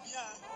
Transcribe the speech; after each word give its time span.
bien. 0.00 0.51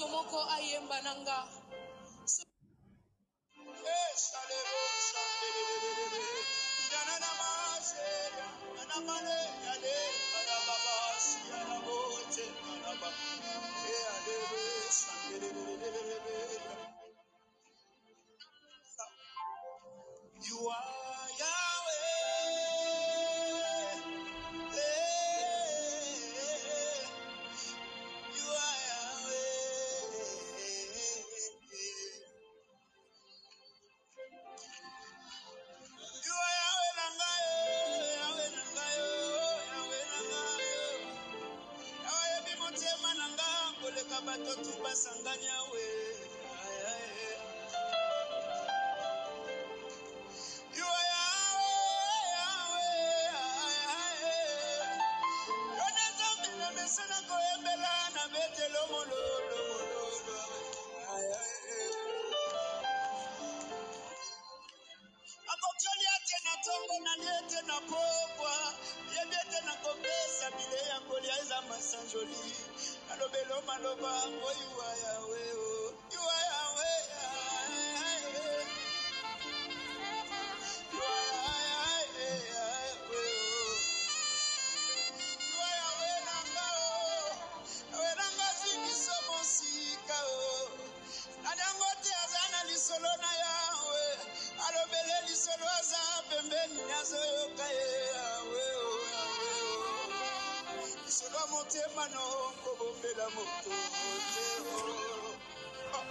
moto 0.00 0.12
moko 0.16 0.40
ayemba 0.56 0.96
na 1.04 1.12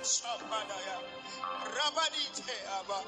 Shabadaya, 0.03 0.97
Rabadite 1.75 2.55
Abba. 2.79 3.03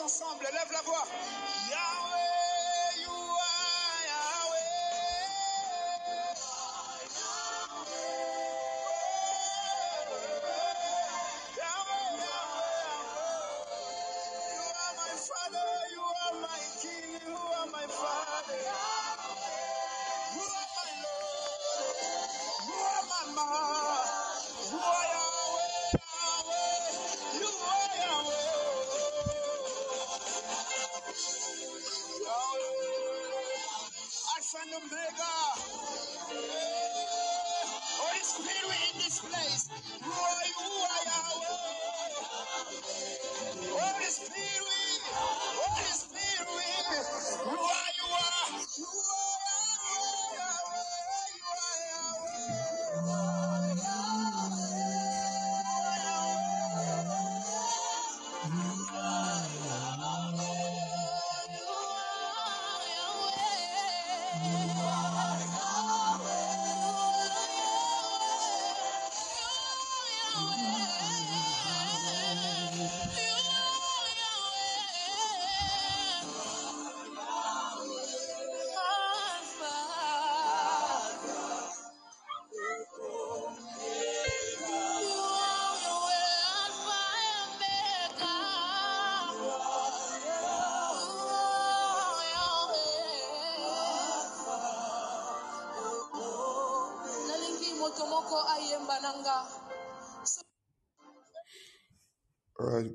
ensemble, 0.00 0.44
lève 0.52 0.72
la 0.72 0.82
voix. 0.82 0.95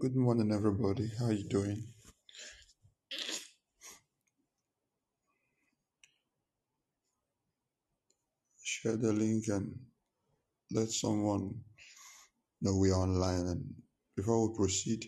good 0.01 0.15
morning 0.15 0.51
everybody. 0.51 1.07
How 1.19 1.29
you 1.29 1.47
doing? 1.47 1.83
Share 8.63 8.97
the 8.97 9.13
link 9.13 9.43
and 9.49 9.75
let 10.71 10.89
someone 10.89 11.53
know 12.63 12.77
we 12.77 12.89
are 12.89 12.95
online. 12.95 13.45
And 13.45 13.63
before 14.17 14.49
we 14.49 14.57
proceed 14.57 15.05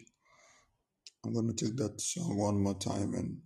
i'm 1.26 1.34
going 1.34 1.52
to 1.52 1.66
take 1.66 1.76
that 1.78 2.00
song 2.00 2.38
one 2.38 2.62
more 2.62 2.78
time 2.78 3.16
and 3.16 3.38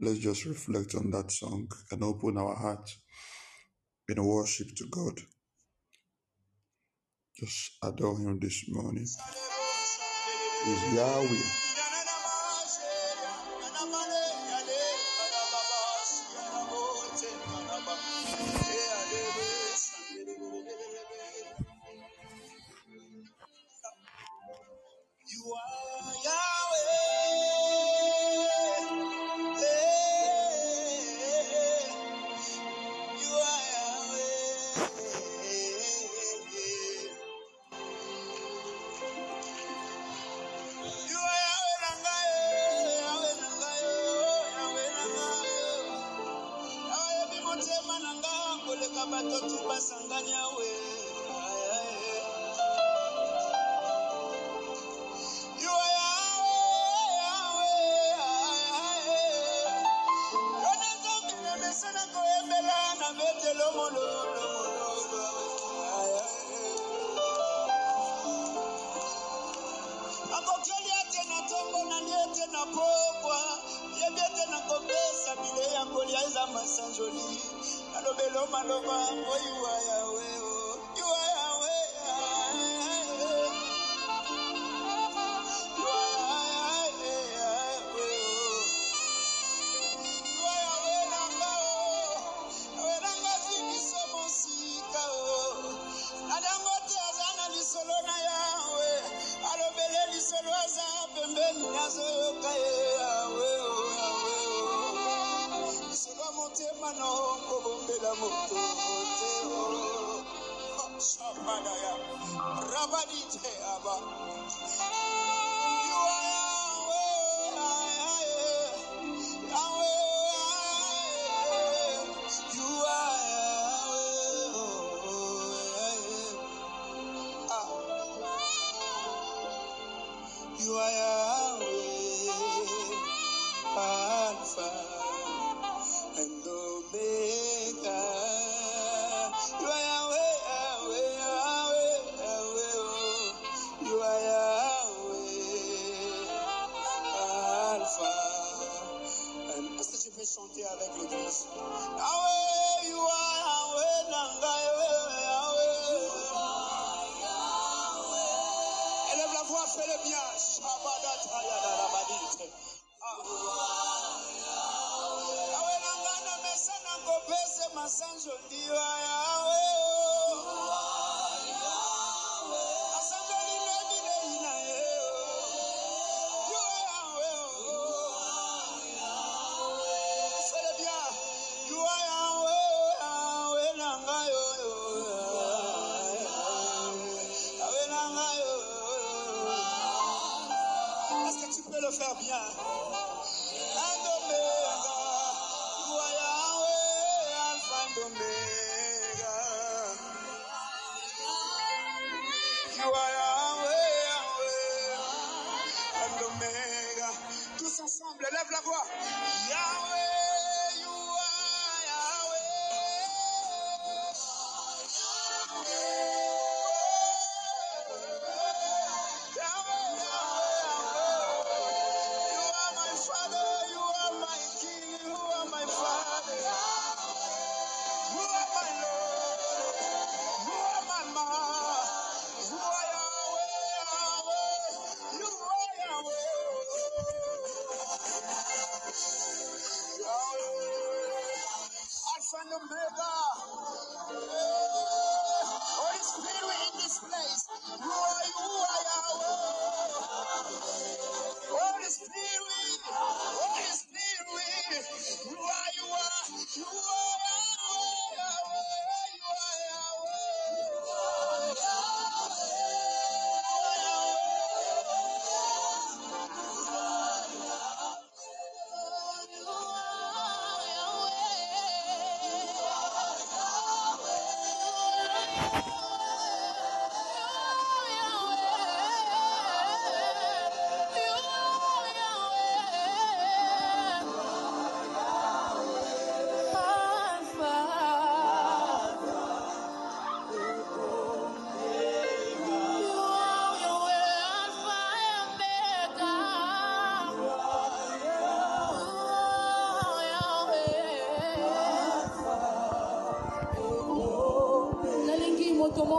let's 0.00 0.18
just 0.18 0.46
reflect 0.46 0.96
on 0.96 1.12
that 1.12 1.30
song 1.30 1.68
and 1.92 2.02
open 2.02 2.36
our 2.38 2.56
hearts 2.56 2.98
in 4.08 4.24
worship 4.24 4.66
to 4.78 4.84
god. 4.90 5.20
Just 7.38 7.78
adore 7.84 8.18
him 8.18 8.40
this 8.40 8.64
morning 8.68 9.06
is 10.66 10.92
Yahweh. 10.92 11.67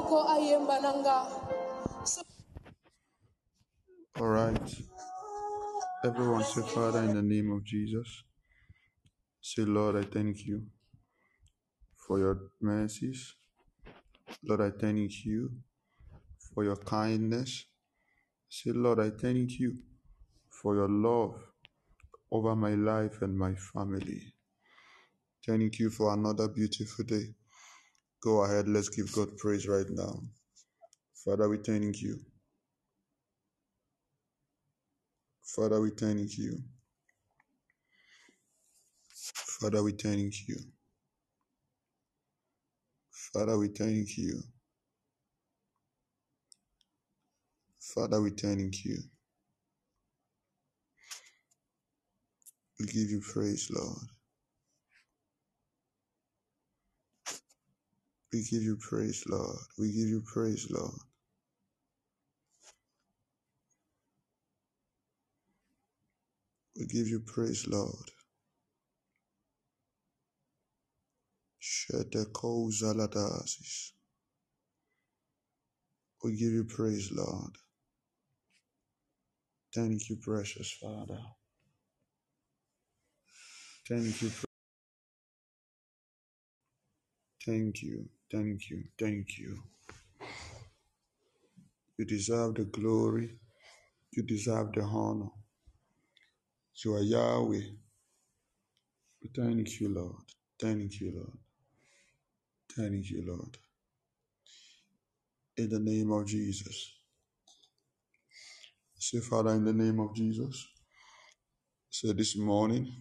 Motomoko 0.09 0.29
ayemba 0.29 0.81
nanga. 0.81 1.27
All 4.19 4.27
right. 4.27 4.75
Everyone 6.03 6.43
say, 6.43 6.61
Father, 6.61 7.03
in 7.03 7.15
the 7.15 7.21
name 7.21 7.51
of 7.51 7.63
Jesus. 7.63 8.23
Say, 9.41 9.63
Lord, 9.63 9.95
I 9.95 10.03
thank 10.03 10.45
you 10.45 10.63
for 11.95 12.19
your 12.19 12.51
mercies. 12.61 13.35
Lord, 14.43 14.61
I 14.61 14.71
thank 14.71 15.25
you 15.25 15.51
for 16.37 16.63
your 16.63 16.77
kindness. 16.77 17.65
Say, 18.49 18.71
Lord, 18.71 18.99
I 18.99 19.11
thank 19.11 19.59
you 19.59 19.77
for 20.49 20.75
your 20.75 20.89
love 20.89 21.35
over 22.31 22.55
my 22.55 22.75
life 22.75 23.21
and 23.21 23.37
my 23.37 23.55
family. 23.55 24.33
Thank 25.45 25.79
you 25.79 25.89
for 25.89 26.13
another 26.13 26.47
beautiful 26.47 27.05
day. 27.05 27.33
Go 28.23 28.43
ahead, 28.43 28.67
let's 28.67 28.89
give 28.89 29.11
God 29.13 29.37
praise 29.37 29.67
right 29.67 29.87
now. 29.89 30.21
Father, 31.25 31.49
we 31.49 31.57
thank 31.57 32.01
you. 32.01 32.19
Father, 35.43 35.81
we 35.81 35.91
thank 35.91 36.37
you. 36.37 36.59
Father, 39.61 39.83
we 39.83 39.93
thank 39.93 40.33
you. 40.47 40.57
Father, 43.33 43.57
we 43.57 43.69
thank 43.69 44.17
you. 44.17 44.41
Father, 47.79 48.21
we 48.21 48.31
thank 48.31 48.85
you. 48.85 48.97
We 52.79 52.87
give 52.87 53.09
you 53.11 53.21
praise, 53.21 53.69
Lord. 53.71 54.18
We 58.33 58.43
give 58.43 58.63
you 58.63 58.77
praise, 58.77 59.23
Lord. 59.27 59.59
We 59.79 59.87
give 59.93 60.07
you 60.09 60.21
praise, 60.25 60.67
Lord. 60.71 60.99
We 66.77 66.87
give 66.87 67.07
you 67.07 67.21
praise, 67.21 67.67
Lord. 67.67 68.11
Shedeko 71.61 72.71
Zaladasis. 72.71 73.91
We 76.23 76.31
give 76.33 76.51
you 76.53 76.65
praise, 76.65 77.11
Lord. 77.13 77.57
Thank 79.75 80.09
you, 80.09 80.17
precious 80.17 80.71
Father. 80.81 81.19
Thank 83.89 84.21
you. 84.21 84.31
Thank 87.49 87.81
you. 87.81 88.05
Thank 88.31 88.69
you. 88.69 88.83
Thank 88.99 89.39
you. 89.39 89.57
You 91.97 92.05
deserve 92.05 92.55
the 92.55 92.65
glory. 92.65 93.39
You 94.13 94.23
deserve 94.23 94.73
the 94.73 94.83
honor. 94.83 95.29
You 96.85 96.95
are 96.95 97.01
Yahweh. 97.01 97.61
Thank 99.35 99.81
you, 99.81 99.89
Lord. 99.89 100.15
Thank 100.61 101.01
you, 101.01 101.13
Lord. 101.15 101.37
Thank 102.75 103.09
you, 103.09 103.23
Lord. 103.27 103.57
In 105.57 105.69
the 105.69 105.79
name 105.79 106.11
of 106.11 106.27
Jesus. 106.27 106.93
Say, 108.99 109.21
Father, 109.21 109.51
in 109.51 109.65
the 109.65 109.73
name 109.73 109.99
of 109.99 110.15
Jesus. 110.15 110.67
Say, 111.89 112.13
this 112.13 112.37
morning, 112.37 112.93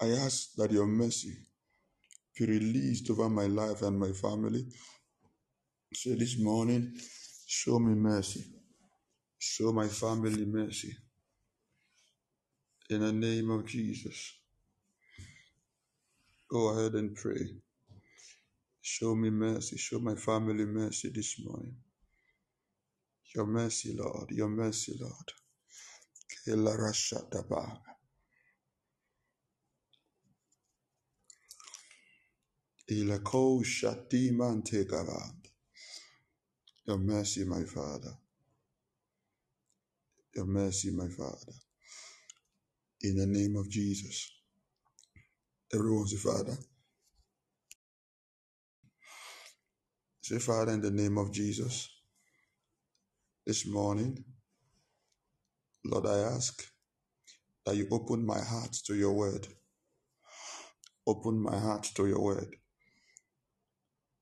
I 0.00 0.08
ask 0.08 0.54
that 0.56 0.72
your 0.72 0.86
mercy 0.86 1.36
be 2.38 2.46
released 2.46 3.10
over 3.10 3.28
my 3.28 3.46
life 3.46 3.82
and 3.82 3.98
my 3.98 4.12
family. 4.12 4.64
Say, 5.94 6.14
this 6.14 6.38
morning, 6.38 6.94
show 7.46 7.78
me 7.78 7.94
mercy. 7.94 8.44
Show 9.38 9.72
my 9.72 9.88
family 9.88 10.46
mercy. 10.46 10.96
In 12.88 13.00
the 13.00 13.12
name 13.12 13.50
of 13.50 13.66
Jesus. 13.66 14.34
Go 16.48 16.68
ahead 16.70 16.94
and 16.94 17.14
pray. 17.14 17.56
Show 18.80 19.14
me 19.14 19.30
mercy. 19.30 19.76
Show 19.76 19.98
my 20.00 20.14
family 20.14 20.64
mercy 20.64 21.10
this 21.14 21.36
morning. 21.44 21.76
Your 23.34 23.46
mercy, 23.46 23.96
Lord. 23.98 24.30
Your 24.30 24.48
mercy, 24.48 24.98
Lord. 25.00 25.32
Ilako 32.92 33.64
shatiman 33.64 34.62
tegavad. 34.62 35.34
Your 36.86 36.98
mercy, 36.98 37.44
my 37.44 37.62
Father. 37.64 38.12
Your 40.34 40.46
mercy, 40.46 40.90
my 40.92 41.08
Father. 41.08 41.52
In 43.02 43.16
the 43.16 43.26
name 43.26 43.56
of 43.56 43.70
Jesus. 43.70 44.30
Everyone 45.74 46.06
say, 46.06 46.16
Father. 46.16 46.56
Say, 50.22 50.38
Father, 50.38 50.72
in 50.72 50.82
the 50.82 50.90
name 50.90 51.18
of 51.18 51.32
Jesus. 51.32 51.88
This 53.46 53.66
morning, 53.66 54.24
Lord, 55.84 56.06
I 56.06 56.18
ask 56.34 56.62
that 57.66 57.76
you 57.76 57.88
open 57.90 58.24
my 58.26 58.40
heart 58.40 58.72
to 58.86 58.94
your 58.94 59.12
word. 59.12 59.46
Open 61.06 61.42
my 61.42 61.58
heart 61.58 61.84
to 61.96 62.06
your 62.06 62.20
word. 62.22 62.56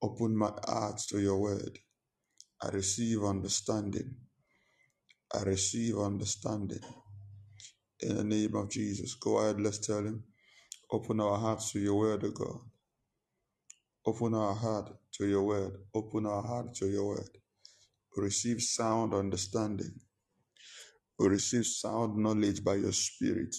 Open 0.03 0.37
my 0.37 0.53
heart 0.67 0.99
to 1.11 1.21
your 1.21 1.39
word. 1.41 1.79
I 2.63 2.69
receive 2.71 3.25
understanding. 3.25 4.17
I 5.35 5.43
receive 5.45 5.99
understanding. 5.99 6.81
In 8.01 8.17
the 8.17 8.25
name 8.25 8.55
of 8.57 8.71
Jesus. 8.71 9.15
Go 9.15 9.39
ahead, 9.39 9.61
let's 9.61 9.79
tell 9.79 10.01
him. 10.01 10.25
Open 10.93 11.21
our 11.21 11.39
hearts 11.39 11.73
to 11.73 11.81
your 11.81 11.97
word, 11.97 12.25
O 12.25 12.31
God. 12.31 12.61
Open 14.07 14.35
our 14.35 14.55
heart 14.55 14.91
to 15.19 15.27
your 15.29 15.45
word. 15.45 15.73
Open 15.95 16.27
our 16.27 16.43
heart 16.43 16.75
to 16.77 16.89
your 16.89 17.09
word. 17.09 17.31
We 18.17 18.25
receive 18.25 18.63
sound 18.63 19.15
understanding. 19.15 19.93
We 21.19 21.29
receive 21.29 21.67
sound 21.67 22.17
knowledge 22.19 22.65
by 22.65 22.77
your 22.77 22.93
spirit. 22.93 23.57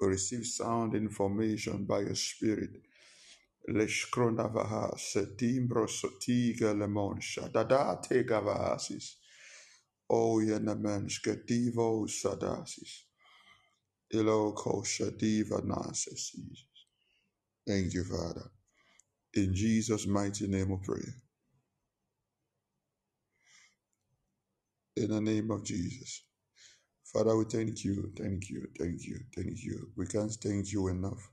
We 0.00 0.08
receive 0.08 0.46
sound 0.46 0.94
information 0.94 1.86
by 1.86 2.00
your 2.00 2.16
spirit. 2.16 2.70
Leshkronavaha 3.68 4.96
setimbro 4.98 5.86
sotiga 5.88 6.74
lemon 6.78 7.20
shadada 7.20 8.00
tegavahasis. 8.02 9.16
O 10.10 10.40
yenemenske 10.40 11.46
divo 11.46 12.06
sadasis. 12.08 13.04
Iloko 14.14 14.84
shadiva 14.84 15.60
nasesis. 15.64 16.64
Thank 17.66 17.94
you, 17.94 18.04
Father. 18.04 18.50
In 19.34 19.54
Jesus' 19.54 20.06
mighty 20.06 20.48
name 20.48 20.70
we 20.70 20.78
pray. 20.84 21.08
In 24.96 25.10
the 25.10 25.20
name 25.20 25.50
of 25.50 25.64
Jesus. 25.64 26.24
Father, 27.04 27.36
we 27.36 27.44
thank 27.46 27.84
you, 27.84 28.12
thank 28.18 28.50
you, 28.50 28.66
thank 28.78 29.04
you, 29.06 29.18
thank 29.36 29.62
you. 29.64 29.88
We 29.96 30.06
can't 30.06 30.32
thank 30.42 30.72
you 30.72 30.88
enough. 30.88 31.30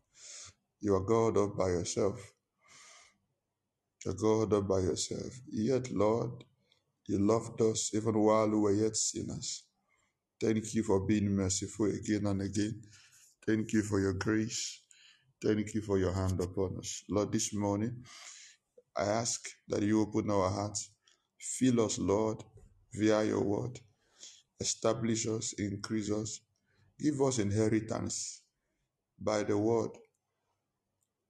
You 0.86 0.94
are 0.94 1.00
God 1.00 1.36
all 1.36 1.48
by 1.48 1.70
yourself. 1.70 2.32
You're 4.06 4.14
God 4.14 4.54
all 4.54 4.62
by 4.62 4.82
yourself. 4.82 5.34
Yet, 5.52 5.92
Lord, 5.92 6.44
you 7.08 7.18
loved 7.18 7.60
us 7.64 7.90
even 7.96 8.20
while 8.20 8.48
we 8.48 8.60
were 8.60 8.72
yet 8.72 8.96
sinners. 8.96 9.64
Thank 10.40 10.76
you 10.76 10.84
for 10.84 11.00
being 11.08 11.36
merciful 11.36 11.88
again 11.88 12.28
and 12.28 12.44
again. 12.44 12.84
Thank 13.48 13.74
you 13.74 13.82
for 13.82 14.00
your 14.00 14.14
grace. 14.14 14.80
Thank 15.44 15.74
you 15.74 15.82
for 15.82 15.98
your 15.98 16.14
hand 16.14 16.40
upon 16.40 16.78
us. 16.78 17.04
Lord, 17.10 17.32
this 17.32 17.52
morning, 17.52 18.04
I 18.96 19.06
ask 19.06 19.44
that 19.70 19.82
you 19.82 20.04
open 20.04 20.30
our 20.30 20.52
hearts. 20.52 20.92
Fill 21.40 21.84
us, 21.84 21.98
Lord, 21.98 22.44
via 22.94 23.24
your 23.24 23.44
word. 23.44 23.80
Establish 24.60 25.26
us, 25.26 25.54
increase 25.54 26.12
us. 26.12 26.42
Give 27.00 27.20
us 27.24 27.40
inheritance 27.40 28.44
by 29.20 29.42
the 29.42 29.58
word. 29.58 29.90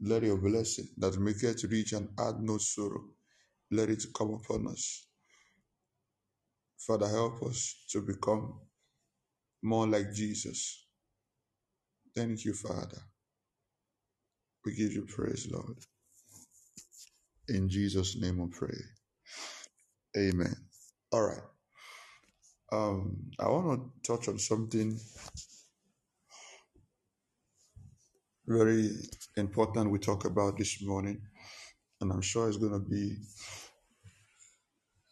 Let 0.05 0.23
your 0.23 0.37
blessing 0.37 0.89
that 0.99 1.19
maketh 1.19 1.65
rich 1.65 1.93
and 1.93 2.09
add 2.19 2.41
no 2.41 2.59
sorrow, 2.59 3.05
let 3.71 3.89
it 3.89 4.05
come 4.15 4.33
upon 4.35 4.67
us. 4.67 5.07
Father, 6.79 7.07
help 7.09 7.43
us 7.43 7.75
to 7.91 8.01
become 8.01 8.59
more 9.63 9.87
like 9.87 10.13
Jesus. 10.13 10.85
Thank 12.15 12.45
you, 12.45 12.53
Father. 12.53 13.01
We 14.65 14.75
give 14.75 14.93
you 14.93 15.05
praise, 15.07 15.49
Lord. 15.51 15.77
In 17.49 17.69
Jesus' 17.69 18.17
name 18.21 18.39
we 18.39 18.49
pray. 18.49 18.77
Amen. 20.17 20.55
All 21.13 21.23
right. 21.23 21.43
Um, 22.71 23.31
I 23.39 23.49
want 23.49 23.81
to 24.03 24.11
touch 24.13 24.29
on 24.29 24.39
something 24.39 24.99
very 28.47 28.91
important 29.37 29.91
we 29.91 29.99
talk 29.99 30.25
about 30.25 30.57
this 30.57 30.81
morning, 30.81 31.21
and 32.01 32.11
I'm 32.11 32.21
sure 32.21 32.47
it's 32.47 32.57
going 32.57 32.73
to 32.73 32.79
be 32.79 33.17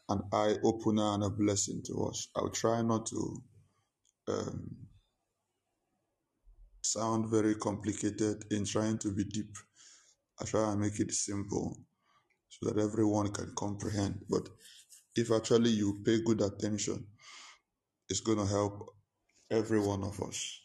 an 0.10 0.22
eye 0.32 0.56
opener 0.64 1.14
and 1.14 1.24
a 1.24 1.30
blessing 1.30 1.82
to 1.86 2.06
us. 2.06 2.28
I'll 2.36 2.50
try 2.50 2.82
not 2.82 3.06
to 3.08 3.44
um, 4.28 4.78
sound 6.82 7.30
very 7.30 7.56
complicated 7.56 8.46
in 8.52 8.66
trying 8.66 8.98
to 9.00 9.12
be 9.12 9.24
deep. 9.24 9.56
I 10.42 10.46
try 10.46 10.72
and 10.72 10.82
make 10.82 11.00
it 11.00 11.12
simple 11.14 11.78
so 12.50 12.70
that 12.70 12.82
everyone 12.82 13.32
can 13.32 13.54
comprehend. 13.56 14.26
But 14.30 14.50
if 15.16 15.32
actually 15.32 15.72
you 15.72 16.02
pay 16.06 16.22
good 16.22 16.42
attention, 16.42 17.06
it's 18.10 18.20
going 18.20 18.40
to 18.40 18.46
help 18.46 18.90
every 19.50 19.80
one 19.80 20.04
of 20.04 20.22
us. 20.22 20.60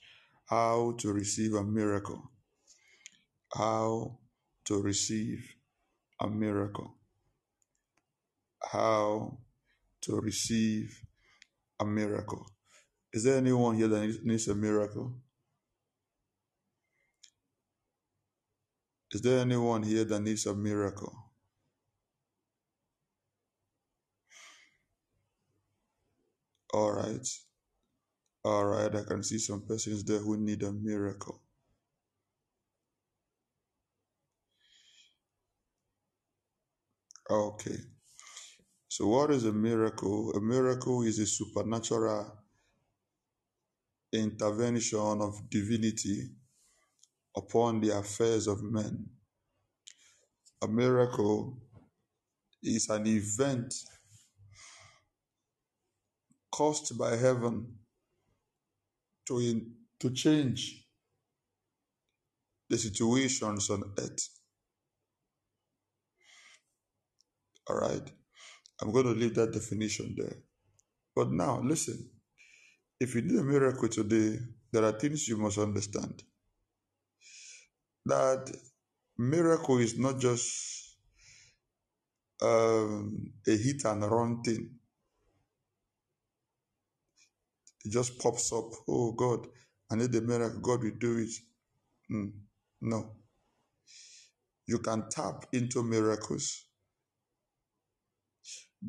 How 0.46 0.94
to 0.98 1.12
receive 1.12 1.54
a 1.54 1.64
miracle. 1.64 2.30
How 3.54 4.18
to 4.66 4.82
receive 4.82 5.54
a 6.20 6.28
miracle. 6.28 6.94
How 8.62 9.38
to 10.02 10.20
receive 10.20 11.00
a 11.80 11.84
miracle. 11.84 12.46
Is 13.12 13.24
there 13.24 13.38
anyone 13.38 13.76
here 13.76 13.88
that 13.88 14.20
needs 14.24 14.48
a 14.48 14.54
miracle? 14.54 15.14
Is 19.10 19.22
there 19.22 19.40
anyone 19.40 19.82
here 19.82 20.04
that 20.04 20.20
needs 20.20 20.44
a 20.44 20.54
miracle? 20.54 21.14
All 26.74 26.92
right. 26.92 27.26
All 28.44 28.66
right. 28.66 28.94
I 28.94 29.02
can 29.04 29.22
see 29.22 29.38
some 29.38 29.62
persons 29.66 30.04
there 30.04 30.18
who 30.18 30.36
need 30.36 30.62
a 30.62 30.72
miracle. 30.72 31.40
Okay. 37.30 37.78
So, 38.88 39.06
what 39.06 39.30
is 39.30 39.44
a 39.44 39.52
miracle? 39.52 40.32
A 40.32 40.40
miracle 40.40 41.02
is 41.02 41.18
a 41.18 41.26
supernatural 41.26 42.38
intervention 44.12 45.20
of 45.20 45.50
divinity 45.50 46.30
upon 47.36 47.80
the 47.80 47.96
affairs 47.96 48.46
of 48.46 48.62
men. 48.62 49.06
A 50.62 50.68
miracle 50.68 51.58
is 52.62 52.88
an 52.88 53.06
event 53.06 53.74
caused 56.50 56.98
by 56.98 57.16
heaven 57.16 57.66
to, 59.26 59.38
in, 59.38 59.72
to 60.00 60.10
change 60.10 60.86
the 62.68 62.78
situations 62.78 63.70
on 63.70 63.84
earth. 63.98 64.37
All 67.68 67.76
right. 67.76 68.10
I'm 68.82 68.92
going 68.92 69.06
to 69.06 69.12
leave 69.12 69.34
that 69.36 69.52
definition 69.52 70.14
there. 70.18 70.36
But 71.16 71.30
now, 71.32 71.60
listen. 71.62 72.10
If 73.00 73.14
you 73.14 73.22
need 73.22 73.38
a 73.38 73.44
miracle 73.44 73.88
today, 73.88 74.38
there 74.72 74.84
are 74.84 74.92
things 74.98 75.28
you 75.28 75.36
must 75.36 75.58
understand. 75.58 76.22
That 78.06 78.50
miracle 79.18 79.78
is 79.78 79.98
not 79.98 80.20
just 80.20 80.96
um, 82.42 83.32
a 83.48 83.56
hit 83.56 83.84
and 83.84 84.02
run 84.10 84.42
thing. 84.42 84.70
It 87.84 87.92
just 87.92 88.18
pops 88.20 88.52
up. 88.52 88.70
Oh 88.88 89.12
God, 89.12 89.46
I 89.92 89.96
need 89.96 90.14
a 90.14 90.22
miracle. 90.22 90.60
God 90.60 90.84
will 90.84 90.98
do 90.98 91.18
it. 91.18 91.30
Mm, 92.12 92.32
no. 92.82 93.12
You 94.68 94.80
can 94.80 95.08
tap 95.10 95.46
into 95.52 95.82
miracles. 95.84 96.66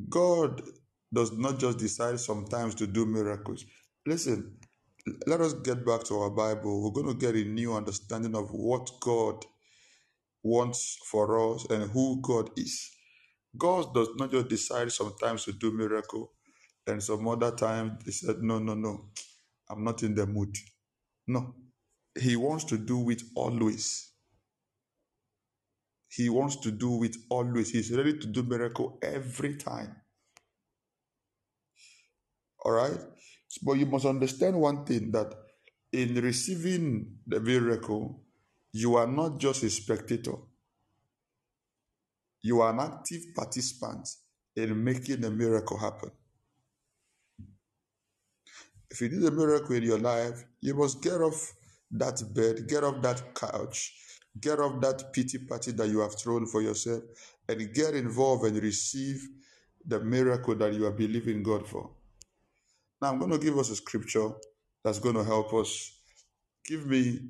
God 0.08 0.62
does 1.14 1.32
not 1.32 1.58
just 1.58 1.78
decide 1.78 2.20
sometimes 2.20 2.74
to 2.76 2.86
do 2.86 3.06
miracles. 3.06 3.64
Listen, 4.06 4.56
let 5.26 5.40
us 5.40 5.54
get 5.54 5.86
back 5.86 6.04
to 6.04 6.18
our 6.20 6.30
Bible. 6.30 6.82
We're 6.82 7.02
going 7.02 7.18
to 7.18 7.20
get 7.26 7.36
a 7.36 7.48
new 7.48 7.74
understanding 7.74 8.34
of 8.36 8.50
what 8.52 8.90
God 9.00 9.44
wants 10.42 10.98
for 11.06 11.54
us 11.54 11.66
and 11.70 11.90
who 11.90 12.20
God 12.22 12.50
is. 12.56 12.90
God 13.58 13.94
does 13.94 14.08
not 14.16 14.32
just 14.32 14.48
decide 14.48 14.92
sometimes 14.92 15.44
to 15.46 15.52
do 15.52 15.72
miracle, 15.72 16.32
and 16.86 17.02
some 17.02 17.28
other 17.28 17.52
times 17.52 18.02
he 18.04 18.12
said, 18.12 18.42
"No, 18.42 18.58
no, 18.58 18.74
no, 18.74 19.10
I'm 19.70 19.84
not 19.84 20.02
in 20.04 20.14
the 20.14 20.26
mood." 20.26 20.56
No, 21.28 21.54
He 22.18 22.36
wants 22.36 22.64
to 22.66 22.78
do 22.78 23.10
it 23.10 23.22
always. 23.36 24.09
He 26.10 26.28
wants 26.28 26.56
to 26.56 26.72
do 26.72 27.04
it 27.04 27.16
always. 27.28 27.70
He's 27.70 27.92
ready 27.92 28.18
to 28.18 28.26
do 28.26 28.42
miracle 28.42 28.98
every 29.00 29.56
time. 29.56 29.94
All 32.64 32.72
right? 32.72 32.98
But 33.62 33.74
you 33.74 33.86
must 33.86 34.04
understand 34.04 34.60
one 34.60 34.84
thing 34.84 35.12
that 35.12 35.32
in 35.92 36.14
receiving 36.16 37.18
the 37.26 37.40
miracle, 37.40 38.22
you 38.72 38.96
are 38.96 39.06
not 39.06 39.38
just 39.38 39.62
a 39.62 39.70
spectator, 39.70 40.34
you 42.42 42.60
are 42.60 42.72
an 42.72 42.80
active 42.80 43.22
participant 43.34 44.08
in 44.56 44.82
making 44.82 45.20
the 45.20 45.30
miracle 45.30 45.78
happen. 45.78 46.10
If 48.90 49.00
you 49.00 49.08
need 49.10 49.24
a 49.24 49.30
miracle 49.30 49.76
in 49.76 49.84
your 49.84 49.98
life, 49.98 50.44
you 50.60 50.74
must 50.74 51.02
get 51.02 51.20
off 51.20 51.52
that 51.92 52.20
bed, 52.34 52.66
get 52.68 52.82
off 52.82 53.00
that 53.02 53.34
couch, 53.34 53.94
get 54.38 54.60
off 54.60 54.80
that 54.80 55.12
pity 55.12 55.38
party 55.38 55.72
that 55.72 55.88
you 55.88 56.00
have 56.00 56.14
thrown 56.14 56.46
for 56.46 56.62
yourself, 56.62 57.02
and 57.48 57.74
get 57.74 57.94
involved 57.94 58.44
and 58.44 58.62
receive 58.62 59.26
the 59.86 59.98
miracle 60.00 60.54
that 60.54 60.74
you 60.74 60.86
are 60.86 60.92
believing 60.92 61.42
God 61.42 61.66
for. 61.66 61.90
Now, 63.00 63.08
I'm 63.08 63.18
going 63.18 63.30
to 63.30 63.38
give 63.38 63.58
us 63.58 63.70
a 63.70 63.76
scripture 63.76 64.30
that's 64.84 64.98
going 64.98 65.16
to 65.16 65.24
help 65.24 65.52
us. 65.54 65.98
Give 66.66 66.86
me, 66.86 67.20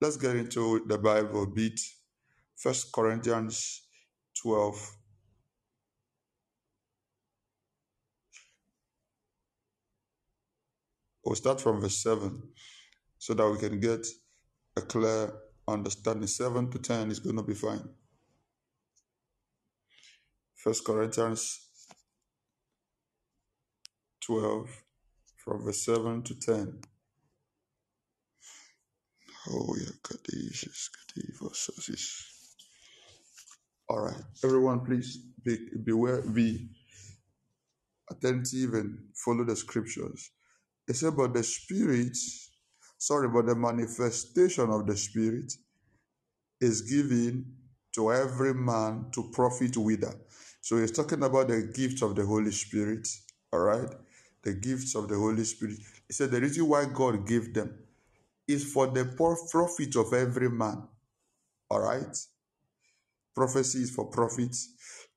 let's 0.00 0.16
get 0.16 0.36
into 0.36 0.84
the 0.86 0.98
Bible 0.98 1.44
a 1.44 1.46
bit. 1.46 1.80
First 2.56 2.92
Corinthians 2.92 3.82
12. 4.42 4.96
We'll 11.24 11.34
start 11.34 11.60
from 11.60 11.80
verse 11.80 12.02
7 12.02 12.42
so 13.18 13.34
that 13.34 13.50
we 13.50 13.58
can 13.58 13.80
get 13.80 14.06
a 14.76 14.80
clear 14.80 15.32
understanding. 15.68 16.26
7 16.26 16.70
to 16.70 16.78
10 16.78 17.10
is 17.10 17.20
going 17.20 17.36
to 17.36 17.42
be 17.42 17.54
fine. 17.54 17.88
First 20.54 20.84
Corinthians 20.84 21.60
12 24.22 24.68
from 25.36 25.64
verse 25.64 25.84
7 25.84 26.22
to 26.22 26.34
10. 26.38 26.80
Oh, 29.48 29.76
yeah, 29.78 29.92
Kadishis, 30.02 30.88
Kadivos, 30.90 31.70
All 33.88 34.00
right, 34.00 34.22
everyone, 34.42 34.84
please 34.84 35.18
be, 35.44 35.56
beware, 35.84 36.22
be 36.22 36.68
attentive 38.10 38.74
and 38.74 38.98
follow 39.14 39.44
the 39.44 39.54
scriptures. 39.54 40.30
It 40.88 41.00
but 41.16 41.34
the 41.34 41.42
Spirit, 41.42 42.16
sorry, 42.98 43.28
but 43.28 43.46
the 43.46 43.54
manifestation 43.54 44.70
of 44.70 44.86
the 44.86 44.96
Spirit 44.96 45.52
is 46.60 46.82
given 46.82 47.44
to 47.94 48.12
every 48.12 48.54
man 48.54 49.06
to 49.12 49.30
profit 49.32 49.76
with. 49.76 50.04
So 50.60 50.78
he's 50.78 50.92
talking 50.92 51.22
about 51.22 51.48
the 51.48 51.72
gifts 51.74 52.02
of 52.02 52.14
the 52.16 52.24
Holy 52.26 52.50
Spirit, 52.50 53.08
all 53.52 53.60
right? 53.60 53.88
The 54.42 54.54
gifts 54.54 54.94
of 54.94 55.08
the 55.08 55.16
Holy 55.16 55.44
Spirit. 55.44 55.78
He 56.08 56.12
said 56.12 56.30
the 56.30 56.40
reason 56.40 56.68
why 56.68 56.86
God 56.86 57.26
gave 57.26 57.54
them 57.54 57.78
is 58.48 58.72
for 58.72 58.86
the 58.86 59.04
profit 59.50 59.96
of 59.96 60.12
every 60.12 60.50
man, 60.50 60.86
all 61.70 61.80
right? 61.80 62.16
Prophecy 63.34 63.80
is 63.80 63.90
for 63.90 64.06
profit, 64.06 64.56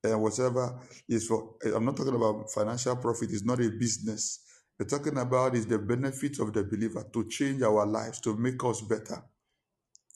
and 0.04 0.22
whatever 0.22 0.80
is 1.08 1.28
for, 1.28 1.56
I'm 1.74 1.86
not 1.86 1.98
talking 1.98 2.16
about 2.16 2.52
financial 2.52 2.96
profit, 2.98 3.30
it's 3.32 3.46
not 3.46 3.60
a 3.60 3.70
business 3.70 4.40
we're 4.80 4.86
talking 4.88 5.18
about 5.18 5.56
is 5.56 5.66
the 5.66 5.78
benefit 5.78 6.40
of 6.40 6.54
the 6.54 6.64
believer 6.64 7.06
to 7.14 7.28
change 7.28 7.62
our 7.62 7.86
lives, 7.86 8.22
to 8.22 8.38
make 8.38 8.64
us 8.64 8.82
better. 8.82 9.22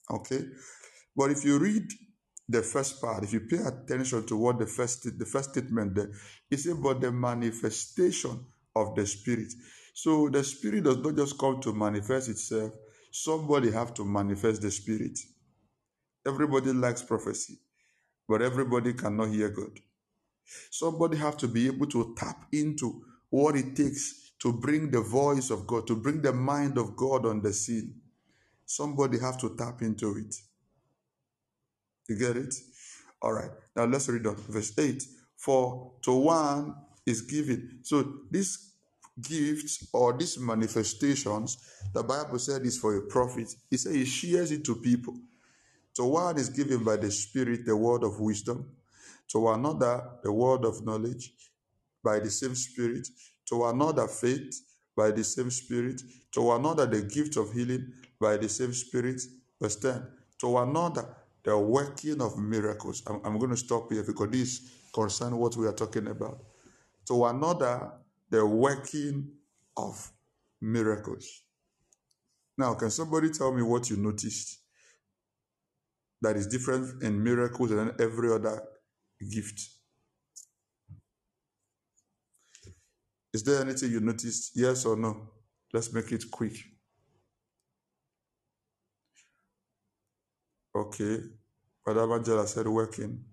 Okay? 0.09 0.39
But 1.15 1.31
if 1.31 1.43
you 1.43 1.59
read 1.59 1.83
the 2.47 2.61
first 2.63 3.01
part, 3.01 3.23
if 3.23 3.33
you 3.33 3.41
pay 3.41 3.57
attention 3.57 4.25
to 4.27 4.37
what 4.37 4.59
the 4.59 4.65
first 4.65 5.03
the 5.19 5.25
first 5.25 5.51
statement 5.51 5.95
there, 5.95 6.11
about 6.71 7.01
the 7.01 7.11
manifestation 7.11 8.45
of 8.75 8.95
the 8.95 9.05
spirit. 9.05 9.51
So 9.93 10.29
the 10.29 10.43
spirit 10.43 10.85
does 10.85 10.97
not 10.97 11.15
just 11.15 11.37
come 11.37 11.59
to 11.61 11.73
manifest 11.73 12.29
itself. 12.29 12.73
Somebody 13.11 13.71
have 13.71 13.93
to 13.95 14.05
manifest 14.05 14.61
the 14.61 14.71
spirit. 14.71 15.19
Everybody 16.25 16.73
likes 16.73 17.03
prophecy, 17.03 17.59
but 18.27 18.41
everybody 18.41 18.93
cannot 18.93 19.29
hear 19.29 19.49
God. 19.49 19.79
Somebody 20.71 21.17
have 21.17 21.37
to 21.37 21.47
be 21.47 21.67
able 21.67 21.87
to 21.87 22.15
tap 22.17 22.47
into 22.51 23.03
what 23.29 23.55
it 23.55 23.75
takes 23.75 24.22
to 24.43 24.51
bring 24.51 24.91
the 24.91 24.99
voice 24.99 25.49
of 25.51 25.65
God, 25.65 25.87
to 25.87 25.95
bring 25.95 26.21
the 26.21 26.33
mind 26.33 26.77
of 26.77 26.97
God 26.97 27.25
on 27.25 27.41
the 27.41 27.53
scene. 27.53 27.95
Somebody 28.65 29.17
have 29.17 29.37
to 29.39 29.55
tap 29.55 29.81
into 29.81 30.17
it. 30.17 30.35
You 32.09 32.17
get 32.17 32.35
it? 32.35 32.53
All 33.21 33.31
right. 33.31 33.51
Now 33.73 33.85
let's 33.85 34.09
read 34.09 34.27
on 34.27 34.35
verse 34.35 34.77
8. 34.77 35.01
For 35.37 35.93
to 36.01 36.11
one 36.11 36.75
is 37.05 37.21
given. 37.21 37.79
So 37.83 38.15
these 38.29 38.73
gifts 39.21 39.87
or 39.93 40.11
these 40.11 40.37
manifestations, 40.37 41.57
the 41.93 42.03
Bible 42.03 42.37
said 42.37 42.63
is 42.63 42.77
for 42.77 42.97
a 42.97 43.01
prophet. 43.01 43.47
He 43.69 43.77
said 43.77 43.95
he 43.95 44.03
shares 44.03 44.51
it 44.51 44.65
to 44.65 44.75
people. 44.75 45.15
To 45.95 46.03
one 46.03 46.37
is 46.37 46.49
given 46.49 46.83
by 46.83 46.97
the 46.97 47.11
Spirit 47.11 47.65
the 47.65 47.77
word 47.77 48.03
of 48.03 48.19
wisdom, 48.19 48.69
to 49.29 49.47
another 49.51 50.03
the 50.21 50.33
word 50.33 50.65
of 50.65 50.85
knowledge 50.85 51.31
by 52.03 52.19
the 52.19 52.29
same 52.29 52.55
Spirit, 52.55 53.07
to 53.49 53.65
another 53.65 54.07
faith 54.07 54.61
by 54.95 55.11
the 55.11 55.23
same 55.23 55.49
Spirit, 55.51 56.01
to 56.31 56.51
another 56.53 56.85
the 56.85 57.01
gift 57.01 57.37
of 57.37 57.51
healing 57.53 57.91
by 58.19 58.37
the 58.37 58.49
same 58.49 58.73
Spirit. 58.73 59.21
Verse 59.61 59.75
10. 59.77 60.05
To 60.39 60.57
another 60.59 61.15
the 61.43 61.57
working 61.57 62.21
of 62.21 62.37
miracles. 62.37 63.03
I'm, 63.07 63.19
I'm 63.23 63.37
going 63.37 63.51
to 63.51 63.57
stop 63.57 63.91
here 63.91 64.03
because 64.03 64.29
this 64.29 64.71
concerns 64.93 65.33
what 65.33 65.55
we 65.57 65.67
are 65.67 65.73
talking 65.73 66.07
about. 66.07 66.39
To 67.07 67.25
another 67.25 67.91
the 68.29 68.45
working 68.45 69.31
of 69.75 70.11
miracles. 70.61 71.41
Now, 72.57 72.75
can 72.75 72.89
somebody 72.91 73.29
tell 73.31 73.51
me 73.51 73.61
what 73.61 73.89
you 73.89 73.97
noticed 73.97 74.59
that 76.21 76.35
is 76.37 76.47
different 76.47 77.03
in 77.03 77.21
miracles 77.21 77.71
than 77.71 77.91
every 77.99 78.31
other 78.31 78.63
gift? 79.31 79.69
Is 83.33 83.43
there 83.43 83.61
anything 83.61 83.91
you 83.91 83.99
noticed? 83.99 84.51
Yes 84.55 84.85
or 84.85 84.95
no? 84.95 85.29
Let's 85.73 85.91
make 85.93 86.11
it 86.11 86.29
quick. 86.31 86.55
Okay. 90.75 91.19
Brother 91.85 92.13
Angela 92.13 92.47
said 92.47 92.67
working. 92.67 93.25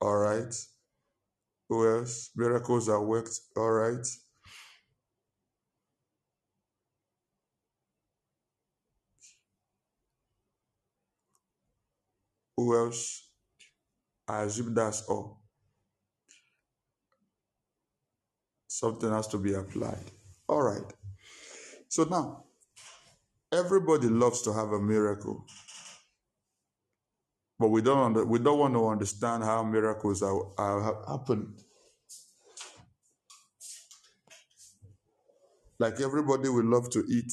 All 0.00 0.16
right. 0.16 0.54
Who 1.68 1.88
else? 1.98 2.30
Miracles 2.36 2.88
are 2.88 3.04
worked. 3.04 3.38
All 3.56 3.70
right. 3.70 4.06
Who 12.56 12.76
else? 12.76 13.30
I 14.28 14.42
assume 14.42 14.74
that's 14.74 15.02
all. 15.08 15.37
Something 18.78 19.10
has 19.10 19.26
to 19.28 19.38
be 19.38 19.54
applied. 19.54 20.04
All 20.48 20.62
right. 20.62 20.92
So 21.88 22.04
now, 22.04 22.44
everybody 23.50 24.06
loves 24.06 24.42
to 24.42 24.52
have 24.52 24.70
a 24.70 24.80
miracle, 24.80 25.44
but 27.58 27.70
we 27.70 27.82
don't 27.82 27.98
under, 27.98 28.24
we 28.24 28.38
don't 28.38 28.60
want 28.60 28.74
to 28.74 28.86
understand 28.86 29.42
how 29.42 29.64
miracles 29.64 30.22
are, 30.22 30.40
are 30.56 31.04
happen. 31.08 31.56
Like 35.80 36.00
everybody 36.00 36.48
would 36.48 36.66
love 36.66 36.88
to 36.90 37.04
eat, 37.08 37.32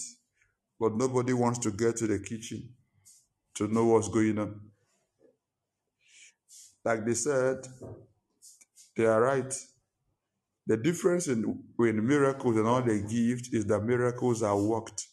but 0.80 0.96
nobody 0.96 1.34
wants 1.34 1.60
to 1.60 1.70
get 1.70 1.98
to 1.98 2.08
the 2.08 2.18
kitchen 2.18 2.70
to 3.54 3.68
know 3.68 3.86
what's 3.86 4.10
going 4.10 4.40
on. 4.40 4.62
Like 6.84 7.06
they 7.06 7.14
said, 7.14 7.68
they 8.98 9.06
are 9.06 9.22
right. 9.22 9.54
The 10.68 10.78
difference 10.78 11.28
in, 11.28 11.64
in 11.80 12.08
miracles 12.08 12.58
and 12.58 12.68
all 12.68 12.82
the 12.82 13.00
gifts 13.00 13.50
is 13.54 13.66
that 13.68 13.84
miracles 13.84 14.42
are 14.42 14.60
worked. 14.60 15.06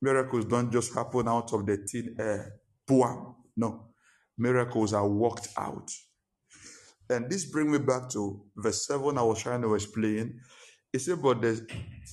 Miracles 0.00 0.46
don't 0.46 0.72
just 0.72 0.94
happen 0.94 1.28
out 1.28 1.52
of 1.52 1.66
the 1.66 1.76
thin 1.76 2.16
air. 2.18 2.52
Boom. 2.86 3.34
No. 3.56 3.88
Miracles 4.38 4.92
are 4.94 5.08
worked 5.08 5.48
out. 5.56 5.90
And 7.10 7.30
this 7.30 7.44
brings 7.44 7.70
me 7.70 7.78
back 7.78 8.08
to 8.10 8.42
verse 8.56 8.86
7 8.86 9.18
I 9.18 9.22
was 9.22 9.42
trying 9.42 9.62
to 9.62 9.74
explain. 9.74 10.40
It's 10.92 11.08
about 11.08 11.42
the 11.42 11.66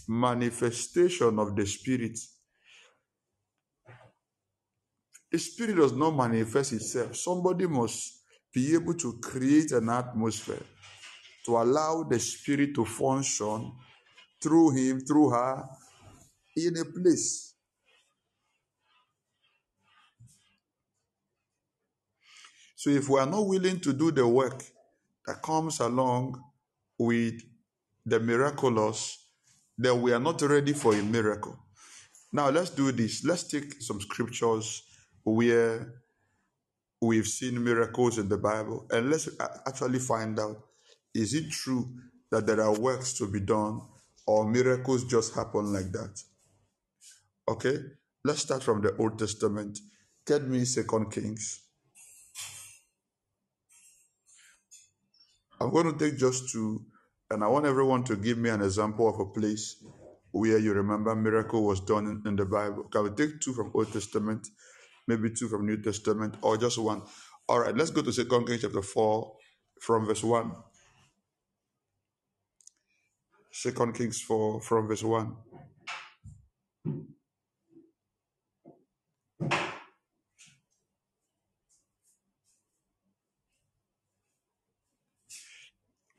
manifestation 0.07 1.39
of 1.39 1.55
the 1.55 1.65
Spirit. 1.65 2.19
The 5.31 5.39
Spirit 5.39 5.77
does 5.77 5.93
not 5.93 6.11
manifest 6.11 6.73
itself. 6.73 7.15
Somebody 7.15 7.67
must 7.67 8.20
be 8.53 8.73
able 8.73 8.93
to 8.95 9.19
create 9.21 9.71
an 9.71 9.89
atmosphere 9.89 10.63
to 11.45 11.57
allow 11.57 12.03
the 12.03 12.19
Spirit 12.19 12.75
to 12.75 12.85
function 12.85 13.71
through 14.41 14.71
him, 14.71 15.01
through 15.01 15.29
her, 15.29 15.63
in 16.55 16.77
a 16.77 16.85
place. 16.85 17.53
So 22.75 22.89
if 22.89 23.07
we 23.09 23.19
are 23.19 23.27
not 23.27 23.45
willing 23.45 23.79
to 23.81 23.93
do 23.93 24.11
the 24.11 24.27
work 24.27 24.63
that 25.25 25.41
comes 25.41 25.79
along 25.79 26.41
with 26.97 27.35
the 28.05 28.19
miraculous, 28.19 29.23
then 29.77 30.01
we 30.01 30.11
are 30.11 30.19
not 30.19 30.41
ready 30.41 30.73
for 30.73 30.95
a 30.95 31.03
miracle. 31.03 31.57
Now 32.33 32.49
let's 32.49 32.71
do 32.71 32.91
this. 32.91 33.23
Let's 33.23 33.43
take 33.43 33.81
some 33.81 34.01
scriptures 34.01 34.83
where 35.23 36.00
we've 37.01 37.27
seen 37.27 37.63
miracles 37.63 38.17
in 38.17 38.29
the 38.29 38.37
Bible 38.37 38.85
and 38.91 39.09
let's 39.09 39.27
actually 39.67 39.99
find 39.99 40.39
out 40.39 40.57
is 41.13 41.33
it 41.33 41.49
true 41.51 41.89
that 42.29 42.45
there 42.45 42.61
are 42.61 42.79
works 42.79 43.13
to 43.13 43.27
be 43.27 43.39
done 43.39 43.81
or 44.25 44.49
miracles 44.49 45.03
just 45.05 45.35
happen 45.35 45.73
like 45.73 45.91
that? 45.91 46.21
Okay, 47.47 47.77
let's 48.23 48.41
start 48.41 48.63
from 48.63 48.81
the 48.81 48.95
Old 48.97 49.19
Testament. 49.19 49.79
Get 50.25 50.47
me 50.47 50.63
Second 50.63 51.11
Kings. 51.11 51.61
I'm 55.59 55.71
going 55.71 55.91
to 55.91 55.97
take 55.97 56.17
just 56.17 56.49
two, 56.49 56.85
and 57.29 57.43
I 57.43 57.47
want 57.47 57.65
everyone 57.65 58.03
to 58.05 58.15
give 58.15 58.37
me 58.37 58.49
an 58.49 58.61
example 58.61 59.07
of 59.07 59.19
a 59.19 59.25
place 59.25 59.83
where 60.31 60.57
you 60.57 60.73
remember 60.73 61.13
miracle 61.15 61.63
was 61.63 61.81
done 61.81 62.21
in, 62.25 62.35
the 62.35 62.45
Bible. 62.45 62.83
Can 62.83 63.03
we 63.03 63.09
take 63.09 63.39
two 63.41 63.53
from 63.53 63.71
Old 63.73 63.91
Testament, 63.91 64.47
maybe 65.07 65.29
two 65.29 65.47
from 65.47 65.65
New 65.65 65.81
Testament, 65.81 66.35
or 66.41 66.57
just 66.57 66.77
one? 66.77 67.01
All 67.47 67.59
right, 67.59 67.75
let's 67.75 67.91
go 67.91 68.01
to 68.01 68.13
Second 68.13 68.45
Kings 68.47 68.61
chapter 68.61 68.81
4 68.81 69.35
from 69.81 70.05
verse 70.05 70.23
1. 70.23 70.51
Second 73.51 73.93
Kings 73.93 74.21
4 74.21 74.61
from 74.61 74.87
verse 74.87 75.03
1. 75.03 75.35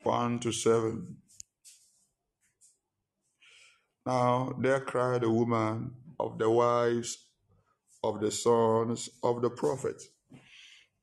One 0.03 0.39
to 0.39 0.51
seven. 0.51 1.17
Now 4.05 4.53
there 4.59 4.81
cried 4.81 5.23
a 5.23 5.29
woman 5.29 5.91
of 6.19 6.37
the 6.37 6.49
wives 6.49 7.22
of 8.03 8.19
the 8.19 8.31
sons 8.31 9.09
of 9.23 9.41
the 9.41 9.49
prophet. 9.49 10.01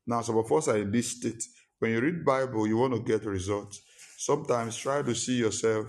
Now 0.06 0.22
some 0.22 0.36
of 0.38 0.50
us 0.52 0.68
are 0.68 0.78
in 0.78 0.90
this 0.90 1.08
state. 1.16 1.42
When 1.78 1.92
you 1.92 2.00
read 2.00 2.24
Bible, 2.24 2.66
you 2.66 2.76
want 2.76 2.94
to 2.94 3.00
get 3.00 3.24
results. 3.24 3.80
Sometimes 4.18 4.76
try 4.76 5.02
to 5.02 5.14
see 5.14 5.38
yourself, 5.38 5.86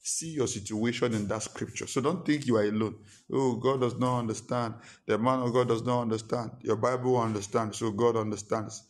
see 0.00 0.34
your 0.34 0.46
situation 0.46 1.14
in 1.14 1.26
that 1.28 1.42
scripture. 1.42 1.86
So 1.86 2.00
don't 2.00 2.24
think 2.24 2.46
you 2.46 2.56
are 2.56 2.64
alone. 2.64 2.96
Oh, 3.32 3.56
God 3.56 3.80
does 3.80 3.96
not 3.96 4.20
understand. 4.20 4.74
The 5.06 5.18
man 5.18 5.40
of 5.40 5.52
God 5.52 5.68
does 5.68 5.82
not 5.82 6.02
understand. 6.02 6.52
Your 6.60 6.76
Bible 6.76 7.20
understands, 7.20 7.78
so 7.78 7.90
God 7.90 8.16
understands. 8.16 8.84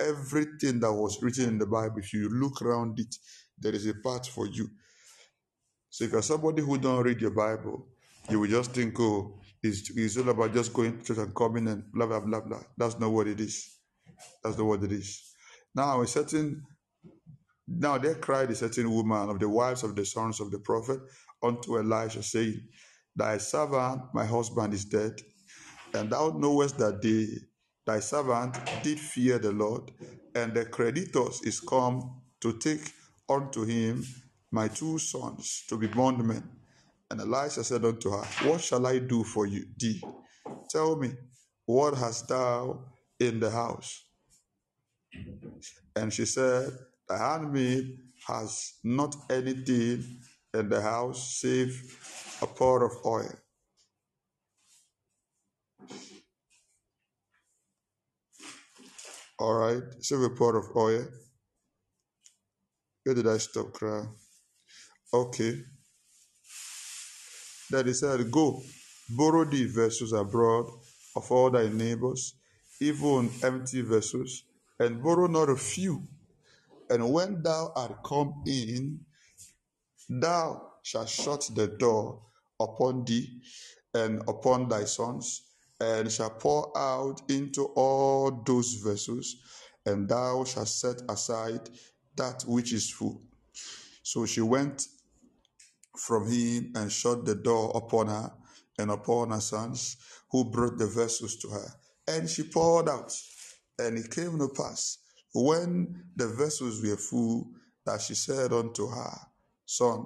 Everything 0.00 0.80
that 0.80 0.92
was 0.92 1.22
written 1.22 1.48
in 1.48 1.58
the 1.58 1.66
Bible, 1.66 1.98
if 1.98 2.12
you 2.14 2.30
look 2.30 2.62
around 2.62 2.98
it, 2.98 3.14
there 3.58 3.74
is 3.74 3.86
a 3.86 3.94
part 3.94 4.26
for 4.26 4.46
you. 4.46 4.70
So 5.90 6.04
if 6.04 6.12
you're 6.12 6.22
somebody 6.22 6.62
who 6.62 6.78
don't 6.78 7.02
read 7.02 7.20
your 7.20 7.30
Bible, 7.32 7.86
you 8.30 8.40
will 8.40 8.48
just 8.48 8.72
think, 8.72 8.98
oh, 9.00 9.38
it's, 9.62 9.90
it's 9.90 10.16
all 10.16 10.28
about 10.28 10.52
just 10.52 10.72
going 10.72 10.98
to 10.98 11.04
church 11.04 11.18
and 11.18 11.34
coming 11.34 11.68
and 11.68 11.84
blah, 11.92 12.06
blah, 12.06 12.20
blah, 12.20 12.40
blah. 12.40 12.60
That's 12.76 12.98
not 12.98 13.10
what 13.10 13.26
it 13.26 13.40
is. 13.40 13.78
That's 14.42 14.58
not 14.58 14.66
what 14.66 14.82
it 14.82 14.92
is. 14.92 15.22
Now, 15.74 16.00
a 16.00 16.06
certain, 16.06 16.62
now 17.68 17.98
there 17.98 18.14
cried 18.14 18.50
a 18.50 18.54
certain 18.54 18.90
woman 18.90 19.28
of 19.28 19.38
the 19.38 19.48
wives 19.48 19.82
of 19.82 19.94
the 19.94 20.04
sons 20.04 20.40
of 20.40 20.50
the 20.50 20.58
prophet 20.58 21.00
unto 21.42 21.78
Elisha, 21.78 22.22
saying, 22.22 22.60
Thy 23.14 23.38
servant, 23.38 24.02
my 24.12 24.24
husband, 24.24 24.74
is 24.74 24.84
dead, 24.84 25.20
and 25.94 26.10
thou 26.10 26.34
knowest 26.36 26.78
that 26.78 27.00
they, 27.00 27.26
thy 27.86 28.00
servant 28.00 28.56
did 28.82 29.00
fear 29.00 29.38
the 29.38 29.52
Lord, 29.52 29.90
and 30.34 30.52
the 30.52 30.66
creditors 30.66 31.40
is 31.42 31.60
come 31.60 32.20
to 32.40 32.58
take 32.58 32.92
unto 33.28 33.64
him 33.64 34.04
my 34.50 34.68
two 34.68 34.98
sons 34.98 35.64
to 35.68 35.76
be 35.76 35.86
bondmen. 35.86 36.42
And 37.10 37.20
Elisha 37.20 37.64
said 37.64 37.84
unto 37.84 38.10
her, 38.10 38.24
What 38.48 38.60
shall 38.62 38.86
I 38.86 38.98
do 38.98 39.24
for 39.24 39.46
you, 39.46 39.66
thee? 39.78 40.02
Tell 40.70 40.96
me, 40.96 41.12
what 41.66 41.94
hast 41.96 42.28
thou 42.28 42.84
in 43.20 43.40
the 43.40 43.50
house? 43.50 44.06
And 45.96 46.12
she 46.12 46.26
said, 46.26 46.70
The 47.08 47.18
handmaid 47.18 47.98
has 48.28 48.74
not 48.84 49.14
anything 49.30 50.04
in 50.54 50.68
the 50.68 50.82
house 50.82 51.38
save 51.40 52.38
a 52.42 52.46
pot 52.46 52.82
of 52.82 52.92
oil. 53.06 53.32
All 59.38 59.54
right. 59.54 59.82
Save 60.00 60.22
a 60.22 60.30
pot 60.30 60.56
of 60.56 60.64
oil. 60.76 61.06
Where 63.04 63.14
did 63.14 63.26
I 63.28 63.38
stop 63.38 63.72
crying? 63.72 64.10
Okay. 65.12 65.62
Then 67.70 67.86
he 67.86 67.92
said, 67.94 68.30
Go, 68.30 68.62
borrow 69.10 69.44
the 69.44 69.66
vessels 69.66 70.12
abroad 70.12 70.66
of 71.16 71.30
all 71.30 71.50
thy 71.50 71.68
neighbors, 71.68 72.34
even 72.80 73.30
empty 73.42 73.82
vessels, 73.82 74.44
and 74.78 75.02
borrow 75.02 75.26
not 75.26 75.48
a 75.48 75.56
few. 75.56 76.02
And 76.90 77.12
when 77.12 77.42
thou 77.42 77.72
art 77.74 78.04
come 78.04 78.42
in, 78.46 79.00
thou 80.08 80.74
shalt 80.82 81.08
shut 81.08 81.50
the 81.54 81.66
door 81.66 82.22
upon 82.60 83.04
thee 83.04 83.40
and 83.94 84.22
upon 84.28 84.68
thy 84.68 84.84
sons, 84.84 85.42
and 85.80 86.10
shall 86.10 86.30
pour 86.30 86.76
out 86.78 87.20
into 87.28 87.64
all 87.74 88.30
those 88.46 88.74
vessels, 88.74 89.36
and 89.84 90.08
thou 90.08 90.44
shalt 90.44 90.68
set 90.68 91.02
aside 91.08 91.68
that 92.16 92.44
which 92.46 92.72
is 92.72 92.90
full. 92.90 93.22
So 94.02 94.26
she 94.26 94.40
went 94.40 94.86
from 95.98 96.28
him 96.30 96.72
and 96.74 96.90
shut 96.90 97.24
the 97.24 97.34
door 97.34 97.72
upon 97.74 98.08
her 98.08 98.32
and 98.78 98.90
upon 98.90 99.30
her 99.30 99.40
sons, 99.40 99.96
who 100.30 100.44
brought 100.44 100.78
the 100.78 100.86
vessels 100.86 101.36
to 101.36 101.48
her. 101.48 101.68
And 102.08 102.28
she 102.28 102.42
poured 102.44 102.88
out. 102.88 103.12
And 103.78 103.98
it 103.98 104.10
came 104.10 104.38
to 104.38 104.48
pass, 104.48 104.98
when 105.34 106.04
the 106.16 106.28
vessels 106.28 106.82
were 106.82 106.96
full, 106.96 107.50
that 107.84 108.00
she 108.00 108.14
said 108.14 108.52
unto 108.52 108.88
her, 108.88 109.18
Son, 109.66 110.04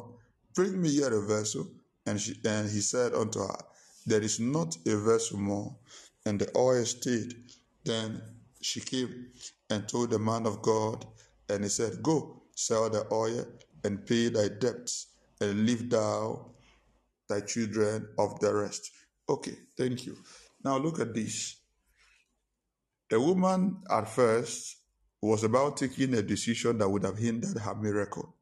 bring 0.55 0.81
me 0.81 0.91
here 0.91 1.15
a 1.15 1.27
vessel. 1.27 1.69
And, 2.07 2.21
she, 2.21 2.35
and 2.45 2.69
he 2.69 2.81
said 2.81 3.15
unto 3.15 3.41
her, 3.41 3.59
There 4.07 4.23
is 4.23 4.41
not 4.41 4.77
a 4.87 4.97
vessel 4.97 5.39
more. 5.39 5.77
And 6.27 6.41
the 6.41 6.51
oil 6.57 6.85
stayed. 6.85 7.35
Then 7.85 8.21
she 8.61 8.81
came 8.81 9.29
and 9.71 9.89
told 9.89 10.11
the 10.11 10.19
man 10.19 10.47
of 10.47 10.63
God, 10.63 11.07
and 11.49 11.63
he 11.63 11.71
said, 11.71 12.03
Go, 12.03 12.43
sell 12.55 12.91
the 12.91 13.07
oil 13.13 13.47
and 13.85 14.05
pay 14.05 14.29
thy 14.29 14.49
debts, 14.49 15.07
and 15.41 15.67
leave 15.67 15.89
thou 15.91 16.53
thy 17.29 17.41
children 17.41 18.09
of 18.19 18.39
the 18.41 18.55
rest. 18.55 18.91
Okay, 19.29 19.57
thank 19.77 20.07
you. 20.07 20.17
Now 20.65 20.77
look 20.77 21.01
at 21.01 21.15
this. 21.15 21.57
The 23.09 23.21
woman 23.21 23.83
at 23.91 24.09
first 24.09 24.77
was 25.23 25.45
about 25.45 25.77
taking 25.77 26.15
a 26.15 26.23
decision 26.23 26.79
that 26.79 26.89
would 26.89 27.05
have 27.05 27.19
hindered 27.19 27.59
her 27.59 27.75
miracle. 27.75 28.37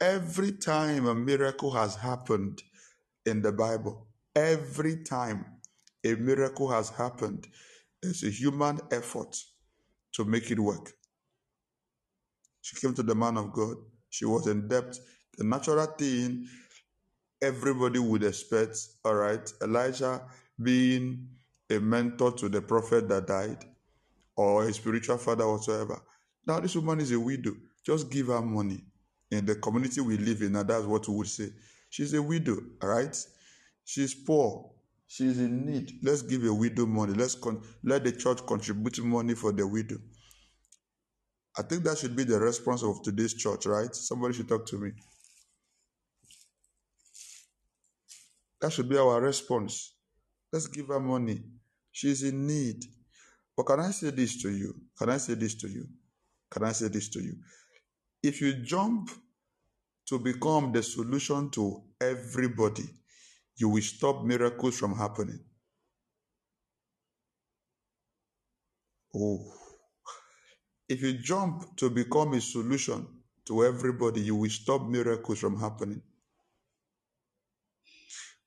Every 0.00 0.52
time 0.52 1.06
a 1.06 1.14
miracle 1.14 1.70
has 1.72 1.96
happened 1.96 2.62
in 3.24 3.42
the 3.42 3.52
Bible, 3.52 4.08
every 4.34 5.02
time 5.02 5.46
a 6.04 6.14
miracle 6.14 6.70
has 6.70 6.90
happened, 6.90 7.46
it's 8.02 8.22
a 8.22 8.30
human 8.30 8.78
effort 8.90 9.36
to 10.12 10.24
make 10.24 10.50
it 10.50 10.60
work. 10.60 10.92
She 12.66 12.74
came 12.74 12.94
to 12.94 13.02
the 13.04 13.14
man 13.14 13.36
of 13.36 13.52
God. 13.52 13.76
She 14.10 14.24
was 14.24 14.48
in 14.48 14.66
debt. 14.66 14.98
The 15.38 15.44
natural 15.44 15.86
thing 15.86 16.48
everybody 17.40 18.00
would 18.00 18.24
expect, 18.24 18.76
all 19.04 19.14
right, 19.14 19.52
Elijah 19.62 20.20
being 20.60 21.28
a 21.70 21.78
mentor 21.78 22.32
to 22.32 22.48
the 22.48 22.60
prophet 22.60 23.08
that 23.08 23.28
died 23.28 23.64
or 24.34 24.64
a 24.68 24.72
spiritual 24.72 25.16
father 25.16 25.46
whatsoever. 25.48 26.02
Now, 26.44 26.58
this 26.58 26.74
woman 26.74 26.98
is 26.98 27.12
a 27.12 27.20
widow. 27.20 27.52
Just 27.84 28.10
give 28.10 28.26
her 28.26 28.42
money. 28.42 28.82
In 29.30 29.46
the 29.46 29.54
community 29.54 30.00
we 30.00 30.16
live 30.16 30.42
in, 30.42 30.56
and 30.56 30.68
that's 30.68 30.86
what 30.86 31.06
we 31.06 31.14
would 31.14 31.28
say. 31.28 31.50
She's 31.88 32.14
a 32.14 32.22
widow, 32.22 32.56
all 32.82 32.88
right? 32.88 33.16
She's 33.84 34.12
poor. 34.12 34.72
She's 35.06 35.38
in 35.38 35.66
need. 35.66 36.00
Let's 36.02 36.22
give 36.22 36.44
a 36.44 36.52
widow 36.52 36.86
money. 36.86 37.14
Let's 37.14 37.36
con- 37.36 37.62
let 37.84 38.02
the 38.02 38.10
church 38.10 38.44
contribute 38.44 39.04
money 39.04 39.34
for 39.34 39.52
the 39.52 39.64
widow. 39.68 39.98
I 41.58 41.62
think 41.62 41.84
that 41.84 41.98
should 41.98 42.14
be 42.14 42.24
the 42.24 42.38
response 42.38 42.82
of 42.82 43.02
today's 43.02 43.34
church, 43.34 43.66
right? 43.66 43.94
Somebody 43.94 44.34
should 44.34 44.48
talk 44.48 44.66
to 44.66 44.78
me. 44.78 44.92
That 48.60 48.72
should 48.72 48.88
be 48.88 48.98
our 48.98 49.20
response. 49.20 49.94
Let's 50.52 50.66
give 50.66 50.88
her 50.88 51.00
money. 51.00 51.42
She's 51.92 52.22
in 52.22 52.46
need. 52.46 52.84
But 53.56 53.64
can 53.64 53.80
I 53.80 53.90
say 53.90 54.10
this 54.10 54.40
to 54.42 54.50
you? 54.50 54.74
Can 54.98 55.10
I 55.10 55.16
say 55.16 55.34
this 55.34 55.54
to 55.56 55.68
you? 55.68 55.86
Can 56.50 56.64
I 56.64 56.72
say 56.72 56.88
this 56.88 57.08
to 57.10 57.22
you? 57.22 57.36
If 58.22 58.40
you 58.40 58.62
jump 58.62 59.10
to 60.08 60.18
become 60.18 60.72
the 60.72 60.82
solution 60.82 61.50
to 61.50 61.82
everybody, 62.00 62.84
you 63.56 63.70
will 63.70 63.82
stop 63.82 64.24
miracles 64.24 64.78
from 64.78 64.94
happening. 64.96 65.40
Oh. 69.14 69.65
If 70.88 71.02
you 71.02 71.14
jump 71.14 71.76
to 71.76 71.90
become 71.90 72.34
a 72.34 72.40
solution 72.40 73.06
to 73.46 73.64
everybody, 73.64 74.20
you 74.20 74.36
will 74.36 74.50
stop 74.50 74.86
miracles 74.86 75.40
from 75.40 75.58
happening. 75.58 76.02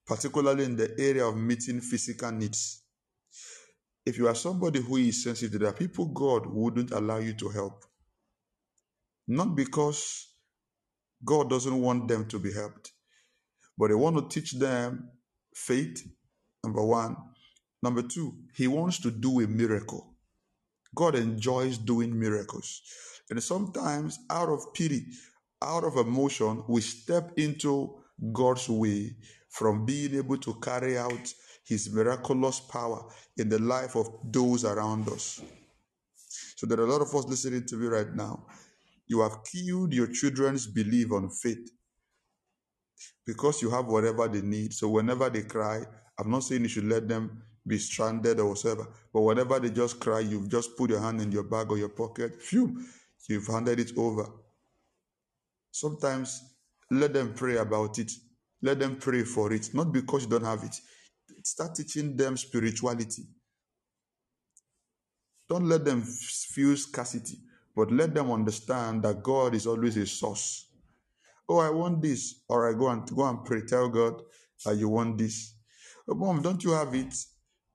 Particularly 0.08 0.66
in 0.66 0.76
the 0.76 0.96
area 0.98 1.26
of 1.26 1.36
meeting 1.38 1.82
physical 1.82 2.32
needs. 2.32 2.82
If 4.06 4.18
you 4.18 4.28
are 4.28 4.36
somebody 4.36 4.82
who 4.82 4.98
is 4.98 5.24
sensitive, 5.24 5.60
there 5.60 5.70
are 5.70 5.74
people 5.74 6.06
God 6.06 6.46
wouldn't 6.48 6.92
allow 6.92 7.18
you 7.18 7.34
to 7.34 7.50
help. 7.50 7.84
Not 9.28 9.56
because 9.56 10.28
God 11.24 11.50
doesn't 11.50 11.80
want 11.80 12.08
them 12.08 12.28
to 12.30 12.40
be 12.40 12.54
helped, 12.54 12.94
but 13.78 13.90
they 13.90 13.96
want 13.96 14.18
to 14.18 14.42
teach 14.42 14.54
them 14.54 15.10
faith, 15.54 16.08
number 16.64 16.84
one. 16.84 17.18
Number 17.84 18.02
two, 18.02 18.36
He 18.56 18.68
wants 18.68 19.00
to 19.02 19.12
do 19.12 19.42
a 19.42 19.48
miracle. 19.48 20.09
God 20.96 21.16
enjoys 21.16 21.78
doing 21.78 22.18
miracles. 22.18 22.82
And 23.30 23.42
sometimes, 23.42 24.20
out 24.30 24.50
of 24.50 24.74
pity, 24.74 25.06
out 25.62 25.84
of 25.84 25.98
emotion, 25.98 26.64
we 26.68 26.82
step 26.82 27.32
into 27.38 28.02
God's 28.34 28.70
way 28.70 29.16
from 29.50 29.86
being 29.86 30.16
able 30.16 30.38
to 30.38 30.54
carry 30.62 30.98
out 30.98 31.34
His 31.66 31.94
miraculous 31.94 32.60
power 32.60 33.06
in 33.38 33.50
the 33.50 33.60
life 33.60 33.96
of 33.96 34.08
those 34.24 34.66
around 34.66 35.08
us. 35.10 35.42
So, 36.56 36.66
there 36.66 36.80
are 36.80 36.86
a 36.86 36.92
lot 36.92 37.02
of 37.02 37.14
us 37.16 37.26
listening 37.26 37.66
to 37.68 37.76
me 37.76 37.88
right 37.88 38.14
now. 38.14 38.48
You 39.08 39.22
have 39.22 39.44
killed 39.44 39.94
your 39.94 40.08
children's 40.08 40.68
belief 40.68 41.12
on 41.12 41.30
faith 41.30 41.70
because 43.26 43.62
you 43.62 43.70
have 43.70 43.86
whatever 43.86 44.28
they 44.28 44.42
need. 44.42 44.74
So, 44.74 44.90
whenever 44.90 45.30
they 45.30 45.44
cry, 45.44 45.84
I'm 46.18 46.32
not 46.32 46.44
saying 46.44 46.64
you 46.64 46.68
should 46.68 46.86
let 46.86 47.08
them 47.08 47.44
be 47.70 47.78
stranded 47.78 48.40
or 48.40 48.50
whatever. 48.50 48.88
But 49.14 49.22
whenever 49.22 49.60
they 49.60 49.70
just 49.70 50.00
cry, 50.02 50.20
you've 50.22 50.50
just 50.50 50.76
put 50.76 50.90
your 50.90 51.00
hand 51.00 51.22
in 51.22 51.32
your 51.32 51.44
bag 51.44 51.72
or 51.72 51.78
your 51.78 51.90
pocket, 51.90 52.42
phew, 52.42 52.84
you've 53.30 53.48
handed 53.48 53.80
it 53.80 53.92
over. 53.98 54.28
Sometimes 55.72 56.44
let 56.92 57.14
them 57.14 57.34
pray 57.36 57.58
about 57.58 58.00
it. 58.00 58.12
Let 58.62 58.80
them 58.80 58.98
pray 58.98 59.24
for 59.24 59.54
it, 59.54 59.74
not 59.74 59.94
because 59.94 60.24
you 60.24 60.30
don't 60.30 60.44
have 60.44 60.64
it. 60.64 60.76
Start 61.44 61.76
teaching 61.76 62.18
them 62.18 62.36
spirituality. 62.36 63.24
Don't 65.48 65.70
let 65.70 65.86
them 65.86 66.02
feel 66.02 66.76
scarcity, 66.76 67.38
but 67.76 67.92
let 67.92 68.14
them 68.14 68.32
understand 68.32 69.04
that 69.04 69.24
God 69.24 69.56
is 69.56 69.66
always 69.66 69.98
a 69.98 70.06
source. 70.06 70.68
Oh, 71.48 71.60
I 71.60 71.70
want 71.72 72.02
this. 72.02 72.44
All 72.48 72.60
right, 72.60 72.78
go 72.78 72.90
and 72.90 73.08
go 73.16 73.26
and 73.26 73.44
pray. 73.46 73.62
Tell 73.62 73.90
God 73.90 74.22
that 74.66 74.78
you 74.78 74.90
want 74.90 75.18
this. 75.18 75.56
Oh, 76.08 76.16
mom, 76.16 76.42
don't 76.42 76.64
you 76.64 76.72
have 76.72 76.94
it? 76.94 77.16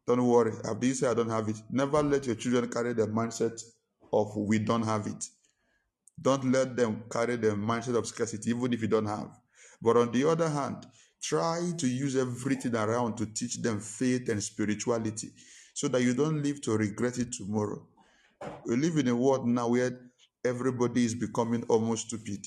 Don't 0.07 0.27
worry. 0.27 0.53
After 0.65 0.87
you 0.87 0.95
say 0.95 1.09
I 1.09 1.15
don't 1.15 1.31
have 1.31 1.49
it, 1.49 1.57
never 1.71 2.03
let 2.03 2.27
your 2.27 2.35
children 2.35 2.71
carry 2.71 2.93
the 2.93 3.07
mindset 3.07 3.63
of 4.13 4.37
we 4.37 4.59
don't 4.59 4.83
have 4.85 5.07
it. 5.07 5.25
Don't 6.21 6.53
let 6.53 6.77
them 6.77 7.05
carry 7.11 7.37
the 7.37 7.49
mindset 7.49 7.97
of 7.97 8.07
scarcity, 8.07 8.51
even 8.51 8.73
if 8.73 8.83
you 8.83 8.89
don't 8.89 9.07
have. 9.07 9.31
But 9.83 9.97
on 9.97 10.13
the 10.13 10.29
other 10.29 10.49
hand, 10.49 10.87
try 11.23 11.73
to 11.79 11.89
use 11.89 12.17
everything 12.17 12.77
around 12.77 13.17
to 13.17 13.27
teach 13.27 13.63
them 13.63 13.81
faith 13.81 14.29
and 14.29 14.43
spirituality 14.43 15.31
so 15.75 15.89
that 15.89 16.03
you 16.03 16.15
don't 16.15 16.43
live 16.43 16.61
to 16.63 16.77
regret 16.77 17.19
it 17.19 17.33
tomorrow. 17.33 17.87
We 18.67 18.77
live 18.77 18.99
in 18.99 19.09
a 19.09 19.17
world 19.17 19.47
now 19.47 19.69
where 19.69 19.99
everybody 20.45 21.05
is 21.05 21.15
becoming 21.15 21.65
almost 21.65 22.09
stupid. 22.09 22.47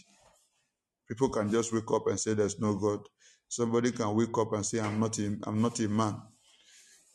People 1.08 1.30
can 1.30 1.52
just 1.52 1.74
wake 1.74 1.92
up 1.92 2.08
and 2.08 2.20
say 2.20 2.34
there's 2.34 2.60
no 2.60 2.76
God. 2.76 3.00
Somebody 3.50 3.92
can 3.92 4.16
wake 4.16 4.38
up 4.38 4.54
and 4.54 4.66
say 4.66 4.80
I'm 4.80 5.00
not 5.00 5.18
a, 5.20 5.38
I'm 5.44 5.62
not 5.62 5.80
a 5.80 5.88
man. 5.90 6.22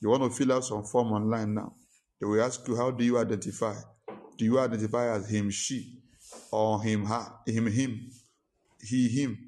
You 0.02 0.08
want 0.08 0.24
to 0.24 0.30
fill 0.30 0.52
out 0.52 0.64
some 0.64 0.82
form 0.82 1.12
online 1.12 1.54
now. 1.54 1.76
They 2.20 2.26
will 2.26 2.42
ask 2.42 2.66
you, 2.66 2.76
how 2.76 2.90
do 2.90 3.04
you 3.04 3.18
identify? 3.18 3.76
Do 4.36 4.44
you 4.44 4.58
identify 4.58 5.14
as 5.14 5.30
him, 5.30 5.48
she, 5.50 6.02
or 6.50 6.82
him, 6.82 7.04
her, 7.04 7.32
him, 7.46 7.68
him, 7.68 8.10
he, 8.80 9.08
him, 9.08 9.38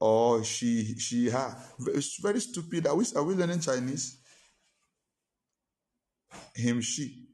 or 0.00 0.42
she, 0.42 0.98
she, 0.98 1.28
her? 1.28 1.54
It's 1.88 2.18
very 2.18 2.40
stupid. 2.40 2.86
Are 2.86 2.94
we, 2.94 3.04
are 3.14 3.22
we 3.22 3.34
learning 3.34 3.60
Chinese? 3.60 4.20
Him, 6.54 6.80
she, 6.80 7.28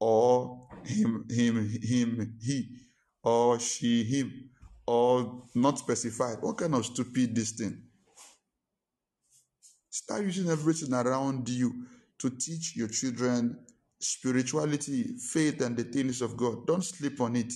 or 0.00 0.68
him, 0.84 1.24
him, 1.30 1.68
him, 1.82 2.38
he, 2.42 2.78
or 3.22 3.60
she, 3.60 4.02
him, 4.02 4.50
or 4.88 5.44
not 5.54 5.78
specified. 5.78 6.38
What 6.40 6.58
kind 6.58 6.74
of 6.74 6.84
stupid 6.84 7.34
this 7.34 7.52
thing? 7.52 7.85
Start 9.96 10.24
using 10.24 10.50
everything 10.50 10.92
around 10.92 11.48
you. 11.48 11.86
to 12.18 12.28
teach 12.30 12.76
your 12.76 12.88
children 12.88 13.58
spirituality, 13.98 15.04
faith, 15.18 15.62
and 15.62 15.74
the 15.76 15.84
things 15.84 16.20
of 16.20 16.36
God. 16.36 16.66
Don't 16.66 16.84
sleep 16.84 17.18
on 17.20 17.34
it. 17.34 17.52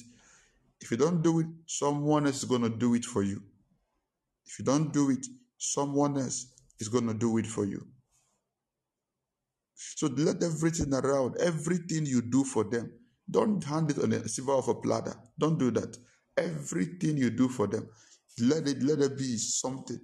If 0.81 0.91
you 0.91 0.97
don't 0.97 1.21
do 1.23 1.41
it, 1.41 1.47
someone 1.67 2.27
else 2.27 2.39
is 2.39 2.45
going 2.45 2.63
to 2.63 2.71
do 2.71 2.95
it 2.95 3.05
for 3.05 3.23
you. 3.23 3.43
If 4.47 4.59
you 4.59 4.65
don't 4.65 4.91
do 4.93 5.11
it, 5.11 5.27
someone 5.59 6.17
else 6.17 6.47
is 6.79 6.89
going 6.89 7.07
to 7.09 7.15
do 7.15 7.37
it 7.37 7.47
for 7.47 7.67
you. 7.67 7.87
So 9.75 10.07
let 10.07 10.43
everything 10.43 10.95
around, 10.95 11.37
everything 11.41 12.07
you 12.07 12.23
do 12.23 12.45
for 12.45 12.65
them, 12.65 12.91
don't 13.31 13.63
hand 13.63 13.91
it 13.91 13.99
on 13.99 14.13
a 14.13 14.29
silver 14.29 14.53
of 14.53 14.69
a 14.69 14.75
platter. 14.75 15.15
Don't 15.39 15.59
do 15.59 15.71
that. 15.73 15.97
Everything 16.39 17.19
you 17.19 17.31
do 17.31 17.49
for 17.49 17.67
them, 17.67 17.87
let 18.39 18.67
it 18.67 18.83
let 18.83 19.01
it 19.01 19.19
be 19.19 19.37
something 19.37 20.01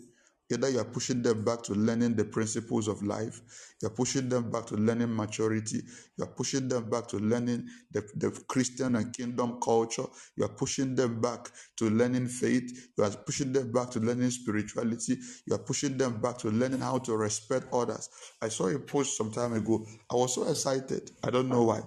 Either 0.48 0.70
you 0.70 0.78
are 0.78 0.85
pushing 0.85 1.22
them 1.22 1.44
back 1.44 1.61
to 1.62 1.72
learning 1.72 2.14
the 2.14 2.24
principles 2.24 2.87
of 2.87 3.02
life, 3.02 3.40
you're 3.82 3.90
pushing 3.90 4.28
them 4.28 4.48
back 4.48 4.64
to 4.64 4.76
learning 4.76 5.14
maturity, 5.14 5.82
you're 6.16 6.28
pushing 6.28 6.68
them 6.68 6.88
back 6.88 7.09
to 7.09 7.16
learning 7.16 7.66
the, 7.90 8.00
the 8.14 8.30
Christian 8.46 8.94
and 8.94 9.12
kingdom 9.12 9.59
culture, 9.61 10.04
you're 10.37 10.48
pushing 10.48 10.94
them 10.94 11.20
back 11.20 11.50
to 11.76 11.90
learning 11.90 12.28
faith, 12.28 12.90
you 12.96 13.02
are 13.02 13.11
pushing 13.11 13.52
them 13.52 13.72
back 13.72 13.90
to 13.90 13.98
learning 13.98 14.30
spirituality, 14.30 15.16
you 15.46 15.54
are 15.54 15.59
pushing 15.59 15.96
them 15.98 16.20
back 16.20 16.38
to 16.38 16.48
learning 16.48 16.80
how 16.80 16.98
to 16.98 17.16
respect 17.16 17.66
others. 17.72 18.09
I 18.40 18.48
saw 18.48 18.68
a 18.68 18.78
post 18.78 19.16
some 19.16 19.32
time 19.32 19.52
ago. 19.52 19.85
I 20.11 20.14
was 20.14 20.37
so 20.37 20.48
excited. 20.48 21.11
I 21.24 21.30
don't 21.30 21.48
know 21.48 21.64
why. 21.64 21.80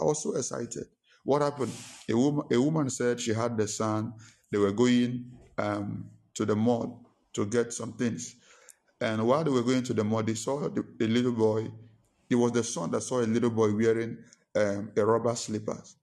I 0.00 0.04
was 0.04 0.24
so 0.24 0.34
excited. 0.36 0.86
What 1.22 1.42
happened? 1.42 1.72
A 2.10 2.16
woman, 2.16 2.46
a 2.52 2.60
woman 2.60 2.90
said 2.90 3.20
she 3.20 3.32
had 3.32 3.56
the 3.56 3.68
son. 3.68 4.12
They 4.50 4.58
were 4.58 4.72
going 4.72 5.30
um, 5.58 6.10
to 6.34 6.44
the 6.44 6.56
mall 6.56 7.05
to 7.36 7.46
get 7.46 7.72
some 7.72 7.92
things. 7.92 8.34
And 9.00 9.26
while 9.26 9.44
they 9.44 9.50
were 9.50 9.62
going 9.62 9.82
to 9.84 9.94
the 9.94 10.02
mall, 10.02 10.22
they 10.22 10.34
saw 10.34 10.68
the, 10.68 10.84
a 11.00 11.06
little 11.06 11.32
boy. 11.32 11.70
It 12.28 12.34
was 12.34 12.52
the 12.52 12.64
son 12.64 12.90
that 12.92 13.02
saw 13.02 13.20
a 13.20 13.26
little 13.26 13.50
boy 13.50 13.74
wearing 13.74 14.18
um, 14.56 14.90
a 14.96 15.04
rubber 15.04 15.34
slippers. 15.36 15.96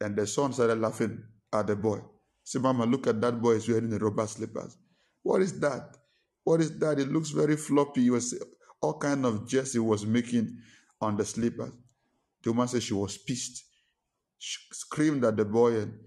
And 0.00 0.14
the 0.14 0.26
son 0.26 0.52
started 0.52 0.78
laughing 0.78 1.22
at 1.52 1.66
the 1.66 1.74
boy. 1.74 2.00
Say, 2.44 2.58
Mama, 2.60 2.86
look 2.86 3.06
at 3.06 3.20
that 3.22 3.40
boy 3.40 3.52
is 3.52 3.68
wearing 3.68 3.90
rubber 3.98 4.26
slippers. 4.26 4.76
What 5.22 5.42
is 5.42 5.58
that? 5.60 5.96
What 6.44 6.60
is 6.60 6.78
that? 6.78 6.98
It 7.00 7.08
looks 7.10 7.30
very 7.30 7.56
floppy. 7.56 8.06
It 8.06 8.10
was 8.10 8.38
all 8.80 8.98
kind 8.98 9.24
of 9.26 9.48
jest 9.48 9.72
he 9.72 9.78
was 9.78 10.06
making 10.06 10.58
on 11.00 11.16
the 11.16 11.24
slippers. 11.24 11.72
The 12.42 12.52
woman 12.52 12.68
said 12.68 12.82
she 12.82 12.94
was 12.94 13.16
pissed. 13.18 13.64
She 14.38 14.58
screamed 14.72 15.24
at 15.24 15.36
the 15.36 15.44
boy 15.44 15.80
and 15.80 15.98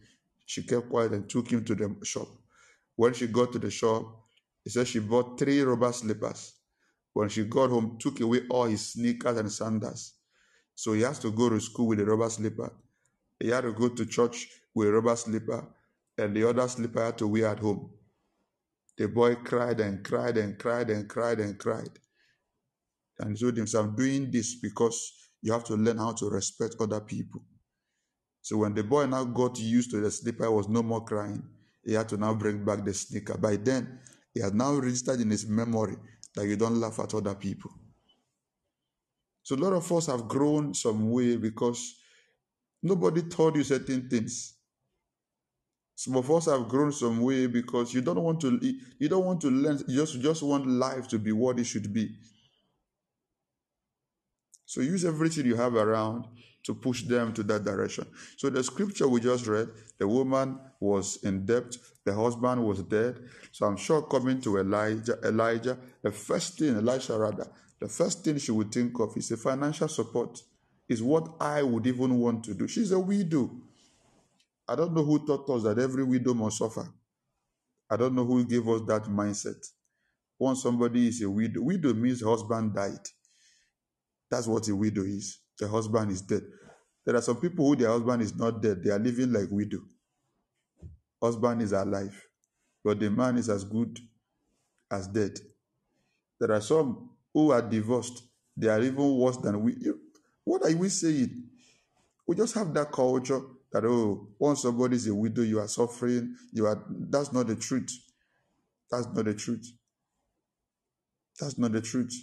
she 0.46 0.64
kept 0.64 0.90
quiet 0.90 1.12
and 1.14 1.30
took 1.30 1.52
him 1.52 1.66
to 1.66 1.76
the 1.76 1.96
shop. 2.04 2.28
When 2.96 3.14
she 3.14 3.28
got 3.28 3.52
to 3.54 3.60
the 3.60 3.72
shop, 3.72 4.21
he 4.64 4.70
said 4.70 4.88
she 4.88 5.00
bought 5.00 5.40
three 5.40 5.62
rubber 5.62 5.92
slippers. 5.92 6.54
When 7.14 7.30
she 7.30 7.44
got 7.46 7.70
home, 7.70 7.98
took 8.00 8.20
away 8.22 8.42
all 8.50 8.66
his 8.66 8.94
sneakers 8.94 9.38
and 9.38 9.52
sandals. 9.52 10.14
So 10.76 10.94
he 10.94 11.02
has 11.02 11.20
to 11.20 11.32
go 11.32 11.50
to 11.50 11.60
school 11.60 11.88
with 11.88 12.00
a 12.00 12.06
rubber 12.06 12.30
slipper. 12.30 12.72
He 13.40 13.50
had 13.50 13.62
to 13.62 13.74
go 13.74 13.90
to 13.90 14.06
church 14.06 14.48
with 14.74 14.88
a 14.88 14.92
rubber 14.92 15.16
slipper, 15.16 15.68
and 16.18 16.36
the 16.36 16.48
other 16.48 16.68
slipper 16.68 17.04
had 17.04 17.18
to 17.18 17.28
wear 17.28 17.48
at 17.48 17.60
home. 17.60 17.92
The 18.98 19.08
boy 19.08 19.36
cried 19.36 19.80
and 19.80 20.04
cried 20.04 20.38
and 20.38 20.58
cried 20.58 20.90
and 20.90 21.10
cried 21.10 21.40
and 21.40 21.58
cried. 21.58 22.00
And 23.20 23.36
he 23.36 23.44
told 23.44 23.58
himself, 23.58 23.88
I'm 23.88 23.96
doing 23.96 24.32
this 24.32 24.56
because 24.56 25.14
you 25.42 25.52
have 25.54 25.64
to 25.66 25.76
learn 25.76 25.98
how 25.98 26.14
to 26.14 26.30
respect 26.30 26.76
other 26.80 27.02
people. 27.02 27.42
So 28.42 28.58
when 28.58 28.74
the 28.74 28.84
boy 28.84 29.06
now 29.06 29.24
got 29.24 29.60
used 29.60 29.92
to 29.92 30.02
the 30.02 30.12
slipper, 30.12 30.50
was 30.50 30.68
no 30.68 30.82
more 30.82 31.04
crying. 31.04 31.44
He 31.84 31.94
had 31.94 32.10
to 32.10 32.18
now 32.18 32.34
bring 32.34 32.64
back 32.64 32.86
the 32.86 32.94
sneaker. 32.94 33.38
By 33.38 33.56
then, 33.56 34.00
he 34.34 34.42
has 34.42 34.54
now 34.54 34.74
registered 34.74 35.20
in 35.20 35.30
his 35.30 35.48
memory 35.48 35.98
that 36.36 36.46
you 36.48 36.56
don't 36.56 36.80
laugh 36.80 37.00
at 37.00 37.14
other 37.14 37.36
people. 37.36 37.72
So 39.44 39.56
a 39.56 39.58
lot 39.58 39.74
of 39.74 39.92
us 39.92 40.08
have 40.08 40.28
grown 40.28 40.74
some 40.74 41.12
way 41.12 41.36
because 41.38 41.96
nobody 42.82 43.24
told 43.24 43.56
you 43.56 43.64
certain 43.64 44.10
things. 44.10 44.54
Some 45.96 46.16
of 46.16 46.32
us 46.32 46.46
have 46.46 46.68
grown 46.68 46.92
some 46.92 47.22
way 47.22 47.48
because 47.48 47.94
you 47.94 48.02
don't 48.02 48.22
want 48.22 48.40
to 48.42 48.60
you 48.98 49.10
don't 49.10 49.26
want 49.26 49.42
to 49.42 49.50
learn, 49.50 49.80
you 49.88 49.98
just, 50.00 50.16
you 50.16 50.22
just 50.22 50.42
want 50.42 50.66
life 50.68 51.08
to 51.10 51.20
be 51.20 51.32
what 51.32 51.60
it 51.60 51.66
should 51.66 51.94
be. 51.94 52.16
So 54.66 54.82
use 54.82 55.04
everything 55.06 55.46
you 55.46 55.56
have 55.56 55.76
around 55.76 56.26
to 56.64 56.76
push 56.76 57.04
them 57.04 57.34
to 57.34 57.44
that 57.44 57.64
direction. 57.64 58.06
So 58.38 58.50
the 58.50 58.64
scripture 58.64 59.08
we 59.08 59.20
just 59.20 59.48
read, 59.48 59.70
the 59.98 60.08
woman 60.08 60.60
was 60.80 61.24
in 61.24 61.46
debt, 61.46 61.76
the 62.06 62.14
husband 62.14 62.64
was 62.64 62.84
dead. 62.84 63.18
So 63.52 63.66
I'm 63.66 63.78
sure 63.78 64.02
coming 64.04 64.42
to 64.42 64.58
Elijah, 64.60 65.18
Elijah, 65.24 65.78
the 66.02 66.12
first 66.12 66.60
thing, 66.60 66.76
Elisha 66.76 67.18
rather, 67.18 67.48
the 67.80 67.88
first 67.88 68.24
thing 68.24 68.38
she 68.38 68.52
would 68.52 68.72
think 68.72 69.00
of 69.00 69.16
is 69.18 69.32
a 69.32 69.38
financial 69.38 69.88
support, 69.88 70.42
is 70.88 71.02
what 71.02 71.30
I 71.40 71.64
would 71.64 71.88
even 71.88 72.20
want 72.20 72.44
to 72.46 72.54
do. 72.54 72.68
She's 72.68 72.92
a 72.92 73.00
widow. 73.00 73.50
I 74.68 74.76
don't 74.76 74.94
know 74.94 75.04
who 75.04 75.26
taught 75.26 75.50
us 75.50 75.64
that 75.64 75.80
every 75.80 76.04
widow 76.04 76.34
must 76.34 76.60
suffer. 76.60 76.88
I 77.90 77.98
don't 77.98 78.14
know 78.16 78.26
who 78.26 78.46
gave 78.46 78.68
us 78.70 78.82
that 78.88 79.04
mindset. 79.06 79.66
Once 80.38 80.64
somebody 80.64 81.08
is 81.08 81.22
a 81.22 81.30
widow, 81.30 81.62
widow 81.62 81.94
means 81.94 82.24
husband 82.24 82.74
died. 82.74 83.06
That's 84.30 84.48
what 84.48 84.68
a 84.68 84.76
widow 84.76 85.04
is 85.04 85.41
the 85.60 85.68
husband 85.68 86.12
is 86.12 86.22
dead. 86.22 86.44
There 87.06 87.16
are 87.16 87.22
some 87.22 87.38
people 87.38 87.66
who 87.68 87.76
their 87.76 87.90
husband 87.90 88.22
is 88.22 88.36
not 88.36 88.62
dead, 88.62 88.84
they 88.84 88.92
are 88.92 89.00
living 89.00 89.34
like 89.34 89.50
widow. 89.50 89.80
Husband 91.22 91.62
is 91.62 91.72
alive, 91.72 92.20
but 92.84 93.00
the 93.00 93.10
man 93.10 93.38
is 93.38 93.50
as 93.50 93.64
good 93.64 94.00
as 94.90 95.08
dead. 95.08 95.40
There 96.40 96.52
are 96.52 96.62
some 96.62 97.12
who 97.34 97.52
are 97.52 97.62
divorced, 97.62 98.24
they 98.58 98.68
are 98.68 98.82
even 98.82 99.18
worse 99.18 99.38
than 99.38 99.62
we. 99.62 99.76
What 100.44 100.64
are 100.66 100.76
we 100.76 100.90
saying? 100.90 101.44
We 102.28 102.36
just 102.36 102.56
have 102.56 102.74
that 102.74 102.92
culture 102.92 103.42
that 103.72 103.86
oh, 103.86 104.28
once 104.40 104.62
somebody 104.62 104.96
is 104.96 105.08
a 105.08 105.16
widow, 105.16 105.44
you 105.44 105.60
are 105.60 105.68
suffering. 105.68 106.36
You 106.52 106.66
are. 106.66 106.84
That's 106.90 107.32
not 107.32 107.48
the 107.48 107.56
truth. 107.56 107.90
That's 108.90 109.08
not 109.08 109.26
the 109.26 109.34
truth. 109.34 109.66
That's 111.40 111.58
not 111.58 111.72
the 111.72 111.82
truth. 111.82 112.14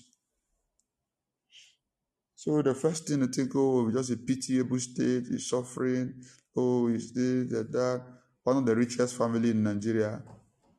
So 2.39 2.62
the 2.62 2.72
first 2.72 3.09
thing 3.09 3.18
to 3.18 3.26
think, 3.26 3.51
oh, 3.57 3.91
just 3.91 4.12
a 4.12 4.16
pitiable 4.16 4.78
state, 4.78 5.24
is 5.26 5.49
suffering, 5.49 6.14
oh, 6.57 6.86
is 6.86 7.12
this, 7.12 7.51
that, 7.51 7.72
that. 7.72 8.03
One 8.45 8.59
of 8.59 8.64
the 8.64 8.76
richest 8.76 9.16
family 9.16 9.51
in 9.51 9.64
Nigeria, 9.64 10.22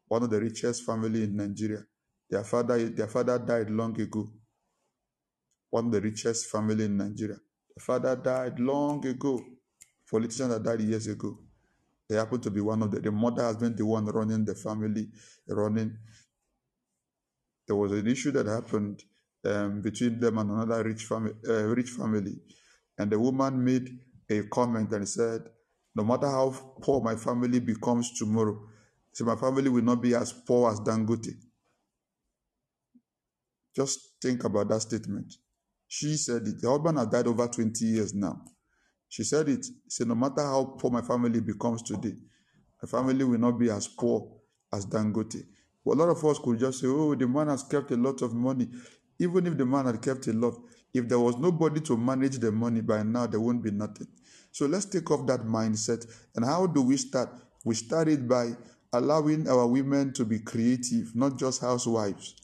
one 0.07 0.23
of 0.23 0.29
the 0.29 0.39
richest 0.39 0.85
family 0.85 1.25
in 1.25 1.35
Nigeria. 1.35 1.83
Their 2.29 2.45
father, 2.45 2.87
their 2.87 3.09
father 3.09 3.37
died 3.39 3.69
long 3.71 3.99
ago. 3.99 4.31
One 5.69 5.87
of 5.87 5.91
the 5.91 5.99
richest 5.99 6.49
family 6.49 6.85
in 6.85 6.95
Nigeria. 6.95 7.39
The 7.75 7.81
father 7.81 8.15
died 8.15 8.57
long 8.57 9.05
ago. 9.05 9.43
Politician 10.09 10.51
that 10.51 10.63
died 10.63 10.79
years 10.79 11.07
ago. 11.07 11.39
They 12.07 12.15
happen 12.15 12.39
to 12.39 12.49
be 12.49 12.61
one 12.61 12.83
of 12.83 12.91
the. 12.91 13.01
The 13.01 13.11
mother 13.11 13.43
has 13.43 13.57
been 13.57 13.75
the 13.75 13.85
one 13.85 14.05
running 14.05 14.45
the 14.45 14.55
family, 14.55 15.09
running. 15.45 15.97
There 17.67 17.75
was 17.75 17.91
an 17.91 18.07
issue 18.07 18.31
that 18.31 18.45
happened 18.45 19.03
um, 19.45 19.81
between 19.81 20.19
them 20.19 20.37
and 20.37 20.51
another 20.51 20.83
rich 20.83 21.05
family, 21.05 21.33
uh, 21.47 21.63
rich 21.67 21.89
family. 21.91 22.35
And 22.97 23.11
the 23.11 23.19
woman 23.19 23.63
made 23.63 23.89
a 24.29 24.43
comment 24.43 24.91
and 24.91 25.07
said, 25.07 25.41
"No 25.95 26.03
matter 26.03 26.27
how 26.27 26.51
poor 26.81 27.01
my 27.01 27.15
family 27.15 27.59
becomes 27.59 28.17
tomorrow, 28.17 28.67
so 29.11 29.25
my 29.25 29.35
family 29.35 29.69
will 29.69 29.83
not 29.83 30.01
be 30.01 30.13
as 30.15 30.33
poor 30.33 30.71
as 30.71 30.79
Dangote." 30.79 31.33
Just 33.75 33.99
think 34.21 34.43
about 34.43 34.69
that 34.69 34.81
statement. 34.81 35.33
She 35.87 36.17
said 36.17 36.47
it. 36.47 36.61
The 36.61 36.69
husband 36.69 36.97
has 36.97 37.07
died 37.07 37.27
over 37.27 37.47
20 37.47 37.85
years 37.85 38.13
now. 38.13 38.43
She 39.07 39.23
said 39.23 39.49
it. 39.49 39.65
She 39.65 39.71
said, 39.87 40.07
no 40.07 40.15
matter 40.15 40.43
how 40.43 40.75
poor 40.79 40.91
my 40.91 41.01
family 41.01 41.41
becomes 41.41 41.81
today, 41.81 42.15
my 42.81 42.87
family 42.87 43.23
will 43.23 43.39
not 43.39 43.57
be 43.57 43.69
as 43.71 43.87
poor 43.87 44.31
as 44.71 44.85
Dangote. 44.85 45.43
But 45.83 45.93
a 45.93 45.95
lot 45.95 46.09
of 46.09 46.23
us 46.23 46.37
could 46.39 46.59
just 46.59 46.81
say, 46.81 46.87
oh, 46.87 47.15
the 47.15 47.27
man 47.27 47.47
has 47.47 47.63
kept 47.63 47.89
a 47.91 47.95
lot 47.95 48.21
of 48.21 48.33
money. 48.33 48.67
Even 49.19 49.47
if 49.47 49.57
the 49.57 49.65
man 49.65 49.85
had 49.85 50.01
kept 50.01 50.27
a 50.27 50.33
lot, 50.33 50.55
if 50.93 51.07
there 51.07 51.19
was 51.19 51.37
nobody 51.37 51.81
to 51.81 51.97
manage 51.97 52.39
the 52.39 52.51
money 52.51 52.81
by 52.81 53.03
now, 53.03 53.27
there 53.27 53.39
won't 53.39 53.61
be 53.61 53.71
nothing. 53.71 54.07
So 54.51 54.65
let's 54.65 54.85
take 54.85 55.11
off 55.11 55.27
that 55.27 55.41
mindset. 55.41 56.05
And 56.35 56.45
how 56.45 56.65
do 56.65 56.81
we 56.81 56.97
start? 56.97 57.29
We 57.63 57.75
started 57.75 58.27
by 58.27 58.53
allowing 58.93 59.47
our 59.47 59.67
women 59.67 60.13
to 60.13 60.25
be 60.25 60.39
creative, 60.39 61.15
not 61.15 61.37
just 61.37 61.61
housewives. 61.61 62.35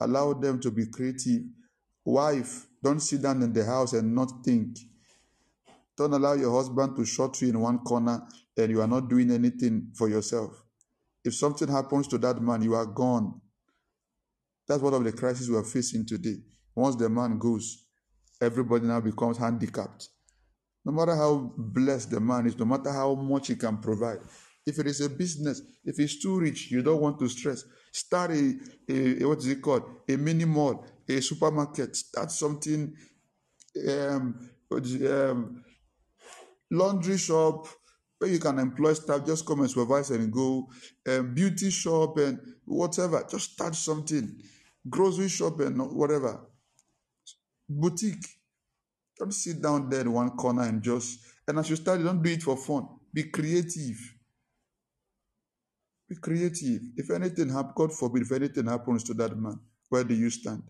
Allow 0.00 0.34
them 0.34 0.60
to 0.60 0.70
be 0.70 0.86
creative. 0.86 1.42
Wife, 2.04 2.66
don't 2.82 3.00
sit 3.00 3.22
down 3.22 3.42
in 3.42 3.52
the 3.52 3.64
house 3.64 3.94
and 3.94 4.14
not 4.14 4.44
think. 4.44 4.78
Don't 5.96 6.12
allow 6.12 6.34
your 6.34 6.52
husband 6.52 6.96
to 6.96 7.06
shut 7.06 7.40
you 7.40 7.48
in 7.48 7.58
one 7.58 7.78
corner 7.78 8.22
and 8.56 8.70
you 8.70 8.80
are 8.82 8.86
not 8.86 9.08
doing 9.08 9.30
anything 9.30 9.90
for 9.94 10.08
yourself. 10.08 10.62
If 11.24 11.34
something 11.34 11.68
happens 11.68 12.06
to 12.08 12.18
that 12.18 12.40
man, 12.40 12.62
you 12.62 12.74
are 12.74 12.86
gone. 12.86 13.40
That's 14.68 14.82
one 14.82 14.94
of 14.94 15.04
the 15.04 15.12
crises 15.12 15.48
we 15.48 15.56
are 15.56 15.64
facing 15.64 16.06
today. 16.06 16.36
Once 16.74 16.96
the 16.96 17.08
man 17.08 17.38
goes, 17.38 17.86
everybody 18.40 18.86
now 18.86 19.00
becomes 19.00 19.38
handicapped. 19.38 20.08
No 20.84 20.92
matter 20.92 21.16
how 21.16 21.52
blessed 21.56 22.10
the 22.10 22.20
man 22.20 22.46
is, 22.46 22.58
no 22.58 22.64
matter 22.64 22.92
how 22.92 23.14
much 23.14 23.48
he 23.48 23.56
can 23.56 23.78
provide, 23.78 24.18
if 24.66 24.78
it 24.78 24.86
is 24.86 25.00
a 25.00 25.08
business, 25.08 25.62
if 25.84 25.96
he's 25.96 26.20
too 26.20 26.38
rich, 26.40 26.70
you 26.70 26.82
don't 26.82 27.00
want 27.00 27.18
to 27.20 27.28
stress. 27.28 27.64
Start 27.92 28.32
a, 28.32 28.54
a, 28.88 29.22
a 29.22 29.28
what 29.28 29.38
is 29.38 29.46
it 29.46 29.62
called? 29.62 29.84
A 30.08 30.16
mini 30.16 30.44
mall, 30.44 30.84
a 31.08 31.20
supermarket. 31.20 31.94
Start 31.96 32.30
something 32.30 32.94
um, 33.88 34.50
um, 34.72 35.64
laundry 36.70 37.18
shop 37.18 37.68
where 38.18 38.30
you 38.30 38.38
can 38.38 38.58
employ 38.58 38.94
staff, 38.94 39.24
just 39.24 39.46
come 39.46 39.60
and 39.60 39.70
supervise 39.70 40.10
and 40.10 40.32
go. 40.32 40.68
Um, 41.08 41.34
beauty 41.34 41.70
shop 41.70 42.18
and 42.18 42.38
whatever, 42.64 43.24
just 43.30 43.52
start 43.52 43.74
something. 43.74 44.40
Grocery 44.88 45.28
shop 45.28 45.60
and 45.60 45.80
whatever. 45.92 46.40
Boutique. 47.68 48.26
Don't 49.18 49.32
sit 49.32 49.62
down 49.62 49.88
there 49.88 50.02
in 50.02 50.12
one 50.12 50.30
corner 50.30 50.62
and 50.62 50.82
just, 50.82 51.20
and 51.48 51.58
as 51.58 51.70
you 51.70 51.76
start, 51.76 52.02
don't 52.02 52.22
do 52.22 52.30
it 52.30 52.42
for 52.42 52.56
fun. 52.56 52.86
Be 53.12 53.24
creative. 53.24 53.96
Be 56.08 56.16
creative. 56.16 56.82
If 56.96 57.10
anything 57.10 57.48
happens, 57.48 57.72
God 57.74 57.92
forbid, 57.92 58.22
if 58.22 58.32
anything 58.32 58.66
happens 58.66 59.02
to 59.04 59.14
that 59.14 59.36
man, 59.36 59.58
where 59.88 60.04
do 60.04 60.14
you 60.14 60.30
stand? 60.30 60.62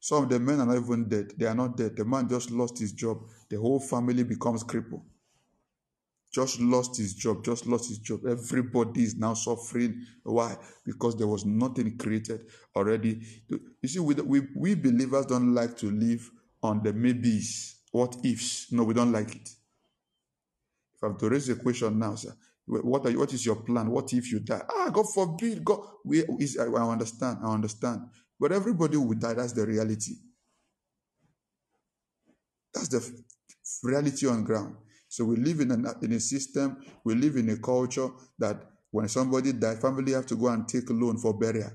Some 0.00 0.24
of 0.24 0.28
the 0.28 0.38
men 0.38 0.60
are 0.60 0.66
not 0.66 0.76
even 0.76 1.08
dead. 1.08 1.32
They 1.38 1.46
are 1.46 1.54
not 1.54 1.76
dead. 1.76 1.96
The 1.96 2.04
man 2.04 2.28
just 2.28 2.50
lost 2.50 2.78
his 2.78 2.92
job. 2.92 3.18
The 3.48 3.58
whole 3.58 3.80
family 3.80 4.24
becomes 4.24 4.62
crippled. 4.62 5.02
Just 6.34 6.60
lost 6.60 6.96
his 6.96 7.14
job. 7.14 7.44
Just 7.44 7.64
lost 7.64 7.88
his 7.88 7.98
job. 7.98 8.26
Everybody 8.28 9.04
is 9.04 9.16
now 9.16 9.34
suffering. 9.34 10.04
Why? 10.24 10.56
Because 10.84 11.16
there 11.16 11.28
was 11.28 11.46
nothing 11.46 11.96
created 11.96 12.40
already. 12.74 13.20
You 13.48 13.88
see, 13.88 14.00
we, 14.00 14.14
we, 14.14 14.42
we 14.56 14.74
believers 14.74 15.26
don't 15.26 15.54
like 15.54 15.76
to 15.76 15.92
live 15.92 16.28
on 16.60 16.82
the 16.82 16.92
maybes, 16.92 17.76
what 17.92 18.16
ifs. 18.24 18.72
No, 18.72 18.82
we 18.82 18.94
don't 18.94 19.12
like 19.12 19.36
it. 19.36 19.48
If 20.96 21.04
I 21.04 21.06
have 21.08 21.18
to 21.18 21.28
raise 21.28 21.48
a 21.50 21.54
question 21.54 22.00
now, 22.00 22.16
sir, 22.16 22.34
what, 22.66 23.06
are 23.06 23.10
you, 23.10 23.20
what 23.20 23.32
is 23.32 23.46
your 23.46 23.62
plan? 23.62 23.88
What 23.88 24.12
if 24.12 24.32
you 24.32 24.40
die? 24.40 24.62
Ah, 24.68 24.90
God 24.92 25.06
forbid. 25.14 25.64
God, 25.64 25.80
we, 26.04 26.24
is, 26.40 26.58
I 26.58 26.64
understand. 26.64 27.38
I 27.44 27.52
understand. 27.52 28.00
But 28.40 28.50
everybody 28.50 28.96
will 28.96 29.16
die. 29.16 29.34
That's 29.34 29.52
the 29.52 29.64
reality. 29.64 30.14
That's 32.74 32.88
the 32.88 33.22
reality 33.84 34.26
on 34.26 34.42
ground. 34.42 34.76
So 35.14 35.24
we 35.24 35.36
live 35.36 35.60
in 35.60 35.70
a, 35.70 36.04
in 36.04 36.12
a 36.12 36.18
system, 36.18 36.76
we 37.04 37.14
live 37.14 37.36
in 37.36 37.48
a 37.50 37.56
culture 37.58 38.08
that 38.36 38.60
when 38.90 39.08
somebody 39.08 39.52
dies, 39.52 39.80
family 39.80 40.10
have 40.10 40.26
to 40.26 40.34
go 40.34 40.48
and 40.48 40.66
take 40.66 40.90
a 40.90 40.92
loan 40.92 41.18
for 41.18 41.38
burial. 41.38 41.70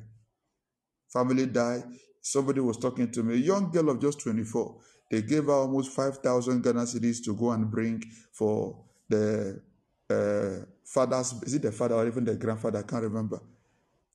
Family 1.07 1.45
die. 1.45 1.81
Somebody 2.21 2.59
was 2.59 2.77
talking 2.77 3.09
to 3.11 3.23
me, 3.23 3.35
a 3.35 3.37
young 3.37 3.71
girl 3.71 3.91
of 3.91 4.01
just 4.01 4.19
24. 4.19 4.75
They 5.09 5.21
gave 5.21 5.45
her 5.45 5.53
almost 5.53 5.91
5,000 5.91 6.61
Ghana 6.61 6.81
cedis 6.81 7.23
to 7.23 7.33
go 7.33 7.51
and 7.51 7.71
bring 7.71 8.03
for 8.33 8.83
the 9.07 9.61
uh, 10.09 10.65
father's, 10.83 11.31
is 11.43 11.53
it 11.53 11.61
the 11.61 11.71
father 11.71 11.95
or 11.95 12.07
even 12.07 12.25
the 12.25 12.35
grandfather? 12.35 12.79
I 12.79 12.83
can't 12.83 13.03
remember. 13.03 13.39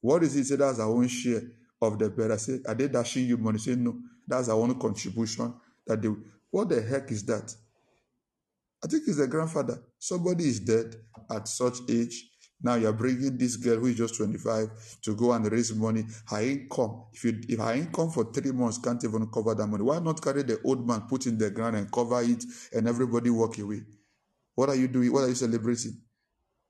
What 0.03 0.23
is 0.23 0.37
it? 0.37 0.41
He 0.41 0.45
said 0.45 0.59
that's 0.59 0.81
our 0.81 0.91
own 0.91 1.09
share 1.09 1.41
of 1.81 1.99
the 1.99 2.11
burial. 2.11 2.35
I 2.35 2.37
said, 2.37 2.61
Are 2.69 2.75
they 2.75 2.89
dashing 2.89 3.25
you 3.25 3.39
money? 3.39 3.59
Say, 3.59 3.75
No, 3.75 3.99
that's 4.29 4.51
our 4.51 4.61
own 4.61 4.79
contribution. 4.79 5.55
That 5.87 6.03
they 6.03 6.11
what 6.51 6.69
the 6.69 6.83
heck 6.83 7.11
is 7.11 7.25
that? 7.25 7.55
I 8.85 8.87
think 8.87 9.05
it's 9.07 9.17
the 9.17 9.27
grandfather. 9.27 9.83
Somebody 9.99 10.45
is 10.45 10.61
dead 10.61 10.95
at 11.31 11.49
such 11.49 11.79
age. 11.89 12.31
Now 12.63 12.75
you're 12.75 12.93
bringing 12.93 13.39
this 13.39 13.57
girl 13.57 13.79
who 13.79 13.87
is 13.87 13.97
just 13.97 14.17
25 14.17 14.69
to 15.03 15.17
go 15.17 15.33
and 15.33 15.51
raise 15.51 15.75
money. 15.75 16.05
Her 16.29 16.43
income, 16.43 17.05
if 17.13 17.25
you 17.25 17.41
if 17.49 17.59
her 17.59 17.73
income 17.73 18.11
for 18.11 18.31
three 18.31 18.53
months 18.53 18.79
can't 18.79 19.03
even 19.03 19.27
cover 19.29 19.55
that 19.55 19.67
money, 19.67 19.83
why 19.83 20.01
not 20.01 20.23
carry 20.23 20.43
the 20.43 20.61
old 20.65 20.87
man, 20.87 21.03
put 21.09 21.27
in 21.27 21.39
the 21.39 21.51
ground 21.51 21.77
and 21.77 21.91
cover 21.91 22.21
it 22.23 22.45
and 22.75 22.87
everybody 22.87 23.31
walk 23.31 23.59
away? 23.59 23.83
What 24.55 24.69
are 24.69 24.77
you 24.77 24.89
doing? 24.89 25.13
What 25.13 25.25
are 25.25 25.29
you 25.29 25.35
celebrating? 25.35 26.01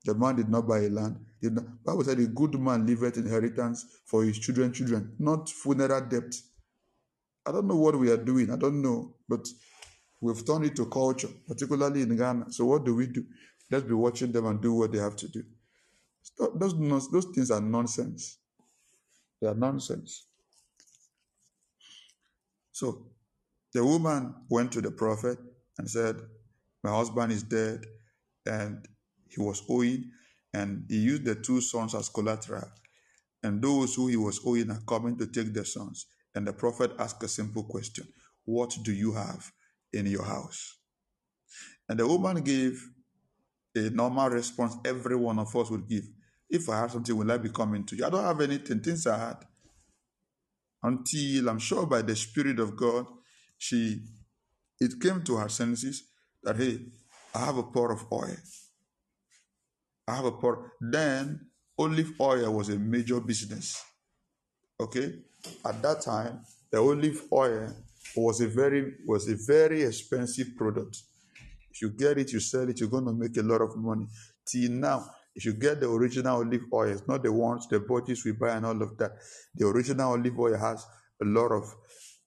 The 0.04 0.14
man 0.14 0.36
did 0.36 0.48
not 0.48 0.68
buy 0.68 0.80
a 0.80 0.88
land. 0.88 1.16
Did 1.42 1.54
not, 1.54 1.84
Bible 1.84 2.04
said 2.04 2.18
a 2.20 2.26
good 2.26 2.58
man 2.60 2.86
leaveth 2.86 3.16
inheritance 3.16 3.86
for 4.06 4.22
his 4.22 4.38
children, 4.38 4.72
children, 4.72 5.14
not 5.18 5.48
funeral 5.48 6.00
debt. 6.02 6.34
I 7.46 7.52
don't 7.52 7.66
know 7.66 7.76
what 7.76 7.98
we 7.98 8.10
are 8.10 8.16
doing. 8.16 8.50
I 8.50 8.56
don't 8.56 8.80
know, 8.82 9.16
but 9.28 9.46
we've 10.24 10.46
turned 10.46 10.64
it 10.64 10.74
to 10.74 10.86
culture, 10.86 11.28
particularly 11.46 12.00
in 12.00 12.16
Ghana. 12.16 12.50
So 12.50 12.64
what 12.64 12.84
do 12.84 12.94
we 12.94 13.06
do? 13.06 13.26
Let's 13.70 13.84
be 13.84 13.92
watching 13.92 14.32
them 14.32 14.46
and 14.46 14.60
do 14.60 14.72
what 14.72 14.90
they 14.90 14.98
have 14.98 15.16
to 15.16 15.28
do. 15.28 15.44
Those, 16.58 17.10
those 17.10 17.26
things 17.26 17.50
are 17.50 17.60
nonsense. 17.60 18.38
They 19.40 19.48
are 19.48 19.54
nonsense. 19.54 20.26
So 22.72 23.06
the 23.74 23.84
woman 23.84 24.34
went 24.48 24.72
to 24.72 24.80
the 24.80 24.90
prophet 24.90 25.38
and 25.78 25.90
said, 25.90 26.16
My 26.82 26.90
husband 26.90 27.30
is 27.30 27.42
dead, 27.42 27.84
and 28.46 28.88
he 29.28 29.42
was 29.42 29.62
owing, 29.68 30.10
and 30.54 30.86
he 30.88 31.00
used 31.00 31.26
the 31.26 31.34
two 31.34 31.60
sons 31.60 31.94
as 31.94 32.08
collateral. 32.08 32.70
And 33.42 33.60
those 33.60 33.94
who 33.94 34.06
he 34.06 34.16
was 34.16 34.40
owing 34.46 34.70
are 34.70 34.80
coming 34.88 35.18
to 35.18 35.26
take 35.26 35.52
the 35.52 35.66
sons. 35.66 36.06
And 36.34 36.46
the 36.46 36.54
prophet 36.54 36.92
asked 36.98 37.22
a 37.22 37.28
simple 37.28 37.64
question 37.64 38.08
What 38.46 38.74
do 38.82 38.92
you 38.92 39.12
have 39.12 39.52
in 39.94 40.06
your 40.06 40.24
house? 40.24 40.78
And 41.88 41.98
the 41.98 42.06
woman 42.06 42.42
gave 42.42 42.82
a 43.74 43.90
normal 43.90 44.30
response 44.30 44.76
every 44.84 45.16
one 45.16 45.38
of 45.38 45.54
us 45.54 45.70
would 45.70 45.88
give. 45.88 46.04
If 46.48 46.68
I 46.68 46.80
have 46.80 46.92
something, 46.92 47.16
will 47.16 47.30
I 47.30 47.38
be 47.38 47.50
coming 47.50 47.84
to 47.86 47.96
you? 47.96 48.04
I 48.04 48.10
don't 48.10 48.24
have 48.24 48.40
anything. 48.40 48.80
Things 48.80 49.06
are 49.06 49.18
hard. 49.18 49.36
Until 50.82 51.48
I'm 51.48 51.58
sure 51.58 51.86
by 51.86 52.02
the 52.02 52.14
Spirit 52.14 52.60
of 52.60 52.76
God, 52.76 53.06
she 53.58 54.02
it 54.80 55.00
came 55.00 55.22
to 55.24 55.36
her 55.36 55.48
senses 55.48 56.04
that 56.42 56.56
hey, 56.56 56.80
I 57.34 57.46
have 57.46 57.56
a 57.56 57.62
pot 57.62 57.90
of 57.90 58.06
oil. 58.12 58.36
I 60.06 60.16
have 60.16 60.26
a 60.26 60.32
pot. 60.32 60.58
Then 60.80 61.40
olive 61.78 62.12
oil 62.20 62.52
was 62.52 62.68
a 62.68 62.78
major 62.78 63.20
business. 63.20 63.82
Okay, 64.78 65.14
at 65.64 65.80
that 65.82 66.02
time, 66.02 66.40
the 66.70 66.78
olive 66.78 67.22
oil 67.32 67.74
was 68.16 68.40
a 68.40 68.48
very 68.48 68.94
was 69.06 69.28
a 69.28 69.36
very 69.36 69.82
expensive 69.82 70.56
product. 70.56 71.02
If 71.70 71.82
you 71.82 71.90
get 71.90 72.18
it, 72.18 72.32
you 72.32 72.40
sell 72.40 72.68
it, 72.68 72.80
you're 72.80 72.88
going 72.88 73.06
to 73.06 73.12
make 73.12 73.36
a 73.36 73.42
lot 73.42 73.60
of 73.60 73.76
money. 73.76 74.06
Till 74.46 74.70
now, 74.70 75.04
if 75.34 75.44
you 75.44 75.54
get 75.54 75.80
the 75.80 75.90
original 75.90 76.36
olive 76.36 76.64
oil, 76.72 76.90
it's 76.90 77.08
not 77.08 77.22
the 77.22 77.32
ones 77.32 77.66
the 77.68 77.80
bottles 77.80 78.24
we 78.24 78.32
buy 78.32 78.50
and 78.50 78.66
all 78.66 78.80
of 78.80 78.96
that. 78.98 79.12
The 79.54 79.66
original 79.66 80.12
olive 80.12 80.38
oil 80.38 80.56
has 80.56 80.86
a 81.20 81.24
lot 81.24 81.50
of 81.50 81.64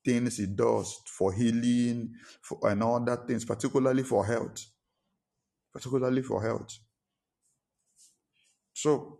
things 0.03 0.39
it 0.39 0.55
does 0.55 1.01
for 1.05 1.33
healing 1.33 2.13
for, 2.41 2.59
and 2.69 2.83
all 2.83 3.03
that 3.05 3.27
things, 3.27 3.45
particularly 3.45 4.03
for 4.03 4.25
health. 4.25 4.65
Particularly 5.73 6.23
for 6.23 6.41
health. 6.41 6.77
So 8.73 9.19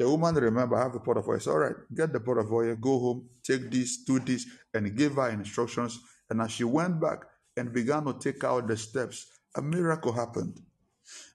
the 0.00 0.08
woman 0.08 0.34
remember, 0.34 0.76
I 0.76 0.84
have 0.84 0.94
a 0.94 0.98
pot 0.98 1.18
of 1.18 1.28
oil. 1.28 1.36
It's 1.36 1.46
all 1.46 1.58
right, 1.58 1.76
get 1.94 2.10
the 2.10 2.20
pot 2.20 2.38
of 2.38 2.50
oil, 2.50 2.74
go 2.74 2.98
home, 2.98 3.28
take 3.44 3.70
this, 3.70 3.98
do 3.98 4.18
this, 4.18 4.46
and 4.72 4.96
give 4.96 5.16
her 5.16 5.28
instructions. 5.28 6.00
And 6.30 6.40
as 6.40 6.52
she 6.52 6.64
went 6.64 6.98
back 6.98 7.18
and 7.54 7.70
began 7.70 8.06
to 8.06 8.14
take 8.14 8.42
out 8.42 8.66
the 8.66 8.78
steps, 8.78 9.26
a 9.54 9.60
miracle 9.60 10.10
happened. 10.10 10.58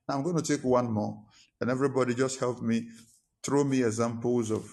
Now 0.09 0.15
I'm 0.15 0.23
going 0.23 0.37
to 0.37 0.41
take 0.41 0.63
one 0.63 0.91
more, 0.91 1.15
and 1.61 1.69
everybody 1.69 2.15
just 2.15 2.39
help 2.39 2.63
me 2.63 2.87
throw 3.43 3.63
me 3.63 3.83
examples 3.83 4.49
of 4.49 4.67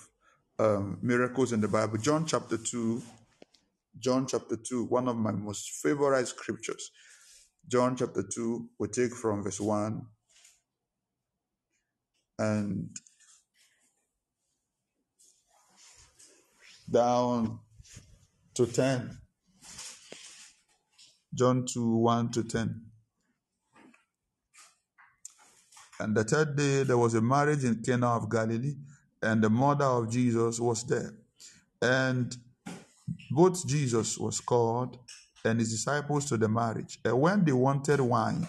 um, 0.59 0.99
miracles 1.03 1.53
in 1.53 1.61
the 1.61 1.69
Bible. 1.69 1.99
John 1.99 2.25
chapter 2.25 2.57
2, 2.57 3.03
John 3.99 4.27
chapter 4.27 4.57
2, 4.57 4.85
one 4.85 5.07
of 5.07 5.19
my 5.19 5.33
most 5.33 5.69
favorite 5.83 6.29
scriptures. 6.29 6.93
John 7.69 7.95
chapter 7.95 8.23
2, 8.23 8.71
we 8.79 8.89
take 8.89 9.13
from 9.13 9.43
verse 9.43 9.61
1 9.61 10.01
and 12.39 12.89
down 16.93 17.59
to 18.55 18.67
10. 18.67 19.19
John 21.35 21.65
2 21.67 21.97
1 21.97 22.31
to 22.33 22.45
10. 22.45 22.83
And 26.01 26.17
the 26.17 26.25
third 26.25 26.57
day 26.57 26.83
there 26.83 26.99
was 26.99 27.15
a 27.15 27.21
marriage 27.21 27.65
in 27.65 27.83
Cana 27.83 28.17
of 28.17 28.31
Galilee, 28.31 28.77
and 29.23 29.43
the 29.43 29.49
mother 29.49 29.85
of 29.85 30.11
Jesus 30.11 30.61
was 30.61 30.85
there. 30.85 31.15
And 31.81 32.37
both 33.31 33.67
Jesus 33.67 34.19
was 34.19 34.41
called 34.41 34.99
and 35.45 35.59
his 35.59 35.71
disciples 35.71 36.27
to 36.27 36.37
the 36.37 36.49
marriage. 36.49 36.99
And 37.05 37.21
when 37.21 37.45
they 37.45 37.53
wanted 37.53 38.01
wine, 38.01 38.47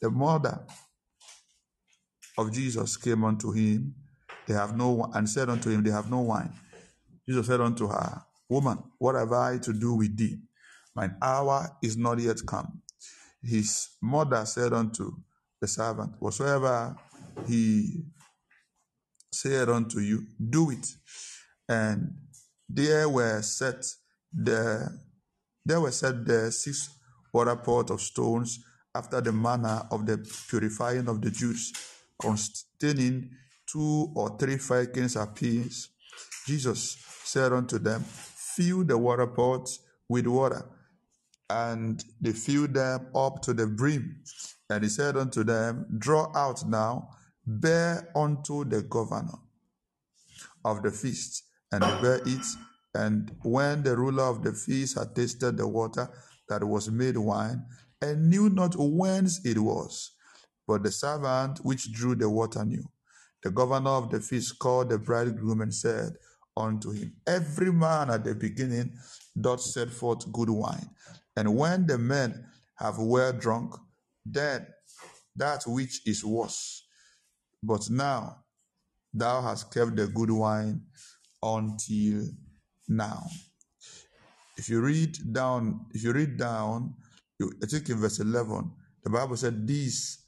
the 0.00 0.10
mother 0.10 0.64
of 2.38 2.52
Jesus 2.52 2.96
came 2.96 3.24
unto 3.24 3.52
him, 3.52 3.94
they 4.46 4.54
have 4.54 4.76
no 4.76 5.10
and 5.14 5.28
said 5.28 5.48
unto 5.50 5.70
him, 5.70 5.82
They 5.82 5.90
have 5.90 6.10
no 6.10 6.20
wine. 6.20 6.52
Jesus 7.28 7.46
said 7.46 7.60
unto 7.60 7.88
her, 7.88 8.22
Woman, 8.48 8.78
what 8.98 9.16
have 9.16 9.32
I 9.32 9.58
to 9.58 9.72
do 9.72 9.94
with 9.94 10.16
thee? 10.16 10.38
Mine 10.94 11.16
hour 11.20 11.76
is 11.82 11.96
not 11.96 12.18
yet 12.18 12.38
come. 12.46 12.80
His 13.42 13.88
mother 14.00 14.44
said 14.46 14.72
unto 14.72 15.10
the 15.60 15.68
servant, 15.68 16.14
Whatsoever 16.18 16.96
he 17.46 18.04
said 19.32 19.68
unto 19.68 20.00
you, 20.00 20.26
do 20.50 20.70
it. 20.70 20.86
And 21.68 22.14
there 22.68 23.08
were 23.08 23.42
set 23.42 23.84
the 24.32 24.88
there 25.64 25.80
were 25.80 25.90
set 25.90 26.24
the 26.24 26.52
six 26.52 26.90
water 27.32 27.56
pots 27.56 27.90
of 27.90 28.00
stones 28.00 28.60
after 28.94 29.20
the 29.20 29.32
manner 29.32 29.82
of 29.90 30.06
the 30.06 30.18
purifying 30.48 31.08
of 31.08 31.20
the 31.20 31.30
Jews 31.30 31.72
containing 32.20 33.30
two 33.66 34.12
or 34.14 34.36
three 34.38 34.58
firkins 34.58 35.16
apiece. 35.16 35.88
Jesus 36.46 36.96
said 37.26 37.52
unto 37.52 37.78
them, 37.78 38.04
Fill 38.04 38.84
the 38.84 38.98
water 38.98 39.26
pots 39.26 39.80
with 40.08 40.26
water. 40.26 40.64
and 41.50 42.04
they 42.20 42.32
filled 42.32 42.74
them 42.74 43.08
up 43.14 43.42
to 43.42 43.54
the 43.54 43.66
brim. 43.66 44.22
And 44.70 44.84
he 44.84 44.90
said 44.90 45.16
unto 45.16 45.44
them, 45.44 45.86
Draw 45.98 46.32
out 46.36 46.66
now, 46.68 47.10
bear 47.46 48.10
unto 48.16 48.64
the 48.64 48.82
governor 48.82 49.38
of 50.64 50.82
the 50.82 50.90
feast, 50.90 51.44
and 51.72 51.80
bear 52.02 52.20
it. 52.26 52.46
And 52.94 53.36
when 53.42 53.82
the 53.82 53.96
ruler 53.96 54.24
of 54.24 54.42
the 54.42 54.52
feast 54.52 54.98
had 54.98 55.14
tasted 55.14 55.56
the 55.56 55.68
water 55.68 56.08
that 56.48 56.64
was 56.64 56.90
made 56.90 57.16
wine, 57.18 57.64
and 58.02 58.28
knew 58.30 58.50
not 58.50 58.74
whence 58.76 59.44
it 59.44 59.58
was, 59.58 60.12
but 60.66 60.82
the 60.82 60.92
servant 60.92 61.58
which 61.64 61.92
drew 61.92 62.14
the 62.14 62.28
water 62.30 62.64
knew. 62.64 62.84
The 63.42 63.50
governor 63.50 63.90
of 63.90 64.10
the 64.10 64.20
feast 64.20 64.58
called 64.58 64.90
the 64.90 64.98
bridegroom 64.98 65.60
and 65.62 65.74
said 65.74 66.14
unto 66.56 66.90
him, 66.90 67.12
Every 67.26 67.72
man 67.72 68.10
at 68.10 68.24
the 68.24 68.34
beginning 68.34 68.96
doth 69.38 69.60
set 69.60 69.90
forth 69.90 70.30
good 70.32 70.50
wine, 70.50 70.88
and 71.36 71.54
when 71.56 71.86
the 71.86 71.98
men 71.98 72.46
have 72.76 72.98
well 72.98 73.32
drunk, 73.32 73.74
then 74.24 74.66
that 75.34 75.64
which 75.66 76.06
is 76.06 76.24
worse. 76.24 76.86
But 77.62 77.88
now 77.90 78.44
thou 79.12 79.42
hast 79.42 79.72
kept 79.72 79.96
the 79.96 80.06
good 80.06 80.30
wine 80.30 80.82
until 81.42 82.28
now. 82.88 83.26
If 84.56 84.68
you 84.68 84.80
read 84.80 85.32
down, 85.32 85.86
if 85.92 86.02
you 86.02 86.12
read 86.12 86.38
down, 86.38 86.94
you, 87.38 87.52
I 87.62 87.66
think 87.66 87.88
in 87.90 87.98
verse 87.98 88.20
11, 88.20 88.70
the 89.04 89.10
Bible 89.10 89.36
said, 89.36 89.66
This 89.66 90.24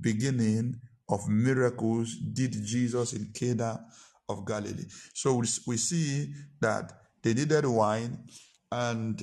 beginning 0.00 0.80
of 1.08 1.28
miracles 1.28 2.16
did 2.16 2.52
Jesus 2.64 3.12
in 3.12 3.30
Cana 3.34 3.84
of 4.28 4.46
Galilee. 4.46 4.86
So 5.14 5.42
we, 5.66 5.76
see 5.76 6.32
that 6.60 6.92
they 7.22 7.34
needed 7.34 7.66
wine 7.66 8.26
and 8.72 9.22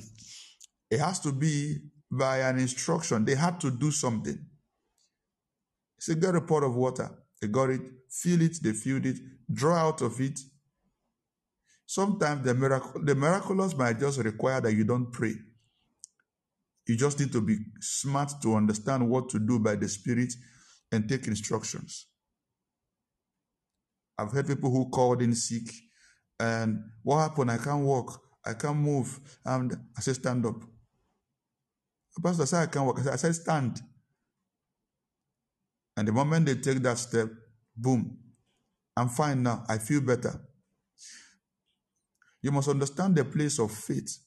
it 0.90 1.00
has 1.00 1.20
to 1.20 1.32
be 1.32 1.78
by 2.10 2.38
an 2.38 2.58
instruction. 2.58 3.24
They 3.24 3.34
had 3.34 3.60
to 3.60 3.70
do 3.70 3.90
something. 3.90 4.38
Get 6.06 6.34
a 6.34 6.40
pot 6.40 6.64
of 6.64 6.74
water. 6.74 7.10
They 7.40 7.48
got 7.48 7.70
it, 7.70 7.80
fill 8.10 8.42
it, 8.42 8.58
they 8.62 8.72
filled 8.72 9.06
it, 9.06 9.16
draw 9.52 9.76
out 9.76 10.02
of 10.02 10.20
it. 10.20 10.38
Sometimes 11.86 12.44
the 12.44 12.54
miracle, 12.54 13.02
the 13.02 13.14
miraculous 13.14 13.76
might 13.76 13.98
just 13.98 14.18
require 14.18 14.60
that 14.60 14.72
you 14.72 14.84
don't 14.84 15.10
pray. 15.12 15.34
You 16.86 16.96
just 16.96 17.18
need 17.18 17.32
to 17.32 17.40
be 17.40 17.56
smart 17.80 18.32
to 18.42 18.54
understand 18.54 19.08
what 19.08 19.28
to 19.30 19.38
do 19.38 19.58
by 19.58 19.76
the 19.76 19.88
Spirit 19.88 20.32
and 20.92 21.08
take 21.08 21.26
instructions. 21.26 22.06
I've 24.18 24.32
heard 24.32 24.46
people 24.46 24.70
who 24.70 24.88
called 24.90 25.22
in 25.22 25.34
sick, 25.34 25.70
and 26.38 26.78
what 27.02 27.18
happened? 27.18 27.50
I 27.50 27.58
can't 27.58 27.84
walk, 27.84 28.20
I 28.44 28.54
can't 28.54 28.76
move, 28.76 29.18
and 29.44 29.72
I 29.96 30.00
said, 30.00 30.16
Stand 30.16 30.46
up. 30.46 30.60
The 32.16 32.22
pastor 32.22 32.46
said, 32.46 32.62
I 32.62 32.66
can't 32.66 32.86
walk. 32.86 33.00
I 33.00 33.02
said, 33.02 33.12
I 33.12 33.16
said, 33.16 33.34
Stand. 33.34 33.80
And 35.96 36.08
the 36.08 36.12
moment 36.12 36.46
they 36.46 36.56
take 36.56 36.82
that 36.82 36.98
step, 36.98 37.28
boom, 37.76 38.18
I'm 38.96 39.08
fine 39.08 39.42
now. 39.42 39.64
I 39.68 39.78
feel 39.78 40.00
better. 40.00 40.40
You 42.42 42.52
must 42.52 42.68
understand 42.68 43.16
the 43.16 43.24
place 43.24 43.58
of 43.58 43.70
faith 43.70 44.18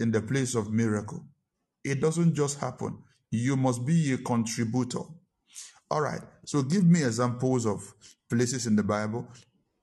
in 0.00 0.10
the 0.10 0.20
place 0.20 0.54
of 0.54 0.72
miracle. 0.72 1.24
It 1.84 2.00
doesn't 2.00 2.34
just 2.34 2.58
happen. 2.58 2.98
You 3.30 3.56
must 3.56 3.86
be 3.86 4.12
a 4.12 4.18
contributor. 4.18 5.00
All 5.90 6.00
right. 6.00 6.20
So 6.44 6.62
give 6.62 6.84
me 6.84 7.04
examples 7.04 7.66
of 7.66 7.94
places 8.30 8.66
in 8.66 8.76
the 8.76 8.82
Bible 8.82 9.26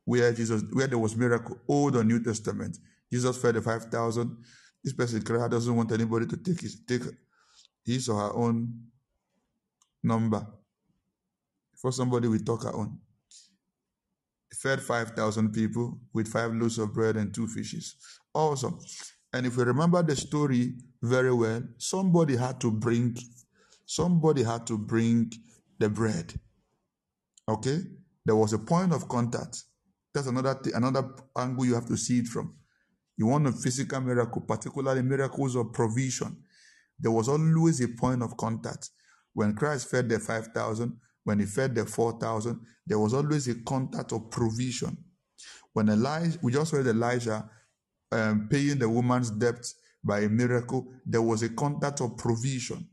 where 0.06 0.32
Jesus, 0.34 0.64
where 0.72 0.88
there 0.88 0.98
was 0.98 1.16
miracle, 1.16 1.58
Old 1.68 1.96
or 1.96 2.04
New 2.04 2.24
Testament. 2.24 2.78
Jesus 3.12 3.38
fed 3.38 3.56
the 3.56 3.62
five 3.62 3.86
thousand. 3.86 4.38
This 4.84 4.94
person 4.94 5.22
doesn't 5.24 5.76
want 5.76 5.92
anybody 5.92 6.28
to 6.28 6.38
take 6.38 6.62
his 6.62 6.84
take 6.86 7.02
his 7.84 8.10
or 8.10 8.20
her 8.20 8.34
own 8.36 8.74
number. 10.04 10.46
For 11.76 11.92
somebody 11.92 12.28
we 12.28 12.40
talk 12.40 12.66
our 12.66 12.76
own. 12.76 13.00
He 14.50 14.56
fed 14.56 14.82
five 14.82 15.12
thousand 15.12 15.54
people 15.54 16.00
with 16.14 16.28
five 16.28 16.54
loaves 16.54 16.78
of 16.78 16.94
bread 16.94 17.16
and 17.18 17.34
two 17.34 17.48
fishes. 17.48 17.96
Awesome. 18.34 18.80
And 19.34 19.46
if 19.46 19.58
we 19.58 19.64
remember 19.64 20.02
the 20.02 20.16
story 20.16 20.76
very 21.02 21.34
well, 21.34 21.62
somebody 21.78 22.38
had 22.38 22.62
to 22.62 22.72
bring, 22.72 23.18
somebody 23.86 24.44
had 24.44 24.66
to 24.68 24.78
bring 24.78 25.32
the 25.78 25.90
bread. 25.90 26.34
Okay? 27.50 27.82
There 28.26 28.36
was 28.36 28.54
a 28.54 28.60
point 28.60 28.94
of 28.94 29.08
contact. 29.08 29.64
That's 30.14 30.28
another 30.28 30.56
th- 30.62 30.76
another 30.76 31.10
angle 31.38 31.66
you 31.66 31.76
have 31.76 31.88
to 31.88 31.98
see 31.98 32.20
it 32.20 32.28
from. 32.28 32.56
You 33.18 33.28
want 33.28 33.48
a 33.48 33.52
physical 33.52 34.02
miracle, 34.02 34.42
particularly 34.42 35.02
miracles 35.02 35.56
of 35.56 35.74
provision. 35.74 36.38
There 37.00 37.12
was 37.12 37.30
always 37.30 37.82
a 37.82 37.88
point 37.90 38.24
of 38.24 38.36
contact. 38.38 38.90
When 39.34 39.56
Christ 39.56 39.90
fed 39.90 40.10
the 40.10 40.20
5,000, 40.20 40.98
when 41.24 41.40
he 41.40 41.46
fed 41.46 41.76
the 41.76 41.86
4,000, 41.86 42.60
there 42.88 43.00
was 43.00 43.14
always 43.14 43.48
a 43.48 43.56
contact 43.64 44.14
of 44.14 44.30
provision. 44.32 44.98
When 45.74 45.90
Elijah, 45.90 46.40
we 46.42 46.54
just 46.54 46.74
read 46.74 46.88
Elijah 46.88 47.50
um, 48.12 48.48
paying 48.50 48.80
the 48.80 48.90
woman's 48.90 49.30
debt 49.32 49.66
by 50.04 50.22
a 50.22 50.30
miracle, 50.30 50.88
there 51.06 51.22
was 51.22 51.44
a 51.44 51.50
contact 51.50 52.02
of 52.02 52.18
provision. 52.18 52.88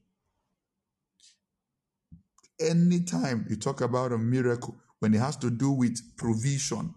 Anytime 2.60 3.46
you 3.48 3.56
talk 3.56 3.80
about 3.80 4.12
a 4.12 4.18
miracle, 4.18 4.76
when 5.02 5.14
it 5.14 5.18
has 5.18 5.36
to 5.36 5.50
do 5.50 5.72
with 5.72 5.98
provision, 6.16 6.94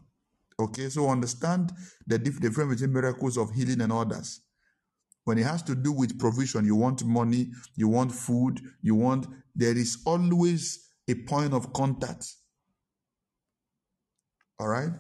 okay, 0.59 0.89
so 0.89 1.09
understand 1.09 1.71
the 2.05 2.19
difference 2.19 2.75
between 2.75 2.93
miracles 2.93 3.35
of 3.35 3.49
healing 3.49 3.81
and 3.81 3.91
others. 3.91 4.41
When 5.23 5.39
it 5.39 5.43
has 5.45 5.63
to 5.63 5.73
do 5.73 5.91
with 5.91 6.19
provision, 6.19 6.65
you 6.65 6.75
want 6.75 7.03
money, 7.03 7.49
you 7.75 7.87
want 7.87 8.11
food, 8.11 8.61
you 8.83 8.93
want, 8.93 9.25
there 9.55 9.75
is 9.75 10.03
always 10.05 10.87
a 11.09 11.15
point 11.15 11.55
of 11.55 11.73
contact. 11.73 12.27
All 14.59 14.67
right? 14.67 14.91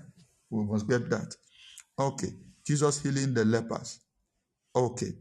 We 0.49 0.63
must 0.63 0.89
get 0.89 1.07
that. 1.11 1.31
Okay. 1.99 2.29
Jesus 2.65 3.03
healing 3.03 3.35
the 3.35 3.45
lepers. 3.45 3.99
Okay. 4.75 5.11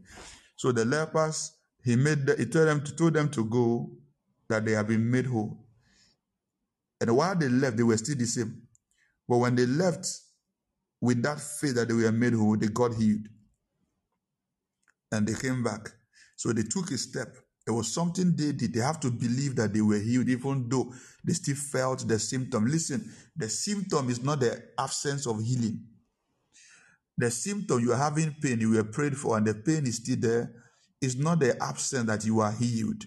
So 0.55 0.71
the 0.71 0.85
lepers, 0.85 1.51
he 1.83 1.95
made 1.95 2.25
the, 2.25 2.35
he 2.35 2.47
told 2.47 2.67
them 2.67 2.83
to 2.83 2.95
told 2.95 3.13
them 3.13 3.29
to 3.29 3.45
go 3.45 3.91
that 4.49 4.65
they 4.65 4.71
have 4.71 4.87
been 4.87 5.11
made 5.11 5.27
whole. 5.27 5.64
And 7.05 7.15
while 7.15 7.35
they 7.35 7.49
left, 7.49 7.77
they 7.77 7.83
were 7.83 7.97
still 7.97 8.15
the 8.15 8.25
same. 8.25 8.63
But 9.29 9.37
when 9.37 9.55
they 9.55 9.67
left 9.67 10.07
with 10.99 11.21
that 11.21 11.39
faith 11.39 11.75
that 11.75 11.87
they 11.87 11.93
were 11.93 12.11
made 12.11 12.33
whole, 12.33 12.57
they 12.57 12.67
got 12.67 12.95
healed. 12.95 13.27
And 15.11 15.27
they 15.27 15.35
came 15.35 15.63
back. 15.63 15.87
So 16.35 16.51
they 16.51 16.63
took 16.63 16.89
a 16.89 16.97
step. 16.97 17.27
It 17.67 17.69
was 17.69 17.93
something 17.93 18.35
they 18.35 18.53
did. 18.53 18.73
They 18.73 18.79
have 18.79 18.99
to 19.01 19.11
believe 19.11 19.55
that 19.57 19.71
they 19.71 19.81
were 19.81 19.99
healed, 19.99 20.29
even 20.29 20.67
though 20.67 20.91
they 21.23 21.33
still 21.33 21.55
felt 21.55 22.07
the 22.07 22.17
symptom. 22.17 22.65
Listen, 22.65 23.13
the 23.35 23.49
symptom 23.49 24.09
is 24.09 24.23
not 24.23 24.39
the 24.39 24.63
absence 24.79 25.27
of 25.27 25.39
healing. 25.43 25.85
The 27.19 27.29
symptom 27.29 27.81
you 27.81 27.93
are 27.93 27.97
having 27.97 28.35
pain, 28.41 28.61
you 28.61 28.71
were 28.71 28.83
prayed 28.83 29.15
for, 29.15 29.37
and 29.37 29.45
the 29.45 29.53
pain 29.53 29.85
is 29.85 29.97
still 29.97 30.17
there, 30.19 30.51
is 31.01 31.15
not 31.15 31.39
the 31.39 31.61
absence 31.61 32.07
that 32.07 32.25
you 32.25 32.39
are 32.39 32.51
healed. 32.51 33.03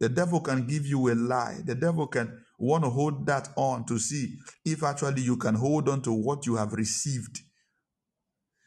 The 0.00 0.08
devil 0.08 0.40
can 0.40 0.66
give 0.66 0.86
you 0.86 1.12
a 1.12 1.14
lie. 1.14 1.60
The 1.64 1.76
devil 1.76 2.08
can 2.08 2.44
want 2.60 2.84
to 2.84 2.90
hold 2.90 3.26
that 3.26 3.48
on 3.56 3.84
to 3.86 3.98
see 3.98 4.36
if 4.64 4.82
actually 4.82 5.22
you 5.22 5.36
can 5.36 5.54
hold 5.54 5.88
on 5.88 6.02
to 6.02 6.12
what 6.12 6.46
you 6.46 6.56
have 6.56 6.74
received. 6.74 7.40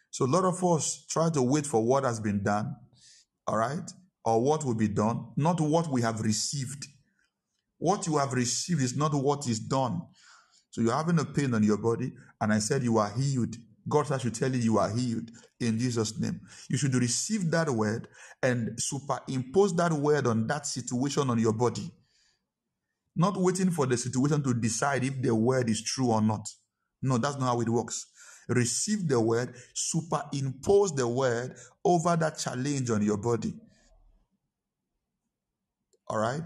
So 0.09 0.25
a 0.25 0.27
lot 0.27 0.43
of 0.43 0.63
us 0.63 1.05
try 1.09 1.29
to 1.29 1.41
wait 1.41 1.65
for 1.65 1.85
what 1.85 2.03
has 2.03 2.19
been 2.19 2.43
done, 2.43 2.75
all 3.47 3.57
right, 3.57 3.89
or 4.25 4.41
what 4.41 4.65
will 4.65 4.75
be 4.75 4.87
done, 4.87 5.27
not 5.37 5.61
what 5.61 5.91
we 5.91 6.01
have 6.01 6.21
received. 6.21 6.87
What 7.77 8.07
you 8.07 8.17
have 8.17 8.33
received 8.33 8.81
is 8.81 8.95
not 8.95 9.13
what 9.13 9.47
is 9.47 9.59
done. 9.59 10.01
So 10.71 10.81
you're 10.81 10.93
having 10.93 11.19
a 11.19 11.25
pain 11.25 11.53
on 11.53 11.63
your 11.63 11.77
body, 11.77 12.13
and 12.41 12.51
I 12.51 12.59
said 12.59 12.83
you 12.83 12.97
are 12.97 13.11
healed. 13.11 13.55
God 13.87 14.07
should 14.21 14.33
tell 14.33 14.51
you 14.51 14.59
you 14.59 14.77
are 14.79 14.89
healed 14.89 15.29
in 15.59 15.77
Jesus' 15.77 16.19
name. 16.19 16.39
You 16.69 16.77
should 16.77 16.95
receive 16.95 17.51
that 17.51 17.69
word 17.69 18.07
and 18.41 18.79
superimpose 18.79 19.75
that 19.75 19.91
word 19.91 20.25
on 20.25 20.47
that 20.47 20.65
situation 20.65 21.29
on 21.29 21.37
your 21.37 21.53
body. 21.53 21.91
Not 23.15 23.37
waiting 23.37 23.69
for 23.69 23.85
the 23.85 23.97
situation 23.97 24.41
to 24.43 24.53
decide 24.53 25.03
if 25.03 25.21
the 25.21 25.35
word 25.35 25.69
is 25.69 25.83
true 25.83 26.11
or 26.11 26.21
not. 26.21 26.47
No, 27.01 27.17
that's 27.17 27.37
not 27.37 27.47
how 27.47 27.61
it 27.61 27.69
works. 27.69 28.07
Receive 28.47 29.07
the 29.07 29.19
word, 29.19 29.55
superimpose 29.73 30.95
the 30.95 31.07
word 31.07 31.55
over 31.85 32.15
that 32.15 32.37
challenge 32.37 32.89
on 32.89 33.01
your 33.01 33.17
body. 33.17 33.53
All 36.07 36.17
right? 36.17 36.43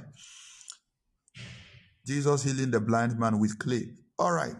Jesus 2.05 2.43
healing 2.43 2.71
the 2.71 2.79
blind 2.79 3.17
man 3.19 3.39
with 3.39 3.57
clay. 3.59 3.89
All 4.19 4.31
right. 4.31 4.55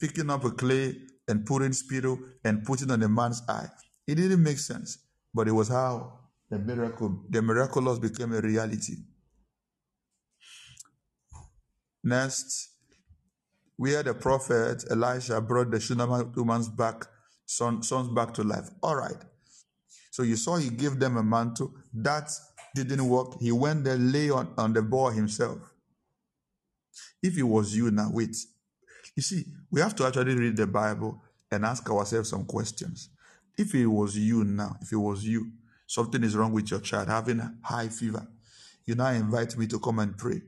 Picking 0.00 0.30
up 0.30 0.44
a 0.44 0.50
clay 0.50 0.96
and 1.28 1.44
putting 1.44 1.72
spittle 1.72 2.18
and 2.44 2.64
putting 2.64 2.90
on 2.90 3.00
the 3.00 3.08
man's 3.08 3.42
eye. 3.48 3.68
It 4.06 4.16
didn't 4.16 4.42
make 4.42 4.58
sense, 4.58 4.98
but 5.34 5.48
it 5.48 5.52
was 5.52 5.68
how 5.68 6.20
the 6.50 6.58
miracle, 6.58 7.24
the 7.28 7.42
miraculous 7.42 7.98
became 7.98 8.32
a 8.32 8.40
reality. 8.40 8.94
Next, 12.06 12.68
where 13.76 14.00
the 14.04 14.14
prophet 14.14 14.84
Elisha 14.88 15.40
brought 15.40 15.72
the 15.72 15.80
Shunammite 15.80 16.36
woman's 16.36 16.68
back, 16.68 17.04
son, 17.46 17.82
sons 17.82 18.14
back 18.14 18.32
to 18.34 18.44
life. 18.44 18.68
All 18.80 18.94
right. 18.94 19.16
So 20.12 20.22
you 20.22 20.36
saw 20.36 20.54
he 20.56 20.70
gave 20.70 21.00
them 21.00 21.16
a 21.16 21.24
mantle. 21.24 21.74
That 21.92 22.30
didn't 22.76 23.08
work. 23.08 23.40
He 23.40 23.50
went 23.50 23.82
there, 23.82 23.96
lay 23.96 24.30
on, 24.30 24.54
on 24.56 24.72
the 24.72 24.82
boy 24.82 25.10
himself. 25.10 25.58
If 27.24 27.36
it 27.36 27.42
was 27.42 27.76
you 27.76 27.90
now, 27.90 28.10
wait. 28.12 28.36
You 29.16 29.22
see, 29.24 29.44
we 29.72 29.80
have 29.80 29.96
to 29.96 30.06
actually 30.06 30.36
read 30.36 30.56
the 30.56 30.68
Bible 30.68 31.20
and 31.50 31.64
ask 31.64 31.90
ourselves 31.90 32.30
some 32.30 32.44
questions. 32.44 33.08
If 33.58 33.74
it 33.74 33.86
was 33.86 34.16
you 34.16 34.44
now, 34.44 34.76
if 34.80 34.92
it 34.92 34.96
was 34.96 35.24
you, 35.24 35.50
something 35.88 36.22
is 36.22 36.36
wrong 36.36 36.52
with 36.52 36.70
your 36.70 36.80
child, 36.80 37.08
having 37.08 37.40
a 37.40 37.52
high 37.64 37.88
fever, 37.88 38.28
you 38.86 38.94
now 38.94 39.08
invite 39.08 39.56
me 39.58 39.66
to 39.66 39.80
come 39.80 39.98
and 39.98 40.16
pray. 40.16 40.40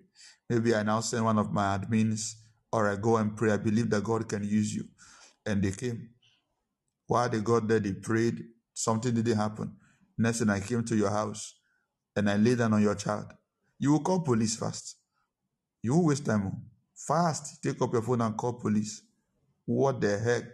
Maybe 0.49 0.74
I 0.74 0.82
now 0.82 1.01
send 1.01 1.24
one 1.24 1.38
of 1.38 1.53
my 1.53 1.78
admins 1.78 2.34
or 2.72 2.88
I 2.88 2.96
go 2.96 3.16
and 3.16 3.36
pray. 3.36 3.53
I 3.53 3.57
believe 3.59 3.90
that 3.90 4.05
God 4.05 4.28
can 4.28 4.42
use 4.44 4.74
you. 4.74 4.84
And 5.44 5.62
they 5.62 5.72
came. 5.72 6.11
While 7.07 7.28
they 7.28 7.40
got 7.40 7.68
there, 7.68 7.80
they 7.80 7.92
prayed. 7.92 8.44
Something 8.74 9.14
didn't 9.14 9.36
happen. 9.36 9.74
Next 10.16 10.38
thing 10.38 10.51
I 10.51 10.61
came 10.61 10.84
to 10.84 10.96
your 10.96 11.11
house 11.11 11.55
and 12.16 12.28
I 12.28 12.36
laid 12.36 12.59
down 12.59 12.72
on 12.72 12.82
your 12.82 12.94
child. 12.94 13.32
You 13.78 13.92
will 13.92 14.01
call 14.01 14.20
police 14.20 14.57
fast. 14.57 14.96
You 15.82 15.94
will 15.94 16.07
waste 16.07 16.26
time. 16.26 16.46
oh. 16.46 16.59
Fast. 16.94 17.62
Take 17.62 17.80
up 17.80 17.92
your 17.92 18.03
phone 18.03 18.20
and 18.20 18.36
call 18.36 18.55
police. 18.55 19.03
What 19.64 20.01
the 20.01 20.18
heck? 20.18 20.44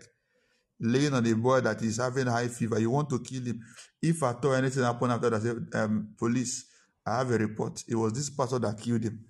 Laying 0.81 1.15
on 1.15 1.27
a 1.27 1.33
boy 1.35 1.61
that 1.61 1.81
is 1.83 1.97
having 1.97 2.27
high 2.27 2.49
fever. 2.49 2.79
You 2.79 2.91
want 2.91 3.09
to 3.11 3.21
kill 3.21 3.43
him. 3.43 3.61
If 4.03 4.23
at 4.23 4.45
all 4.45 4.55
anything 4.55 4.83
happened 4.83 5.13
after 5.13 5.31
that, 5.31 5.69
um, 5.75 6.09
police, 6.19 6.67
I 7.07 7.19
have 7.19 7.31
a 7.31 7.39
report. 7.39 7.83
It 7.89 7.95
was 7.95 8.13
this 8.13 8.29
pastor 8.31 8.59
that 8.59 8.79
killed 8.79 9.05
him. 9.05 9.25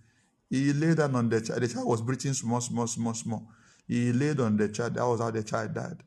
He 0.50 0.72
laid 0.72 0.98
down 0.98 1.14
on 1.16 1.28
the 1.28 1.40
child. 1.40 1.62
The 1.62 1.68
child 1.68 1.86
was 1.88 2.02
breathing 2.02 2.34
small, 2.34 2.60
small, 2.60 2.86
small, 2.86 3.14
small. 3.14 3.48
He 3.86 4.12
laid 4.12 4.40
on 4.40 4.56
the 4.56 4.68
child. 4.68 4.94
That 4.94 5.06
was 5.06 5.20
how 5.20 5.30
the 5.30 5.42
child 5.42 5.74
died. 5.74 6.02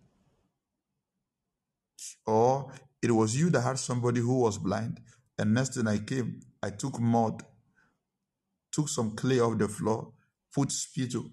Or 2.26 2.72
it 3.02 3.12
was 3.12 3.36
you 3.40 3.50
that 3.52 3.62
had 3.62 3.80
somebody 3.80 4.20
who 4.22 4.40
was 4.40 4.58
blind. 4.58 5.00
And 5.38 5.54
next 5.54 5.76
thing 5.76 5.88
I 5.88 6.00
came, 6.00 6.40
I 6.64 6.72
took 6.72 7.00
mud, 7.00 7.44
took 8.72 8.90
some 8.90 9.16
clay 9.16 9.40
off 9.40 9.58
the 9.58 9.68
floor, 9.68 10.14
put 10.54 10.72
spittle. 10.72 11.30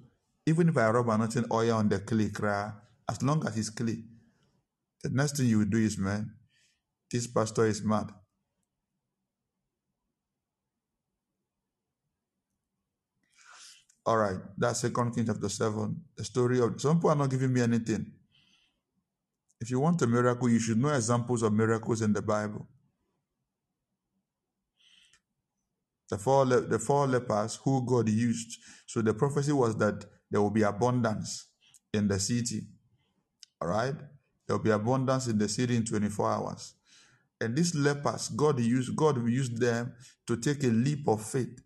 Even 0.47 0.69
if 0.69 0.77
I 0.77 0.91
rub 0.91 1.09
anointing 1.09 1.47
oil 1.51 1.77
on 1.77 1.89
the 1.89 2.01
clay, 2.01 2.29
cry, 2.29 2.73
as 3.09 3.23
long 3.23 3.47
as 3.47 3.57
it's 3.57 3.71
clay. 3.71 4.05
The 5.03 5.11
next 5.11 5.37
thing 5.37 5.47
you 5.47 5.59
will 5.59 5.67
do 5.67 5.79
is, 5.79 5.99
man, 5.99 6.35
this 7.11 7.27
pastor 7.27 7.67
is 7.67 7.83
mad. 7.83 8.11
All 14.07 14.19
right, 14.19 14.37
that's 14.59 14.81
Second 14.81 15.15
Kings 15.15 15.29
chapter 15.29 15.49
7. 15.49 15.97
The 16.17 16.25
story 16.25 16.61
of 16.61 16.79
some 16.81 16.99
people 16.99 17.11
are 17.11 17.17
not 17.17 17.31
giving 17.31 17.53
me 17.53 17.63
anything. 17.63 18.13
If 19.61 19.71
you 19.71 19.81
want 19.81 20.03
a 20.03 20.07
miracle, 20.07 20.49
you 20.51 20.59
should 20.59 20.79
know 20.79 20.91
examples 20.91 21.43
of 21.43 21.53
miracles 21.55 22.03
in 22.03 22.13
the 22.13 22.21
Bible. 22.21 22.67
The 26.11 26.19
four, 26.19 26.45
le- 26.45 26.61
the 26.61 26.79
four 26.79 27.07
lepers 27.07 27.57
who 27.65 27.85
God 27.87 28.11
used. 28.11 28.59
So 28.87 29.01
the 29.01 29.15
prophecy 29.15 29.53
was 29.53 29.77
that 29.79 30.05
there 30.31 30.43
will 30.43 30.51
be 30.51 30.63
abundance 30.63 31.47
in 31.95 32.07
the 32.09 32.21
city. 32.21 32.63
All 33.61 33.69
right? 33.69 33.95
There 34.47 34.57
will 34.57 34.65
be 34.65 34.71
abundance 34.71 35.29
in 35.29 35.39
the 35.39 35.49
city 35.49 35.77
in 35.77 35.85
24 35.85 36.31
hours. 36.31 36.75
And 37.41 37.57
these 37.57 37.75
lepers, 37.75 38.29
God 38.29 38.61
used, 38.61 38.95
God 38.95 39.17
used 39.29 39.59
them 39.59 39.95
to 40.27 40.37
take 40.37 40.63
a 40.65 40.69
leap 40.69 41.09
of 41.09 41.25
faith. 41.25 41.59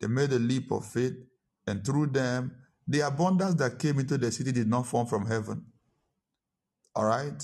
They 0.00 0.06
made 0.06 0.32
a 0.32 0.38
leap 0.38 0.70
of 0.70 0.86
faith, 0.86 1.14
and 1.70 1.84
through 1.84 2.08
them, 2.08 2.52
the 2.86 3.00
abundance 3.00 3.54
that 3.54 3.78
came 3.78 4.00
into 4.00 4.18
the 4.18 4.30
city 4.32 4.52
did 4.52 4.68
not 4.68 4.86
fall 4.86 5.06
from 5.06 5.26
heaven. 5.26 5.64
All 6.94 7.04
right? 7.04 7.42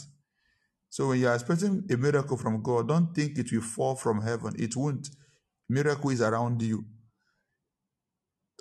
So 0.89 1.09
when 1.09 1.21
you 1.21 1.29
are 1.29 1.35
expecting 1.35 1.85
a 1.91 1.97
miracle 1.97 2.37
from 2.37 2.63
God, 2.63 2.89
don't 2.89 3.15
think 3.15 3.39
it 3.39 3.53
will 3.53 3.61
fall 3.61 3.95
from 3.95 4.23
heaven. 4.23 4.55
It 4.59 4.77
won't. 4.77 5.09
Miracle 5.69 6.11
is 6.11 6.21
around 6.21 6.63
you. 6.63 6.85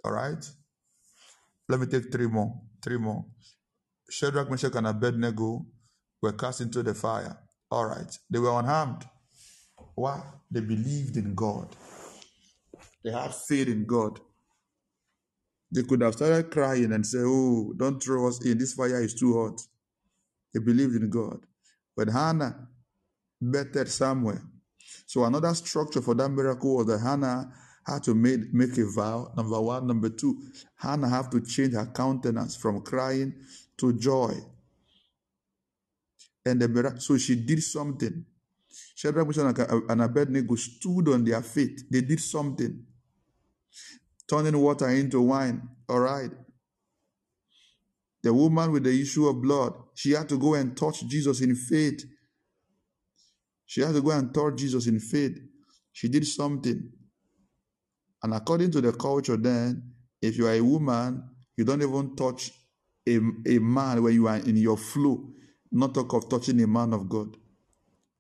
All 0.03 0.11
right? 0.11 0.43
Let 1.67 1.79
me 1.79 1.87
take 1.87 2.11
three 2.11 2.27
more. 2.27 2.61
Three 2.83 2.97
more. 2.97 3.25
Shadrach, 4.09 4.51
Meshach, 4.51 4.75
and 4.75 4.87
Abednego 4.87 5.65
were 6.21 6.33
cast 6.33 6.61
into 6.61 6.83
the 6.83 6.93
fire. 6.93 7.37
All 7.71 7.85
right. 7.85 8.17
They 8.29 8.39
were 8.39 8.59
unharmed. 8.59 9.05
Why? 9.95 10.21
They 10.51 10.59
believed 10.59 11.17
in 11.17 11.33
God. 11.33 11.75
They 13.03 13.11
had 13.11 13.33
faith 13.33 13.67
in 13.67 13.85
God. 13.85 14.19
They 15.75 15.83
could 15.83 16.01
have 16.01 16.13
started 16.13 16.51
crying 16.51 16.93
and 16.93 17.05
say, 17.05 17.19
Oh, 17.21 17.73
don't 17.75 18.01
throw 18.01 18.29
us 18.29 18.43
in. 18.45 18.57
This 18.57 18.73
fire 18.73 19.03
is 19.03 19.13
too 19.13 19.33
hot. 19.33 19.61
They 20.53 20.61
believed 20.61 20.95
in 20.95 21.09
God. 21.09 21.39
But 21.97 22.07
Hannah 22.07 22.69
bettered 23.41 23.89
somewhere. 23.89 24.41
So 25.05 25.25
another 25.25 25.53
structure 25.53 26.01
for 26.01 26.15
that 26.15 26.29
miracle 26.29 26.77
was 26.77 26.87
that 26.87 26.99
Hannah 26.99 27.51
had 27.85 28.03
to 28.03 28.15
make, 28.15 28.53
make 28.53 28.77
a 28.77 28.89
vow. 28.89 29.33
Number 29.35 29.59
one. 29.59 29.85
Number 29.85 30.07
two, 30.07 30.41
Hannah 30.77 31.09
had 31.09 31.29
to 31.31 31.41
change 31.41 31.73
her 31.73 31.87
countenance 31.87 32.55
from 32.55 32.81
crying 32.81 33.33
to 33.77 33.91
joy. 33.99 34.33
And 36.45 36.61
the 36.61 36.95
so 36.99 37.17
she 37.17 37.35
did 37.35 37.61
something. 37.61 38.25
Shadrach, 38.95 39.27
Meshach, 39.27 39.69
and 39.89 40.01
Abednego 40.01 40.55
stood 40.55 41.09
on 41.09 41.25
their 41.25 41.41
feet. 41.41 41.81
They 41.91 41.99
did 41.99 42.21
something. 42.21 42.85
Turning 44.27 44.57
water 44.57 44.89
into 44.89 45.21
wine. 45.21 45.69
All 45.87 45.99
right. 45.99 46.31
The 48.23 48.33
woman 48.33 48.71
with 48.71 48.83
the 48.83 49.01
issue 49.01 49.27
of 49.27 49.41
blood, 49.41 49.73
she 49.93 50.11
had 50.11 50.27
to 50.29 50.37
go 50.37 50.55
and 50.55 50.75
touch 50.75 51.05
Jesus 51.07 51.41
in 51.41 51.55
faith. 51.55 52.03
She 53.67 53.81
had 53.81 53.93
to 53.93 54.01
go 54.01 54.11
and 54.11 54.33
touch 54.33 54.55
Jesus 54.55 54.87
in 54.87 54.99
faith. 54.99 55.37
She 55.91 56.09
did 56.09 56.25
something. 56.25 56.91
And 58.23 58.33
according 58.33 58.71
to 58.71 58.81
the 58.81 58.93
culture, 58.93 59.37
then, 59.37 59.91
if 60.21 60.37
you 60.37 60.47
are 60.47 60.53
a 60.53 60.61
woman, 60.61 61.23
you 61.55 61.63
don't 61.63 61.83
even 61.83 62.15
touch 62.15 62.51
a, 63.07 63.17
a 63.47 63.59
man 63.59 64.01
when 64.01 64.13
you 64.13 64.27
are 64.27 64.37
in 64.37 64.57
your 64.57 64.77
flow, 64.77 65.29
not 65.71 65.93
talk 65.93 66.13
of 66.13 66.27
touching 66.27 66.59
a 66.61 66.67
man 66.67 66.93
of 66.93 67.07
God. 67.07 67.37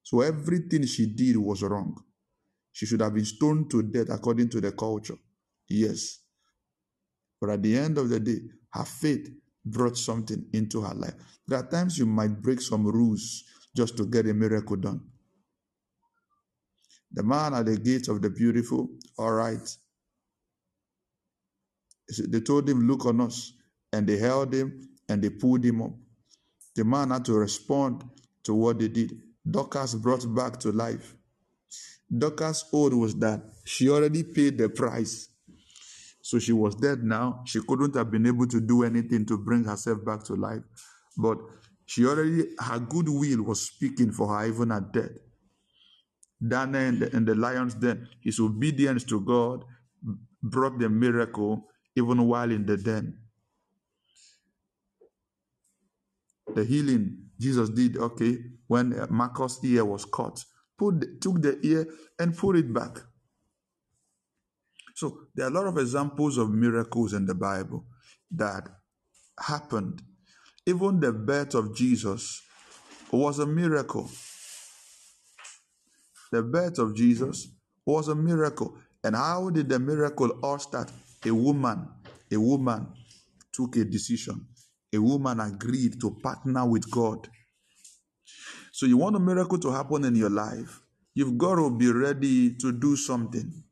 So 0.03 0.21
everything 0.21 0.85
she 0.85 1.07
did 1.07 1.37
was 1.37 1.63
wrong. 1.63 1.95
She 2.71 2.85
should 2.85 3.01
have 3.01 3.15
been 3.15 3.25
stoned 3.25 3.71
to 3.71 3.81
death 3.81 4.07
according 4.11 4.49
to 4.49 4.61
the 4.61 4.71
culture. 4.71 5.17
Yes. 5.69 6.19
But 7.41 7.51
at 7.51 7.63
the 7.63 7.77
end 7.77 7.97
of 7.97 8.09
the 8.09 8.19
day, 8.19 8.39
her 8.73 8.85
faith 8.85 9.29
brought 9.65 9.97
something 9.97 10.45
into 10.53 10.81
her 10.81 10.93
life. 10.95 11.15
There 11.47 11.59
are 11.59 11.67
times 11.69 11.97
you 11.97 12.05
might 12.05 12.41
break 12.41 12.61
some 12.61 12.85
rules 12.85 13.43
just 13.75 13.97
to 13.97 14.05
get 14.05 14.27
a 14.27 14.33
miracle 14.33 14.77
done. 14.77 15.01
The 17.11 17.23
man 17.23 17.53
at 17.53 17.65
the 17.65 17.77
gate 17.77 18.07
of 18.09 18.21
the 18.21 18.29
beautiful, 18.29 18.89
all 19.17 19.31
right. 19.33 19.77
They 22.27 22.41
told 22.41 22.69
him, 22.69 22.87
Look 22.87 23.05
on 23.05 23.21
us. 23.21 23.53
And 23.93 24.07
they 24.07 24.17
held 24.17 24.53
him 24.53 24.89
and 25.07 25.23
they 25.23 25.29
pulled 25.29 25.63
him 25.63 25.81
up. 25.81 25.91
The 26.75 26.83
man 26.83 27.11
had 27.11 27.25
to 27.25 27.33
respond 27.33 28.03
to 28.43 28.53
what 28.53 28.79
they 28.79 28.89
did. 28.89 29.13
Dorcas 29.49 29.95
brought 29.95 30.25
back 30.35 30.59
to 30.61 30.71
life. 30.71 31.15
Dorcas' 32.15 32.65
oath 32.73 32.93
was 32.93 33.15
that 33.15 33.41
she 33.63 33.89
already 33.89 34.23
paid 34.23 34.57
the 34.57 34.69
price. 34.69 35.29
So 36.25 36.39
she 36.39 36.53
was 36.53 36.73
dead 36.73 37.03
now. 37.03 37.43
She 37.45 37.61
couldn't 37.61 37.95
have 37.95 38.09
been 38.09 38.25
able 38.25 38.47
to 38.47 38.59
do 38.59 38.81
anything 38.81 39.27
to 39.27 39.37
bring 39.37 39.63
herself 39.63 40.03
back 40.03 40.23
to 40.23 40.33
life. 40.33 40.63
But 41.15 41.37
she 41.85 42.03
already, 42.03 42.45
her 42.59 42.79
goodwill 42.79 43.43
was 43.43 43.61
speaking 43.61 44.11
for 44.11 44.35
her 44.35 44.47
even 44.47 44.71
at 44.71 44.91
death. 44.91 45.11
Daniel 46.41 46.81
in 46.81 46.99
the, 46.99 47.15
in 47.15 47.25
the 47.25 47.35
lion's 47.35 47.75
den, 47.75 48.07
his 48.23 48.39
obedience 48.39 49.03
to 49.03 49.21
God 49.21 49.65
brought 50.41 50.79
the 50.79 50.89
miracle 50.89 51.67
even 51.95 52.27
while 52.27 52.49
in 52.49 52.65
the 52.65 52.77
den. 52.77 53.19
The 56.55 56.65
healing 56.65 57.29
Jesus 57.39 57.69
did, 57.69 57.97
okay, 57.97 58.39
when 58.65 58.95
Marcus' 59.11 59.63
ear 59.63 59.85
was 59.85 60.05
cut, 60.05 60.43
put 60.75 61.21
took 61.21 61.39
the 61.43 61.59
ear 61.61 61.85
and 62.17 62.35
put 62.35 62.55
it 62.55 62.73
back. 62.73 62.97
So 64.95 65.27
there 65.35 65.45
are 65.45 65.49
a 65.49 65.53
lot 65.53 65.67
of 65.67 65.77
examples 65.77 66.37
of 66.37 66.51
miracles 66.51 67.13
in 67.13 67.25
the 67.25 67.35
Bible 67.35 67.85
that 68.31 68.63
happened. 69.37 70.01
Even 70.65 71.01
the 71.01 71.11
birth 71.11 71.53
of 71.53 71.75
Jesus 71.75 72.41
was 73.11 73.39
a 73.39 73.45
miracle. 73.45 74.09
The 76.31 76.41
birth 76.41 76.79
of 76.79 76.95
Jesus 76.95 77.49
was 77.85 78.07
a 78.07 78.15
miracle. 78.15 78.77
And 79.03 79.17
how 79.17 79.49
did 79.49 79.67
the 79.67 79.79
miracle 79.79 80.39
all 80.41 80.59
start? 80.59 80.91
A 81.25 81.31
woman, 81.31 81.89
a 82.31 82.37
woman 82.37 82.87
took 83.51 83.75
a 83.75 83.83
decision. 83.83 84.47
A 84.93 84.97
woman 84.97 85.41
agreed 85.41 85.99
to 85.99 86.11
partner 86.23 86.65
with 86.65 86.89
God. 86.89 87.27
So 88.71 88.85
you 88.85 88.95
want 88.95 89.17
a 89.17 89.19
miracle 89.19 89.59
to 89.59 89.71
happen 89.71 90.05
in 90.05 90.15
your 90.15 90.29
life, 90.29 90.79
you've 91.13 91.37
got 91.37 91.55
to 91.55 91.69
be 91.69 91.91
ready 91.91 92.55
to 92.55 92.71
do 92.71 92.95
something. 92.95 93.64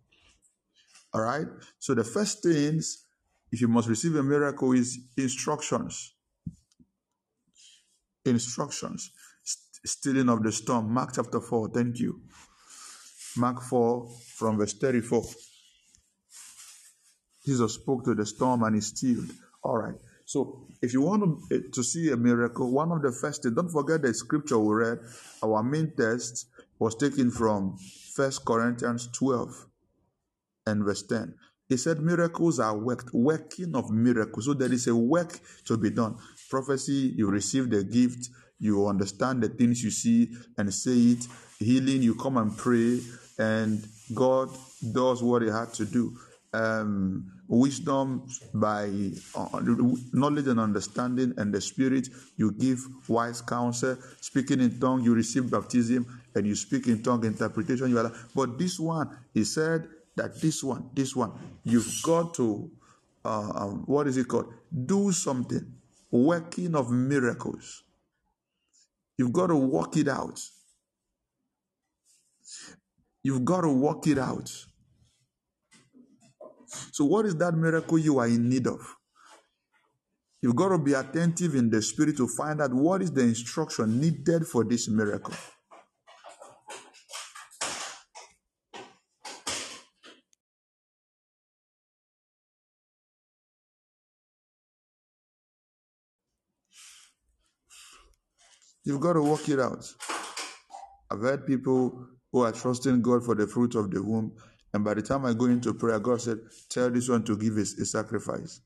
All 1.14 1.22
right? 1.22 1.45
So 1.80 1.93
the 1.93 2.03
first 2.03 2.43
things, 2.43 3.05
if 3.51 3.61
you 3.61 3.68
must 3.68 3.88
receive 3.88 4.16
a 4.16 4.24
miracle, 4.24 4.72
is 4.74 4.97
instructions. 5.16 6.14
Instructions. 8.26 9.11
Stealing 9.86 10.30
of 10.30 10.43
the 10.43 10.51
storm. 10.51 10.91
Mark 10.91 11.11
chapter 11.14 11.39
4. 11.39 11.70
Thank 11.70 11.99
you. 11.99 12.22
Mark 13.38 13.61
4 13.61 14.09
from 14.36 14.57
verse 14.57 14.74
34. 14.74 15.24
Jesus 17.45 17.74
spoke 17.74 18.05
to 18.05 18.16
the 18.16 18.26
storm 18.26 18.64
and 18.64 18.76
he 18.76 18.82
stilled. 18.82 19.32
All 19.64 19.78
right. 19.78 19.95
So 20.26 20.68
if 20.82 20.93
you 20.93 21.01
want 21.01 21.49
to, 21.49 21.70
to 21.70 21.84
see 21.84 22.09
a 22.11 22.18
miracle, 22.18 22.72
one 22.72 22.91
of 22.91 23.01
the 23.01 23.11
first 23.11 23.43
things, 23.43 23.55
don't 23.55 23.70
forget 23.70 24.01
the 24.01 24.14
scripture 24.14 24.57
we 24.57 24.74
read. 24.74 24.99
Our 25.43 25.61
main 25.61 25.93
text 25.97 26.47
was 26.80 26.95
taken 26.95 27.30
from 27.30 27.78
First 28.16 28.45
Corinthians 28.45 29.09
12 29.11 29.68
and 30.66 30.84
verse 30.84 31.03
10. 31.03 31.34
He 31.70 31.78
said 31.78 32.01
miracles 32.01 32.59
are 32.59 32.78
worked, 32.78 33.14
working 33.14 33.76
of 33.76 33.89
miracles. 33.89 34.45
So 34.45 34.53
there 34.53 34.72
is 34.72 34.88
a 34.88 34.95
work 34.95 35.39
to 35.66 35.78
be 35.78 35.89
done. 35.89 36.18
Prophecy, 36.49 37.14
you 37.16 37.30
receive 37.30 37.70
the 37.70 37.84
gift, 37.84 38.30
you 38.59 38.88
understand 38.88 39.41
the 39.41 39.49
things 39.49 39.84
you 39.84 39.91
see 39.91 40.30
and 40.57 40.74
say 40.74 40.91
it. 40.91 41.28
Healing, 41.59 42.01
you 42.01 42.16
come 42.16 42.38
and 42.38 42.55
pray, 42.55 42.99
and 43.39 43.86
God 44.14 44.49
does 44.91 45.24
what 45.24 45.41
He 45.41 45.49
had 45.49 45.74
to 45.76 45.86
do. 45.86 46.18
Um, 46.53 47.32
wisdom 47.47 48.28
by 48.53 48.89
uh, 49.36 49.61
knowledge 50.14 50.47
and 50.47 50.59
understanding 50.59 51.34
and 51.38 51.53
the 51.53 51.59
spirit 51.59 52.07
you 52.38 52.51
give 52.51 52.80
wise 53.07 53.41
counsel 53.41 53.97
speaking 54.22 54.61
in 54.61 54.80
tongue 54.80 55.03
you 55.03 55.14
receive 55.14 55.49
baptism 55.49 56.05
and 56.36 56.45
you 56.45 56.55
speak 56.55 56.88
in 56.88 57.01
tongue 57.01 57.26
interpretation 57.26 57.89
you 57.89 57.97
are 57.97 58.11
but 58.36 58.57
this 58.57 58.80
one 58.80 59.09
he 59.34 59.43
said 59.43 59.88
that 60.16 60.39
this 60.41 60.64
one 60.64 60.89
this 60.93 61.16
one 61.16 61.32
you've 61.64 62.01
got 62.03 62.34
to 62.34 62.70
uh, 63.26 63.51
um, 63.55 63.84
what 63.86 64.07
is 64.07 64.18
it 64.18 64.28
called 64.28 64.53
do 64.86 65.11
something 65.11 65.74
working 66.11 66.76
of 66.76 66.91
miracles 66.91 67.84
you've 69.18 69.34
got 69.34 69.47
to 69.47 69.55
work 69.55 69.95
it 69.97 70.07
out 70.07 70.39
you've 73.24 73.45
got 73.45 73.61
to 73.61 73.70
work 73.70 74.05
it 74.07 74.18
out 74.18 74.49
so, 76.91 77.05
what 77.05 77.26
is 77.26 77.36
that 77.38 77.53
miracle 77.53 77.97
you 77.97 78.20
are 78.20 78.28
in 78.28 78.49
need 78.49 78.68
of? 78.68 78.80
You've 80.41 80.55
got 80.55 80.70
to 80.70 80.78
be 80.78 80.93
attentive 80.93 81.55
in 81.55 81.70
the 81.70 81.82
spirit 81.82 82.18
to 82.18 82.28
find 82.28 82.61
out 82.61 82.74
what 82.74 83.01
is 83.01 83.11
the 83.11 83.22
instruction 83.22 83.99
needed 83.99 84.45
for 84.45 84.64
this 84.64 84.89
miracle. 84.89 85.34
You've 98.84 99.01
got 99.01 99.13
to 99.13 99.21
work 99.21 99.47
it 99.49 99.59
out. 99.59 99.86
I've 101.11 101.21
heard 101.21 101.45
people 101.45 102.07
who 102.31 102.41
are 102.41 102.51
trusting 102.51 103.01
God 103.01 103.23
for 103.23 103.36
the 103.36 103.47
fruit 103.47 103.75
of 103.75 103.91
the 103.91 104.01
womb 104.01 104.34
and 104.73 104.84
by 104.84 104.95
the 104.95 105.01
time 105.01 105.25
I 105.25 105.34
go 105.34 105.45
into 105.45 105.73
prayer, 105.73 105.99
God 105.99 106.21
said, 106.21 106.39
Tell 106.69 106.89
this 106.89 107.07
one 107.07 107.23
to 107.25 107.38
give 107.38 107.57
a, 107.57 107.61
a 107.61 107.86
sacrifice. 107.86 108.61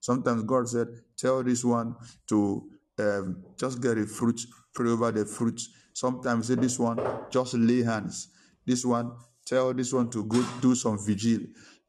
Sometimes 0.00 0.42
God 0.42 0.68
said, 0.68 0.88
Tell 1.16 1.42
this 1.42 1.64
one 1.64 1.94
to 2.28 2.68
um, 2.98 3.44
just 3.58 3.80
get 3.80 3.96
a 3.96 4.06
fruit, 4.06 4.40
pray 4.74 4.90
over 4.90 5.12
the 5.12 5.24
fruit. 5.24 5.60
Sometimes 5.92 6.48
say 6.48 6.56
this 6.56 6.78
one, 6.78 6.98
just 7.30 7.54
lay 7.54 7.82
hands. 7.84 8.28
This 8.66 8.84
one, 8.84 9.12
tell 9.46 9.72
this 9.72 9.92
one 9.92 10.10
to 10.10 10.24
go 10.24 10.44
do 10.60 10.74
some 10.74 10.98
vigil. 10.98 11.40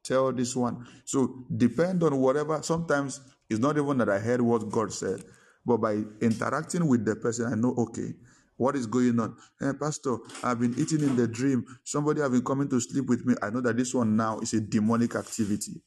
Tell 0.04 0.32
this 0.32 0.56
one. 0.56 0.86
So 1.06 1.46
depend 1.56 2.04
on 2.04 2.18
whatever. 2.18 2.62
Sometimes 2.62 3.20
it's 3.50 3.60
not 3.60 3.78
even 3.78 3.98
that 3.98 4.10
I 4.10 4.20
heard 4.20 4.42
what 4.42 4.70
God 4.70 4.94
said, 4.94 5.24
but 5.66 5.78
by 5.78 6.04
interacting 6.22 6.88
with 6.88 7.06
the 7.06 7.16
person, 7.16 7.52
I 7.52 7.56
know, 7.56 7.74
okay, 7.78 8.14
what 8.58 8.76
is 8.76 8.88
going 8.88 9.20
on? 9.20 9.36
Hey, 9.60 9.72
Pastor, 9.80 10.18
I've 10.44 10.60
been 10.60 10.76
eating 10.78 11.02
in 11.02 11.16
the 11.16 11.28
dream. 11.28 11.66
Somebody 11.84 12.22
have 12.22 12.32
been 12.32 12.44
coming 12.44 12.70
to 12.70 12.80
sleep 12.80 13.08
with 13.08 13.26
me. 13.26 13.36
I 13.42 13.50
know 13.50 13.62
that 13.62 13.76
this 13.76 13.94
one 13.94 14.16
now 14.16 14.40
is 14.40 14.54
a 14.54 14.62
demonic 14.62 15.16
activity. 15.16 15.82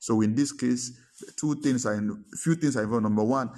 So 0.00 0.20
in 0.20 0.34
this 0.34 0.52
case, 0.52 0.92
two 1.36 1.54
things 1.62 1.86
are 1.86 1.94
in, 1.94 2.24
few 2.42 2.56
things 2.56 2.76
are 2.76 2.82
involved. 2.82 3.04
Number 3.04 3.24
one, 3.24 3.50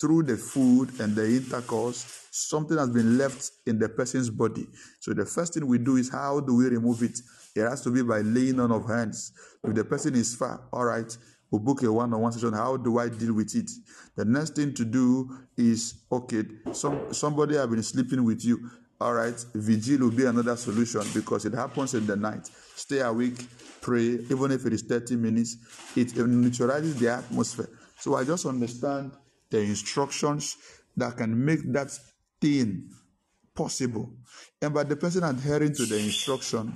through 0.00 0.22
the 0.24 0.36
food 0.36 0.88
and 1.00 1.14
the 1.14 1.24
intercourse, 1.24 2.26
something 2.30 2.78
has 2.78 2.90
been 2.90 3.18
left 3.18 3.50
in 3.66 3.78
the 3.78 3.88
person's 3.88 4.30
body. 4.30 4.66
So 5.00 5.12
the 5.12 5.26
first 5.26 5.54
thing 5.54 5.66
we 5.66 5.78
do 5.78 5.96
is 5.96 6.10
how 6.10 6.40
do 6.40 6.56
we 6.56 6.66
remove 6.66 7.02
it? 7.02 7.18
It 7.54 7.68
has 7.68 7.82
to 7.82 7.90
be 7.90 8.02
by 8.02 8.20
laying 8.20 8.58
on 8.58 8.72
of 8.72 8.88
hands. 8.88 9.32
If 9.62 9.74
the 9.74 9.84
person 9.84 10.14
is 10.14 10.34
far, 10.34 10.66
all 10.72 10.86
right, 10.86 11.16
we 11.52 11.58
book 11.58 11.82
a 11.82 11.92
one-on-one 11.92 12.32
session. 12.32 12.54
How 12.54 12.76
do 12.78 12.98
I 12.98 13.10
deal 13.10 13.34
with 13.34 13.54
it? 13.54 13.70
The 14.16 14.24
next 14.24 14.56
thing 14.56 14.72
to 14.74 14.84
do 14.84 15.30
is 15.56 15.94
okay. 16.10 16.44
Some 16.72 17.12
somebody 17.12 17.56
have 17.56 17.70
been 17.70 17.82
sleeping 17.82 18.24
with 18.24 18.44
you. 18.44 18.70
All 19.00 19.12
right, 19.12 19.34
vigil 19.54 19.98
will 20.00 20.16
be 20.16 20.24
another 20.24 20.56
solution 20.56 21.02
because 21.12 21.44
it 21.44 21.52
happens 21.52 21.94
in 21.94 22.06
the 22.06 22.16
night. 22.16 22.48
Stay 22.74 23.00
awake, 23.00 23.46
pray, 23.80 24.18
even 24.30 24.52
if 24.52 24.64
it 24.64 24.72
is 24.72 24.82
30 24.82 25.16
minutes. 25.16 25.56
It 25.96 26.16
neutralizes 26.16 26.98
the 26.98 27.10
atmosphere. 27.12 27.68
So 27.98 28.14
I 28.14 28.24
just 28.24 28.46
understand 28.46 29.12
the 29.50 29.60
instructions 29.60 30.56
that 30.96 31.16
can 31.16 31.44
make 31.44 31.70
that 31.72 31.90
thing 32.40 32.90
possible. 33.54 34.08
And 34.60 34.72
by 34.72 34.84
the 34.84 34.96
person 34.96 35.24
adhering 35.24 35.74
to 35.74 35.84
the 35.84 35.98
instruction, 35.98 36.74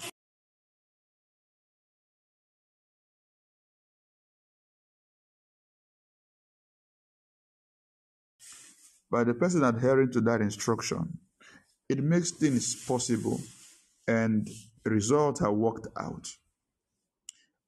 by 9.10 9.24
the 9.24 9.34
person 9.34 9.64
adhering 9.64 10.10
to 10.12 10.20
that 10.22 10.40
instruction, 10.40 11.18
it 11.88 12.02
makes 12.02 12.32
things 12.32 12.84
possible 12.86 13.40
and 14.08 14.48
results 14.84 15.42
are 15.42 15.52
worked 15.52 15.86
out. 15.98 16.28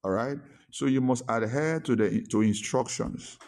All 0.04 0.10
right? 0.10 0.38
So 0.70 0.86
you 0.86 1.00
must 1.00 1.24
adhere 1.28 1.80
to 1.80 1.96
the 1.96 2.26
to 2.30 2.42
instructions. 2.42 3.38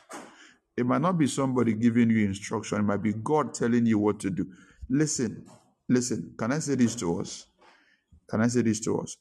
It 0.76 0.86
might 0.86 1.02
not 1.02 1.18
be 1.18 1.26
somebody 1.26 1.74
giving 1.74 2.10
you 2.10 2.24
instruction, 2.24 2.78
it 2.78 2.82
might 2.82 3.02
be 3.02 3.12
God 3.12 3.52
telling 3.54 3.86
you 3.86 3.98
what 3.98 4.20
to 4.20 4.30
do. 4.30 4.46
Listen, 4.88 5.44
listen, 5.88 6.34
can 6.38 6.52
I 6.52 6.58
say 6.58 6.76
this 6.76 6.94
to 6.96 7.20
us? 7.20 7.46
Can 8.28 8.40
I 8.40 8.46
say 8.46 8.62
this 8.62 8.80
to 8.80 8.98
us? 9.00 9.16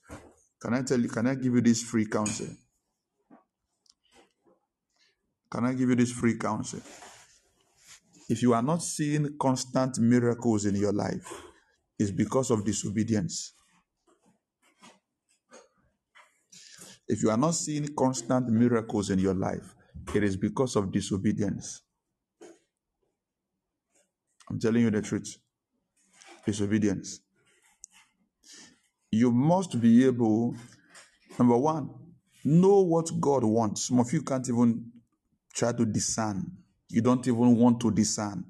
Can 0.62 0.74
I 0.74 0.84
tell 0.84 1.00
you, 1.00 1.10
can 1.10 1.28
I 1.28 1.36
give 1.36 1.54
you 1.54 1.62
this 1.62 1.82
free 1.82 2.06
counsel? 2.06 2.48
Can 5.52 5.66
I 5.66 5.74
give 5.74 5.90
you 5.90 5.96
this 5.96 6.12
free 6.12 6.38
counsel? 6.38 6.82
If 8.30 8.44
you 8.44 8.54
are 8.54 8.62
not 8.62 8.84
seeing 8.84 9.38
constant 9.40 9.98
miracles 9.98 10.66
in 10.66 10.76
your 10.76 10.94
life, 10.94 11.42
it's 11.98 12.12
because 12.12 12.52
of 12.52 12.64
disobedience. 12.64 13.54
If 17.08 17.24
you 17.24 17.32
are 17.32 17.38
not 17.38 17.56
seeing 17.56 17.88
constant 17.96 18.48
miracles 18.50 19.10
in 19.10 19.18
your 19.18 19.34
life, 19.34 19.76
it 20.14 20.24
is 20.24 20.38
because 20.38 20.76
of 20.76 20.92
disobedience. 20.92 21.82
I'm 24.48 24.60
telling 24.60 24.84
you 24.84 24.92
the 24.92 25.02
truth. 25.02 25.38
Disobedience. 26.46 27.22
You 29.12 29.32
must 29.32 29.82
be 29.82 30.06
able, 30.06 30.56
number 31.40 31.58
one, 31.58 31.90
know 32.46 32.82
what 32.82 33.10
God 33.20 33.44
wants. 33.44 33.88
Some 33.88 34.00
of 34.00 34.14
you 34.14 34.22
can't 34.22 34.48
even 34.48 34.92
try 35.54 35.72
to 35.72 35.86
discern 35.86 36.46
you 36.90 37.02
don't 37.02 37.26
even 37.28 37.56
want 37.56 37.80
to 37.82 37.92
discern. 37.92 38.44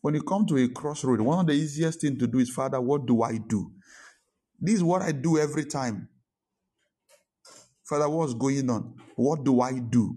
When 0.00 0.14
you 0.14 0.22
come 0.22 0.46
to 0.46 0.56
a 0.56 0.68
crossroad, 0.68 1.20
one 1.20 1.40
of 1.40 1.46
the 1.46 1.52
easiest 1.52 2.00
things 2.00 2.18
to 2.18 2.26
do 2.26 2.38
is, 2.38 2.50
Father, 2.50 2.80
what 2.80 3.06
do 3.06 3.22
I 3.22 3.38
do? 3.38 3.70
This 4.60 4.76
is 4.76 4.82
what 4.82 5.02
I 5.02 5.12
do 5.12 5.38
every 5.38 5.64
time. 5.64 6.08
Father, 7.84 8.08
what's 8.08 8.34
going 8.34 8.68
on? 8.70 8.94
What 9.16 9.44
do 9.44 9.60
I 9.60 9.78
do? 9.78 10.16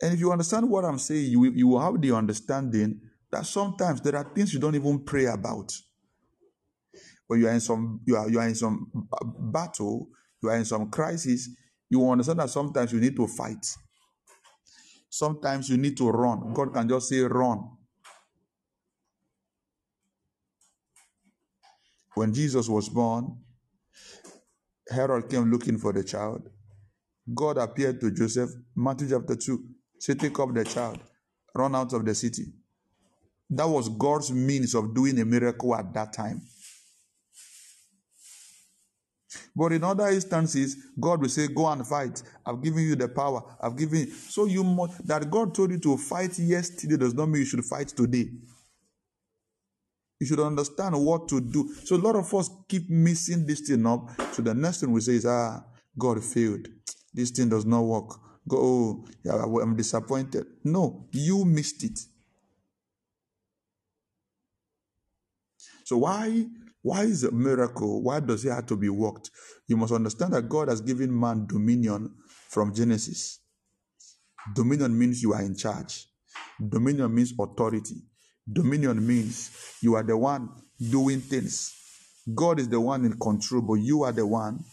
And 0.00 0.14
if 0.14 0.20
you 0.20 0.30
understand 0.30 0.68
what 0.70 0.84
I'm 0.84 0.98
saying, 0.98 1.30
you, 1.30 1.44
you 1.44 1.68
will 1.68 1.80
have 1.80 2.00
the 2.00 2.12
understanding 2.12 3.00
that 3.30 3.46
sometimes 3.46 4.00
there 4.00 4.16
are 4.16 4.30
things 4.34 4.54
you 4.54 4.60
don't 4.60 4.74
even 4.74 5.04
pray 5.04 5.26
about. 5.26 5.72
When 7.26 7.40
you 7.40 7.48
are 7.48 7.52
in 7.52 7.60
some 7.60 8.00
you 8.06 8.16
are, 8.16 8.28
you 8.30 8.38
are 8.38 8.48
in 8.48 8.54
some 8.54 8.90
battle, 9.52 10.08
you 10.42 10.48
are 10.48 10.56
in 10.56 10.64
some 10.64 10.90
crisis, 10.90 11.50
you 11.90 12.08
understand 12.10 12.38
that 12.38 12.48
sometimes 12.48 12.92
you 12.92 13.00
need 13.00 13.16
to 13.16 13.26
fight. 13.26 13.66
Sometimes 15.10 15.68
you 15.68 15.76
need 15.76 15.96
to 15.96 16.10
run. 16.10 16.52
God 16.52 16.72
can 16.72 16.88
just 16.88 17.08
say, 17.08 17.20
run. 17.20 17.70
When 22.14 22.34
Jesus 22.34 22.68
was 22.68 22.88
born, 22.88 23.38
Herod 24.90 25.28
came 25.28 25.50
looking 25.50 25.78
for 25.78 25.92
the 25.92 26.04
child. 26.04 26.48
God 27.34 27.58
appeared 27.58 28.00
to 28.00 28.10
Joseph, 28.10 28.50
Matthew 28.74 29.10
chapter 29.10 29.36
2, 29.36 29.64
say, 29.98 30.14
Take 30.14 30.38
up 30.38 30.54
the 30.54 30.64
child, 30.64 30.98
run 31.54 31.74
out 31.74 31.92
of 31.92 32.04
the 32.04 32.14
city. 32.14 32.46
That 33.50 33.68
was 33.68 33.88
God's 33.88 34.32
means 34.32 34.74
of 34.74 34.94
doing 34.94 35.18
a 35.20 35.24
miracle 35.24 35.74
at 35.74 35.92
that 35.94 36.12
time. 36.12 36.42
But 39.54 39.72
in 39.72 39.84
other 39.84 40.08
instances, 40.08 40.76
God 40.98 41.20
will 41.20 41.28
say, 41.28 41.48
Go 41.48 41.66
and 41.66 41.86
fight. 41.86 42.22
I've 42.46 42.62
given 42.62 42.82
you 42.82 42.96
the 42.96 43.08
power. 43.08 43.42
I've 43.60 43.76
given 43.76 44.00
you. 44.00 44.06
So 44.06 44.46
you 44.46 44.64
must, 44.64 45.06
that 45.06 45.30
God 45.30 45.54
told 45.54 45.70
you 45.70 45.78
to 45.80 45.96
fight 45.96 46.38
yesterday 46.38 46.96
does 46.96 47.14
not 47.14 47.26
mean 47.26 47.40
you 47.40 47.46
should 47.46 47.64
fight 47.64 47.88
today. 47.88 48.30
You 50.20 50.26
should 50.26 50.40
understand 50.40 50.96
what 50.96 51.28
to 51.28 51.40
do. 51.40 51.72
So 51.84 51.96
a 51.96 51.98
lot 51.98 52.16
of 52.16 52.32
us 52.34 52.50
keep 52.68 52.90
missing 52.90 53.46
this 53.46 53.60
thing 53.60 53.86
up. 53.86 54.10
So 54.32 54.42
the 54.42 54.54
next 54.54 54.80
thing 54.80 54.90
we 54.92 55.00
say 55.00 55.12
is, 55.12 55.26
ah, 55.26 55.62
God 55.96 56.22
failed. 56.24 56.66
This 57.12 57.30
thing 57.30 57.48
does 57.48 57.64
not 57.64 57.82
work. 57.82 58.10
Go, 58.48 58.56
oh, 58.56 59.04
yeah, 59.24 59.42
I'm 59.42 59.76
disappointed. 59.76 60.46
No, 60.64 61.06
you 61.12 61.44
missed 61.44 61.84
it. 61.84 62.00
So 65.84 65.98
why 65.98 66.46
why 66.88 67.02
is 67.02 67.22
a 67.22 67.30
miracle? 67.30 68.02
Why 68.02 68.18
does 68.18 68.46
it 68.46 68.50
have 68.50 68.64
to 68.68 68.76
be 68.76 68.88
worked? 68.88 69.30
You 69.66 69.76
must 69.76 69.92
understand 69.92 70.32
that 70.32 70.48
God 70.48 70.68
has 70.68 70.80
given 70.80 71.20
man 71.20 71.46
dominion 71.46 72.14
from 72.48 72.74
Genesis. 72.74 73.40
Dominion 74.54 74.98
means 74.98 75.22
you 75.22 75.34
are 75.34 75.42
in 75.42 75.54
charge. 75.54 76.06
Dominion 76.66 77.14
means 77.14 77.34
authority. 77.38 77.96
Dominion 78.50 79.06
means 79.06 79.50
you 79.82 79.96
are 79.96 80.02
the 80.02 80.16
one 80.16 80.48
doing 80.80 81.20
things. 81.20 81.74
God 82.34 82.58
is 82.58 82.70
the 82.70 82.80
one 82.80 83.04
in 83.04 83.18
control, 83.18 83.60
but 83.60 83.74
you 83.74 84.04
are 84.04 84.12
the 84.12 84.26
one 84.26 84.64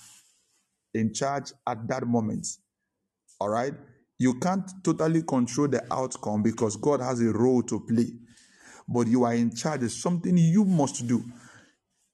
in 0.94 1.14
charge 1.14 1.52
at 1.68 1.86
that 1.90 2.08
moment. 2.08 2.48
All 3.42 3.50
right? 3.50 3.74
You 4.20 4.40
can't 4.40 4.72
totally 4.86 5.24
control 5.24 5.68
the 5.68 5.84
outcome 5.94 6.44
because 6.44 6.78
God 6.78 7.02
has 7.02 7.20
a 7.20 7.34
role 7.34 7.62
to 7.64 7.82
play. 7.82 8.08
But 8.88 9.08
you 9.08 9.26
are 9.26 9.34
in 9.34 9.54
charge. 9.54 9.84
It's 9.84 10.02
something 10.02 10.38
you 10.38 10.64
must 10.64 11.06
do. 11.06 11.22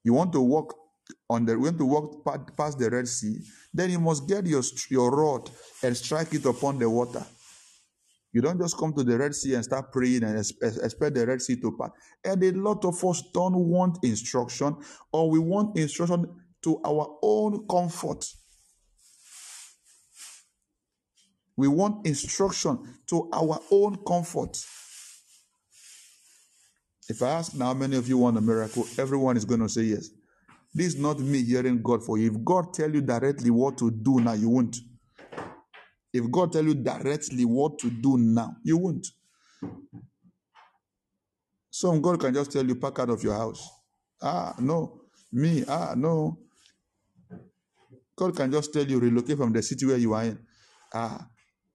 You 0.04 0.14
want 0.14 0.32
to 0.34 0.42
walk 0.42 0.76
on 1.30 1.46
the 1.46 1.54
you 1.54 1.60
want 1.60 1.78
to 1.78 1.86
walk 1.86 2.56
past 2.58 2.80
the 2.80 2.90
Red 2.90 3.08
Sea, 3.08 3.40
then 3.74 3.92
you 3.92 4.00
must 4.00 4.28
get 4.28 4.46
your 4.46 4.64
your 4.90 5.12
rod 5.12 5.50
and 5.84 5.96
strike 5.96 6.34
it 6.34 6.46
upon 6.46 6.80
the 6.80 6.90
water. 6.90 7.26
You 8.34 8.42
don't 8.42 8.60
just 8.60 8.78
come 8.78 8.94
to 8.94 9.04
the 9.04 9.18
Red 9.18 9.36
Sea 9.36 9.56
and 9.56 9.64
start 9.64 9.92
praying 9.92 10.24
and 10.24 10.38
expect 10.38 11.16
the 11.16 11.26
Red 11.28 11.42
Sea 11.42 11.58
to 11.58 11.76
part. 11.78 11.92
And 12.24 12.42
a 12.44 12.52
lot 12.52 12.86
of 12.86 13.04
us 13.04 13.24
don't 13.34 13.58
want 13.58 14.00
instruction, 14.04 14.78
or 15.12 15.30
we 15.30 15.40
want 15.40 15.78
instruction 15.78 16.26
to 16.64 16.82
our 16.86 17.18
own 17.22 17.68
comfort. 17.68 18.26
We 21.58 21.68
want 21.68 22.08
instruction 22.08 22.80
to 23.08 23.30
our 23.34 23.60
own 23.70 23.98
comfort. 24.08 24.58
If 27.10 27.22
I 27.22 27.30
ask 27.30 27.56
now 27.56 27.74
many 27.74 27.98
of 27.98 28.08
you 28.08 28.18
want 28.18 28.38
a 28.38 28.42
miracle, 28.42 28.86
everyone 28.98 29.38
is 29.38 29.46
going 29.46 29.62
to 29.62 29.70
say 29.70 29.84
yes. 29.84 30.10
This 30.74 30.88
is 30.96 30.98
not 31.00 31.20
me 31.20 31.44
hearing 31.44 31.82
God 31.82 32.04
for 32.04 32.18
you. 32.18 32.32
If 32.32 32.44
God 32.46 32.74
tell 32.74 32.94
you 32.94 33.02
directly 33.02 33.50
what 33.52 33.78
to 33.80 33.92
do 33.92 34.22
now, 34.22 34.34
you 34.34 34.50
won't. 34.50 34.78
If 36.14 36.30
God 36.32 36.54
tell 36.54 36.64
you 36.64 36.76
directly 36.76 37.46
what 37.46 37.80
to 37.80 37.90
do 37.90 38.18
now, 38.18 38.56
you 38.64 38.78
won't. 38.78 39.08
Some 41.72 42.02
God 42.02 42.20
can 42.20 42.34
just 42.34 42.52
tell 42.52 42.66
you, 42.66 42.76
pack 42.76 43.00
out 43.00 43.10
of 43.10 43.24
your 43.24 43.36
house. 43.36 43.70
Ah, 44.22 44.56
no. 44.60 45.02
Me, 45.32 45.64
ah, 45.68 45.94
no. 45.98 46.38
God 48.18 48.36
can 48.36 48.52
just 48.52 48.74
tell 48.74 48.86
you, 48.86 49.00
relocate 49.00 49.38
from 49.38 49.54
the 49.54 49.62
city 49.64 49.86
where 49.86 49.98
you 49.98 50.14
are 50.14 50.24
in. 50.24 50.40
Ah, 50.94 51.28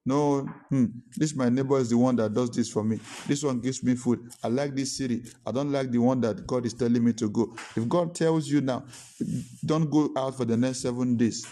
no, 0.07 0.47
hmm, 0.69 0.85
this 1.17 1.35
my 1.35 1.49
neighbor 1.49 1.77
is 1.79 1.89
the 1.89 1.97
one 1.97 2.15
that 2.15 2.33
does 2.33 2.49
this 2.51 2.69
for 2.69 2.81
me. 2.81 2.97
This 3.27 3.43
one 3.43 3.59
gives 3.59 3.83
me 3.83 3.93
food. 3.95 4.31
I 4.41 4.47
like 4.47 4.73
this 4.73 4.97
city. 4.97 5.23
I 5.45 5.51
don't 5.51 5.69
like 5.69 5.91
the 5.91 5.97
one 5.97 6.21
that 6.21 6.47
God 6.47 6.65
is 6.65 6.73
telling 6.73 7.03
me 7.03 7.11
to 7.13 7.29
go. 7.29 7.53
If 7.75 7.89
God 7.89 8.15
tells 8.15 8.47
you 8.47 8.61
now, 8.61 8.85
don't 9.65 9.89
go 9.91 10.09
out 10.17 10.37
for 10.37 10.45
the 10.45 10.55
next 10.55 10.79
seven 10.79 11.17
days. 11.17 11.45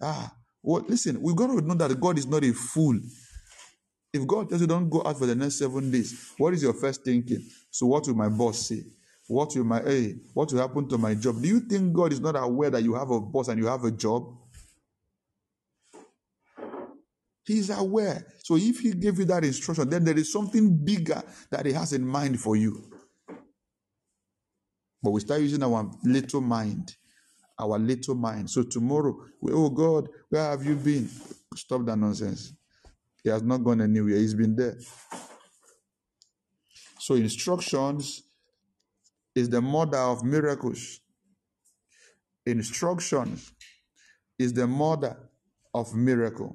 Ah, 0.00 0.34
what? 0.62 0.88
Listen, 0.88 1.20
we've 1.20 1.36
got 1.36 1.48
to 1.48 1.60
know 1.60 1.74
that 1.74 2.00
God 2.00 2.16
is 2.16 2.26
not 2.26 2.42
a 2.42 2.54
fool. 2.54 2.98
If 4.14 4.26
God 4.26 4.48
tells 4.48 4.62
you 4.62 4.66
don't 4.66 4.88
go 4.88 5.02
out 5.04 5.18
for 5.18 5.26
the 5.26 5.34
next 5.34 5.58
seven 5.58 5.90
days, 5.90 6.32
what 6.38 6.54
is 6.54 6.62
your 6.62 6.72
first 6.72 7.04
thinking? 7.04 7.46
So, 7.70 7.84
what 7.86 8.06
will 8.06 8.14
my 8.14 8.30
boss 8.30 8.66
say? 8.68 8.82
What 9.28 9.54
will 9.54 9.64
my 9.64 9.82
hey, 9.82 10.14
what 10.32 10.50
will 10.50 10.60
happen 10.60 10.88
to 10.88 10.96
my 10.96 11.14
job? 11.16 11.42
Do 11.42 11.48
you 11.48 11.60
think 11.60 11.92
God 11.92 12.14
is 12.14 12.20
not 12.20 12.34
aware 12.34 12.70
that 12.70 12.82
you 12.82 12.94
have 12.94 13.10
a 13.10 13.20
boss 13.20 13.48
and 13.48 13.58
you 13.58 13.66
have 13.66 13.84
a 13.84 13.90
job? 13.90 14.39
He's 17.50 17.70
aware. 17.70 18.26
So 18.44 18.56
if 18.56 18.80
he 18.80 18.92
gave 18.92 19.18
you 19.18 19.24
that 19.26 19.44
instruction, 19.44 19.88
then 19.88 20.04
there 20.04 20.18
is 20.18 20.32
something 20.32 20.76
bigger 20.84 21.22
that 21.50 21.66
he 21.66 21.72
has 21.72 21.92
in 21.92 22.06
mind 22.06 22.40
for 22.40 22.56
you. 22.56 22.90
But 25.02 25.10
we 25.10 25.20
start 25.20 25.40
using 25.40 25.62
our 25.62 25.90
little 26.04 26.40
mind 26.40 26.94
our 27.60 27.78
little 27.78 28.14
mind. 28.14 28.50
So 28.50 28.62
tomorrow, 28.62 29.14
we, 29.40 29.52
oh 29.52 29.68
God, 29.68 30.08
where 30.30 30.50
have 30.50 30.64
you 30.64 30.74
been? 30.76 31.08
Stop 31.54 31.84
that 31.86 31.96
nonsense. 31.96 32.54
He 33.22 33.28
has 33.28 33.42
not 33.42 33.58
gone 33.58 33.82
anywhere. 33.82 34.16
He's 34.16 34.34
been 34.34 34.56
there. 34.56 34.78
So 36.98 37.14
instructions 37.14 38.22
is 39.34 39.50
the 39.50 39.60
mother 39.60 39.98
of 39.98 40.24
miracles. 40.24 41.00
Instructions 42.46 43.52
is 44.38 44.54
the 44.54 44.66
mother 44.66 45.16
of 45.74 45.94
miracle. 45.94 46.54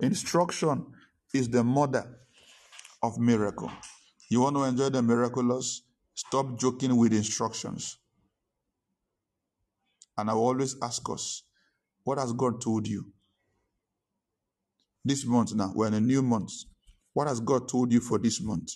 Instruction 0.00 0.86
is 1.34 1.48
the 1.48 1.62
mother 1.62 2.04
of 3.02 3.18
miracle. 3.18 3.70
You 4.28 4.40
want 4.40 4.56
to 4.56 4.64
enjoy 4.64 4.88
the 4.88 5.02
miraculous? 5.02 5.82
Stop 6.14 6.58
joking 6.58 6.96
with 6.96 7.12
instructions. 7.12 7.98
And 10.16 10.30
I 10.30 10.32
always 10.32 10.76
ask 10.82 11.08
us, 11.10 11.42
what 12.04 12.18
has 12.18 12.32
God 12.32 12.60
told 12.60 12.86
you? 12.86 13.06
This 15.04 15.24
month 15.24 15.54
now, 15.54 15.72
we're 15.74 15.88
in 15.88 15.94
a 15.94 16.00
new 16.00 16.22
month. 16.22 16.52
What 17.12 17.28
has 17.28 17.40
God 17.40 17.68
told 17.68 17.92
you 17.92 18.00
for 18.00 18.18
this 18.18 18.40
month? 18.40 18.72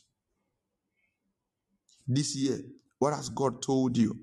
This 2.07 2.37
year, 2.37 2.61
what 2.99 3.15
has 3.15 3.29
God 3.29 3.63
told 3.63 3.97
you? 3.97 4.19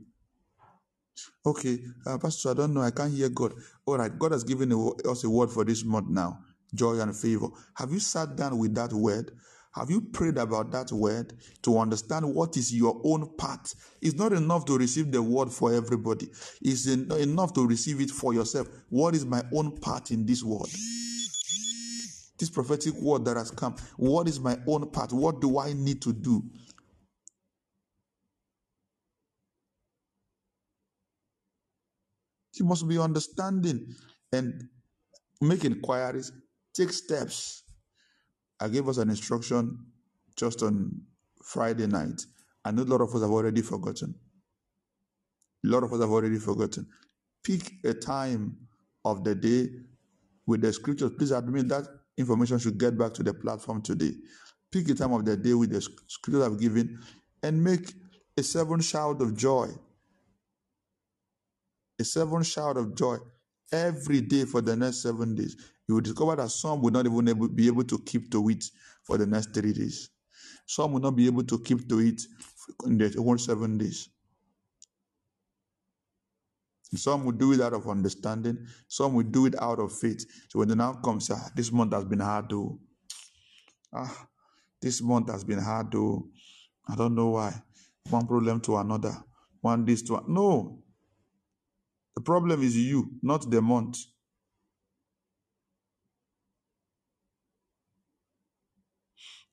Okay, 1.45 1.79
uh, 2.05 2.17
Pastor, 2.17 2.51
I 2.51 2.53
don't 2.53 2.73
know. 2.73 2.81
I 2.81 2.91
can't 2.91 3.13
hear 3.13 3.29
God. 3.29 3.53
All 3.85 3.97
right, 3.97 4.17
God 4.17 4.31
has 4.31 4.43
given 4.43 4.71
us 5.07 5.23
a 5.23 5.29
word 5.29 5.51
for 5.51 5.63
this 5.63 5.83
month 5.83 6.09
now 6.09 6.39
joy 6.73 6.99
and 6.99 7.15
favor. 7.15 7.47
Have 7.75 7.91
you 7.91 7.99
sat 7.99 8.35
down 8.35 8.57
with 8.57 8.75
that 8.75 8.93
word? 8.93 9.31
Have 9.73 9.89
you 9.89 10.01
prayed 10.01 10.37
about 10.37 10.71
that 10.71 10.91
word 10.91 11.33
to 11.61 11.79
understand 11.79 12.25
what 12.25 12.57
is 12.57 12.73
your 12.75 12.99
own 13.05 13.35
part? 13.37 13.73
It's 14.01 14.15
not 14.15 14.33
enough 14.33 14.65
to 14.65 14.77
receive 14.77 15.11
the 15.11 15.21
word 15.21 15.49
for 15.49 15.73
everybody. 15.73 16.27
It's 16.61 16.87
enough 16.87 17.53
to 17.53 17.65
receive 17.65 18.01
it 18.01 18.11
for 18.11 18.33
yourself. 18.33 18.67
What 18.89 19.15
is 19.15 19.25
my 19.25 19.43
own 19.53 19.77
part 19.77 20.11
in 20.11 20.25
this 20.25 20.43
word? 20.43 20.69
This 22.37 22.49
prophetic 22.49 22.95
word 22.95 23.23
that 23.25 23.37
has 23.37 23.51
come. 23.51 23.75
What 23.95 24.27
is 24.27 24.39
my 24.41 24.57
own 24.67 24.89
part? 24.89 25.13
What 25.13 25.39
do 25.39 25.59
I 25.59 25.71
need 25.71 26.01
to 26.01 26.11
do? 26.11 26.43
You 32.55 32.65
must 32.65 32.87
be 32.89 32.99
understanding 32.99 33.95
and 34.33 34.67
make 35.39 35.63
inquiries, 35.63 36.31
take 36.73 36.91
steps 36.91 37.61
uh, 38.61 38.65
I 38.65 38.69
gave 38.69 38.87
us 38.87 38.97
an 38.97 39.09
instruction 39.09 39.85
just 40.37 40.61
on 40.61 41.01
Friday 41.43 41.87
night. 41.87 42.21
I 42.63 42.71
know 42.71 42.83
a 42.83 42.85
lot 42.85 43.01
of 43.01 43.13
us 43.13 43.21
have 43.21 43.31
already 43.31 43.61
forgotten. 43.61 44.13
A 45.65 45.67
lot 45.67 45.83
of 45.83 45.91
us 45.91 45.99
have 45.99 46.11
already 46.11 46.37
forgotten. 46.37 46.87
Pick 47.43 47.71
a 47.83 47.93
time 47.93 48.55
of 49.03 49.23
the 49.23 49.33
day 49.33 49.67
with 50.45 50.61
the 50.61 50.71
scriptures. 50.71 51.11
Please 51.17 51.31
admit 51.31 51.69
that 51.69 51.87
information 52.17 52.59
should 52.59 52.77
get 52.77 52.97
back 52.97 53.13
to 53.15 53.23
the 53.23 53.33
platform 53.33 53.81
today. 53.81 54.11
Pick 54.71 54.89
a 54.89 54.93
time 54.93 55.13
of 55.13 55.25
the 55.25 55.35
day 55.35 55.55
with 55.55 55.71
the 55.71 55.81
scriptures 55.81 56.43
I've 56.43 56.59
given 56.59 56.99
and 57.41 57.63
make 57.63 57.91
a 58.37 58.43
seven 58.43 58.79
shout 58.79 59.21
of 59.21 59.35
joy. 59.35 59.69
A 61.99 62.03
seven 62.03 62.43
shout 62.43 62.77
of 62.77 62.95
joy 62.95 63.17
every 63.71 64.21
day 64.21 64.45
for 64.45 64.61
the 64.61 64.75
next 64.75 65.01
seven 65.01 65.33
days 65.33 65.55
you 65.87 65.95
will 65.95 66.01
discover 66.01 66.35
that 66.35 66.49
some 66.49 66.81
will 66.81 66.91
not 66.91 67.05
even 67.05 67.27
able, 67.27 67.47
be 67.47 67.67
able 67.67 67.83
to 67.83 67.99
keep 67.99 68.31
to 68.31 68.49
it 68.49 68.63
for 69.03 69.17
the 69.17 69.25
next 69.25 69.53
three 69.53 69.73
days. 69.73 70.09
Some 70.65 70.93
will 70.93 71.01
not 71.01 71.15
be 71.15 71.25
able 71.27 71.43
to 71.43 71.59
keep 71.59 71.87
to 71.89 71.99
it 71.99 72.21
in 72.85 72.97
the 72.97 73.13
whole 73.17 73.37
seven 73.37 73.77
days. 73.77 74.09
Some 76.95 77.23
will 77.23 77.31
do 77.31 77.53
it 77.53 77.61
out 77.61 77.73
of 77.73 77.87
understanding. 77.87 78.67
Some 78.87 79.13
will 79.13 79.23
do 79.23 79.45
it 79.45 79.55
out 79.61 79.79
of 79.79 79.97
faith. 79.97 80.25
So 80.49 80.59
when 80.59 80.67
the 80.67 80.75
now 80.75 80.93
comes, 80.93 81.29
ah, 81.31 81.49
this 81.55 81.71
month 81.71 81.93
has 81.93 82.03
been 82.03 82.19
hard 82.19 82.49
to. 82.49 82.79
Ah, 83.93 84.27
this 84.81 85.01
month 85.01 85.29
has 85.31 85.43
been 85.43 85.59
hard 85.59 85.91
to. 85.93 86.29
I 86.89 86.95
don't 86.95 87.15
know 87.15 87.29
why. 87.29 87.53
One 88.09 88.27
problem 88.27 88.59
to 88.61 88.77
another. 88.77 89.15
One 89.61 89.85
this 89.85 90.01
to 90.03 90.13
one. 90.13 90.25
no. 90.27 90.83
The 92.15 92.21
problem 92.21 92.61
is 92.61 92.75
you, 92.75 93.09
not 93.21 93.49
the 93.49 93.61
month. 93.61 93.97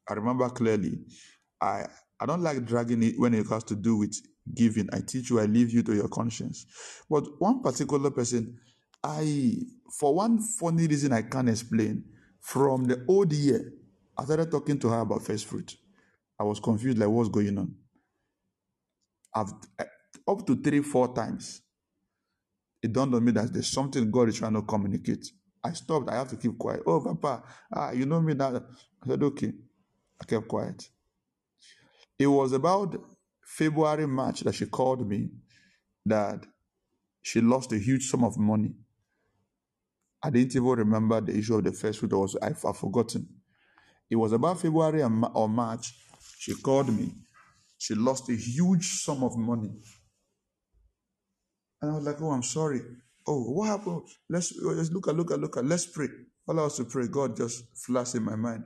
I 0.09 0.14
remember 0.14 0.48
clearly. 0.50 0.98
I 1.61 1.86
I 2.20 2.26
don't 2.26 2.42
like 2.42 2.64
dragging 2.66 3.02
it 3.02 3.14
when 3.18 3.34
it 3.34 3.46
has 3.48 3.64
to 3.64 3.76
do 3.76 3.96
with 3.98 4.16
giving. 4.54 4.88
I 4.92 5.00
teach 5.00 5.30
you, 5.30 5.40
I 5.40 5.46
leave 5.46 5.70
you 5.72 5.82
to 5.84 5.94
your 5.94 6.09
conscience. 6.09 6.66
But 7.11 7.24
one 7.40 7.62
particular 7.62 8.11
person, 8.11 8.59
I 9.04 9.56
for 9.98 10.14
one 10.14 10.40
funny 10.40 10.86
reason 10.88 11.12
I 11.12 11.22
can't 11.22 11.48
explain, 11.48 12.04
from 12.40 12.84
the 12.86 13.04
old 13.09 13.32
year, 13.32 13.72
I 14.18 14.24
started 14.24 14.50
talking 14.50 14.78
to 14.80 14.88
her 14.90 15.00
about 15.00 15.22
first 15.22 15.46
fruit. 15.46 15.76
I 16.40 16.44
was 16.44 16.61
confused, 16.61 16.98
like 16.98 17.09
what's 17.09 17.30
going 17.30 17.59
on. 17.59 17.74
I've 19.34 19.52
eh, 19.78 19.84
up 20.28 20.46
to 20.46 20.56
three, 20.56 20.82
four 20.82 21.14
times. 21.14 21.62
It 22.82 22.92
dawned 22.92 23.14
on 23.14 23.24
me 23.24 23.32
that 23.32 23.52
there's 23.52 23.68
something 23.68 24.11
God 24.11 24.28
is 24.30 24.38
trying 24.38 24.54
to 24.54 24.62
communicate. 24.62 25.26
I 25.64 25.72
stopped. 25.74 26.11
I 26.11 26.16
have 26.16 26.28
to 26.30 26.36
keep 26.36 26.59
quiet. 26.59 26.82
Oh, 26.86 27.00
Papa, 27.02 27.44
ah, 27.74 27.92
you 27.92 28.06
know 28.06 28.20
me 28.20 28.34
now. 28.34 28.56
I 29.04 29.09
said, 29.09 29.22
okay. 29.22 29.52
I 30.20 30.24
kept 30.24 30.48
quiet. 30.48 30.88
It 32.18 32.26
was 32.26 32.52
about 32.52 32.96
February, 33.44 34.06
March 34.06 34.40
that 34.40 34.54
she 34.54 34.66
called 34.66 35.08
me 35.08 35.30
that 36.06 36.44
she 37.22 37.40
lost 37.40 37.72
a 37.72 37.78
huge 37.78 38.08
sum 38.08 38.24
of 38.24 38.38
money. 38.38 38.74
I 40.22 40.30
didn't 40.30 40.56
even 40.56 40.68
remember 40.68 41.20
the 41.20 41.36
issue 41.36 41.56
of 41.56 41.64
the 41.64 41.72
first 41.72 42.02
week. 42.02 42.12
Was 42.12 42.36
I've, 42.42 42.64
I've 42.64 42.76
forgotten. 42.76 43.28
It 44.10 44.16
was 44.16 44.32
about 44.32 44.60
February 44.60 45.02
or 45.02 45.48
March. 45.48 45.94
She 46.38 46.54
called 46.54 46.92
me. 46.92 47.12
She 47.78 47.94
lost 47.94 48.28
a 48.30 48.34
huge 48.34 48.86
sum 48.86 49.22
of 49.22 49.36
money. 49.36 49.70
And 51.80 51.92
I 51.92 51.94
was 51.94 52.04
like, 52.04 52.20
oh, 52.20 52.30
I'm 52.32 52.42
sorry. 52.42 52.80
Oh, 53.26 53.42
what 53.52 53.68
happened? 53.68 54.02
Let's, 54.28 54.52
let's 54.60 54.90
look 54.90 55.08
at, 55.08 55.14
look 55.14 55.30
at, 55.30 55.38
look 55.38 55.56
at. 55.56 55.64
Let's 55.64 55.86
pray. 55.86 56.08
All 56.48 56.58
I 56.58 56.64
was 56.64 56.76
to 56.78 56.84
pray, 56.84 57.06
God 57.06 57.36
just 57.36 57.64
flashed 57.76 58.14
in 58.16 58.24
my 58.24 58.34
mind. 58.36 58.64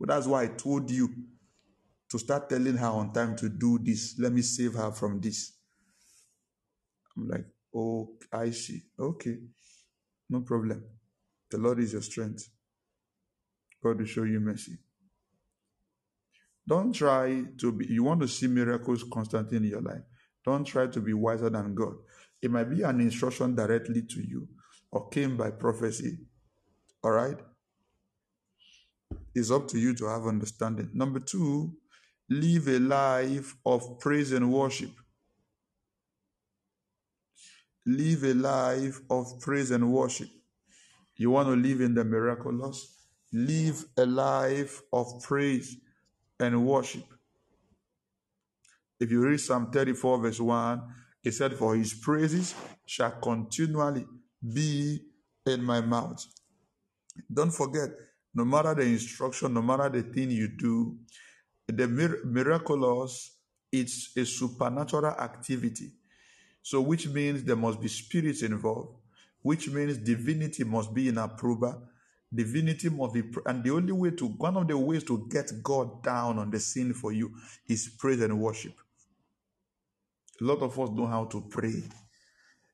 That's 0.00 0.26
why 0.26 0.44
I 0.44 0.46
told 0.48 0.90
you 0.90 1.08
to 2.10 2.18
start 2.18 2.48
telling 2.48 2.76
her 2.76 2.86
on 2.86 3.12
time 3.12 3.36
to 3.36 3.48
do 3.48 3.78
this. 3.82 4.16
Let 4.18 4.32
me 4.32 4.42
save 4.42 4.74
her 4.74 4.92
from 4.92 5.20
this. 5.20 5.52
I'm 7.16 7.28
like, 7.28 7.46
oh, 7.74 8.10
I 8.32 8.50
see. 8.50 8.82
Okay, 8.98 9.38
no 10.30 10.40
problem. 10.40 10.84
The 11.50 11.58
Lord 11.58 11.80
is 11.80 11.92
your 11.92 12.02
strength. 12.02 12.48
God 13.82 13.98
will 13.98 14.06
show 14.06 14.24
you 14.24 14.40
mercy. 14.40 14.78
Don't 16.68 16.92
try 16.92 17.44
to 17.58 17.72
be, 17.72 17.86
you 17.86 18.02
want 18.02 18.20
to 18.20 18.28
see 18.28 18.48
miracles 18.48 19.04
constantly 19.12 19.58
in 19.58 19.64
your 19.64 19.82
life. 19.82 20.02
Don't 20.44 20.64
try 20.64 20.88
to 20.88 21.00
be 21.00 21.12
wiser 21.12 21.48
than 21.48 21.74
God. 21.74 21.94
It 22.42 22.50
might 22.50 22.70
be 22.70 22.82
an 22.82 23.00
instruction 23.00 23.54
directly 23.54 24.02
to 24.02 24.20
you 24.20 24.48
or 24.90 25.08
came 25.08 25.36
by 25.36 25.50
prophecy. 25.50 26.18
All 27.02 27.12
right? 27.12 27.36
It's 29.34 29.50
up 29.50 29.68
to 29.68 29.78
you 29.78 29.94
to 29.96 30.06
have 30.06 30.26
understanding. 30.26 30.90
Number 30.94 31.20
two, 31.20 31.74
live 32.30 32.68
a 32.68 32.78
life 32.78 33.54
of 33.66 33.98
praise 34.00 34.32
and 34.32 34.52
worship. 34.52 34.90
Live 37.84 38.24
a 38.24 38.34
life 38.34 39.00
of 39.10 39.38
praise 39.40 39.70
and 39.70 39.92
worship. 39.92 40.28
You 41.16 41.30
want 41.30 41.48
to 41.48 41.54
live 41.54 41.80
in 41.80 41.94
the 41.94 42.04
miraculous? 42.04 42.94
Live 43.32 43.84
a 43.96 44.06
life 44.06 44.82
of 44.92 45.22
praise 45.22 45.76
and 46.40 46.66
worship. 46.66 47.04
If 48.98 49.10
you 49.10 49.22
read 49.22 49.40
Psalm 49.40 49.70
34, 49.70 50.18
verse 50.22 50.40
1, 50.40 50.82
it 51.24 51.32
said, 51.32 51.54
For 51.54 51.76
his 51.76 51.92
praises 51.92 52.54
shall 52.86 53.12
continually 53.12 54.06
be 54.54 55.00
in 55.44 55.62
my 55.62 55.80
mouth. 55.80 56.24
Don't 57.32 57.50
forget, 57.52 57.90
no 58.36 58.44
matter 58.44 58.74
the 58.74 58.82
instruction, 58.82 59.54
no 59.54 59.62
matter 59.62 59.88
the 59.88 60.02
thing 60.02 60.30
you 60.30 60.46
do, 60.46 60.98
the 61.66 61.88
mir- 61.88 62.20
miraculous, 62.22 63.30
it's 63.72 64.14
a 64.14 64.26
supernatural 64.26 65.06
activity. 65.06 65.90
So, 66.62 66.82
which 66.82 67.08
means 67.08 67.42
there 67.44 67.56
must 67.56 67.80
be 67.80 67.88
spirits 67.88 68.42
involved, 68.42 68.90
which 69.40 69.70
means 69.70 69.96
divinity 69.96 70.64
must 70.64 70.92
be 70.92 71.08
in 71.08 71.16
approval. 71.16 71.88
Divinity 72.34 72.90
must 72.90 73.14
be, 73.14 73.22
and 73.46 73.64
the 73.64 73.70
only 73.70 73.92
way 73.92 74.10
to, 74.10 74.26
one 74.26 74.58
of 74.58 74.68
the 74.68 74.76
ways 74.76 75.02
to 75.04 75.26
get 75.30 75.50
God 75.62 76.02
down 76.02 76.38
on 76.38 76.50
the 76.50 76.60
scene 76.60 76.92
for 76.92 77.12
you 77.12 77.32
is 77.66 77.88
praise 77.88 78.20
and 78.20 78.38
worship. 78.38 78.74
A 80.42 80.44
lot 80.44 80.58
of 80.58 80.78
us 80.78 80.90
know 80.90 81.06
how 81.06 81.24
to 81.24 81.40
pray. 81.40 81.82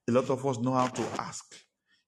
A 0.09 0.11
lot 0.11 0.29
of 0.29 0.45
us 0.45 0.59
know 0.59 0.73
how 0.73 0.89
to 0.89 1.03
ask. 1.21 1.55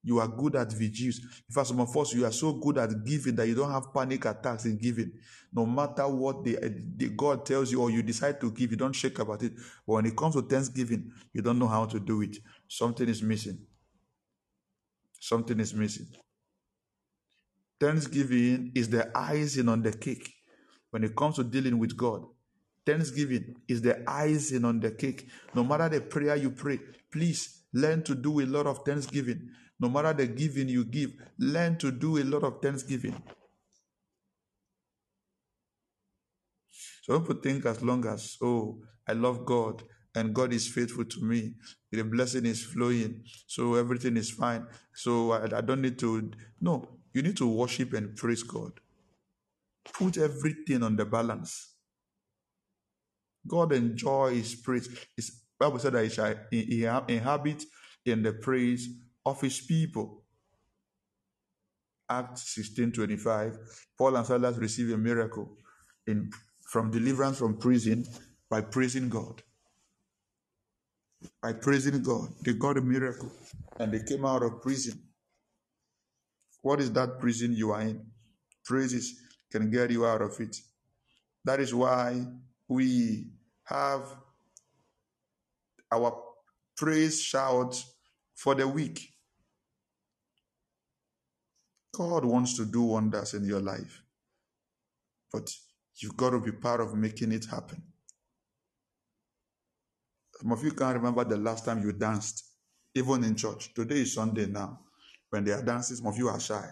You 0.05 0.19
are 0.19 0.29
good 0.29 0.55
at 0.55 0.71
vigils. 0.71 1.19
In 1.19 1.55
fact, 1.55 1.69
some 1.69 1.81
of 1.81 1.97
us, 1.97 2.13
you 2.13 2.27
are 2.27 2.33
so 2.33 2.53
good 2.53 2.77
at 2.77 2.91
giving 3.05 3.35
that 3.37 3.49
you 3.49 3.55
don't 3.55 3.73
have 3.73 3.93
panic 3.93 4.27
attacks 4.27 4.67
in 4.67 4.79
giving. 4.79 5.13
No 5.53 5.65
matter 5.65 6.07
what 6.07 6.45
the, 6.45 6.59
eh, 6.63 6.69
the 6.97 7.09
God 7.09 7.47
tells 7.47 7.73
you 7.73 7.81
or 7.81 7.91
you 7.91 8.03
decide 8.03 8.39
to 8.43 8.51
give, 8.51 8.71
you 8.71 8.77
don't 8.77 8.93
shake 8.93 9.19
about 9.19 9.43
it. 9.43 9.55
But 9.87 9.95
when 9.95 10.07
it 10.07 10.15
comes 10.15 10.35
to 10.35 10.43
Thanksgiving, 10.43 11.11
you 11.33 11.41
don't 11.41 11.59
know 11.59 11.69
how 11.69 11.87
to 11.87 11.99
do 11.99 12.21
it. 12.21 12.37
Something 12.69 13.09
is 13.09 13.23
missing. 13.23 13.59
Something 15.19 15.59
is 15.59 15.73
missing. 15.73 16.07
Thanksgiving 17.81 18.73
is 18.75 18.91
the 18.91 19.11
icing 19.17 19.69
on 19.69 19.83
the 19.83 19.93
cake 19.93 20.35
when 20.91 21.03
it 21.03 21.17
comes 21.17 21.37
to 21.37 21.45
dealing 21.45 21.79
with 21.79 21.97
God. 21.97 22.25
Thanksgiving 22.87 23.57
is 23.67 23.81
the 23.81 24.03
icing 24.09 24.65
on 24.65 24.81
the 24.81 24.91
cake. 24.91 25.29
No 25.55 25.65
matter 25.65 25.89
the 25.89 26.03
prayer 26.03 26.37
you 26.37 26.51
pray, 26.51 26.79
please 27.11 27.63
learn 27.73 28.03
to 28.05 28.15
do 28.15 28.41
a 28.41 28.47
lot 28.47 28.67
of 28.67 28.85
thanksgiving. 28.85 29.49
No 29.81 29.89
matter 29.89 30.13
the 30.13 30.27
giving 30.27 30.69
you 30.69 30.85
give, 30.85 31.13
learn 31.39 31.77
to 31.79 31.91
do 31.91 32.19
a 32.19 32.25
lot 32.25 32.45
of 32.45 32.63
thanksgiving. 32.63 33.21
So 37.03 37.21
people 37.21 37.37
think 37.43 37.67
as 37.67 37.83
long 37.83 38.07
as, 38.07 38.39
oh, 38.43 38.79
I 39.07 39.13
love 39.13 39.45
God 39.45 39.83
and 40.15 40.35
God 40.35 40.53
is 40.53 40.69
faithful 40.69 41.05
to 41.05 41.23
me, 41.23 41.55
the 41.93 42.03
blessing 42.03 42.47
is 42.47 42.65
flowing, 42.65 43.25
so 43.47 43.75
everything 43.75 44.17
is 44.17 44.31
fine. 44.31 44.67
So 44.95 45.33
I, 45.33 45.59
I 45.59 45.61
don't 45.61 45.83
need 45.83 45.99
to. 46.01 46.31
No, 46.61 46.89
you 47.13 47.23
need 47.23 47.37
to 47.39 47.47
worship 47.47 47.93
and 47.93 48.17
praise 48.17 48.43
God. 48.43 48.73
Put 49.93 50.19
everything 50.19 50.83
on 50.83 50.97
the 50.97 51.05
balance. 51.05 51.75
God 53.47 53.73
enjoys 53.73 54.55
praise. 54.55 54.89
His 55.17 55.43
Bible 55.59 55.79
said 55.79 55.93
that 55.93 56.05
he 56.05 56.11
shall 56.81 57.05
inhabit 57.07 57.65
in 58.07 58.23
the 58.23 58.33
praise 58.33 58.89
of 59.27 59.41
his 59.41 59.61
people. 59.61 60.23
Acts 62.09 62.55
16 62.55 62.93
25. 62.93 63.59
Paul 63.99 64.17
and 64.17 64.27
Silas 64.27 64.57
receive 64.59 64.93
a 64.93 64.99
miracle 64.99 65.57
in, 66.07 66.31
from 66.71 66.91
deliverance 66.91 67.39
from 67.39 67.59
prison 67.59 68.05
by 68.51 68.61
praising 68.61 69.09
God. 69.09 69.43
By 71.43 71.55
praising 71.55 72.03
God. 72.03 72.29
They 72.45 72.55
got 72.55 72.77
a 72.77 72.83
miracle 72.83 73.33
and 73.79 73.93
they 73.93 74.03
came 74.03 74.27
out 74.27 74.43
of 74.43 74.63
prison. 74.63 75.01
What 76.63 76.81
is 76.81 76.93
that 76.93 77.19
prison 77.21 77.55
you 77.55 77.73
are 77.73 77.83
in? 77.83 78.07
Praises 78.65 79.21
can 79.53 79.71
get 79.71 79.91
you 79.91 80.07
out 80.07 80.23
of 80.23 80.39
it. 80.41 80.57
That 81.45 81.61
is 81.61 81.75
why 81.75 82.27
we 82.69 83.29
have 83.65 84.03
our 85.93 86.23
praise 86.77 87.23
shout 87.23 87.83
for 88.35 88.55
the 88.55 88.67
week. 88.67 89.14
God 91.97 92.25
wants 92.25 92.57
to 92.57 92.65
do 92.65 92.83
wonders 92.83 93.35
in 93.35 93.45
your 93.45 93.61
life, 93.61 94.03
but 95.33 95.51
you've 95.97 96.17
got 96.17 96.31
to 96.31 96.41
be 96.41 96.53
part 96.53 96.81
of 96.81 96.95
making 96.95 97.33
it 97.33 97.45
happen. 97.45 97.83
Some 100.41 100.53
of 100.53 100.63
you 100.65 100.73
can't 100.73 100.97
remember 100.97 101.25
the 101.25 101.37
last 101.37 101.65
time 101.65 101.83
you 101.83 101.93
danced, 101.93 102.45
even 102.95 103.23
in 103.25 103.37
church. 103.37 103.73
Today 103.75 104.01
is 104.01 104.15
Sunday 104.15 104.47
now. 104.47 104.81
When 105.31 105.45
they 105.45 105.53
are 105.53 105.63
dancing, 105.63 105.97
some 105.97 106.07
of 106.07 106.17
you 106.17 106.29
are 106.29 106.41
shy. 106.41 106.69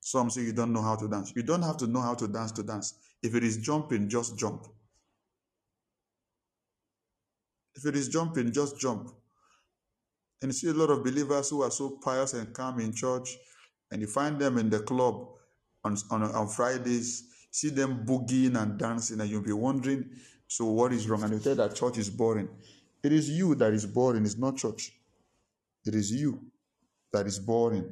Some 0.00 0.30
say 0.30 0.42
you 0.42 0.52
don't 0.52 0.72
know 0.72 0.82
how 0.82 0.96
to 0.96 1.08
dance. 1.08 1.32
You 1.36 1.42
don't 1.42 1.62
have 1.62 1.76
to 1.78 1.86
know 1.86 2.00
how 2.00 2.14
to 2.14 2.26
dance 2.28 2.52
to 2.52 2.62
dance. 2.62 2.94
If 3.22 3.34
it 3.34 3.44
is 3.44 3.58
jumping, 3.58 4.08
just 4.08 4.38
jump. 4.38 4.66
If 7.74 7.84
it 7.86 7.96
is 7.96 8.08
jumping, 8.08 8.52
just 8.52 8.78
jump. 8.80 9.10
And 10.42 10.48
you 10.48 10.52
see 10.52 10.68
a 10.68 10.72
lot 10.72 10.90
of 10.90 11.04
believers 11.04 11.50
who 11.50 11.62
are 11.62 11.70
so 11.70 11.98
pious 12.02 12.32
and 12.32 12.52
calm 12.54 12.80
in 12.80 12.94
church, 12.94 13.36
and 13.90 14.00
you 14.00 14.06
find 14.06 14.38
them 14.38 14.58
in 14.58 14.70
the 14.70 14.80
club 14.80 15.26
on, 15.84 15.96
on, 16.10 16.22
on 16.22 16.48
Fridays, 16.48 17.24
see 17.50 17.70
them 17.70 18.04
boogieing 18.04 18.60
and 18.60 18.78
dancing, 18.78 19.20
and 19.20 19.28
you'll 19.30 19.42
be 19.42 19.52
wondering, 19.52 20.08
so 20.46 20.66
what 20.66 20.92
is 20.92 21.08
wrong? 21.08 21.22
And 21.22 21.32
you 21.32 21.38
tell 21.38 21.54
that 21.56 21.74
church 21.74 21.98
is 21.98 22.10
boring. 22.10 22.48
It 23.02 23.12
is 23.12 23.30
you 23.30 23.54
that 23.56 23.72
is 23.72 23.86
boring, 23.86 24.24
it's 24.24 24.36
not 24.36 24.56
church. 24.56 24.92
It 25.86 25.94
is 25.94 26.12
you 26.12 26.40
that 27.12 27.26
is 27.26 27.38
boring. 27.38 27.90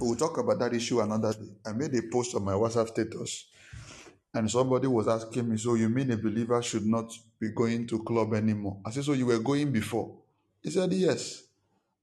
We'll 0.00 0.16
talk 0.16 0.38
about 0.38 0.58
that 0.60 0.72
issue 0.72 1.00
another 1.00 1.32
day. 1.34 1.50
I 1.66 1.72
made 1.72 1.94
a 1.94 2.02
post 2.10 2.34
on 2.34 2.44
my 2.44 2.54
WhatsApp 2.54 2.88
status 2.88 3.46
and 4.32 4.50
somebody 4.50 4.86
was 4.86 5.08
asking 5.08 5.50
me, 5.50 5.56
So 5.56 5.74
you 5.74 5.88
mean 5.88 6.10
a 6.10 6.16
believer 6.16 6.62
should 6.62 6.86
not 6.86 7.12
be 7.38 7.50
going 7.50 7.86
to 7.88 8.02
club 8.02 8.32
anymore? 8.34 8.80
I 8.84 8.90
said, 8.90 9.04
So 9.04 9.12
you 9.12 9.26
were 9.26 9.38
going 9.38 9.72
before? 9.72 10.16
He 10.62 10.70
said, 10.70 10.92
Yes. 10.92 11.42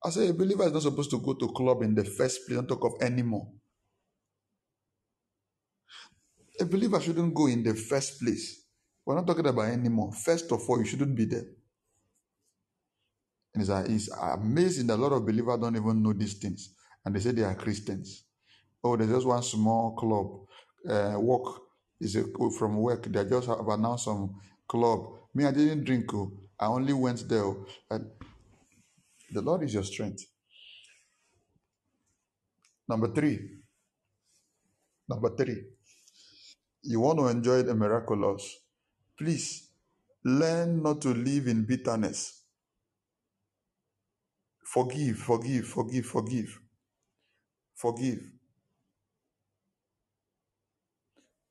I 0.08 0.12
say 0.12 0.30
A 0.30 0.34
believer 0.34 0.66
is 0.66 0.74
not 0.74 0.84
supposed 0.84 1.12
to 1.12 1.20
go 1.20 1.36
to 1.36 1.50
club 1.50 1.84
in 1.84 1.96
the 1.96 2.06
first 2.06 2.48
place, 2.48 2.58
don't 2.58 2.68
talk 2.70 2.86
of 2.86 2.94
anymore. 3.02 3.48
A 6.60 6.66
believer 6.66 7.02
shouldn't 7.02 7.34
go 7.34 7.48
in 7.48 7.64
the 7.64 7.76
first 7.76 8.22
place. 8.22 8.64
We're 9.06 9.16
not 9.16 9.28
talking 9.28 9.48
about 9.48 9.70
anymore. 9.70 10.14
First 10.14 10.52
of 10.52 10.62
all, 10.70 10.80
you 10.80 10.86
shouldn't 10.86 11.16
be 11.16 11.26
there. 11.26 11.46
And 13.56 13.64
it's, 13.64 13.70
it's 14.08 14.10
amazing 14.18 14.88
that 14.88 14.96
a 14.96 15.02
lot 15.04 15.14
of 15.14 15.26
believers 15.26 15.60
don't 15.60 15.76
even 15.76 16.04
know 16.04 16.14
these 16.14 16.36
things. 16.36 16.74
And 17.06 17.16
they 17.16 17.20
say 17.20 17.32
they 17.32 17.44
are 17.44 17.56
Christians. 17.56 18.26
Oh, 18.84 18.98
there's 18.98 19.12
just 19.12 19.28
one 19.28 19.44
small 19.44 19.96
club, 19.96 20.28
uh, 20.90 21.20
walk 21.20 21.62
It's 22.02 22.16
a 22.16 22.26
from 22.58 22.78
work. 22.78 23.06
They 23.06 23.26
just 23.26 23.48
have 23.48 23.68
announced 23.68 24.06
some 24.06 24.36
club. 24.68 25.02
Me, 25.36 25.46
I 25.46 25.52
didn't 25.52 25.84
drink. 25.86 26.14
Oh. 26.14 26.32
I 26.60 26.68
only 26.68 26.94
went 26.94 27.28
there. 27.30 27.44
oh. 27.44 27.66
And 27.92 28.08
the 29.32 29.42
Lord 29.42 29.64
is 29.64 29.74
your 29.74 29.84
strength. 29.84 30.26
Number 32.88 33.14
three. 33.14 33.40
Number 35.10 35.36
three. 35.36 35.64
You 36.84 37.02
want 37.02 37.20
to 37.20 37.28
enjoy 37.28 37.64
the 37.64 37.76
miraculous. 37.76 38.58
Please 39.18 39.70
learn 40.24 40.84
not 40.84 41.02
to 41.02 41.10
live 41.10 41.48
in 41.48 41.66
bitterness. 41.66 42.44
Forgive, 44.66 45.18
forgive, 45.18 45.68
forgive, 45.68 46.06
forgive, 46.06 46.60
forgive. 47.76 48.20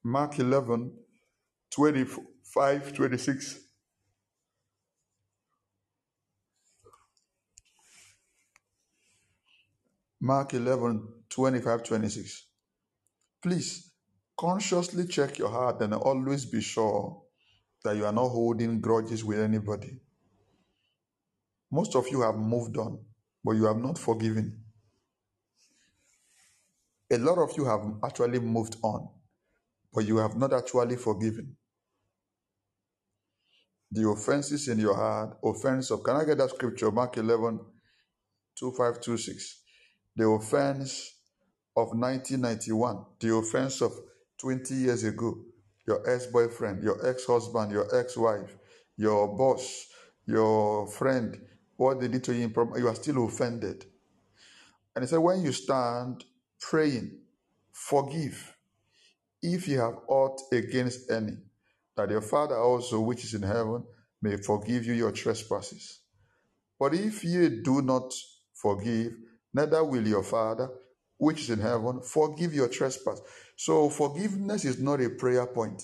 Mark 0.04 0.38
11, 0.38 0.92
25, 1.70 2.94
26. 2.94 3.65
Mark 10.20 10.54
11, 10.54 11.06
25, 11.28 11.82
26. 11.84 12.46
Please 13.42 13.92
consciously 14.38 15.06
check 15.06 15.38
your 15.38 15.50
heart 15.50 15.80
and 15.82 15.94
always 15.94 16.46
be 16.46 16.60
sure 16.60 17.22
that 17.84 17.96
you 17.96 18.04
are 18.06 18.12
not 18.12 18.28
holding 18.28 18.80
grudges 18.80 19.24
with 19.24 19.38
anybody. 19.40 20.00
Most 21.70 21.94
of 21.96 22.08
you 22.08 22.22
have 22.22 22.36
moved 22.36 22.76
on, 22.78 22.98
but 23.44 23.52
you 23.52 23.64
have 23.64 23.78
not 23.78 23.98
forgiven. 23.98 24.62
A 27.12 27.18
lot 27.18 27.38
of 27.38 27.56
you 27.56 27.64
have 27.66 27.82
actually 28.04 28.40
moved 28.40 28.76
on, 28.82 29.08
but 29.92 30.06
you 30.06 30.16
have 30.18 30.36
not 30.36 30.52
actually 30.52 30.96
forgiven. 30.96 31.56
The 33.92 34.08
offenses 34.08 34.68
in 34.68 34.78
your 34.78 34.96
heart, 34.96 35.38
offense 35.44 35.90
of, 35.90 36.02
can 36.02 36.16
I 36.16 36.24
get 36.24 36.38
that 36.38 36.50
scripture? 36.50 36.90
Mark 36.90 37.16
11, 37.16 37.60
25, 38.58 39.00
26. 39.02 39.62
The 40.16 40.26
offense 40.26 41.12
of 41.76 41.88
1991, 41.88 43.04
the 43.20 43.34
offense 43.34 43.82
of 43.82 43.92
20 44.40 44.74
years 44.74 45.04
ago, 45.04 45.38
your 45.86 46.08
ex 46.10 46.26
boyfriend, 46.26 46.82
your 46.82 47.06
ex 47.06 47.26
husband, 47.26 47.70
your 47.72 47.94
ex 47.94 48.16
wife, 48.16 48.56
your 48.96 49.36
boss, 49.36 49.86
your 50.26 50.86
friend, 50.88 51.40
what 51.76 52.00
they 52.00 52.08
did 52.08 52.24
to 52.24 52.34
you, 52.34 52.52
you 52.76 52.88
are 52.88 52.94
still 52.94 53.26
offended. 53.26 53.84
And 54.94 55.04
he 55.04 55.08
said, 55.08 55.18
when 55.18 55.42
you 55.42 55.52
stand 55.52 56.24
praying, 56.60 57.18
forgive 57.72 58.56
if 59.42 59.68
you 59.68 59.78
have 59.80 59.98
aught 60.08 60.40
against 60.52 61.10
any, 61.10 61.34
that 61.96 62.10
your 62.10 62.22
Father 62.22 62.56
also, 62.56 63.00
which 63.00 63.24
is 63.24 63.34
in 63.34 63.42
heaven, 63.42 63.84
may 64.22 64.36
forgive 64.38 64.86
you 64.86 64.94
your 64.94 65.12
trespasses. 65.12 66.00
But 66.78 66.94
if 66.94 67.24
ye 67.24 67.62
do 67.62 67.82
not 67.82 68.12
forgive, 68.54 69.12
neither 69.56 69.82
will 69.82 70.06
your 70.06 70.22
Father, 70.22 70.68
which 71.16 71.40
is 71.40 71.50
in 71.50 71.60
heaven, 71.60 72.00
forgive 72.02 72.52
your 72.54 72.68
trespass. 72.68 73.20
So 73.56 73.88
forgiveness 73.88 74.66
is 74.66 74.78
not 74.78 75.00
a 75.00 75.08
prayer 75.08 75.46
point. 75.46 75.82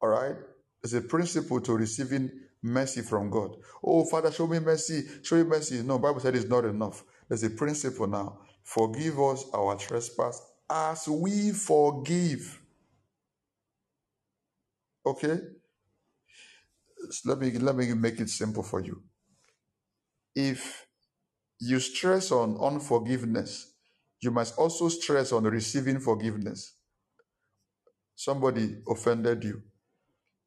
All 0.00 0.08
right? 0.08 0.34
It's 0.82 0.94
a 0.94 1.00
principle 1.00 1.60
to 1.60 1.74
receiving 1.74 2.28
mercy 2.60 3.02
from 3.02 3.30
God. 3.30 3.56
Oh, 3.84 4.04
Father, 4.04 4.32
show 4.32 4.48
me 4.48 4.58
mercy. 4.58 5.04
Show 5.22 5.36
me 5.36 5.44
mercy. 5.44 5.82
No, 5.84 6.00
Bible 6.00 6.18
said 6.20 6.34
it's 6.34 6.48
not 6.48 6.64
enough. 6.64 7.04
There's 7.28 7.44
a 7.44 7.50
principle 7.50 8.08
now. 8.08 8.40
Forgive 8.64 9.20
us 9.20 9.44
our 9.54 9.76
trespass 9.76 10.42
as 10.68 11.06
we 11.06 11.52
forgive. 11.52 12.60
Okay? 15.06 15.38
So 17.10 17.30
let 17.30 17.38
me 17.38 17.50
let 17.58 17.76
me 17.76 17.94
make 17.94 18.20
it 18.20 18.30
simple 18.30 18.62
for 18.62 18.80
you. 18.80 19.02
If 20.34 20.86
you 21.62 21.80
stress 21.80 22.32
on 22.32 22.58
unforgiveness, 22.60 23.74
you 24.20 24.30
must 24.32 24.58
also 24.58 24.88
stress 24.88 25.32
on 25.32 25.44
receiving 25.44 26.00
forgiveness. 26.00 26.76
Somebody 28.16 28.82
offended 28.88 29.44
you 29.44 29.62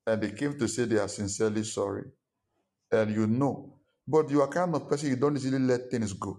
and 0.08 0.22
they 0.22 0.32
came 0.32 0.58
to 0.60 0.68
say 0.68 0.86
they 0.86 0.98
are 0.98 1.08
sincerely 1.08 1.64
sorry, 1.64 2.04
and 2.92 3.12
you 3.16 3.28
know, 3.28 3.80
but 4.08 4.30
you 4.30 4.42
are 4.42 4.48
kind 4.48 4.76
of 4.76 4.90
person 4.90 5.10
you 5.10 5.16
don't 5.16 5.36
easily 5.38 5.60
let 5.60 5.90
things 5.92 6.14
go. 6.14 6.38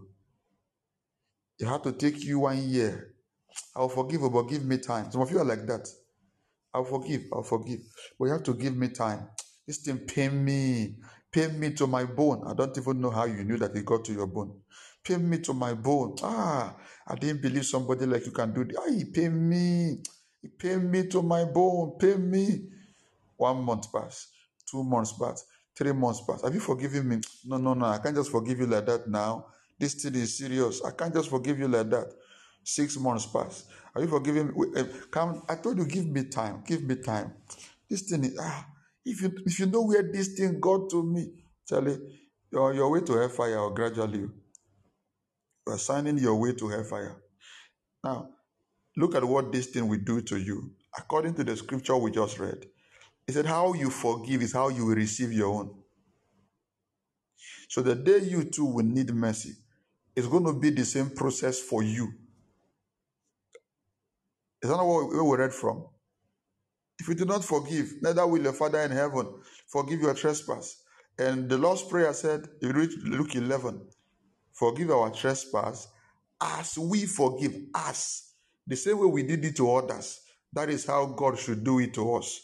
It 1.59 1.67
had 1.67 1.83
to 1.85 1.93
take 1.93 2.23
you 2.25 2.41
one 2.41 2.69
year. 2.69 3.15
I'll 3.77 3.89
forgive 3.89 4.21
you, 4.23 4.31
but 4.31 4.45
give 4.45 4.65
me 4.65 4.79
time. 4.79 5.11
Some 5.11 5.23
of 5.23 5.31
you 5.31 5.39
are 5.39 5.45
like 5.45 5.67
that. 5.67 5.89
I'll 6.75 6.85
forgive, 6.85 7.23
I'll 7.33 7.43
forgive. 7.43 7.81
But 8.19 8.27
you 8.27 8.33
have 8.33 8.45
to 8.45 8.55
give 8.55 8.77
me 8.77 8.89
time. 8.89 9.29
This 9.67 9.79
thing 9.79 9.99
pain 9.99 10.45
me, 10.45 10.97
pain 11.37 11.61
me 11.61 11.73
to 11.75 11.87
my 11.87 12.05
bone. 12.05 12.43
I 12.47 12.55
don't 12.55 12.77
even 12.79 13.01
know 13.03 13.11
how 13.11 13.27
you 13.27 13.45
knew 13.45 13.59
that 13.59 13.77
it 13.77 13.85
got 13.85 14.07
to 14.07 14.13
your 14.13 14.27
bone. 14.27 14.59
Pain 15.05 15.29
me 15.29 15.39
to 15.41 15.53
my 15.53 15.75
bone. 15.75 16.17
Ah, 16.23 16.75
I 17.07 17.15
didn't 17.17 17.43
believe 17.43 17.67
somebody 17.67 18.07
like 18.07 18.25
you 18.25 18.33
can 18.33 18.55
do 18.55 18.65
this. 18.65 18.77
Ah, 18.81 18.87
it 18.89 19.13
pain 19.13 19.49
me. 19.49 19.99
He 20.41 20.49
pain 20.49 20.91
me 20.91 21.07
to 21.09 21.21
my 21.23 21.45
bone. 21.45 21.99
Pain 21.99 22.31
me. 22.31 22.71
One 23.37 23.63
month 23.65 23.93
pass, 23.93 24.29
two 24.71 24.83
months 24.83 25.13
pass, 25.13 25.45
three 25.77 25.93
months 25.93 26.23
pass. 26.27 26.43
Have 26.43 26.55
you 26.55 26.61
forgiven 26.61 27.07
me? 27.09 27.21
No, 27.45 27.59
no, 27.59 27.75
no. 27.75 27.85
I 27.85 27.99
can't 27.99 28.17
just 28.17 28.31
forgive 28.31 28.61
you 28.61 28.67
like 28.67 28.87
that 28.87 29.09
now. 29.09 29.47
This 29.79 29.95
thing 29.95 30.15
is 30.15 30.39
serious. 30.39 30.83
I 30.83 30.93
can't 30.93 31.13
just 31.15 31.29
forgive 31.29 31.59
you 31.59 31.69
like 31.69 31.91
that. 31.91 32.07
Six 32.65 32.97
months 32.97 33.27
pass. 33.27 33.67
Are 33.95 34.01
you 34.01 34.09
forgiving 34.09 34.49
me? 34.49 34.67
Eh, 34.77 34.85
Come, 35.11 35.43
I 35.51 35.57
told 35.57 35.77
you, 35.79 35.87
give 35.87 36.07
me 36.07 36.25
time. 36.25 36.65
Give 36.67 36.83
me 36.83 36.97
time. 36.97 37.35
This 37.91 38.03
thing 38.03 38.25
is 38.25 38.39
ah. 38.41 38.67
If 39.07 39.23
you 39.23 39.33
if 39.47 39.61
you 39.61 39.67
know 39.67 39.83
where 39.83 40.03
this 40.03 40.35
thing 40.35 40.59
got 40.61 40.91
to 40.91 41.03
me, 41.05 41.29
Charlie, 41.69 41.99
your 42.53 42.75
your 42.75 42.91
way 42.91 43.01
to 43.03 43.13
hellfire 43.13 43.59
or 43.59 43.73
gradually 43.73 44.25
oh. 44.25 44.31
you 45.67 45.73
are 45.73 45.79
signing 45.79 46.19
your 46.19 46.35
way 46.35 46.53
to 46.55 46.69
hellfire. 46.69 47.17
Now, 48.03 48.31
look 48.97 49.15
at 49.15 49.25
what 49.25 49.53
this 49.53 49.69
thing 49.69 49.87
will 49.87 50.01
do 50.05 50.21
to 50.23 50.37
you. 50.37 50.73
According 50.99 51.35
to 51.35 51.45
the 51.45 51.57
scripture 51.57 51.97
we 51.97 52.11
just 52.11 52.39
read, 52.41 52.67
it 53.29 53.35
said, 53.35 53.47
How 53.47 53.75
you 53.75 53.91
forgive 53.91 54.43
is 54.43 54.53
how 54.53 54.69
you 54.71 54.87
will 54.87 54.97
receive 54.97 55.33
your 55.33 55.55
own. 55.55 55.75
So 57.69 57.83
the 57.83 57.95
day 57.95 58.19
you 58.19 58.45
too 58.45 58.65
will 58.65 58.85
need 58.85 59.13
mercy, 59.15 59.55
it's 60.17 60.27
going 60.27 60.45
to 60.47 60.53
be 60.53 60.71
the 60.71 60.85
same 60.85 61.11
process 61.11 61.61
for 61.61 61.83
you. 61.83 62.13
Is 64.63 64.71
that 64.71 64.77
not 64.77 64.87
where 64.87 65.23
we 65.23 65.37
read 65.37 65.53
from? 65.53 65.87
If 66.99 67.09
you 67.09 67.15
do 67.15 67.25
not 67.25 67.45
forgive, 67.45 67.95
neither 68.03 68.27
will 68.27 68.43
your 68.43 68.53
Father 68.53 68.81
in 68.81 68.91
heaven 68.91 69.27
forgive 69.67 70.01
your 70.01 70.15
trespass. 70.15 70.83
And 71.19 71.49
the 71.49 71.59
Lord's 71.59 71.83
Prayer 71.83 72.13
said, 72.13 72.47
if 72.61 72.69
you 72.69 72.73
read 72.73 72.91
Luke 73.05 73.35
11, 73.35 73.81
forgive 74.53 74.91
our 74.91 75.11
trespass 75.11 75.89
as 76.41 76.79
we 76.79 77.07
forgive 77.07 77.55
us. 77.75 78.35
The 78.67 78.77
same 78.77 78.99
way 78.99 79.07
we 79.07 79.23
did 79.23 79.45
it 79.45 79.57
to 79.57 79.73
others. 79.75 80.21
That 80.53 80.71
is 80.71 80.87
how 80.87 81.07
God 81.07 81.39
should 81.39 81.65
do 81.65 81.79
it 81.81 81.95
to 81.95 82.15
us. 82.15 82.41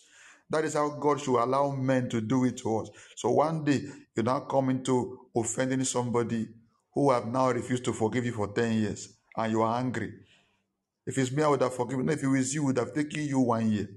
That 0.51 0.65
is 0.65 0.75
how 0.75 0.91
God 0.91 1.21
should 1.21 1.43
allow 1.43 1.71
men 1.71 2.09
to 2.11 2.21
do 2.21 2.45
it 2.45 2.59
to 2.59 2.79
us. 2.79 2.91
So 3.17 3.31
one 3.31 3.65
day 3.65 3.83
you 4.15 4.23
now 4.23 4.41
come 4.41 4.69
into 4.69 5.19
offending 5.35 5.85
somebody 5.85 6.49
who 6.93 7.11
have 7.11 7.27
now 7.27 7.51
refused 7.51 7.85
to 7.87 7.93
forgive 7.93 8.27
you 8.27 8.33
for 8.33 8.49
10 8.53 8.73
years 8.73 9.09
and 9.37 9.51
you 9.51 9.63
are 9.63 9.79
angry. 9.79 10.13
If 11.07 11.19
it's 11.19 11.33
me, 11.33 11.43
I 11.43 11.49
would 11.49 11.63
have 11.63 11.75
forgiven. 11.75 12.09
If 12.11 12.23
it 12.23 12.29
was 12.29 12.55
you, 12.55 12.65
would 12.65 12.79
have 12.79 12.95
taken 12.95 13.23
you 13.23 13.41
one 13.41 13.71
year. 13.71 13.89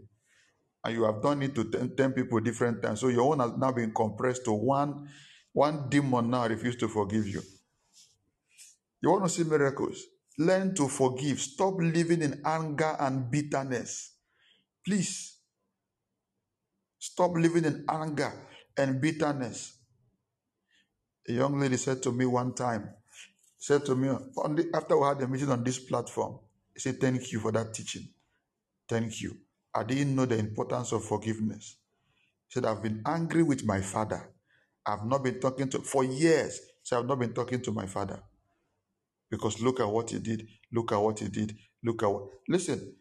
And 0.86 0.94
you 0.94 1.04
have 1.04 1.20
done 1.20 1.42
it 1.42 1.56
to 1.56 1.64
10, 1.64 1.96
10 1.96 2.12
people 2.14 2.40
different 2.40 2.84
times. 2.84 3.00
So 3.00 3.08
your 3.08 3.34
own 3.34 3.40
has 3.40 3.58
now 3.58 3.72
been 3.72 3.92
compressed 3.92 4.46
to 4.46 4.54
one. 4.54 5.10
One 5.52 5.90
demon 5.90 6.30
now 6.30 6.48
refused 6.48 6.80
to 6.82 6.88
forgive 6.88 7.28
you. 7.28 7.42
You 9.02 9.10
want 9.10 9.24
to 9.24 9.30
see 9.30 9.44
miracles? 9.44 10.04
Learn 10.38 10.76
to 10.76 10.88
forgive. 10.88 11.40
Stop 11.40 11.76
living 11.80 12.22
in 12.22 12.40
anger 12.46 12.96
and 13.00 13.32
bitterness. 13.32 14.14
Please. 14.86 15.38
Stop 17.00 17.32
living 17.34 17.66
in 17.66 17.84
anger 17.90 18.32
and 18.78 19.02
bitterness. 19.02 19.80
A 21.28 21.34
young 21.34 21.60
lady 21.60 21.78
said 21.78 22.04
to 22.04 22.12
me 22.12 22.28
one 22.28 22.54
time, 22.54 22.90
said 23.58 23.86
to 23.86 23.96
me 23.96 24.10
the, 24.10 24.70
after 24.76 25.00
we 25.00 25.08
had 25.08 25.22
a 25.22 25.28
meeting 25.28 25.50
on 25.50 25.64
this 25.64 25.80
platform, 25.80 26.38
he 26.76 26.80
said, 26.80 27.00
Thank 27.00 27.32
you 27.32 27.40
for 27.40 27.52
that 27.54 27.74
teaching. 27.74 28.08
Thank 28.88 29.22
you. 29.22 29.45
I 29.76 29.84
didn't 29.84 30.16
know 30.16 30.26
the 30.26 30.38
importance 30.38 30.94
of 30.94 31.04
forgiveness. 31.04 31.76
He 32.48 32.54
said, 32.54 32.66
I've 32.66 32.82
been 32.82 33.02
angry 33.06 33.44
with 33.44 33.66
my 33.66 33.82
father. 33.82 34.32
I've 34.86 35.06
not 35.06 35.24
been 35.24 35.40
talking 35.40 35.68
to 35.70 35.80
for 35.80 36.04
years. 36.06 36.62
So 36.82 36.98
I've 36.98 37.06
not 37.06 37.20
been 37.20 37.34
talking 37.34 37.62
to 37.64 37.72
my 37.72 37.86
father. 37.86 38.22
Because 39.30 39.62
look 39.62 39.82
at 39.82 39.90
what 39.90 40.12
he 40.12 40.20
did. 40.20 40.48
Look 40.72 40.94
at 40.94 40.98
what 40.98 41.20
he 41.20 41.28
did. 41.28 41.58
Look 41.84 42.04
at 42.04 42.08
what 42.08 42.24
listen. 42.48 42.96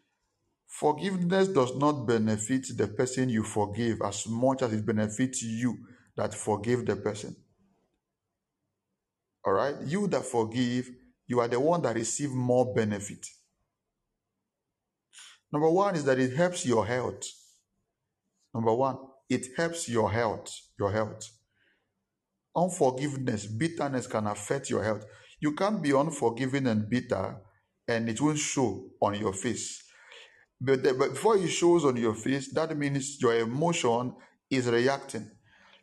Forgiveness 0.67 1.47
does 1.49 1.75
not 1.77 2.05
benefit 2.05 2.65
the 2.75 2.87
person 2.87 3.29
you 3.29 3.43
forgive 3.43 4.01
as 4.03 4.27
much 4.27 4.61
as 4.63 4.73
it 4.73 4.85
benefits 4.85 5.43
you 5.43 5.77
that 6.17 6.33
forgive 6.33 6.85
the 6.85 6.95
person. 6.97 7.35
All 9.45 9.53
right? 9.53 9.75
You 9.85 10.07
that 10.07 10.25
forgive, 10.25 10.89
you 11.27 11.39
are 11.39 11.47
the 11.47 11.59
one 11.59 11.83
that 11.83 11.95
receive 11.95 12.31
more 12.31 12.73
benefit. 12.73 13.25
Number 15.51 15.69
one 15.69 15.95
is 15.95 16.03
that 16.05 16.19
it 16.19 16.35
helps 16.35 16.65
your 16.65 16.85
health. 16.85 17.23
Number 18.53 18.73
one, 18.73 18.97
it 19.29 19.47
helps 19.57 19.87
your 19.89 20.11
health. 20.11 20.53
Your 20.79 20.91
health. 20.91 21.29
Unforgiveness, 22.55 23.45
bitterness 23.45 24.07
can 24.07 24.27
affect 24.27 24.69
your 24.69 24.83
health. 24.83 25.05
You 25.39 25.53
can't 25.53 25.81
be 25.81 25.91
unforgiving 25.91 26.67
and 26.67 26.89
bitter 26.89 27.37
and 27.87 28.09
it 28.09 28.19
won't 28.21 28.39
show 28.39 28.85
on 29.01 29.15
your 29.15 29.33
face. 29.33 29.83
But, 30.59 30.83
the, 30.83 30.93
but 30.93 31.09
before 31.09 31.37
it 31.37 31.47
shows 31.49 31.85
on 31.85 31.97
your 31.97 32.15
face, 32.15 32.53
that 32.53 32.75
means 32.77 33.21
your 33.21 33.37
emotion 33.37 34.15
is 34.49 34.67
reacting. 34.67 35.29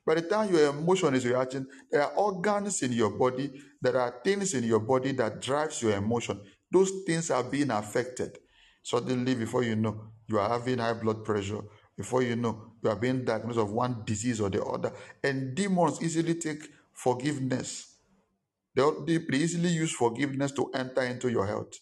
By 0.05 0.17
the 0.17 0.23
time 0.23 0.53
your 0.53 0.71
emotion 0.71 1.15
is 1.15 1.27
reacting, 1.27 1.67
there 1.91 2.03
are 2.03 2.13
organs 2.15 2.83
in 2.83 2.93
your 2.93 3.11
body, 3.11 3.53
there 3.81 3.97
are 3.99 4.21
things 4.25 4.55
in 4.55 4.65
your 4.65 4.81
body 4.81 5.13
that 5.13 5.41
drives 5.41 5.83
your 5.83 5.93
emotion. 5.93 6.41
Those 6.71 6.91
things 7.07 7.31
are 7.31 7.45
being 7.45 7.71
affected. 7.71 8.37
Suddenly, 8.83 9.35
before 9.35 9.63
you 9.63 9.77
know, 9.77 10.13
you 10.27 10.39
are 10.39 10.49
having 10.49 10.79
high 10.79 10.95
blood 10.95 11.25
pressure. 11.25 11.61
Before 11.97 12.23
you 12.23 12.37
know, 12.37 12.73
you 12.83 12.91
are 12.91 12.97
being 12.97 13.25
diagnosed 13.25 13.59
of 13.59 13.71
one 13.71 14.03
disease 14.05 14.41
or 14.41 14.51
the 14.51 14.63
other. 14.65 14.93
And 15.23 15.55
demons 15.55 16.03
easily 16.03 16.35
take 16.35 16.69
forgiveness. 16.93 17.97
They, 18.75 18.83
they 19.07 19.37
easily 19.37 19.69
use 19.69 19.93
forgiveness 19.93 20.53
to 20.53 20.71
enter 20.75 21.03
into 21.03 21.31
your 21.31 21.47
health. 21.47 21.75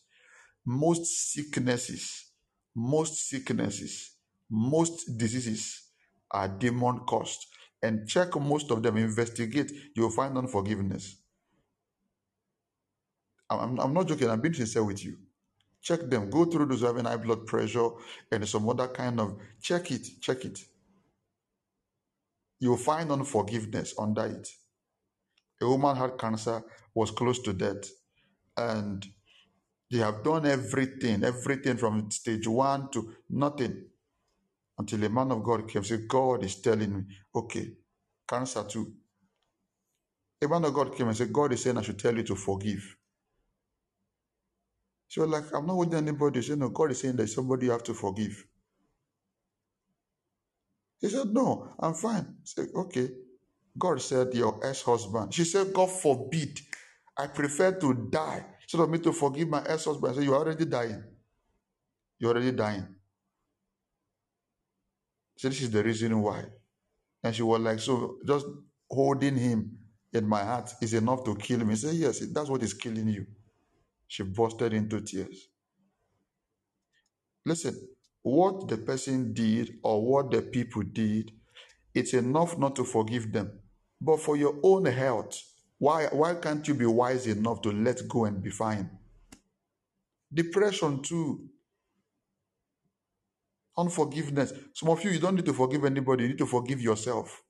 Most 0.66 1.32
sicknesses, 1.32 2.26
most 2.74 3.28
sicknesses, 3.28 4.10
most 4.50 5.16
diseases 5.16 5.82
are 6.30 6.48
demon 6.48 7.00
caused. 7.00 7.46
And 7.82 8.06
check 8.06 8.36
most 8.36 8.70
of 8.70 8.82
them, 8.82 8.98
investigate, 8.98 9.72
you'll 9.94 10.10
find 10.10 10.36
unforgiveness. 10.36 11.16
I'm, 13.48 13.80
I'm 13.80 13.94
not 13.94 14.06
joking, 14.06 14.28
I'm 14.28 14.40
being 14.40 14.54
sincere 14.54 14.84
with 14.84 15.04
you. 15.04 15.16
Check 15.82 16.10
them. 16.10 16.30
Go 16.30 16.44
through 16.44 16.66
those 16.66 16.82
having 16.82 17.06
high 17.06 17.16
blood 17.16 17.46
pressure 17.46 17.90
and 18.30 18.48
some 18.48 18.68
other 18.68 18.88
kind 18.88 19.20
of 19.20 19.38
check 19.62 19.90
it, 19.90 20.06
check 20.20 20.44
it. 20.44 20.60
You'll 22.60 22.76
find 22.76 23.10
unforgiveness 23.10 23.94
under 23.98 24.26
it. 24.26 24.48
A 25.62 25.68
woman 25.68 25.96
had 25.96 26.18
cancer, 26.18 26.62
was 26.94 27.10
close 27.10 27.40
to 27.42 27.52
death, 27.52 27.90
and 28.56 29.06
they 29.90 29.98
have 29.98 30.22
done 30.24 30.46
everything, 30.46 31.24
everything 31.24 31.76
from 31.76 32.10
stage 32.10 32.46
one 32.48 32.90
to 32.92 33.14
nothing. 33.30 33.84
Until 34.78 35.04
a 35.04 35.08
man 35.10 35.32
of 35.32 35.42
God 35.44 35.68
came, 35.68 35.84
said, 35.84 36.08
God 36.08 36.44
is 36.44 36.60
telling 36.60 36.96
me, 36.96 37.04
okay, 37.34 37.72
cancer 38.28 38.64
too. 38.64 38.92
A 40.42 40.48
man 40.48 40.64
of 40.64 40.74
God 40.74 40.96
came 40.96 41.08
and 41.08 41.16
said, 41.16 41.32
God 41.32 41.52
is 41.52 41.62
saying 41.62 41.78
I 41.78 41.82
should 41.82 41.98
tell 41.98 42.16
you 42.16 42.24
to 42.24 42.36
forgive. 42.36 42.96
She 45.10 45.20
was 45.20 45.30
like, 45.30 45.46
I'm 45.54 45.66
not 45.66 45.78
with 45.78 45.94
anybody. 45.94 46.42
She 46.42 46.50
said, 46.50 46.60
No, 46.60 46.70
God 46.70 46.92
is 46.92 47.00
saying 47.02 47.16
there's 47.16 47.34
somebody 47.36 47.66
you 47.68 47.72
have 47.72 47.84
to 47.84 47.94
forgive. 47.94 48.46
He 51.00 51.08
said, 51.10 51.28
No, 51.28 51.74
I'm 51.80 51.94
fine. 51.94 52.36
Said, 52.44 52.68
Okay. 52.74 53.10
God 53.78 54.02
said, 54.02 54.34
Your 54.34 54.60
ex 54.66 54.82
husband. 54.82 55.34
She 55.34 55.44
said, 55.44 55.72
God 55.74 55.90
forbid. 55.90 56.60
I 57.18 57.28
prefer 57.28 57.72
to 57.80 58.08
die 58.10 58.46
instead 58.62 58.82
of 58.82 58.90
me 58.90 58.98
to 59.00 59.12
forgive 59.12 59.48
my 59.48 59.64
ex 59.66 59.86
husband. 59.86 60.12
I 60.12 60.16
said, 60.16 60.24
You're 60.24 60.36
already 60.36 60.66
dying. 60.66 61.04
You're 62.18 62.32
already 62.32 62.52
dying. 62.52 62.86
So 65.38 65.48
this 65.48 65.62
is 65.62 65.70
the 65.70 65.84
reason 65.84 66.20
why. 66.22 66.44
And 67.24 67.34
she 67.34 67.42
was 67.42 67.60
like, 67.60 67.80
So 67.80 68.18
just 68.26 68.46
holding 68.90 69.36
him 69.36 69.78
in 70.12 70.28
my 70.28 70.44
heart 70.44 70.72
is 70.82 70.94
enough 70.94 71.24
to 71.24 71.36
kill 71.36 71.60
me. 71.60 71.76
Said, 71.76 71.94
Yes, 71.94 72.20
that's 72.32 72.50
what 72.50 72.62
is 72.62 72.74
killing 72.74 73.08
you. 73.08 73.26
She 74.10 74.24
busted 74.24 74.72
into 74.72 75.00
tears. 75.00 75.46
Listen, 77.46 77.80
what 78.22 78.66
the 78.66 78.76
person 78.76 79.32
did 79.32 79.78
or 79.84 80.04
what 80.04 80.32
the 80.32 80.42
people 80.42 80.82
did, 80.82 81.30
it's 81.94 82.12
enough 82.12 82.58
not 82.58 82.74
to 82.74 82.84
forgive 82.84 83.32
them. 83.32 83.52
But 84.00 84.18
for 84.18 84.36
your 84.36 84.58
own 84.64 84.86
health, 84.86 85.40
why, 85.78 86.06
why 86.06 86.34
can't 86.34 86.66
you 86.66 86.74
be 86.74 86.86
wise 86.86 87.28
enough 87.28 87.62
to 87.62 87.70
let 87.70 88.08
go 88.08 88.24
and 88.24 88.42
be 88.42 88.50
fine? 88.50 88.90
Depression, 90.34 91.02
too. 91.02 91.48
Unforgiveness. 93.78 94.52
Some 94.74 94.88
of 94.88 95.04
you, 95.04 95.12
you 95.12 95.20
don't 95.20 95.36
need 95.36 95.46
to 95.46 95.54
forgive 95.54 95.84
anybody, 95.84 96.24
you 96.24 96.28
need 96.30 96.38
to 96.38 96.46
forgive 96.46 96.80
yourself. 96.80 97.44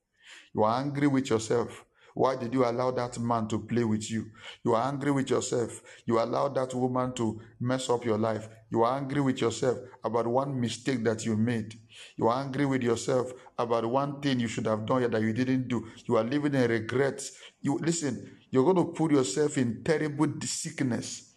You 0.53 0.61
are 0.61 0.79
angry 0.79 1.07
with 1.07 1.27
yourself. 1.31 1.85
Why 2.13 2.35
did 2.35 2.53
you 2.53 2.65
allow 2.65 2.91
that 2.91 3.19
man 3.19 3.47
to 3.47 3.59
play 3.59 3.83
with 3.83 4.09
you? 4.11 4.25
You 4.63 4.75
are 4.75 4.87
angry 4.87 5.11
with 5.11 5.29
yourself. 5.29 5.81
You 6.05 6.19
allowed 6.19 6.55
that 6.55 6.73
woman 6.73 7.13
to 7.13 7.39
mess 7.59 7.89
up 7.89 8.03
your 8.05 8.17
life. 8.17 8.49
You 8.69 8.83
are 8.83 8.97
angry 8.97 9.21
with 9.21 9.39
yourself 9.39 9.77
about 10.03 10.27
one 10.27 10.59
mistake 10.59 11.03
that 11.03 11.25
you 11.25 11.35
made. 11.35 11.73
You 12.17 12.27
are 12.27 12.43
angry 12.43 12.65
with 12.65 12.83
yourself 12.83 13.31
about 13.57 13.85
one 13.85 14.21
thing 14.21 14.39
you 14.39 14.47
should 14.47 14.65
have 14.65 14.85
done 14.85 15.09
that 15.09 15.21
you 15.21 15.33
didn't 15.33 15.67
do. 15.67 15.87
You 16.05 16.17
are 16.17 16.23
living 16.23 16.53
in 16.55 16.69
regrets. 16.69 17.31
You 17.61 17.77
listen, 17.77 18.39
you're 18.49 18.65
going 18.65 18.85
to 18.85 18.91
put 18.93 19.11
yourself 19.11 19.57
in 19.57 19.83
terrible 19.83 20.27
sickness. 20.41 21.33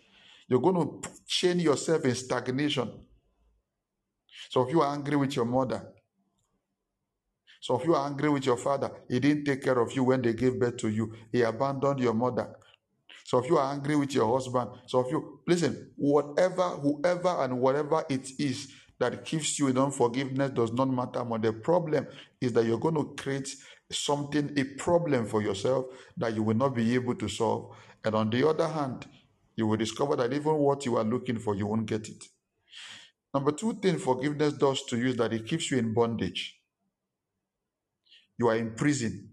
You're 0.49 0.61
going 0.61 0.77
to 0.77 1.09
chain 1.27 1.61
yourself 1.61 2.05
in 2.05 2.15
stagnation. 2.15 2.91
So 4.51 4.63
if 4.63 4.73
you 4.73 4.83
are 4.83 4.93
angry 4.93 5.17
with 5.17 5.35
your 5.35 5.47
mother, 5.47 5.94
some 7.65 7.77
of 7.77 7.85
you 7.87 7.95
are 7.95 8.07
angry 8.07 8.29
with 8.29 8.45
your 8.45 8.59
father. 8.59 8.91
He 9.09 9.19
didn't 9.19 9.47
take 9.47 9.63
care 9.65 9.79
of 9.79 9.91
you 9.97 10.05
when 10.05 10.21
they 10.21 10.35
gave 10.35 10.61
birth 10.61 10.77
to 10.77 10.89
you. 10.91 11.15
He 11.33 11.41
abandoned 11.41 11.99
your 11.99 12.13
mother. 12.13 12.55
Some 13.25 13.39
of 13.39 13.47
you 13.47 13.57
are 13.57 13.73
angry 13.73 13.97
with 13.97 14.15
your 14.15 14.31
husband. 14.31 14.69
Some 14.87 15.07
of 15.07 15.11
you, 15.11 15.41
listen, 15.47 15.93
whatever, 15.97 16.69
whoever, 16.69 17.43
and 17.43 17.59
whatever 17.59 18.05
it 18.11 18.29
is 18.39 18.71
that 18.99 19.25
keeps 19.25 19.59
you 19.59 19.69
in 19.69 19.79
unforgiveness 19.79 20.51
does 20.51 20.75
not 20.75 20.91
matter 20.91 21.25
more. 21.25 21.39
The 21.39 21.55
problem 21.55 22.07
is 22.39 22.53
that 22.53 22.67
you're 22.67 22.79
going 22.79 22.97
to 22.97 23.15
create 23.17 23.49
something, 23.91 24.53
a 24.59 24.65
problem 24.65 25.25
for 25.25 25.41
yourself 25.41 25.87
that 26.19 26.35
you 26.35 26.43
will 26.43 26.57
not 26.57 26.75
be 26.75 26.93
able 26.93 27.15
to 27.15 27.29
solve. 27.29 27.75
And 28.05 28.15
on 28.15 28.29
the 28.29 28.47
other 28.47 28.69
hand, 28.69 29.07
you 29.57 29.67
will 29.67 29.79
discover 29.79 30.17
that 30.17 30.35
even 30.35 30.53
what 30.57 30.85
you 30.85 30.97
are 30.97 31.05
looking 31.05 31.39
for, 31.39 31.55
you 31.55 31.67
won't 31.67 31.87
get 31.87 32.11
it. 32.11 32.25
Number 33.33 33.53
two 33.53 33.73
thing 33.73 33.97
forgiveness 33.97 34.53
does 34.53 34.85
to 34.85 34.99
you 34.99 35.07
is 35.07 35.17
that 35.17 35.33
it 35.33 35.47
keeps 35.47 35.71
you 35.71 35.79
in 35.79 35.95
bondage 35.95 36.61
you 38.39 38.49
are 38.49 38.57
in 38.57 38.75
prison. 38.75 39.31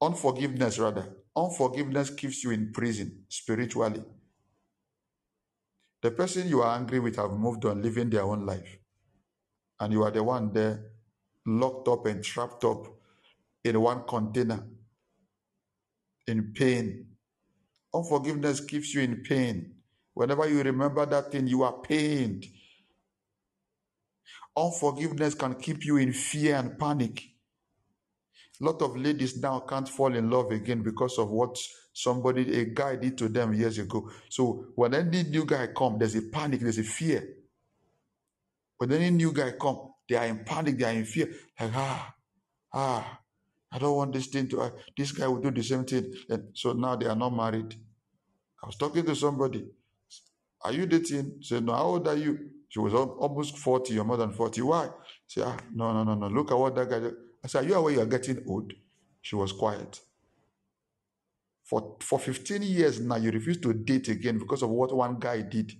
Unforgiveness, 0.00 0.78
rather. 0.78 1.16
Unforgiveness 1.36 2.10
keeps 2.10 2.44
you 2.44 2.50
in 2.50 2.72
prison 2.72 3.24
spiritually. 3.28 4.02
The 6.02 6.10
person 6.10 6.48
you 6.48 6.62
are 6.62 6.76
angry 6.76 6.98
with 7.00 7.16
have 7.16 7.30
moved 7.32 7.64
on, 7.64 7.80
living 7.82 8.10
their 8.10 8.22
own 8.24 8.44
life. 8.44 8.78
And 9.80 9.92
you 9.92 10.02
are 10.02 10.10
the 10.10 10.22
one 10.22 10.52
there, 10.52 10.84
locked 11.46 11.88
up 11.88 12.06
and 12.06 12.22
trapped 12.24 12.64
up 12.64 12.86
in 13.64 13.80
one 13.80 14.04
container, 14.08 14.66
in 16.26 16.52
pain. 16.52 17.06
Unforgiveness 17.94 18.60
keeps 18.60 18.94
you 18.94 19.02
in 19.02 19.22
pain. 19.22 19.74
Whenever 20.14 20.48
you 20.48 20.62
remember 20.62 21.06
that 21.06 21.32
thing, 21.32 21.46
you 21.46 21.62
are 21.62 21.80
pained. 21.80 22.46
Unforgiveness 24.56 25.34
can 25.34 25.54
keep 25.54 25.84
you 25.84 25.96
in 25.96 26.12
fear 26.12 26.56
and 26.56 26.78
panic. 26.78 27.31
Lot 28.62 28.80
of 28.80 28.96
ladies 28.96 29.36
now 29.42 29.58
can't 29.58 29.88
fall 29.88 30.14
in 30.14 30.30
love 30.30 30.52
again 30.52 30.82
because 30.84 31.18
of 31.18 31.30
what 31.30 31.58
somebody, 31.92 32.60
a 32.60 32.64
guy 32.66 32.94
did 32.94 33.18
to 33.18 33.28
them 33.28 33.52
years 33.52 33.76
ago. 33.78 34.08
So 34.28 34.66
when 34.76 34.94
any 34.94 35.24
new 35.24 35.44
guy 35.44 35.66
come, 35.76 35.98
there's 35.98 36.14
a 36.14 36.22
panic, 36.22 36.60
there's 36.60 36.78
a 36.78 36.84
fear. 36.84 37.28
When 38.78 38.92
any 38.92 39.10
new 39.10 39.32
guy 39.32 39.50
come, 39.60 39.92
they 40.08 40.14
are 40.14 40.26
in 40.26 40.44
panic, 40.44 40.78
they 40.78 40.84
are 40.84 40.92
in 40.92 41.04
fear. 41.04 41.34
Like, 41.58 41.72
ah, 41.74 42.14
ah, 42.72 43.18
I 43.72 43.78
don't 43.80 43.96
want 43.96 44.12
this 44.12 44.28
thing 44.28 44.46
to, 44.50 44.60
uh, 44.60 44.70
this 44.96 45.10
guy 45.10 45.26
will 45.26 45.40
do 45.40 45.50
the 45.50 45.64
same 45.64 45.84
thing. 45.84 46.14
And 46.28 46.50
so 46.54 46.72
now 46.72 46.94
they 46.94 47.06
are 47.06 47.16
not 47.16 47.34
married. 47.34 47.74
I 48.62 48.66
was 48.66 48.76
talking 48.76 49.04
to 49.06 49.16
somebody. 49.16 49.66
Are 50.60 50.72
you 50.72 50.86
dating? 50.86 51.38
Say, 51.40 51.58
no, 51.58 51.72
how 51.72 51.82
old 51.82 52.06
are 52.06 52.16
you? 52.16 52.38
She 52.68 52.78
was 52.78 52.94
almost 52.94 53.58
40 53.58 53.98
or 53.98 54.04
more 54.04 54.18
than 54.18 54.30
40. 54.30 54.62
Why? 54.62 54.88
Say, 55.26 55.42
ah, 55.44 55.56
no, 55.74 55.92
no, 55.92 56.04
no, 56.04 56.14
no. 56.14 56.28
Look 56.28 56.52
at 56.52 56.58
what 56.58 56.76
that 56.76 56.88
guy 56.88 57.00
did. 57.00 57.14
I 57.44 57.48
said, 57.48 57.64
Are 57.64 57.68
you 57.68 57.74
aware 57.74 57.94
you 57.94 58.00
are 58.00 58.06
getting 58.06 58.42
old? 58.48 58.72
She 59.22 59.36
was 59.36 59.52
quiet. 59.52 60.00
For, 61.64 61.96
for 62.00 62.18
15 62.18 62.62
years 62.62 63.00
now, 63.00 63.16
you 63.16 63.30
refuse 63.30 63.58
to 63.60 63.72
date 63.72 64.08
again 64.08 64.38
because 64.38 64.62
of 64.62 64.70
what 64.70 64.94
one 64.94 65.18
guy 65.18 65.42
did. 65.42 65.72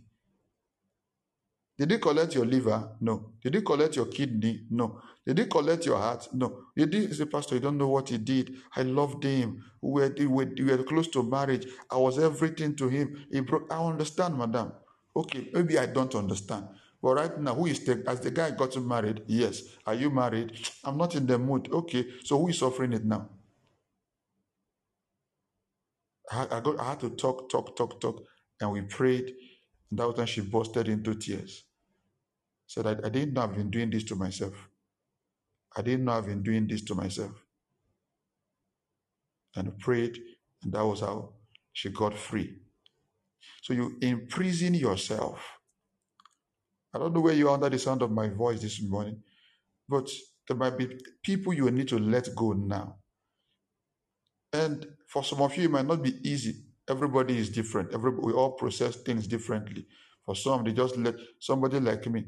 Did 1.79 1.91
he 1.91 1.99
collect 1.99 2.35
your 2.35 2.47
liver? 2.47 2.97
No. 3.01 3.33
Did 3.43 3.55
he 3.55 3.63
collect 3.63 3.97
your 3.97 4.07
kidney? 4.07 4.63
No. 4.71 5.01
Did 5.27 5.39
he 5.39 5.47
collect 5.47 5.87
your 5.87 5.99
heart? 5.99 6.29
No. 6.33 6.59
Did 6.77 7.15
say, 7.15 7.25
Pastor, 7.25 7.57
you 7.57 7.61
don't 7.61 7.79
know 7.79 7.89
what 7.89 8.09
he 8.09 8.19
did. 8.19 8.55
I 8.77 8.83
loved 8.83 9.25
him. 9.25 9.65
We 9.81 10.03
were, 10.03 10.15
we 10.17 10.27
were, 10.27 10.53
we 10.57 10.65
were 10.65 10.83
close 10.85 11.09
to 11.09 11.23
marriage. 11.23 11.67
I 11.91 11.97
was 11.97 12.19
everything 12.19 12.77
to 12.77 12.89
him. 12.89 13.27
He 13.33 13.41
broke. 13.41 13.73
I 13.73 13.83
understand, 13.85 14.39
madam. 14.39 14.73
Okay, 15.17 15.49
maybe 15.53 15.79
I 15.79 15.87
don't 15.87 16.15
understand. 16.15 16.67
But 17.03 17.15
right 17.15 17.41
now, 17.41 17.55
who 17.55 17.67
is 17.67 17.81
the, 17.85 18.05
as 18.07 18.21
the 18.21 18.31
guy 18.31 18.53
got 18.53 18.77
married? 18.77 19.23
Yes. 19.27 19.63
Are 19.85 19.95
you 19.95 20.09
married? 20.11 20.69
I'm 20.85 20.97
not 20.97 21.17
in 21.17 21.27
the 21.27 21.37
mood. 21.37 21.69
Okay. 21.73 22.07
So 22.25 22.39
who 22.39 22.49
is 22.49 22.59
suffering 22.59 22.93
it 22.93 23.05
now? 23.05 23.29
I, 26.31 26.47
I, 26.51 26.61
got, 26.61 26.79
I 26.79 26.91
had 26.91 27.01
to 27.01 27.11
talk, 27.11 27.51
talk, 27.51 27.77
talk, 27.77 28.01
talk. 28.01 28.25
And 28.61 28.71
we 28.71 28.83
prayed. 28.83 29.35
And 29.91 29.99
that 29.99 30.07
was 30.07 30.17
when 30.17 30.27
she 30.29 30.43
busted 30.43 30.89
into 30.89 31.15
tears. 31.17 31.65
Said, 32.69 32.87
I, 32.87 32.93
I 33.05 33.09
didn't 33.09 33.35
know 33.35 33.43
I've 33.43 33.57
been 33.57 33.71
doing 33.71 33.91
this 33.91 34.05
to 34.05 34.15
myself. 34.15 34.55
I 35.77 35.83
didn't 35.83 36.05
know 36.05 36.13
I've 36.13 36.27
been 36.27 36.43
doing 36.43 36.69
this 36.69 36.83
to 36.83 36.95
myself. 36.95 37.33
And 39.57 39.77
prayed, 39.79 40.19
and 40.63 40.73
that 40.73 40.87
was 40.87 41.01
how 41.01 41.35
she 41.73 41.91
got 41.91 42.17
free. 42.17 42.57
So 43.63 43.75
you 43.75 43.99
imprison 44.01 44.75
yourself. 44.75 45.59
I 46.95 46.99
don't 46.99 47.15
know 47.15 47.21
where 47.21 47.35
you 47.35 47.49
are 47.49 47.55
under 47.55 47.71
the 47.71 47.79
sound 47.79 48.03
of 48.03 48.11
my 48.11 48.29
voice 48.29 48.61
this 48.63 48.83
morning, 48.83 49.23
but 49.89 50.09
there 50.49 50.57
might 50.57 50.79
be 50.79 50.99
people 51.25 51.55
you 51.55 51.71
need 51.71 51.89
to 51.89 51.99
let 51.99 52.35
go 52.37 52.53
now. 52.53 52.97
And 54.53 54.87
for 55.09 55.25
some 55.25 55.43
of 55.43 55.57
you, 55.57 55.65
it 55.67 55.73
might 55.73 55.87
not 55.87 56.03
be 56.03 56.17
easy. 56.29 56.57
Everybody 56.89 57.39
is 57.39 57.51
different. 57.51 57.95
Everybody, 57.95 58.27
we 58.27 58.35
all 58.35 58.53
process 58.53 58.97
things 58.97 59.29
differently. 59.29 59.87
For 60.27 60.37
some, 60.37 60.65
they 60.65 60.73
just 60.73 60.97
let 60.99 61.17
somebody 61.41 61.81
like 61.81 62.07
me. 62.09 62.27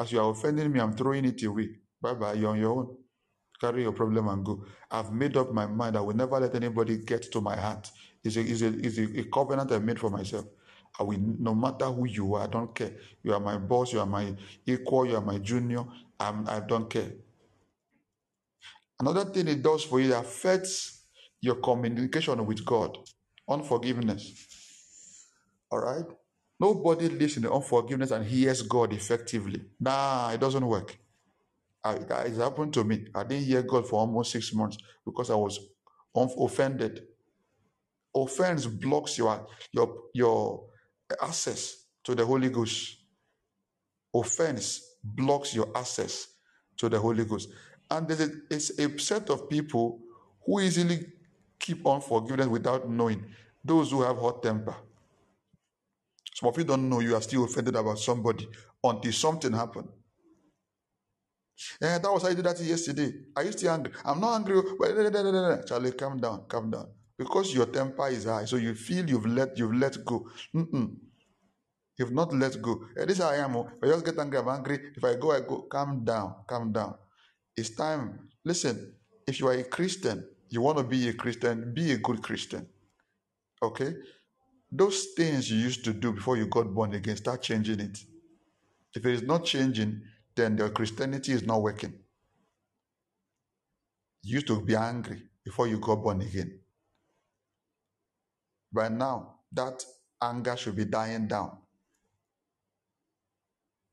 As 0.00 0.12
you 0.12 0.20
are 0.20 0.30
offending 0.30 0.72
me, 0.72 0.80
I'm 0.80 0.94
throwing 0.94 1.24
it 1.26 1.42
away. 1.44 1.70
Bye 2.02 2.14
bye. 2.14 2.34
You're 2.34 2.50
on 2.50 2.60
your 2.60 2.72
own. 2.78 2.96
Carry 3.60 3.82
your 3.82 3.92
problem 3.92 4.28
and 4.28 4.44
go. 4.44 4.64
I've 4.90 5.12
made 5.12 5.36
up 5.36 5.52
my 5.52 5.66
mind. 5.66 5.96
I 5.96 6.00
will 6.02 6.16
never 6.16 6.40
let 6.40 6.54
anybody 6.54 6.98
get 6.98 7.30
to 7.32 7.40
my 7.42 7.56
heart. 7.56 7.90
It's 8.24 8.36
a, 8.36 8.40
it's 8.42 8.62
a, 8.62 8.68
it's 8.68 8.98
a 8.98 9.24
covenant 9.30 9.72
I 9.72 9.78
made 9.80 9.98
for 10.00 10.10
myself. 10.10 10.46
I 10.98 11.02
will, 11.04 11.18
no 11.20 11.54
matter 11.54 11.86
who 11.86 12.06
you 12.06 12.34
are, 12.34 12.44
I 12.44 12.46
don't 12.48 12.74
care. 12.74 12.92
You 13.22 13.34
are 13.34 13.40
my 13.40 13.58
boss. 13.58 13.92
You 13.92 14.00
are 14.00 14.06
my 14.06 14.34
equal. 14.66 15.06
You 15.06 15.16
are 15.16 15.22
my 15.22 15.38
junior. 15.38 15.84
I'm, 16.20 16.48
I 16.48 16.60
don't 16.60 16.88
care. 16.90 17.12
Another 19.00 19.24
thing 19.26 19.48
it 19.48 19.62
does 19.62 19.84
for 19.84 20.00
you, 20.00 20.12
it 20.14 20.18
affects 20.18 21.02
your 21.40 21.56
communication 21.56 22.44
with 22.46 22.64
God. 22.64 22.98
Unforgiveness. 23.48 24.48
All 25.70 25.80
right? 25.80 26.04
Nobody 26.60 27.08
lives 27.08 27.36
in 27.36 27.44
the 27.44 27.52
unforgiveness 27.52 28.10
and 28.12 28.24
hears 28.26 28.62
God 28.62 28.92
effectively. 28.92 29.62
Nah, 29.80 30.30
it 30.32 30.40
doesn't 30.40 30.66
work. 30.66 30.98
I, 31.84 31.94
it 31.94 32.36
happened 32.36 32.74
to 32.74 32.84
me. 32.84 33.06
I 33.14 33.24
didn't 33.24 33.44
hear 33.46 33.62
God 33.62 33.88
for 33.88 34.00
almost 34.00 34.32
six 34.32 34.52
months 34.54 34.78
because 35.04 35.30
I 35.30 35.34
was 35.36 35.60
offended. 36.38 37.02
Offense 38.14 38.66
blocks 38.66 39.18
your 39.18 39.46
your 39.72 39.96
your 40.14 40.66
access 41.22 41.84
to 42.04 42.14
the 42.14 42.24
Holy 42.24 42.50
Ghost. 42.50 42.96
Offense 44.14 44.96
blocks 45.04 45.54
your 45.54 45.68
access 45.76 46.28
to 46.78 46.88
the 46.88 46.98
Holy 46.98 47.24
Ghost. 47.24 47.50
And 47.90 48.08
there's 48.08 48.20
a, 48.20 48.30
it's 48.50 48.78
a 48.78 48.98
set 48.98 49.30
of 49.30 49.48
people 49.48 50.00
who 50.44 50.60
easily 50.60 51.06
keep 51.58 51.86
on 51.86 52.00
forgiveness 52.00 52.46
without 52.48 52.88
knowing. 52.88 53.24
Those 53.64 53.90
who 53.90 54.02
have 54.02 54.18
hot 54.18 54.42
temper. 54.42 54.74
Some 56.34 56.48
of 56.48 56.58
you 56.58 56.64
don't 56.64 56.88
know 56.88 57.00
you 57.00 57.16
are 57.16 57.22
still 57.22 57.44
offended 57.44 57.76
about 57.76 57.98
somebody 57.98 58.48
until 58.84 59.12
something 59.12 59.52
happened. 59.52 59.88
Yeah, 61.80 61.98
that 61.98 62.12
was 62.12 62.22
how 62.22 62.28
I 62.28 62.34
did 62.34 62.44
that 62.44 62.60
yesterday. 62.60 63.12
Are 63.34 63.44
you 63.44 63.52
still 63.52 63.70
angry? 63.70 63.92
I'm 64.04 64.20
not 64.20 64.36
angry. 64.36 64.62
Charlie, 65.66 65.92
calm 65.92 66.18
down, 66.20 66.44
calm 66.48 66.70
down. 66.70 66.88
Because 67.18 67.54
your 67.54 67.66
temper 67.66 68.08
is 68.08 68.24
high, 68.24 68.44
so 68.44 68.56
you 68.56 68.74
feel 68.74 69.08
you've 69.08 69.26
let 69.26 69.58
you've 69.58 69.74
let 69.74 70.04
go. 70.04 70.28
Mm-mm. 70.54 70.96
You've 71.98 72.12
not 72.12 72.32
let 72.34 72.60
go. 72.60 72.84
Eh, 72.98 73.06
this 73.06 73.20
I 73.20 73.36
am. 73.36 73.56
oh. 73.56 73.68
If 73.82 73.88
I 73.88 73.92
just 73.92 74.04
get 74.04 74.18
angry, 74.18 74.38
I'm 74.38 74.48
angry. 74.48 74.78
If 74.94 75.02
I 75.02 75.14
go, 75.14 75.32
I 75.32 75.40
go. 75.40 75.62
Calm 75.62 76.04
down, 76.04 76.34
calm 76.46 76.72
down. 76.72 76.94
It's 77.56 77.70
time. 77.70 78.28
Listen, 78.44 78.94
if 79.26 79.40
you 79.40 79.48
are 79.48 79.54
a 79.54 79.64
Christian, 79.64 80.24
you 80.50 80.60
want 80.60 80.76
to 80.78 80.84
be 80.84 81.08
a 81.08 81.14
Christian, 81.14 81.72
be 81.72 81.92
a 81.92 81.96
good 81.98 82.22
Christian. 82.22 82.68
Okay? 83.62 83.94
Those 84.70 85.06
things 85.16 85.50
you 85.50 85.58
used 85.58 85.84
to 85.84 85.94
do 85.94 86.12
before 86.12 86.36
you 86.36 86.46
got 86.46 86.72
born 86.72 86.92
again, 86.94 87.16
start 87.16 87.42
changing 87.42 87.80
it. 87.80 87.98
If 88.94 89.06
it 89.06 89.12
is 89.12 89.22
not 89.22 89.44
changing, 89.44 90.02
then 90.34 90.58
your 90.58 90.68
Christianity 90.70 91.32
is 91.32 91.44
not 91.44 91.62
working. 91.62 91.94
You 94.22 94.34
used 94.34 94.48
to 94.48 94.60
be 94.60 94.76
angry 94.76 95.22
before 95.44 95.66
you 95.66 95.78
got 95.78 95.96
born 95.96 96.20
again. 96.20 96.60
By 98.72 98.88
now, 98.88 99.40
that 99.52 99.84
anger 100.22 100.56
should 100.56 100.76
be 100.76 100.84
dying 100.84 101.28
down. 101.28 101.58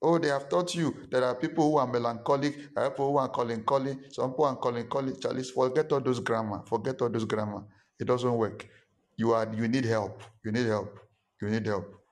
Oh, 0.01 0.19
they 0.19 0.27
have 0.27 0.49
taught 0.49 0.75
you 0.75 1.07
there 1.09 1.23
are 1.23 1.35
people 1.35 1.71
who 1.71 1.77
are 1.77 1.87
melancholic, 1.87 2.57
are 2.75 2.89
people 2.89 3.11
who 3.11 3.17
are 3.17 3.31
melancholy, 3.37 3.97
some 4.11 4.31
people 4.31 4.45
are 4.45 4.59
melancholic. 4.71 5.21
Charlie, 5.21 5.43
forget 5.43 5.91
all 5.93 6.01
those 6.01 6.19
grammar. 6.19 6.61
Forget 6.67 7.01
all 7.01 7.09
those 7.09 7.23
grammar. 7.25 7.63
It 7.99 8.05
doesn't 8.05 8.33
work. 8.33 8.67
You 9.15 9.31
are 9.33 9.49
you 9.53 9.67
need 9.69 9.85
help. 9.85 10.21
You 10.43 10.51
need 10.51 10.65
help. 10.65 10.99
You 11.41 11.49
need 11.49 11.65
help. 11.65 12.03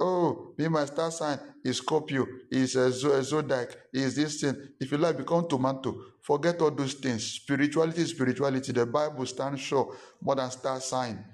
Oh, 0.00 0.54
be 0.56 0.68
my 0.68 0.84
star 0.84 1.10
sign 1.10 1.40
is 1.64 1.78
Scorpio, 1.78 2.24
is 2.52 2.76
a, 2.76 2.86
a 2.86 3.22
zodiac, 3.22 3.76
is 3.92 4.14
this 4.14 4.40
thing. 4.40 4.54
If 4.80 4.92
you 4.92 4.98
like, 4.98 5.16
become 5.16 5.48
tomato. 5.48 5.96
Forget 6.28 6.62
all 6.62 6.72
those 6.72 6.94
things. 6.96 7.24
Spirituality 7.24 8.06
spirituality. 8.06 8.72
The 8.72 8.86
Bible 8.86 9.26
stands 9.26 9.62
sure 9.62 9.96
more 10.22 10.36
than 10.36 10.52
star 10.52 10.80
sign. 10.80 11.24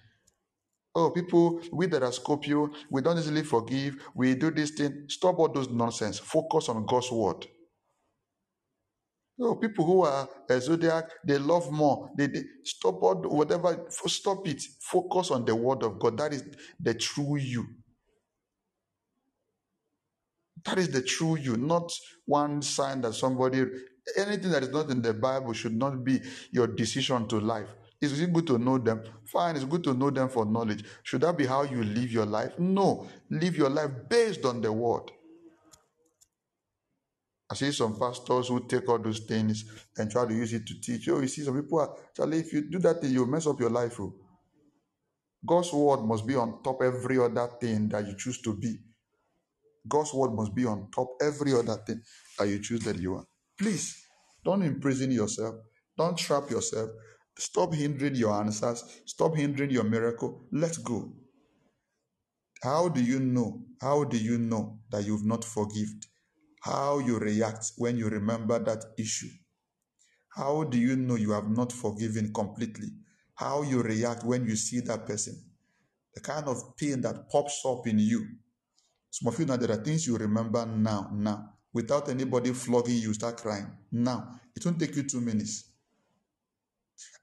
Oh, 0.95 1.11
people, 1.11 1.61
we 1.73 1.87
that 1.89 2.03
are 2.05 2.13
Scorpio, 2.13 2.71
we 2.91 3.03
don't 3.03 3.19
easily 3.19 3.45
forgive. 3.45 3.97
We 4.15 4.35
do 4.37 4.51
this 4.53 4.73
thing. 4.73 5.07
Stop 5.09 5.39
all 5.41 5.49
those 5.53 5.71
nonsense. 5.71 6.19
Focus 6.21 6.69
on 6.71 6.87
God's 6.87 7.13
word. 7.13 7.47
Oh, 9.41 9.57
people 9.57 9.87
who 9.87 10.03
are 10.05 10.29
a 10.51 10.61
zodiac, 10.61 11.07
they 11.27 11.39
love 11.39 11.71
more. 11.73 12.11
They, 12.19 12.29
they 12.29 12.45
stop 12.65 13.03
all 13.03 13.17
whatever. 13.17 13.87
Stop 13.91 14.49
it. 14.49 14.63
Focus 14.83 15.31
on 15.33 15.45
the 15.47 15.57
word 15.57 15.83
of 15.85 15.99
God. 16.01 16.19
That 16.19 16.35
is 16.35 16.45
the 16.81 16.95
true 16.95 17.39
you. 17.39 17.67
That 20.65 20.79
is 20.79 20.91
the 20.91 21.03
true 21.03 21.37
you, 21.37 21.57
not 21.57 21.93
one 22.27 22.63
sign 22.63 23.03
that 23.03 23.15
somebody, 23.15 23.65
anything 24.17 24.51
that 24.51 24.63
is 24.63 24.71
not 24.71 24.91
in 24.91 25.03
the 25.03 25.15
Bible 25.15 25.53
should 25.53 25.77
not 25.77 26.05
be 26.05 26.21
your 26.51 26.67
decision 26.67 27.27
to 27.29 27.41
life. 27.41 27.69
Is 28.01 28.21
it 28.21 28.33
good 28.33 28.47
to 28.49 28.59
know 28.59 28.79
them? 28.79 29.03
Fine, 29.25 29.57
it's 29.57 29.65
good 29.65 29.85
to 29.85 29.95
know 29.95 30.11
them 30.11 30.29
for 30.29 30.45
knowledge. 30.45 30.85
Should 31.03 31.23
that 31.23 31.39
be 31.39 31.47
how 31.47 31.63
you 31.63 31.83
live 31.83 32.13
your 32.13 32.27
life? 32.27 32.59
No. 32.59 33.07
Live 33.31 33.57
your 33.57 33.71
life 33.71 33.91
based 34.09 34.45
on 34.45 34.61
the 34.61 34.73
word. 34.73 35.11
I 37.51 37.55
see 37.55 37.73
some 37.73 37.99
pastors 37.99 38.49
who 38.49 38.67
take 38.67 38.89
all 38.89 38.99
those 38.99 39.21
things 39.21 39.65
and 39.97 40.11
try 40.11 40.27
to 40.27 40.35
use 40.35 40.53
it 40.53 40.67
to 40.67 40.81
teach. 40.81 41.09
Oh, 41.09 41.21
you 41.21 41.29
see, 41.29 41.43
some 41.43 41.61
people 41.61 41.81
are, 41.81 41.97
Charlie, 42.17 42.41
if 42.41 42.53
you 42.53 42.63
do 42.71 42.79
that 42.81 43.01
thing, 43.01 43.13
you'll 43.13 43.27
mess 43.27 43.47
up 43.47 43.61
your 43.61 43.71
life. 43.71 44.01
Oh. 44.01 44.15
God's 45.47 45.73
word 45.73 46.01
must 46.05 46.27
be 46.27 46.37
on 46.37 46.63
top 46.63 46.83
every 46.83 47.19
other 47.19 47.49
thing 47.61 47.89
that 47.91 48.07
you 48.07 48.17
choose 48.17 48.41
to 48.43 48.55
be. 48.55 48.79
God's 49.87 50.15
word 50.15 50.33
must 50.33 50.55
be 50.55 50.65
on 50.67 50.91
top 50.91 51.09
every 51.23 51.53
other 51.53 51.77
thing 51.87 52.01
that 52.39 52.49
you 52.49 52.61
choose 52.61 52.81
that 52.81 52.99
you 52.99 53.15
are. 53.17 53.27
Please 53.65 53.97
don't 54.45 54.61
imprison 54.61 55.11
yourself. 55.11 55.55
Don't 55.97 56.19
trap 56.19 56.51
yourself. 56.51 56.91
Stop 57.39 57.73
hindering 57.73 58.15
your 58.15 58.35
answers. 58.35 58.85
Stop 59.07 59.37
hindering 59.37 59.71
your 59.71 59.85
miracle. 59.85 60.45
Let 60.53 60.77
go. 60.85 61.15
How 62.63 62.91
do 62.91 63.03
you 63.03 63.21
know? 63.21 63.63
How 63.81 64.05
do 64.05 64.19
you 64.19 64.37
know 64.37 64.81
that 64.91 65.07
you've 65.07 65.25
not 65.25 65.45
forgiven? 65.45 65.99
How 66.61 66.99
you 66.99 67.19
react 67.19 67.73
when 67.79 67.97
you 67.97 68.11
remember 68.11 68.59
that 68.59 68.85
issue? 68.99 69.31
How 70.29 70.65
do 70.65 70.77
you 70.77 70.97
know 70.97 71.15
you 71.15 71.33
have 71.33 71.49
not 71.49 71.73
forgiven 71.73 72.35
completely? 72.35 72.89
How 73.35 73.63
you 73.63 73.81
react 73.81 74.25
when 74.25 74.45
you 74.45 74.57
see 74.57 74.81
that 74.81 75.07
person? 75.07 75.43
The 76.15 76.21
kind 76.21 76.49
of 76.49 76.77
pain 76.77 77.01
that 77.01 77.31
pops 77.31 77.63
up 77.65 77.87
in 77.87 77.99
you. 77.99 78.27
Some 79.09 79.33
of 79.33 79.39
you 79.39 79.47
now, 79.47 79.57
there 79.57 79.71
are 79.71 79.83
things 79.83 80.07
you 80.07 80.19
remember 80.19 80.67
now, 80.67 81.11
now. 81.15 81.54
Without 81.75 82.09
anybody 82.09 82.53
flogging 82.53 82.97
you, 82.97 83.13
start 83.13 83.37
crying. 83.37 83.67
Now. 83.93 84.41
It 84.57 84.65
won't 84.65 84.79
take 84.79 84.95
you 84.95 85.03
two 85.03 85.21
minutes. 85.21 85.65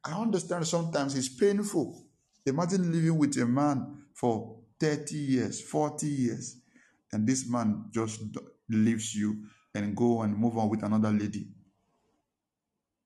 I 0.03 0.19
understand 0.19 0.67
sometimes 0.67 1.15
it's 1.15 1.29
painful. 1.29 2.05
Imagine 2.45 2.91
living 2.91 3.17
with 3.17 3.37
a 3.37 3.45
man 3.45 4.03
for 4.13 4.57
30 4.79 5.15
years, 5.15 5.61
40 5.61 6.07
years, 6.07 6.57
and 7.13 7.27
this 7.27 7.47
man 7.49 7.85
just 7.91 8.21
leaves 8.69 9.15
you 9.15 9.45
and 9.73 9.95
go 9.95 10.23
and 10.23 10.35
move 10.35 10.57
on 10.57 10.69
with 10.69 10.83
another 10.83 11.11
lady. 11.11 11.47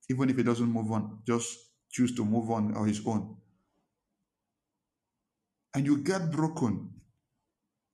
Even 0.10 0.30
if 0.30 0.38
he 0.38 0.44
doesn't 0.44 0.72
move 0.72 0.92
on, 0.92 1.20
just 1.28 1.58
choose 1.92 2.16
to 2.16 2.26
move 2.26 2.50
on 2.50 2.76
on 2.76 2.88
his 2.88 3.06
own. 3.06 3.36
And 5.74 5.86
you 5.86 5.98
get 5.98 6.32
broken. 6.32 6.90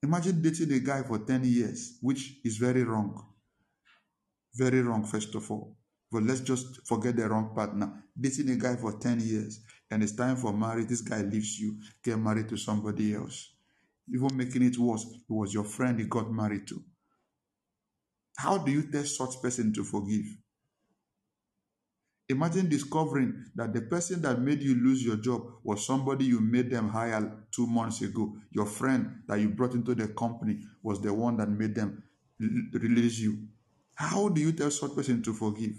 Imagine 0.04 0.42
dating 0.42 0.72
a 0.72 0.80
guy 0.80 1.04
for 1.04 1.20
10 1.20 1.44
years, 1.44 1.98
which 2.02 2.40
is 2.44 2.58
very 2.58 2.84
wrong. 2.84 3.31
Very 4.56 4.82
wrong, 4.82 5.04
first 5.04 5.34
of 5.36 5.50
all. 5.50 5.78
But 6.12 6.24
let's 6.24 6.42
just 6.42 6.86
forget 6.86 7.16
the 7.16 7.30
wrong 7.30 7.54
partner. 7.56 8.04
Dating 8.20 8.50
a 8.50 8.56
guy 8.56 8.76
for 8.76 9.00
10 9.00 9.22
years, 9.22 9.62
and 9.90 10.04
it's 10.04 10.12
time 10.16 10.36
for 10.36 10.52
marriage. 10.52 10.88
This 10.88 11.02
guy 11.02 11.22
leaves 11.22 11.60
you, 11.60 11.78
get 12.04 12.20
married 12.20 12.50
to 12.50 12.58
somebody 12.58 13.16
else. 13.16 13.54
Even 14.14 14.36
making 14.36 14.64
it 14.64 14.78
worse, 14.78 15.06
it 15.06 15.22
was 15.30 15.54
your 15.54 15.64
friend 15.64 16.00
he 16.00 16.06
got 16.06 16.32
married 16.32 16.68
to. 16.68 16.84
How 18.38 18.58
do 18.58 18.72
you 18.72 18.92
tell 18.92 19.06
such 19.06 19.42
person 19.42 19.72
to 19.74 19.84
forgive? 19.84 20.26
Imagine 22.28 22.70
discovering 22.70 23.46
that 23.56 23.74
the 23.74 23.82
person 23.82 24.22
that 24.22 24.40
made 24.40 24.62
you 24.62 24.76
lose 24.76 25.04
your 25.04 25.18
job 25.18 25.44
was 25.64 25.86
somebody 25.86 26.26
you 26.26 26.40
made 26.40 26.70
them 26.70 26.88
hire 26.88 27.46
two 27.52 27.68
months 27.68 28.02
ago. 28.02 28.34
Your 28.52 28.66
friend 28.66 29.24
that 29.28 29.40
you 29.40 29.50
brought 29.50 29.74
into 29.74 29.94
the 29.94 30.08
company 30.10 30.60
was 30.82 31.02
the 31.02 31.14
one 31.14 31.36
that 31.38 31.50
made 31.50 31.76
them 31.76 32.04
release 32.40 33.20
you. 33.20 33.48
How 34.02 34.30
do 34.30 34.42
you 34.42 34.52
tell 34.52 34.72
such 34.72 34.96
person 34.96 35.22
to 35.22 35.32
forgive? 35.32 35.76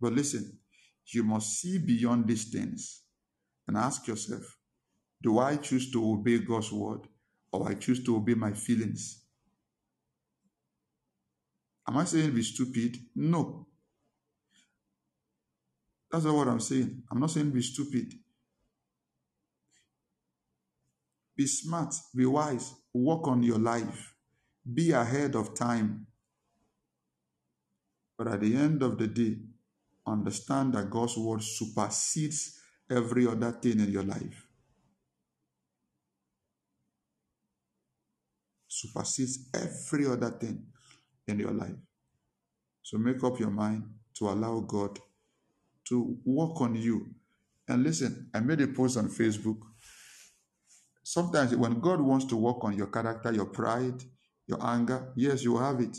But 0.00 0.12
listen, 0.12 0.58
you 1.06 1.22
must 1.22 1.60
see 1.60 1.78
beyond 1.78 2.26
these 2.26 2.46
things 2.46 3.02
and 3.68 3.76
ask 3.76 4.08
yourself, 4.08 4.42
do 5.22 5.38
I 5.38 5.54
choose 5.56 5.92
to 5.92 6.10
obey 6.10 6.38
God's 6.38 6.72
word 6.72 7.02
or 7.52 7.68
I 7.68 7.74
choose 7.74 8.02
to 8.06 8.16
obey 8.16 8.34
my 8.34 8.54
feelings? 8.54 9.22
Am 11.88 11.98
I 11.98 12.04
saying 12.04 12.34
be 12.34 12.42
stupid? 12.42 12.96
No. 13.14 13.68
That's 16.10 16.24
not 16.24 16.34
what 16.34 16.48
I'm 16.48 16.58
saying. 16.58 17.04
I'm 17.08 17.20
not 17.20 17.30
saying 17.30 17.50
be 17.50 17.62
stupid. 17.62 18.12
Be 21.36 21.46
smart, 21.46 21.94
be 22.16 22.26
wise, 22.26 22.74
work 22.92 23.28
on 23.28 23.44
your 23.44 23.60
life, 23.60 24.15
be 24.74 24.92
ahead 24.92 25.34
of 25.34 25.54
time. 25.54 26.06
But 28.18 28.28
at 28.28 28.40
the 28.40 28.56
end 28.56 28.82
of 28.82 28.98
the 28.98 29.06
day, 29.06 29.36
understand 30.06 30.74
that 30.74 30.90
God's 30.90 31.16
word 31.16 31.42
supersedes 31.42 32.58
every 32.90 33.26
other 33.26 33.52
thing 33.52 33.80
in 33.80 33.90
your 33.90 34.04
life. 34.04 34.48
Supersedes 38.68 39.48
every 39.54 40.06
other 40.06 40.30
thing 40.30 40.66
in 41.26 41.38
your 41.38 41.52
life. 41.52 41.76
So 42.82 42.98
make 42.98 43.22
up 43.24 43.38
your 43.40 43.50
mind 43.50 43.84
to 44.14 44.28
allow 44.28 44.60
God 44.60 44.98
to 45.86 46.16
work 46.24 46.60
on 46.60 46.74
you. 46.74 47.06
And 47.68 47.82
listen, 47.82 48.30
I 48.32 48.40
made 48.40 48.60
a 48.60 48.68
post 48.68 48.96
on 48.96 49.08
Facebook. 49.08 49.58
Sometimes 51.02 51.54
when 51.56 51.80
God 51.80 52.00
wants 52.00 52.26
to 52.26 52.36
work 52.36 52.62
on 52.64 52.76
your 52.76 52.88
character, 52.88 53.32
your 53.32 53.46
pride, 53.46 54.02
your 54.46 54.64
anger, 54.64 55.12
yes, 55.16 55.42
you 55.42 55.56
have 55.58 55.80
it. 55.80 55.96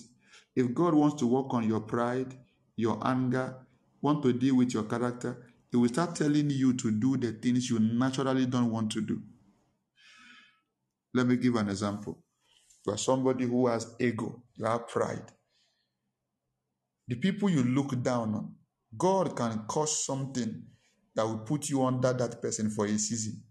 If 0.55 0.73
God 0.73 0.93
wants 0.93 1.15
to 1.19 1.27
work 1.27 1.53
on 1.53 1.67
your 1.67 1.81
pride, 1.81 2.33
your 2.75 2.99
anger, 3.05 3.55
want 4.01 4.23
to 4.23 4.33
deal 4.33 4.55
with 4.55 4.73
your 4.73 4.83
character, 4.83 5.45
He 5.71 5.77
will 5.77 5.89
start 5.89 6.15
telling 6.15 6.49
you 6.49 6.73
to 6.73 6.91
do 6.91 7.17
the 7.17 7.33
things 7.33 7.69
you 7.69 7.79
naturally 7.79 8.45
don't 8.45 8.71
want 8.71 8.91
to 8.93 9.01
do. 9.01 9.21
Let 11.13 11.27
me 11.27 11.35
give 11.37 11.55
an 11.55 11.69
example. 11.69 12.23
You 12.85 12.93
are 12.93 12.97
somebody 12.97 13.45
who 13.45 13.67
has 13.67 13.95
ego, 13.99 14.43
you 14.55 14.65
have 14.65 14.87
pride. 14.87 15.31
The 17.07 17.15
people 17.15 17.49
you 17.49 17.63
look 17.63 18.01
down 18.01 18.33
on, 18.35 18.55
God 18.97 19.35
can 19.35 19.65
cause 19.67 20.05
something 20.05 20.63
that 21.15 21.25
will 21.25 21.39
put 21.39 21.69
you 21.69 21.83
under 21.83 22.13
that 22.13 22.41
person 22.41 22.69
for 22.69 22.85
a 22.85 22.97
season. 22.97 23.43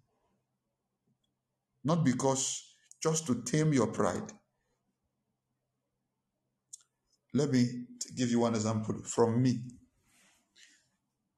Not 1.85 2.05
because 2.05 2.63
just 3.03 3.27
to 3.27 3.43
tame 3.43 3.73
your 3.73 3.89
pride. 3.89 4.33
Let 7.37 7.51
me 7.53 7.87
give 8.17 8.31
you 8.31 8.41
one 8.41 8.55
example 8.55 9.03
from 9.05 9.43
me. 9.43 9.61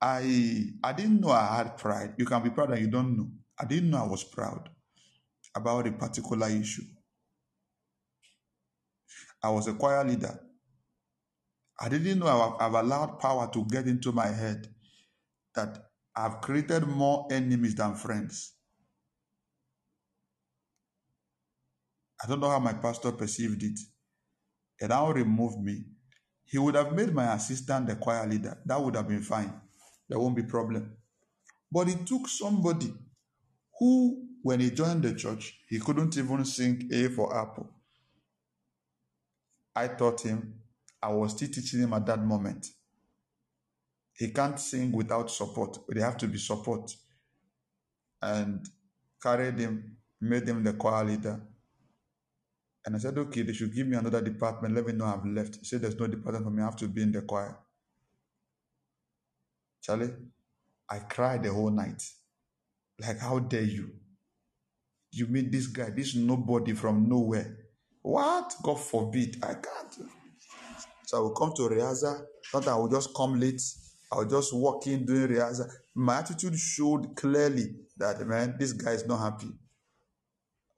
I 0.00 0.72
I 0.84 0.92
didn't 0.92 1.20
know 1.20 1.30
I 1.30 1.56
had 1.58 1.76
pride. 1.78 2.14
You 2.18 2.26
can 2.26 2.42
be 2.42 2.50
proud 2.50 2.70
and 2.72 2.80
you 2.80 2.88
don't 2.90 3.16
know. 3.16 3.30
I 3.60 3.64
didn't 3.66 3.90
know 3.90 4.04
I 4.04 4.08
was 4.08 4.24
proud 4.24 4.70
about 5.56 5.88
a 5.88 5.92
particular 5.92 6.48
issue. 6.48 6.84
I 9.42 9.50
was 9.50 9.68
a 9.68 9.74
choir 9.74 10.04
leader. 10.04 10.38
I 11.80 11.88
didn't 11.88 12.20
know 12.20 12.28
I've, 12.28 12.74
I've 12.74 12.84
allowed 12.84 13.20
power 13.20 13.50
to 13.52 13.64
get 13.66 13.88
into 13.88 14.12
my 14.12 14.28
head 14.28 14.68
that 15.54 15.78
I've 16.16 16.40
created 16.40 16.86
more 16.86 17.28
enemies 17.32 17.76
than 17.76 17.94
friends. 17.96 18.54
I 22.22 22.28
don't 22.28 22.40
know 22.40 22.50
how 22.50 22.60
my 22.60 22.74
pastor 22.74 23.12
perceived 23.12 23.62
it. 23.62 23.78
He 24.78 24.86
now 24.86 25.10
removed 25.10 25.60
me. 25.60 25.84
He 26.44 26.58
would 26.58 26.74
have 26.74 26.92
made 26.92 27.12
my 27.12 27.34
assistant 27.34 27.86
the 27.86 27.96
choir 27.96 28.26
leader. 28.26 28.58
That 28.64 28.80
would 28.82 28.96
have 28.96 29.08
been 29.08 29.22
fine. 29.22 29.52
There 30.08 30.18
won't 30.18 30.36
be 30.36 30.42
problem. 30.42 30.96
But 31.70 31.88
it 31.88 32.06
took 32.06 32.28
somebody 32.28 32.92
who, 33.78 34.24
when 34.42 34.60
he 34.60 34.70
joined 34.70 35.02
the 35.02 35.14
church, 35.14 35.58
he 35.68 35.78
couldn't 35.78 36.16
even 36.16 36.44
sing 36.44 36.88
A 36.92 37.08
for 37.08 37.36
apple. 37.36 37.68
I 39.76 39.88
taught 39.88 40.22
him. 40.22 40.54
I 41.02 41.08
was 41.12 41.32
still 41.32 41.48
teaching 41.48 41.80
him 41.80 41.92
at 41.92 42.06
that 42.06 42.20
moment. 42.24 42.66
He 44.14 44.30
can't 44.30 44.58
sing 44.58 44.90
without 44.90 45.30
support. 45.30 45.78
They 45.94 46.00
have 46.00 46.16
to 46.18 46.26
be 46.26 46.38
support. 46.38 46.92
And 48.20 48.66
carried 49.22 49.58
him, 49.58 49.98
made 50.20 50.48
him 50.48 50.64
the 50.64 50.72
choir 50.72 51.04
leader. 51.04 51.40
And 52.86 52.96
I 52.96 52.98
said, 52.98 53.18
okay, 53.18 53.42
they 53.42 53.52
should 53.52 53.74
give 53.74 53.86
me 53.86 53.96
another 53.96 54.22
department. 54.22 54.74
Let 54.74 54.86
me 54.86 54.92
know 54.92 55.04
I've 55.04 55.26
left. 55.26 55.56
He 55.56 55.64
said, 55.64 55.82
there's 55.82 55.98
no 55.98 56.06
department 56.06 56.44
for 56.44 56.50
me. 56.50 56.62
I 56.62 56.66
have 56.66 56.76
to 56.76 56.88
be 56.88 57.02
in 57.02 57.12
the 57.12 57.22
choir. 57.22 57.58
Charlie, 59.82 60.10
I 60.90 61.00
cried 61.00 61.42
the 61.42 61.52
whole 61.52 61.70
night. 61.70 62.02
Like, 63.00 63.18
how 63.18 63.38
dare 63.40 63.62
you? 63.62 63.90
You 65.10 65.26
meet 65.26 65.52
this 65.52 65.66
guy, 65.66 65.90
this 65.90 66.14
nobody 66.14 66.72
from 66.74 67.08
nowhere. 67.08 67.56
What? 68.02 68.54
God 68.62 68.80
forbid. 68.80 69.36
I 69.42 69.54
can't. 69.54 70.08
So 71.06 71.18
I 71.18 71.20
will 71.20 71.34
come 71.34 71.52
to. 71.56 71.68
Not 71.68 72.64
that 72.64 72.68
I 72.68 72.76
will 72.76 72.88
just 72.88 73.14
come 73.14 73.38
late. 73.38 73.60
I 74.10 74.16
will 74.16 74.24
just 74.24 74.54
walk 74.54 74.86
in 74.86 75.04
doing 75.04 75.28
Riaza. 75.28 75.68
My 75.94 76.18
attitude 76.18 76.58
showed 76.58 77.14
clearly 77.16 77.74
that, 77.98 78.26
man, 78.26 78.56
this 78.58 78.72
guy 78.72 78.92
is 78.92 79.06
not 79.06 79.18
happy. 79.18 79.48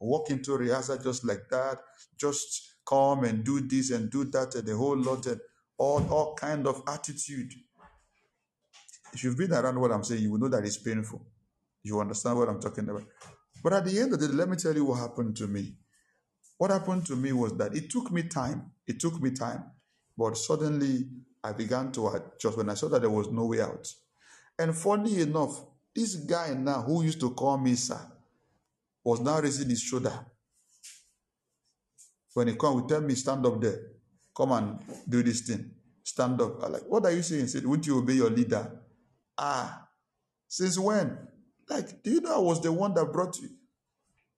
Walk 0.00 0.30
into 0.30 0.52
Riaza 0.52 1.02
just 1.02 1.24
like 1.24 1.48
that. 1.50 1.78
Just 2.16 2.76
come 2.86 3.24
and 3.24 3.44
do 3.44 3.60
this 3.60 3.90
and 3.90 4.10
do 4.10 4.24
that 4.24 4.54
and 4.54 4.66
the 4.66 4.76
whole 4.76 4.96
lot 4.96 5.26
and 5.26 5.40
all, 5.76 6.06
all 6.10 6.34
kind 6.34 6.66
of 6.66 6.82
attitude. 6.88 7.52
If 9.12 9.24
you've 9.24 9.36
been 9.36 9.52
around 9.52 9.78
what 9.80 9.92
I'm 9.92 10.04
saying, 10.04 10.22
you 10.22 10.30
will 10.32 10.38
know 10.38 10.48
that 10.48 10.64
it's 10.64 10.78
painful. 10.78 11.24
You 11.82 12.00
understand 12.00 12.38
what 12.38 12.48
I'm 12.48 12.60
talking 12.60 12.88
about. 12.88 13.04
But 13.62 13.74
at 13.74 13.84
the 13.84 13.98
end 13.98 14.14
of 14.14 14.20
the 14.20 14.28
day, 14.28 14.34
let 14.34 14.48
me 14.48 14.56
tell 14.56 14.74
you 14.74 14.84
what 14.84 14.98
happened 15.00 15.36
to 15.36 15.46
me. 15.46 15.74
What 16.58 16.70
happened 16.70 17.06
to 17.06 17.16
me 17.16 17.32
was 17.32 17.56
that 17.56 17.74
it 17.74 17.90
took 17.90 18.10
me 18.10 18.22
time. 18.24 18.70
It 18.86 19.00
took 19.00 19.20
me 19.20 19.30
time. 19.30 19.64
But 20.16 20.36
suddenly 20.36 21.08
I 21.42 21.52
began 21.52 21.92
to 21.92 22.08
adjust 22.08 22.56
when 22.56 22.70
I 22.70 22.74
saw 22.74 22.88
that 22.88 23.00
there 23.00 23.10
was 23.10 23.30
no 23.30 23.46
way 23.46 23.60
out. 23.60 23.92
And 24.58 24.76
funny 24.76 25.20
enough, 25.20 25.62
this 25.94 26.16
guy 26.16 26.54
now 26.54 26.82
who 26.82 27.02
used 27.02 27.20
to 27.20 27.30
call 27.30 27.58
me 27.58 27.74
sir 27.74 27.98
was 29.04 29.20
now 29.20 29.40
raising 29.40 29.68
his 29.68 29.80
shoulder. 29.80 30.26
When 32.34 32.48
he 32.48 32.54
come, 32.54 32.82
he 32.82 32.88
tell 32.88 33.00
me, 33.00 33.14
stand 33.14 33.44
up 33.46 33.60
there. 33.60 33.78
Come 34.36 34.52
and 34.52 34.78
do 35.08 35.22
this 35.22 35.40
thing. 35.42 35.70
Stand 36.02 36.40
up. 36.40 36.62
I 36.62 36.68
like, 36.68 36.82
what 36.86 37.04
are 37.04 37.12
you 37.12 37.22
saying? 37.22 37.42
He 37.42 37.46
said, 37.48 37.66
won't 37.66 37.86
you 37.86 37.98
obey 37.98 38.14
your 38.14 38.30
leader? 38.30 38.80
Ah, 39.36 39.88
since 40.48 40.78
when? 40.78 41.16
Like, 41.68 42.02
do 42.02 42.10
you 42.10 42.20
know 42.20 42.34
I 42.34 42.38
was 42.38 42.60
the 42.60 42.72
one 42.72 42.94
that 42.94 43.12
brought 43.12 43.36
you? 43.38 43.48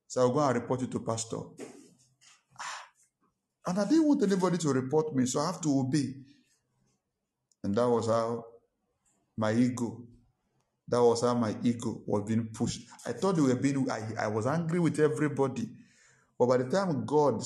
So 0.07 0.21
I'll 0.21 0.31
go 0.31 0.41
and 0.41 0.55
report 0.55 0.81
you 0.83 0.87
to 0.89 1.01
pastor. 1.01 1.39
Ah, 2.59 2.85
and 3.67 3.79
I 3.79 3.89
didn't 3.89 4.07
want 4.07 4.23
anybody 4.23 4.59
to 4.59 4.69
report 4.69 5.15
me, 5.15 5.27
so 5.27 5.41
I 5.41 5.47
have 5.47 5.61
to 5.63 5.81
obey. 5.81 6.15
And 7.65 7.75
that 7.75 7.89
was 7.89 8.07
how 8.07 8.45
my 9.37 9.53
ego, 9.53 10.05
that 10.89 11.03
was 11.03 11.23
how 11.23 11.35
my 11.35 11.57
ego 11.63 12.03
was 12.07 12.25
being 12.27 12.49
pushed. 12.49 12.83
I 13.07 13.13
thought 13.13 13.37
they 13.37 13.43
were 13.43 13.55
being, 13.55 13.91
I, 13.91 14.03
I 14.19 14.27
was 14.27 14.47
angry 14.47 14.81
with 14.81 14.99
everybody. 14.99 15.69
But 16.39 16.47
by 16.47 16.57
the 16.59 16.71
time 16.71 17.05
God 17.07 17.43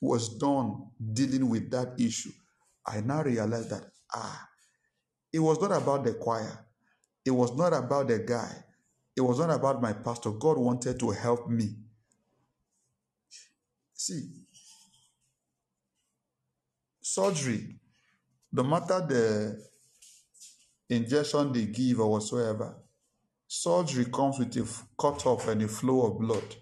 was 0.00 0.38
done 0.38 0.86
dealing 1.12 1.48
with 1.48 1.70
that 1.70 1.94
issue, 1.98 2.32
I 2.86 3.00
now 3.00 3.22
realized 3.22 3.70
that, 3.70 3.84
ah, 4.14 4.48
it 5.32 5.40
was 5.40 5.60
not 5.60 5.72
about 5.72 6.04
the 6.04 6.14
choir. 6.14 6.66
It 7.24 7.30
was 7.30 7.56
not 7.56 7.72
about 7.72 8.08
the 8.08 8.18
guy. 8.18 8.50
It 9.16 9.20
was 9.20 9.38
not 9.38 9.50
about 9.50 9.82
my 9.82 9.92
pastor. 9.92 10.30
God 10.30 10.58
wanted 10.58 10.98
to 11.00 11.10
help 11.10 11.48
me. 11.48 11.74
See, 13.94 14.30
surgery, 17.00 17.78
no 18.52 18.62
matter 18.62 19.04
the 19.06 19.71
injection 20.96 21.52
they 21.52 21.66
give 21.66 22.00
or 22.00 22.10
whatsoever, 22.10 22.76
surgery 23.46 24.06
comes 24.06 24.38
with 24.38 24.56
a 24.56 24.66
cut 25.00 25.26
off 25.26 25.48
and 25.48 25.62
a 25.62 25.68
flow 25.68 26.06
of 26.06 26.18
blood. 26.18 26.56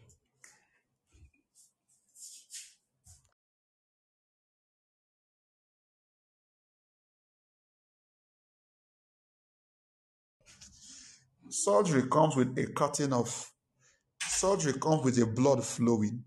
Surgery 11.52 12.08
comes 12.08 12.36
with 12.36 12.56
a 12.58 12.66
cutting 12.72 13.12
off. 13.12 13.52
Surgery 14.22 14.74
comes 14.74 15.04
with 15.04 15.18
a 15.18 15.26
blood 15.26 15.64
flowing. 15.64 16.22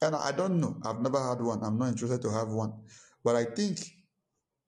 And 0.00 0.16
I 0.16 0.32
don't 0.32 0.58
know. 0.58 0.80
I've 0.84 1.00
never 1.00 1.22
had 1.22 1.40
one. 1.40 1.62
I'm 1.62 1.78
not 1.78 1.90
interested 1.90 2.22
to 2.22 2.30
have 2.30 2.48
one. 2.48 2.72
But 3.22 3.36
I 3.36 3.44
think 3.44 3.78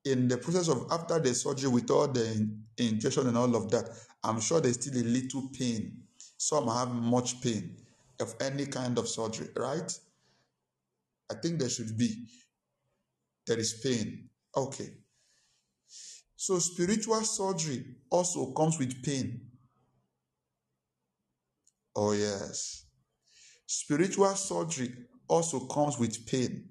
in 0.04 0.28
the 0.28 0.36
process 0.36 0.68
of 0.68 0.86
after 0.90 1.18
the 1.18 1.34
surgery 1.34 1.70
with 1.70 1.90
all 1.90 2.08
the 2.08 2.48
injection 2.78 3.26
and 3.26 3.36
all 3.36 3.54
of 3.56 3.70
that, 3.70 3.88
I'm 4.22 4.40
sure 4.40 4.60
there's 4.60 4.80
still 4.80 5.00
a 5.00 5.04
little 5.04 5.48
pain. 5.52 6.02
Some 6.36 6.68
have 6.68 6.90
much 6.92 7.40
pain 7.40 7.76
of 8.20 8.34
any 8.40 8.66
kind 8.66 8.98
of 8.98 9.08
surgery, 9.08 9.48
right? 9.56 9.90
I 11.30 11.34
think 11.34 11.58
there 11.58 11.68
should 11.68 11.96
be. 11.96 12.26
There 13.46 13.58
is 13.58 13.74
pain. 13.82 14.28
Okay. 14.56 14.90
So 16.36 16.58
spiritual 16.58 17.22
surgery 17.22 17.84
also 18.10 18.52
comes 18.52 18.78
with 18.78 19.02
pain. 19.02 19.40
Oh, 21.96 22.12
yes. 22.12 22.84
Spiritual 23.66 24.34
surgery 24.34 24.92
also 25.28 25.60
comes 25.60 25.98
with 25.98 26.26
pain. 26.26 26.68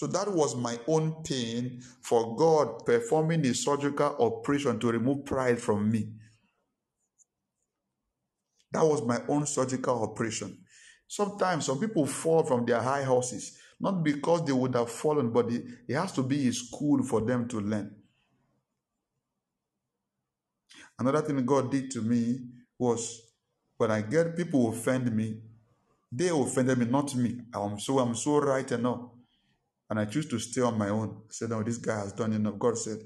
So 0.00 0.06
that 0.06 0.32
was 0.32 0.56
my 0.56 0.80
own 0.86 1.22
pain 1.24 1.82
for 2.00 2.34
God 2.34 2.86
performing 2.86 3.44
a 3.44 3.52
surgical 3.52 4.16
operation 4.18 4.80
to 4.80 4.92
remove 4.92 5.26
pride 5.26 5.60
from 5.60 5.90
me. 5.90 6.08
That 8.72 8.82
was 8.82 9.02
my 9.02 9.20
own 9.28 9.44
surgical 9.44 10.02
operation. 10.02 10.56
Sometimes 11.06 11.66
some 11.66 11.78
people 11.78 12.06
fall 12.06 12.44
from 12.44 12.64
their 12.64 12.80
high 12.80 13.02
horses, 13.02 13.58
not 13.78 14.02
because 14.02 14.46
they 14.46 14.54
would 14.54 14.74
have 14.74 14.90
fallen, 14.90 15.30
but 15.30 15.52
it, 15.52 15.66
has 15.90 16.12
to 16.12 16.22
be 16.22 16.48
a 16.48 16.52
school 16.54 17.02
for 17.02 17.20
them 17.20 17.46
to 17.48 17.60
learn. 17.60 17.94
Another 20.98 21.20
thing 21.20 21.44
God 21.44 21.70
did 21.70 21.90
to 21.90 22.00
me 22.00 22.38
was 22.78 23.20
when 23.76 23.90
I 23.90 24.00
get 24.00 24.34
people 24.34 24.70
offend 24.70 25.14
me, 25.14 25.42
they 26.10 26.30
offended 26.30 26.78
me, 26.78 26.86
not 26.86 27.14
me. 27.14 27.42
I'm 27.52 27.78
so 27.78 27.98
I'm 27.98 28.14
so 28.14 28.40
right 28.40 28.72
enough. 28.72 29.00
And 29.90 29.98
I 29.98 30.04
choose 30.04 30.28
to 30.28 30.38
stay 30.38 30.62
on 30.62 30.78
my 30.78 30.88
own. 30.88 31.10
I 31.28 31.32
said, 31.32 31.50
No, 31.50 31.62
this 31.62 31.78
guy 31.78 31.98
has 31.98 32.12
done 32.12 32.32
enough. 32.32 32.58
God 32.58 32.78
said, 32.78 32.98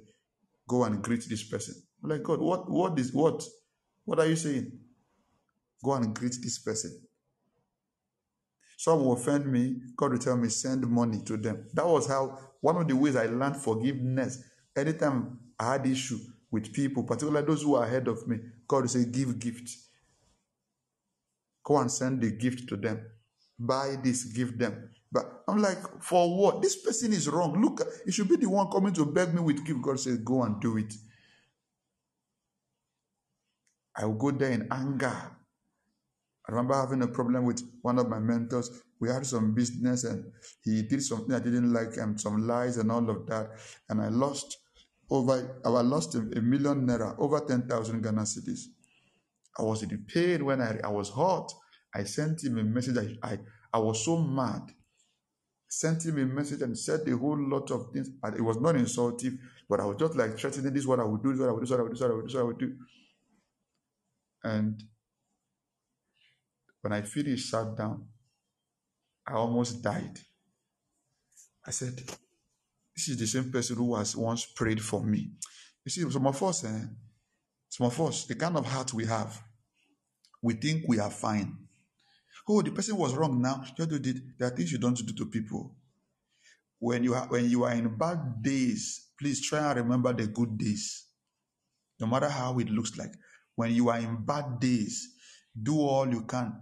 Go 0.69 0.85
and 0.85 1.02
greet 1.02 1.24
this 1.28 1.43
person. 1.43 1.74
I'm 2.02 2.11
like, 2.11 2.23
God, 2.23 2.40
what 2.40 2.70
what 2.70 2.98
is 2.98 3.12
what? 3.12 3.43
What 4.05 4.20
are 4.20 4.27
you 4.27 4.36
saying? 4.36 4.70
Go 5.82 5.94
and 5.94 6.15
greet 6.15 6.36
this 6.43 6.59
person. 6.59 7.01
Some 8.77 9.05
will 9.05 9.15
offend 9.15 9.51
me. 9.51 9.77
God 9.97 10.12
will 10.12 10.19
tell 10.19 10.36
me, 10.36 10.48
send 10.48 10.86
money 10.86 11.23
to 11.24 11.36
them. 11.36 11.66
That 11.73 11.86
was 11.86 12.06
how 12.06 12.39
one 12.61 12.77
of 12.77 12.89
the 12.89 12.97
ways 12.97 13.16
I 13.16 13.27
learned 13.27 13.56
forgiveness. 13.56 14.43
Anytime 14.77 15.39
I 15.59 15.73
had 15.73 15.86
issue 15.86 16.19
with 16.51 16.73
people, 16.73 17.05
particularly 17.05 17.47
those 17.47 17.62
who 17.62 17.77
are 17.77 17.85
ahead 17.86 18.09
of 18.09 18.27
me, 18.27 18.39
God 18.69 18.82
will 18.82 18.89
say, 18.89 19.05
give 19.06 19.39
gift. 19.39 19.70
Go 21.62 21.78
and 21.78 21.90
send 21.90 22.20
the 22.20 22.31
gift 22.32 22.69
to 22.69 22.77
them. 22.77 23.06
Buy 23.59 23.97
this, 24.02 24.24
give 24.24 24.59
them. 24.59 24.90
But 25.15 25.45
I'm 25.47 25.62
like, 25.62 26.03
for 26.03 26.36
what? 26.36 26.61
This 26.61 26.74
person 26.82 27.12
is 27.12 27.28
wrong. 27.28 27.62
Look, 27.62 27.81
it 28.05 28.12
should 28.12 28.28
be 28.28 28.35
the 28.35 28.51
one 28.51 28.69
coming 28.69 28.93
to 28.95 29.07
beg 29.07 29.32
me 29.32 29.41
with 29.41 29.65
gift. 29.65 29.81
God 29.81 30.01
says, 30.01 30.19
go 30.19 30.43
and 30.43 30.61
do 30.61 30.77
it. 30.77 30.93
I 33.97 34.07
will 34.07 34.15
go 34.15 34.32
there 34.32 34.51
in 34.51 34.66
anger. 34.73 35.16
I 36.47 36.53
remember 36.53 36.74
having 36.74 37.03
a 37.03 37.07
problem 37.07 37.45
with 37.45 37.62
one 37.82 38.01
of 38.01 38.09
my 38.09 38.19
mentors. 38.19 38.69
We 39.01 39.09
had 39.09 39.24
some 39.24 39.55
business 39.55 40.03
and 40.03 40.32
he 40.65 40.82
did 40.82 41.01
something 41.01 41.32
I 41.32 41.39
didn't 41.39 41.73
like 41.73 41.97
and 41.97 42.20
some 42.20 42.49
lies 42.49 42.77
and 42.78 42.91
all 42.91 43.09
of 43.09 43.24
that. 43.28 43.51
And 43.89 44.03
I 44.03 44.09
lost 44.09 44.59
over, 45.11 45.61
I 45.65 45.69
lost 45.69 46.16
a, 46.16 46.23
million 46.23 46.89
naira, 46.89 47.15
over 47.20 47.39
10,000 47.39 48.03
Ghana 48.03 48.23
cedis. 48.23 48.62
I 49.57 49.62
was 49.62 49.85
in 49.85 50.05
pain 50.12 50.45
when 50.45 50.61
I, 50.61 50.81
I 50.82 50.89
was 50.89 51.11
hurt. 51.11 51.53
I 51.95 52.03
sent 52.03 52.43
him 52.43 52.59
a 52.59 52.65
message. 52.65 52.97
I, 53.23 53.35
I, 53.35 53.39
I 53.73 53.78
was 53.78 54.05
so 54.05 54.19
mad. 54.19 54.73
Sent 55.69 56.05
him 56.05 56.19
a 56.19 56.27
message 56.27 56.62
and 56.62 56.78
said 56.78 57.01
a 57.09 57.16
whole 57.16 57.39
lot 57.39 57.70
of 57.70 57.93
things. 57.93 58.09
And 58.23 58.36
it 58.36 58.43
was 58.43 58.59
not 58.59 58.77
insultive, 58.77 59.35
but 59.69 59.81
I 59.81 59.85
was 59.85 59.97
just 59.99 60.15
like 60.15 60.39
threatening 60.39 60.73
this 60.73 60.82
is 60.82 60.86
what 60.86 61.01
I 61.01 61.05
would 61.05 61.23
do, 61.23 61.31
this 61.31 61.41
is 61.41 61.41
what 61.41 61.51
I 61.51 61.53
would 61.53 61.61
do, 61.61 61.66
this 61.66 61.99
is 61.99 62.03
what 62.03 62.11
I 62.11 62.15
would 62.15 62.23
do, 62.23 62.27
this 62.27 62.31
is 62.31 62.35
what 62.35 62.41
I 62.41 62.45
would 62.45 62.59
do, 62.59 62.69
what 62.69 62.69
I 62.69 62.69
would 62.69 62.77
do. 62.77 62.77
And 64.45 64.82
when 66.82 66.93
I 66.93 67.03
finished, 67.03 67.51
sat 67.51 67.74
down, 67.77 68.07
I 69.27 69.32
almost 69.32 69.82
died. 69.82 70.19
I 71.66 71.70
said, 71.70 71.97
This 72.95 73.09
is 73.09 73.19
the 73.19 73.27
same 73.27 73.51
person 73.51 73.77
who 73.77 73.97
has 73.97 74.15
once 74.15 74.45
prayed 74.45 74.82
for 74.82 75.03
me. 75.03 75.32
You 75.85 75.91
see, 75.91 76.11
some 76.11 76.27
of 76.27 76.43
us, 76.43 76.65
eh, 76.65 76.85
some 77.69 77.86
of 77.86 78.01
us, 78.03 78.27
the 78.27 78.35
kind 78.35 78.57
of 78.57 78.66
heart 78.66 78.93
we 78.93 79.07
have, 79.07 79.43
we 80.43 80.55
think 80.55 80.85
we 80.86 80.99
are 80.99 81.11
fine. 81.11 81.57
Oh, 82.48 82.62
the 82.62 82.70
person 82.70 82.96
was 82.96 83.14
wrong 83.14 83.40
now. 83.40 83.64
Just 83.76 83.88
do 83.88 83.96
it. 83.96 84.38
There 84.38 84.48
are 84.48 84.54
things 84.54 84.70
you 84.72 84.78
don't 84.78 84.96
do 84.96 85.12
to 85.14 85.26
people. 85.30 85.74
When 86.78 87.02
you 87.02 87.14
are 87.14 87.26
when 87.28 87.48
you 87.48 87.64
are 87.64 87.72
in 87.72 87.96
bad 87.96 88.42
days, 88.42 89.08
please 89.18 89.40
try 89.40 89.60
and 89.70 89.76
remember 89.76 90.12
the 90.12 90.26
good 90.26 90.58
days. 90.58 91.06
No 92.00 92.06
matter 92.06 92.28
how 92.28 92.58
it 92.58 92.68
looks 92.68 92.96
like. 92.98 93.12
When 93.54 93.72
you 93.72 93.88
are 93.88 93.98
in 93.98 94.24
bad 94.24 94.60
days, 94.60 95.08
do 95.62 95.78
all 95.78 96.08
you 96.08 96.22
can 96.22 96.52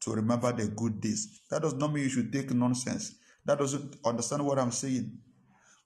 to 0.00 0.12
remember 0.12 0.52
the 0.52 0.68
good 0.68 1.00
days. 1.00 1.42
That 1.50 1.62
does 1.62 1.74
not 1.74 1.92
mean 1.92 2.04
you 2.04 2.08
should 2.10 2.32
take 2.32 2.50
nonsense. 2.52 3.14
That 3.44 3.58
doesn't 3.58 3.96
understand 4.04 4.44
what 4.44 4.58
I'm 4.58 4.70
saying. 4.72 5.18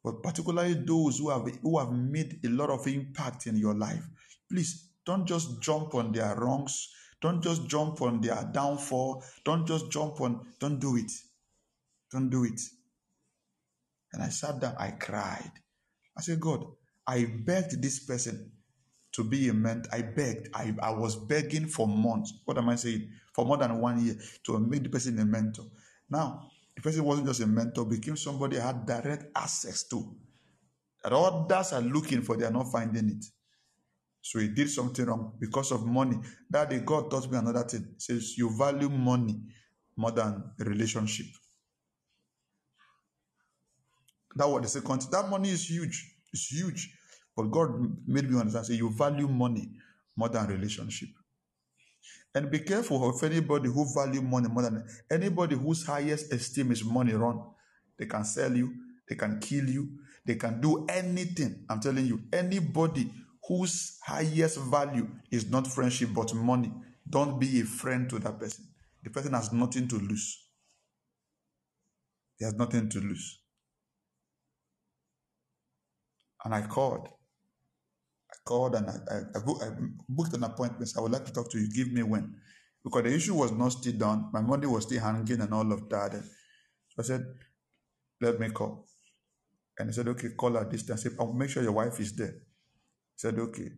But 0.02 0.22
particularly 0.22 0.74
those 0.74 1.18
who 1.18 1.30
have 1.30 1.46
who 1.62 1.78
have 1.78 1.90
made 1.90 2.40
a 2.44 2.48
lot 2.48 2.70
of 2.70 2.86
impact 2.86 3.46
in 3.46 3.56
your 3.56 3.74
life, 3.74 4.04
please 4.50 4.90
don't 5.04 5.26
just 5.26 5.60
jump 5.60 5.94
on 5.94 6.12
their 6.12 6.34
wrongs. 6.36 6.90
Don't 7.24 7.42
just 7.42 7.66
jump 7.68 8.02
on 8.02 8.20
their 8.20 8.46
downfall. 8.52 9.24
Don't 9.46 9.66
just 9.66 9.90
jump 9.90 10.20
on. 10.20 10.46
Don't 10.60 10.78
do 10.78 10.98
it. 10.98 11.10
Don't 12.12 12.28
do 12.28 12.44
it. 12.44 12.60
And 14.12 14.22
I 14.22 14.28
sat 14.28 14.60
down. 14.60 14.74
I 14.78 14.90
cried. 14.90 15.50
I 16.18 16.20
said, 16.20 16.38
God, 16.38 16.66
I 17.06 17.24
begged 17.24 17.80
this 17.80 18.00
person 18.00 18.52
to 19.12 19.24
be 19.24 19.48
a 19.48 19.54
mentor. 19.54 19.88
I 19.90 20.02
begged. 20.02 20.50
I, 20.52 20.74
I 20.82 20.90
was 20.90 21.16
begging 21.16 21.66
for 21.66 21.88
months. 21.88 22.34
What 22.44 22.58
am 22.58 22.68
I 22.68 22.74
saying? 22.76 23.08
For 23.34 23.46
more 23.46 23.56
than 23.56 23.80
one 23.80 24.04
year 24.04 24.16
to 24.44 24.58
make 24.58 24.82
the 24.82 24.90
person 24.90 25.18
a 25.18 25.24
mentor. 25.24 25.64
Now, 26.10 26.50
the 26.76 26.82
person 26.82 27.04
wasn't 27.04 27.28
just 27.28 27.40
a 27.40 27.46
mentor, 27.46 27.86
became 27.86 28.18
somebody 28.18 28.60
I 28.60 28.66
had 28.66 28.84
direct 28.84 29.28
access 29.34 29.84
to. 29.84 30.14
That 31.02 31.14
others 31.14 31.72
are 31.72 31.80
looking 31.80 32.20
for, 32.20 32.36
they 32.36 32.44
are 32.44 32.50
not 32.50 32.70
finding 32.70 33.08
it. 33.08 33.24
So 34.24 34.38
he 34.38 34.48
did 34.48 34.70
something 34.70 35.04
wrong 35.04 35.34
because 35.38 35.70
of 35.70 35.84
money. 35.84 36.16
That 36.48 36.70
day, 36.70 36.78
God 36.80 37.10
taught 37.10 37.30
me 37.30 37.36
another 37.36 37.62
thing. 37.62 37.86
He 37.92 38.00
says, 38.00 38.38
You 38.38 38.48
value 38.56 38.88
money 38.88 39.38
more 39.98 40.12
than 40.12 40.42
relationship. 40.58 41.26
That 44.34 44.48
was 44.48 44.62
the 44.62 44.80
second. 44.80 45.02
That 45.12 45.28
money 45.28 45.50
is 45.50 45.68
huge. 45.68 46.16
It's 46.32 46.50
huge. 46.50 46.96
But 47.36 47.50
God 47.50 47.68
made 48.06 48.30
me 48.30 48.40
understand. 48.40 48.64
Say, 48.64 48.74
you 48.76 48.88
value 48.88 49.28
money 49.28 49.68
more 50.16 50.30
than 50.30 50.46
relationship. 50.46 51.10
And 52.34 52.50
be 52.50 52.60
careful 52.60 53.06
of 53.06 53.22
anybody 53.22 53.68
who 53.68 53.86
value 53.94 54.22
money 54.22 54.48
more 54.48 54.62
than 54.62 54.86
anybody 55.10 55.54
whose 55.54 55.84
highest 55.84 56.32
esteem 56.32 56.72
is 56.72 56.82
money 56.82 57.12
run. 57.12 57.42
They 57.98 58.06
can 58.06 58.24
sell 58.24 58.56
you, 58.56 58.72
they 59.06 59.16
can 59.16 59.38
kill 59.38 59.68
you, 59.68 59.90
they 60.24 60.36
can 60.36 60.62
do 60.62 60.86
anything. 60.88 61.66
I'm 61.68 61.80
telling 61.80 62.06
you, 62.06 62.22
anybody 62.32 63.10
whose 63.48 63.98
highest 64.04 64.58
value 64.58 65.08
is 65.30 65.50
not 65.50 65.66
friendship 65.66 66.10
but 66.14 66.34
money, 66.34 66.72
don't 67.08 67.38
be 67.38 67.60
a 67.60 67.64
friend 67.64 68.08
to 68.10 68.18
that 68.18 68.38
person. 68.38 68.66
The 69.02 69.10
person 69.10 69.34
has 69.34 69.52
nothing 69.52 69.86
to 69.88 69.96
lose. 69.96 70.42
He 72.38 72.44
has 72.44 72.54
nothing 72.54 72.88
to 72.88 73.00
lose. 73.00 73.40
And 76.44 76.54
I 76.54 76.62
called. 76.62 77.08
I 78.30 78.36
called 78.44 78.74
and 78.74 78.88
I, 78.88 78.94
I, 79.10 79.20
I, 79.36 79.44
book, 79.44 79.62
I 79.62 79.70
booked 80.08 80.34
an 80.34 80.44
appointment. 80.44 80.90
I 80.96 81.00
would 81.00 81.12
like 81.12 81.24
to 81.26 81.32
talk 81.32 81.50
to 81.50 81.58
you. 81.58 81.68
Give 81.70 81.92
me 81.92 82.02
when. 82.02 82.34
Because 82.82 83.02
the 83.04 83.14
issue 83.14 83.34
was 83.34 83.52
not 83.52 83.72
still 83.72 83.94
done. 83.94 84.30
My 84.32 84.40
money 84.40 84.66
was 84.66 84.84
still 84.84 85.00
hanging 85.00 85.40
and 85.40 85.52
all 85.54 85.70
of 85.72 85.88
that. 85.90 86.14
And 86.14 86.24
so 86.24 87.00
I 87.00 87.02
said, 87.02 87.24
let 88.20 88.40
me 88.40 88.50
call. 88.50 88.86
And 89.78 89.88
he 89.88 89.94
said, 89.94 90.08
okay, 90.08 90.28
call 90.36 90.52
her 90.52 90.68
this 90.70 90.86
time. 90.86 90.94
I 90.94 90.98
said, 90.98 91.12
I'll 91.18 91.32
make 91.32 91.50
sure 91.50 91.62
your 91.62 91.72
wife 91.72 91.98
is 92.00 92.14
there. 92.14 92.34
He 93.14 93.18
said, 93.18 93.38
okay. 93.38 93.70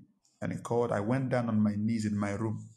And 0.42 0.52
he 0.52 0.58
called. 0.58 0.92
I 0.92 1.00
went 1.00 1.30
down 1.30 1.48
on 1.48 1.60
my 1.62 1.74
knees 1.76 2.06
in 2.06 2.18
my 2.18 2.32
room. 2.32 2.68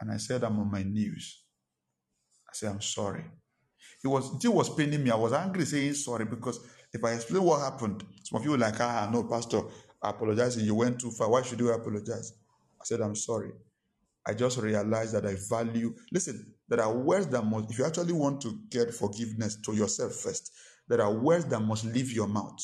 And 0.00 0.10
I 0.12 0.18
said, 0.18 0.44
I'm 0.44 0.58
on 0.60 0.70
my 0.70 0.82
knees. 0.84 1.42
I 2.48 2.52
said, 2.54 2.70
I'm 2.70 2.80
sorry. 2.82 3.24
It 4.04 4.08
was 4.08 4.44
it 4.44 4.48
was 4.48 4.74
paining 4.74 5.02
me. 5.04 5.10
I 5.10 5.16
was 5.16 5.32
angry 5.32 5.64
saying 5.64 5.94
sorry 5.94 6.24
because 6.24 6.60
if 6.92 7.02
I 7.04 7.12
explain 7.14 7.42
what 7.42 7.60
happened, 7.60 8.04
some 8.24 8.38
of 8.38 8.44
you 8.44 8.52
were 8.52 8.58
like, 8.58 8.80
ah, 8.80 9.08
no, 9.12 9.24
Pastor, 9.24 9.62
I 10.02 10.10
apologize 10.10 10.56
you 10.56 10.74
went 10.74 11.00
too 11.00 11.10
far. 11.10 11.30
Why 11.30 11.42
should 11.42 11.60
you 11.60 11.70
apologize? 11.72 12.32
I 12.80 12.84
said, 12.84 13.00
I'm 13.00 13.16
sorry. 13.16 13.50
I 14.26 14.34
just 14.34 14.58
realized 14.58 15.14
that 15.14 15.26
I 15.26 15.36
value, 15.48 15.94
listen, 16.12 16.54
there 16.68 16.82
are 16.82 16.94
words 16.94 17.28
that 17.28 17.42
must, 17.42 17.70
if 17.70 17.78
you 17.78 17.86
actually 17.86 18.12
want 18.12 18.40
to 18.42 18.58
get 18.70 18.94
forgiveness 18.94 19.56
to 19.64 19.74
yourself 19.74 20.14
first, 20.14 20.52
there 20.88 21.00
are 21.02 21.12
words 21.12 21.46
that 21.46 21.60
must 21.60 21.84
leave 21.84 22.12
your 22.12 22.28
mouth. 22.28 22.58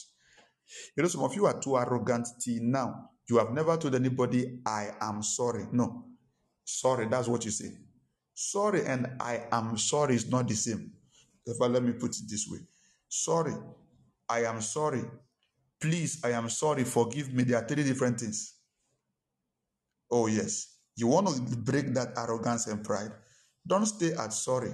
You 0.96 1.02
know, 1.02 1.08
some 1.08 1.22
of 1.22 1.34
you 1.34 1.46
are 1.46 1.60
too 1.60 1.76
arrogant 1.76 2.28
till 2.40 2.62
now. 2.62 3.10
You 3.28 3.38
have 3.38 3.52
never 3.52 3.76
told 3.76 3.94
anybody, 3.94 4.60
I 4.66 4.90
am 5.00 5.22
sorry. 5.22 5.66
No. 5.72 6.06
Sorry, 6.64 7.06
that's 7.08 7.28
what 7.28 7.44
you 7.44 7.50
say. 7.50 7.70
Sorry 8.34 8.84
and 8.86 9.06
I 9.20 9.44
am 9.52 9.76
sorry 9.78 10.16
is 10.16 10.28
not 10.28 10.48
the 10.48 10.54
same. 10.54 10.92
If 11.46 11.60
I 11.60 11.66
let 11.66 11.82
me 11.82 11.92
put 11.92 12.16
it 12.16 12.24
this 12.28 12.48
way. 12.50 12.58
Sorry, 13.08 13.54
I 14.28 14.44
am 14.44 14.60
sorry. 14.60 15.02
Please, 15.80 16.20
I 16.24 16.30
am 16.30 16.48
sorry. 16.48 16.84
Forgive 16.84 17.32
me. 17.32 17.44
There 17.44 17.58
are 17.58 17.66
three 17.66 17.84
different 17.84 18.18
things. 18.18 18.54
Oh, 20.10 20.26
yes. 20.26 20.78
You 20.96 21.08
want 21.08 21.28
to 21.28 21.56
break 21.56 21.92
that 21.94 22.16
arrogance 22.16 22.66
and 22.66 22.82
pride. 22.82 23.12
Don't 23.66 23.86
stay 23.86 24.12
at 24.14 24.32
sorry. 24.32 24.72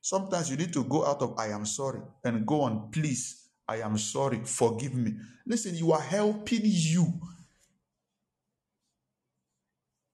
Sometimes 0.00 0.50
you 0.50 0.56
need 0.56 0.72
to 0.72 0.84
go 0.84 1.06
out 1.06 1.22
of 1.22 1.38
I 1.38 1.48
am 1.48 1.64
sorry 1.64 2.00
and 2.24 2.46
go 2.46 2.62
on, 2.62 2.90
please, 2.90 3.41
I 3.68 3.76
am 3.80 3.96
sorry, 3.98 4.40
forgive 4.44 4.94
me. 4.94 5.14
Listen, 5.46 5.74
you 5.74 5.92
are 5.92 6.00
helping 6.00 6.62
you. 6.64 7.20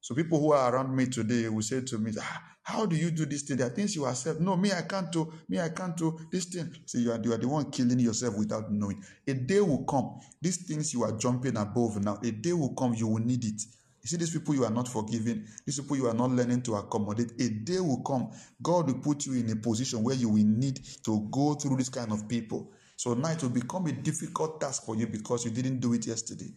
So 0.00 0.14
people 0.14 0.40
who 0.40 0.52
are 0.52 0.74
around 0.74 0.94
me 0.94 1.06
today 1.06 1.48
will 1.48 1.62
say 1.62 1.82
to 1.82 1.98
me, 1.98 2.12
ah, 2.18 2.42
how 2.62 2.86
do 2.86 2.96
you 2.96 3.10
do 3.10 3.26
this 3.26 3.42
thing? 3.42 3.56
There 3.56 3.66
are 3.66 3.70
things 3.70 3.96
you 3.96 4.06
accept. 4.06 4.40
No, 4.40 4.56
me, 4.56 4.72
I 4.72 4.82
can't 4.82 5.10
do. 5.10 5.32
Me, 5.48 5.58
I 5.60 5.70
can't 5.70 5.96
do 5.96 6.18
this 6.30 6.46
thing. 6.46 6.70
See, 6.86 7.00
you 7.00 7.12
are, 7.12 7.20
you 7.22 7.32
are 7.32 7.38
the 7.38 7.48
one 7.48 7.70
killing 7.70 7.98
yourself 7.98 8.36
without 8.36 8.70
knowing. 8.70 9.02
A 9.26 9.34
day 9.34 9.60
will 9.60 9.84
come. 9.84 10.18
These 10.40 10.66
things 10.66 10.92
you 10.92 11.02
are 11.02 11.12
jumping 11.12 11.56
above 11.56 12.02
now, 12.02 12.18
a 12.22 12.30
day 12.30 12.52
will 12.52 12.74
come, 12.74 12.94
you 12.94 13.06
will 13.08 13.22
need 13.22 13.44
it. 13.44 13.62
You 14.02 14.08
see, 14.08 14.16
these 14.16 14.30
people 14.30 14.54
you 14.54 14.64
are 14.64 14.70
not 14.70 14.86
forgiving, 14.86 15.44
these 15.66 15.80
people 15.80 15.96
you 15.96 16.06
are 16.06 16.14
not 16.14 16.30
learning 16.30 16.62
to 16.62 16.76
accommodate. 16.76 17.32
A 17.40 17.48
day 17.48 17.80
will 17.80 18.02
come, 18.02 18.30
God 18.62 18.86
will 18.86 19.00
put 19.00 19.26
you 19.26 19.34
in 19.34 19.50
a 19.50 19.56
position 19.56 20.02
where 20.02 20.14
you 20.14 20.28
will 20.28 20.44
need 20.44 20.80
to 21.04 21.28
go 21.30 21.54
through 21.54 21.76
this 21.78 21.88
kind 21.88 22.12
of 22.12 22.28
people. 22.28 22.70
So 22.98 23.14
now 23.14 23.30
it 23.30 23.40
will 23.40 23.50
become 23.50 23.86
a 23.86 23.92
difficult 23.92 24.60
task 24.60 24.84
for 24.84 24.96
you 24.96 25.06
because 25.06 25.44
you 25.44 25.52
didn't 25.52 25.78
do 25.78 25.92
it 25.92 26.04
yesterday. 26.04 26.50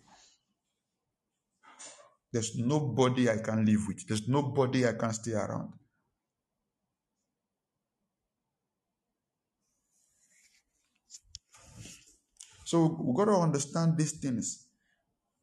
There's 2.34 2.57
nobody 2.57 3.30
I 3.30 3.38
can 3.38 3.63
live 3.63 3.81
with. 3.88 4.07
There's 4.07 4.27
nobody 4.27 4.88
I 4.88 4.93
can 4.93 5.13
stay 5.13 5.34
around. 5.34 5.73
So 12.65 12.97
we've 12.99 13.15
got 13.15 13.26
to 13.26 13.38
understand 13.39 13.95
these 13.95 14.13
things. 14.13 14.65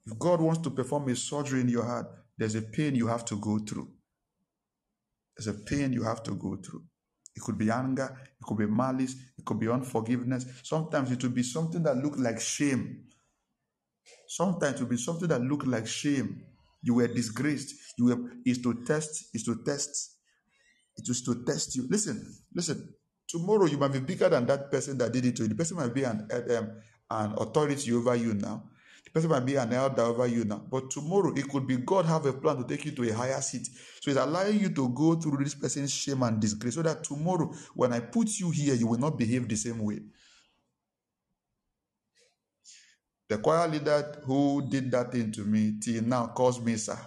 If 0.05 0.19
God 0.19 0.41
wants 0.41 0.63
to 0.63 0.71
perform 0.71 1.11
a 1.11 1.15
surgery 1.15 1.61
in 1.61 1.69
your 1.69 1.85
heart, 1.85 2.07
there's 2.37 2.57
a 2.57 2.63
pain 2.63 2.97
you 2.97 3.07
have 3.07 3.25
to 3.27 3.37
go 3.37 3.61
through. 3.61 3.89
There's 5.37 5.47
a 5.47 5.61
pain 5.61 5.93
you 5.93 6.03
have 6.03 6.25
to 6.25 6.35
go 6.35 6.57
through. 6.57 6.83
It 7.37 7.43
could 7.43 7.57
be 7.57 7.71
anger, 7.71 8.19
it 8.41 8.45
could 8.45 8.59
be 8.59 8.67
malice, 8.67 9.15
could 9.49 9.59
be 9.59 9.69
unforgiveness. 9.69 10.45
Sometimes 10.63 11.11
it 11.11 11.23
will 11.23 11.31
be 11.31 11.43
something 11.43 11.83
that 11.83 11.97
looked 11.97 12.19
like 12.19 12.39
shame. 12.39 13.07
Sometimes 14.29 14.77
it 14.77 14.83
will 14.83 14.91
be 14.91 14.99
something 14.99 15.29
that 15.29 15.41
looked 15.41 15.67
like 15.67 15.87
shame. 15.87 16.45
You 16.83 16.95
were 16.95 17.09
disgraced. 17.09 17.75
You 17.99 18.05
were 18.05 18.31
is 18.45 18.61
to 18.63 18.85
test, 18.85 19.31
is 19.35 19.45
to 19.45 19.57
test. 19.65 20.17
It 20.99 21.09
was 21.09 21.23
to 21.23 21.45
test 21.45 21.77
you. 21.77 21.87
Listen, 21.89 22.23
listen. 22.55 22.95
Tomorrow 23.27 23.67
you 23.67 23.79
might 23.79 23.93
be 23.93 24.01
bigger 24.01 24.29
than 24.29 24.47
that 24.47 24.71
person 24.71 24.99
that 24.99 25.13
did 25.13 25.25
it 25.25 25.37
to 25.37 25.43
you. 25.43 25.49
The 25.49 25.55
person 25.55 25.79
might 25.79 25.95
be 25.95 26.05
an 26.05 26.29
um, 26.33 26.71
an 27.11 27.33
authority 27.39 27.93
over 27.93 28.15
you 28.17 28.35
now. 28.35 28.65
Person 29.13 29.31
might 29.31 29.47
be 29.47 29.57
an 29.57 29.73
elder 29.73 30.03
over 30.03 30.27
you 30.27 30.45
now. 30.45 30.63
But 30.71 30.91
tomorrow 30.91 31.33
it 31.35 31.49
could 31.49 31.67
be 31.67 31.77
God 31.77 32.05
have 32.07 32.27
a 32.27 32.33
plan 32.33 32.59
to 32.59 32.65
take 32.65 32.85
you 32.85 32.93
to 32.93 33.11
a 33.11 33.15
higher 33.15 33.41
seat. 33.41 33.69
So 34.01 34.11
it's 34.11 34.21
allowing 34.21 34.61
you 34.61 34.69
to 34.71 34.89
go 34.91 35.15
through 35.15 35.43
this 35.43 35.55
person's 35.55 35.93
shame 35.93 36.23
and 36.23 36.41
disgrace 36.41 36.75
so 36.75 36.83
that 36.83 37.05
tomorrow 37.05 37.53
when 37.75 37.93
I 37.93 38.01
put 38.01 38.39
you 38.39 38.51
here, 38.51 38.75
you 38.75 38.87
will 38.87 38.99
not 38.99 39.19
behave 39.19 39.49
the 39.49 39.57
same 39.57 39.81
way. 39.81 40.01
The 43.29 43.39
choir 43.39 43.69
leader 43.69 44.23
who 44.25 44.67
did 44.71 44.91
that 44.93 45.13
thing 45.13 45.31
to 45.33 45.45
me 45.45 45.79
till 45.83 46.03
now 46.03 46.29
calls 46.29 46.61
me 46.61 46.77
sir. 46.77 46.99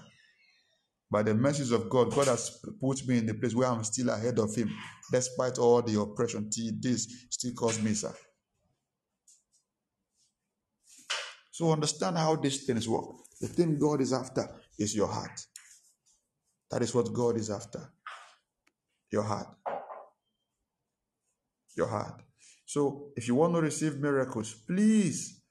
By 1.10 1.24
the 1.24 1.34
mercies 1.34 1.72
of 1.72 1.90
God, 1.90 2.14
God 2.16 2.28
has 2.28 2.62
put 2.80 3.06
me 3.06 3.18
in 3.18 3.26
the 3.26 3.34
place 3.34 3.54
where 3.54 3.68
I'm 3.68 3.84
still 3.84 4.10
ahead 4.10 4.40
of 4.40 4.56
Him, 4.56 4.70
despite 5.12 5.58
all 5.58 5.82
the 5.82 6.00
oppression. 6.00 6.50
Till 6.50 6.72
this, 6.80 7.26
still 7.30 7.54
calls 7.54 7.82
me 7.82 7.94
sir. 7.94 8.14
So 11.52 11.72
understand 11.72 12.18
how 12.18 12.38
these 12.38 12.64
things 12.66 12.88
work. 12.88 13.06
The 13.40 13.48
thing 13.48 13.78
God 13.78 14.02
is 14.02 14.14
after 14.14 14.50
is 14.80 14.96
your 14.96 15.08
heart. 15.08 15.46
That 16.72 16.82
is 16.82 16.96
what 16.96 17.12
God 17.14 17.38
is 17.38 17.50
after. 17.50 17.92
Your 19.12 19.24
heart. 19.24 19.48
Your 21.76 21.88
heart. 21.88 22.22
So 22.66 23.10
if 23.18 23.28
you 23.28 23.36
want 23.36 23.54
to 23.56 23.62
receive 23.62 23.98
miracles, 23.98 24.54
please, 24.66 25.42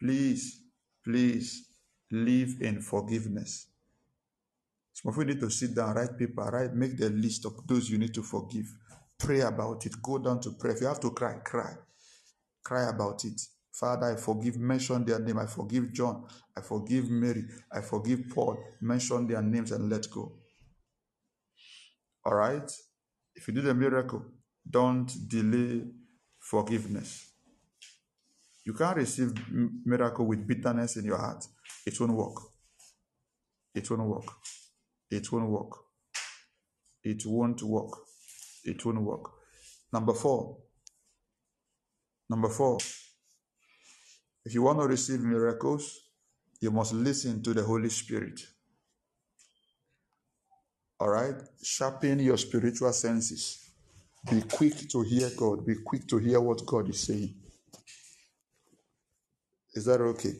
please, 0.00 0.62
please 1.04 1.66
live 2.10 2.56
in 2.60 2.80
forgiveness. 2.80 3.66
Some 4.94 5.12
of 5.12 5.18
you 5.18 5.24
need 5.26 5.40
to 5.40 5.50
sit 5.50 5.74
down, 5.74 5.94
write 5.94 6.18
paper, 6.18 6.42
write, 6.50 6.74
make 6.74 6.96
the 6.96 7.10
list 7.10 7.44
of 7.44 7.66
those 7.66 7.90
you 7.90 7.98
need 7.98 8.14
to 8.14 8.22
forgive. 8.22 8.66
Pray 9.18 9.40
about 9.40 9.84
it. 9.84 9.92
Go 10.02 10.18
down 10.18 10.40
to 10.40 10.52
pray. 10.58 10.72
If 10.72 10.80
you 10.80 10.86
have 10.86 11.00
to 11.00 11.10
cry, 11.10 11.34
cry. 11.44 11.74
Cry 12.64 12.88
about 12.88 13.24
it. 13.24 13.40
Father, 13.72 14.12
I 14.12 14.16
forgive, 14.16 14.58
mention 14.58 15.04
their 15.04 15.20
name. 15.20 15.38
I 15.38 15.46
forgive 15.46 15.92
John. 15.92 16.24
I 16.56 16.60
forgive 16.60 17.08
Mary. 17.08 17.44
I 17.72 17.80
forgive 17.80 18.28
Paul. 18.28 18.58
Mention 18.80 19.26
their 19.26 19.42
names 19.42 19.72
and 19.72 19.88
let 19.88 20.10
go. 20.10 20.32
All 22.24 22.34
right? 22.34 22.70
If 23.34 23.48
you 23.48 23.54
do 23.54 23.62
the 23.62 23.74
miracle, 23.74 24.24
don't 24.68 25.10
delay 25.28 25.84
forgiveness. 26.38 27.30
You 28.64 28.74
can't 28.74 28.96
receive 28.96 29.32
miracle 29.84 30.26
with 30.26 30.46
bitterness 30.46 30.96
in 30.96 31.04
your 31.04 31.18
heart. 31.18 31.46
It 31.86 31.98
won't 31.98 32.12
work. 32.12 32.42
It 33.74 33.90
won't 33.90 34.02
work. 34.02 34.30
It 35.10 35.32
won't 35.32 35.48
work. 35.48 35.78
It 37.02 37.24
won't 37.24 37.62
work. 37.62 37.92
It 38.64 38.84
won't 38.84 39.00
work. 39.00 39.30
Number 39.92 40.12
four. 40.12 40.58
Number 42.28 42.48
four. 42.48 42.78
If 44.44 44.54
you 44.54 44.62
want 44.62 44.80
to 44.80 44.86
receive 44.86 45.20
miracles, 45.20 46.00
you 46.60 46.70
must 46.70 46.92
listen 46.92 47.42
to 47.42 47.54
the 47.54 47.62
Holy 47.62 47.90
Spirit. 47.90 48.40
All 50.98 51.10
right? 51.10 51.34
Sharpen 51.62 52.18
your 52.20 52.38
spiritual 52.38 52.92
senses. 52.92 53.70
Be 54.30 54.42
quick 54.42 54.88
to 54.90 55.02
hear 55.02 55.30
God. 55.36 55.66
Be 55.66 55.76
quick 55.84 56.06
to 56.08 56.18
hear 56.18 56.40
what 56.40 56.64
God 56.66 56.88
is 56.90 57.00
saying. 57.00 57.34
Is 59.74 59.84
that 59.86 60.00
okay? 60.00 60.34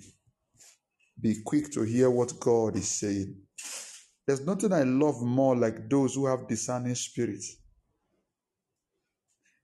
Be 1.21 1.37
quick 1.45 1.73
to 1.73 1.83
hear 1.83 2.11
what 2.11 2.39
God 2.41 2.77
is 2.77 2.89
saying. 2.89 3.37
There's 4.27 4.45
nothing 4.47 4.73
I 4.73 4.83
love 4.83 5.23
more 5.23 5.57
like 5.57 5.89
those 5.89 6.15
who 6.15 6.27
have 6.27 6.49
discerning 6.49 6.95
spirits. 6.95 7.57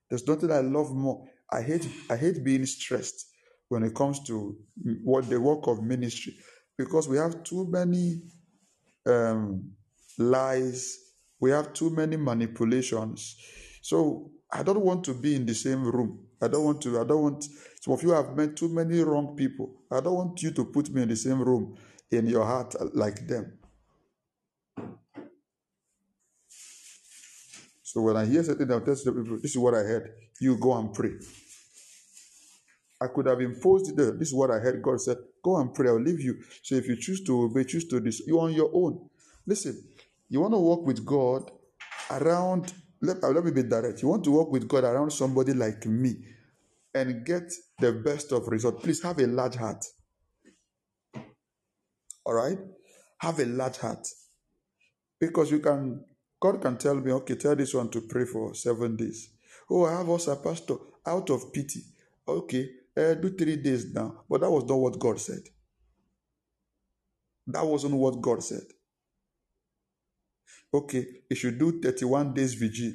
There's 0.09 0.27
nothing 0.27 0.51
I 0.51 0.59
love 0.61 0.91
more. 0.91 1.25
I 1.51 1.61
hate 1.61 1.87
I 2.09 2.17
hate 2.17 2.43
being 2.43 2.65
stressed 2.65 3.25
when 3.69 3.83
it 3.83 3.93
comes 3.95 4.23
to 4.23 4.57
what 5.03 5.29
the 5.29 5.39
work 5.39 5.67
of 5.67 5.83
ministry 5.83 6.33
because 6.77 7.07
we 7.07 7.17
have 7.17 7.43
too 7.43 7.67
many 7.69 8.21
um, 9.05 9.71
lies, 10.17 10.97
we 11.39 11.51
have 11.51 11.73
too 11.73 11.89
many 11.89 12.17
manipulations. 12.17 13.35
So 13.81 14.31
I 14.51 14.63
don't 14.63 14.81
want 14.81 15.03
to 15.05 15.13
be 15.13 15.35
in 15.35 15.45
the 15.45 15.55
same 15.55 15.83
room. 15.83 16.25
I 16.41 16.47
don't 16.47 16.63
want 16.63 16.81
to, 16.81 16.99
I 16.99 17.03
don't 17.03 17.21
want, 17.23 17.45
some 17.81 17.93
of 17.93 18.03
you 18.03 18.11
have 18.11 18.35
met 18.35 18.55
too 18.55 18.69
many 18.69 18.99
wrong 19.01 19.35
people. 19.35 19.81
I 19.91 20.01
don't 20.01 20.13
want 20.13 20.41
you 20.43 20.51
to 20.51 20.65
put 20.65 20.89
me 20.89 21.01
in 21.01 21.09
the 21.09 21.15
same 21.15 21.41
room 21.41 21.75
in 22.11 22.27
your 22.27 22.45
heart 22.45 22.75
like 22.95 23.27
them. 23.27 23.57
So 27.83 28.01
when 28.01 28.17
I 28.17 28.25
hear 28.25 28.43
something, 28.43 28.71
I'll 28.71 28.81
tell 28.81 28.95
people, 28.95 29.39
this 29.41 29.51
is 29.51 29.57
what 29.57 29.73
I 29.73 29.79
heard. 29.79 30.11
You 30.39 30.57
go 30.57 30.77
and 30.77 30.93
pray. 30.93 31.11
I 32.99 33.07
could 33.07 33.27
have 33.27 33.41
imposed 33.41 33.89
it. 33.91 33.95
This 34.19 34.29
is 34.29 34.33
what 34.33 34.51
I 34.51 34.59
heard 34.59 34.81
God 34.81 34.99
said. 34.99 35.17
Go 35.43 35.57
and 35.57 35.73
pray. 35.73 35.89
I'll 35.89 36.01
leave 36.01 36.19
you. 36.21 36.41
So 36.63 36.75
if 36.75 36.87
you 36.87 36.95
choose 36.95 37.23
to 37.25 37.43
obey, 37.43 37.63
choose 37.63 37.87
to 37.89 37.99
this, 37.99 38.21
you're 38.25 38.41
on 38.41 38.53
your 38.53 38.71
own. 38.73 39.07
Listen, 39.45 39.81
you 40.29 40.41
want 40.41 40.53
to 40.53 40.57
walk 40.57 40.85
with 40.85 41.05
God 41.05 41.51
around, 42.11 42.73
let, 43.01 43.21
let 43.21 43.43
me 43.43 43.51
be 43.51 43.63
direct. 43.63 44.01
You 44.01 44.09
want 44.09 44.23
to 44.23 44.31
walk 44.31 44.51
with 44.51 44.67
God 44.67 44.83
around 44.83 45.11
somebody 45.11 45.53
like 45.53 45.85
me 45.85 46.15
and 46.93 47.25
get 47.25 47.51
the 47.79 47.91
best 47.91 48.31
of 48.31 48.47
result. 48.47 48.81
Please 48.81 49.03
have 49.03 49.19
a 49.19 49.27
large 49.27 49.55
heart. 49.55 49.85
All 52.25 52.33
right? 52.33 52.57
Have 53.19 53.39
a 53.39 53.45
large 53.45 53.77
heart. 53.77 54.07
Because 55.19 55.51
you 55.51 55.59
can, 55.59 56.03
God 56.39 56.61
can 56.61 56.77
tell 56.77 56.95
me, 56.95 57.11
okay, 57.11 57.35
tell 57.35 57.55
this 57.55 57.73
one 57.73 57.89
to 57.91 58.01
pray 58.01 58.25
for 58.25 58.53
seven 58.55 58.95
days. 58.95 59.29
Oh, 59.69 59.85
I 59.85 59.97
have 59.97 60.09
also 60.09 60.31
a 60.31 60.35
pastor 60.35 60.75
out 61.05 61.29
of 61.29 61.53
pity. 61.53 61.81
Okay, 62.27 62.69
do 63.15 63.35
three 63.37 63.57
days 63.57 63.93
now. 63.93 64.23
But 64.29 64.41
that 64.41 64.51
was 64.51 64.65
not 64.65 64.77
what 64.77 64.99
God 64.99 65.19
said. 65.19 65.41
That 67.47 67.65
wasn't 67.65 67.95
what 67.95 68.21
God 68.21 68.43
said. 68.43 68.63
Okay, 70.73 71.05
you 71.29 71.35
should 71.35 71.57
do 71.59 71.81
31 71.81 72.33
days 72.33 72.53
vigil. 72.55 72.93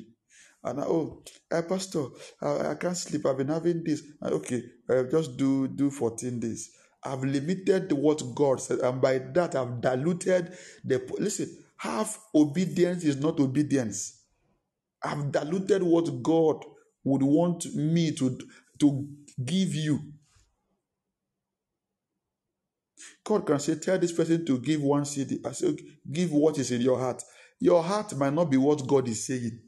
And 0.64 0.80
I, 0.80 0.84
oh, 0.84 1.22
uh, 1.50 1.62
Pastor, 1.62 2.04
I, 2.40 2.70
I 2.70 2.74
can't 2.76 2.96
sleep. 2.96 3.26
I've 3.26 3.38
been 3.38 3.48
having 3.48 3.82
this. 3.82 4.02
okay, 4.22 4.62
uh, 4.88 5.04
just 5.10 5.36
do 5.36 5.68
do 5.68 5.90
14 5.90 6.38
days. 6.38 6.70
I've 7.04 7.24
limited 7.24 7.90
what 7.92 8.22
God 8.34 8.60
said, 8.60 8.78
and 8.80 9.00
by 9.00 9.18
that 9.18 9.56
I've 9.56 9.80
diluted 9.80 10.56
the. 10.84 11.02
Listen, 11.18 11.48
half 11.78 12.20
obedience 12.34 13.04
is 13.04 13.16
not 13.16 13.40
obedience. 13.40 14.20
I've 15.02 15.32
diluted 15.32 15.82
what 15.82 16.22
God 16.22 16.64
would 17.04 17.22
want 17.22 17.74
me 17.74 18.12
to 18.12 18.38
to 18.80 19.08
give 19.44 19.74
you. 19.74 20.00
God 23.24 23.46
can 23.46 23.58
say, 23.58 23.76
Tell 23.76 23.98
this 23.98 24.12
person 24.12 24.44
to 24.46 24.58
give 24.58 24.82
one 24.82 25.02
cedi. 25.04 25.44
I 25.46 25.52
say, 25.52 25.76
Give 26.10 26.32
what 26.32 26.58
is 26.58 26.70
in 26.70 26.80
your 26.80 26.98
heart. 26.98 27.22
Your 27.60 27.82
heart 27.82 28.16
might 28.16 28.32
not 28.32 28.50
be 28.50 28.56
what 28.56 28.86
God 28.86 29.08
is 29.08 29.26
saying. 29.26 29.60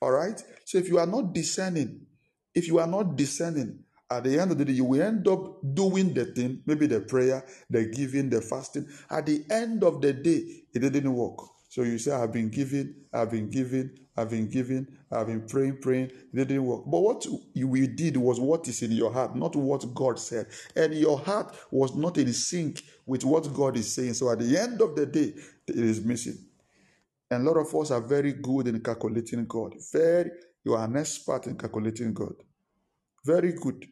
All 0.00 0.12
right? 0.12 0.40
So 0.64 0.78
if 0.78 0.88
you 0.88 0.98
are 0.98 1.06
not 1.06 1.32
discerning, 1.32 2.06
if 2.54 2.66
you 2.68 2.78
are 2.78 2.86
not 2.86 3.16
discerning, 3.16 3.84
at 4.10 4.24
the 4.24 4.40
end 4.40 4.50
of 4.50 4.58
the 4.58 4.64
day, 4.64 4.72
you 4.72 4.84
will 4.84 5.02
end 5.02 5.26
up 5.28 5.60
doing 5.74 6.12
the 6.12 6.24
thing, 6.24 6.62
maybe 6.66 6.86
the 6.86 7.00
prayer, 7.00 7.44
the 7.68 7.84
giving, 7.86 8.28
the 8.28 8.40
fasting. 8.40 8.88
At 9.08 9.26
the 9.26 9.44
end 9.50 9.84
of 9.84 10.00
the 10.00 10.12
day, 10.12 10.64
it 10.74 10.80
didn't 10.80 11.14
work. 11.14 11.38
So 11.70 11.84
you 11.84 11.98
say, 11.98 12.10
I've 12.10 12.32
been 12.32 12.48
giving, 12.48 12.96
I've 13.12 13.30
been 13.30 13.48
giving, 13.48 13.96
I've 14.16 14.28
been 14.28 14.48
giving, 14.50 14.88
I've 15.08 15.28
been 15.28 15.46
praying, 15.46 15.78
praying, 15.80 16.10
it 16.34 16.48
didn't 16.48 16.64
work. 16.64 16.82
But 16.84 16.98
what 17.00 17.24
you 17.54 17.86
did 17.86 18.16
was 18.16 18.40
what 18.40 18.66
is 18.66 18.82
in 18.82 18.90
your 18.90 19.12
heart, 19.12 19.36
not 19.36 19.54
what 19.54 19.94
God 19.94 20.18
said. 20.18 20.48
And 20.74 20.92
your 20.92 21.16
heart 21.16 21.56
was 21.70 21.94
not 21.94 22.18
in 22.18 22.32
sync 22.32 22.82
with 23.06 23.24
what 23.24 23.54
God 23.54 23.76
is 23.76 23.94
saying. 23.94 24.14
So 24.14 24.32
at 24.32 24.40
the 24.40 24.58
end 24.58 24.80
of 24.82 24.96
the 24.96 25.06
day, 25.06 25.32
it 25.68 25.76
is 25.76 26.04
missing. 26.04 26.38
And 27.30 27.46
a 27.46 27.48
lot 27.52 27.60
of 27.60 27.72
us 27.76 27.92
are 27.92 28.00
very 28.00 28.32
good 28.32 28.66
in 28.66 28.80
calculating 28.80 29.46
God. 29.46 29.74
Very, 29.92 30.28
you 30.64 30.74
are 30.74 30.84
an 30.84 30.96
expert 30.96 31.46
in 31.46 31.56
calculating 31.56 32.12
God. 32.12 32.34
Very 33.24 33.52
good. 33.52 33.86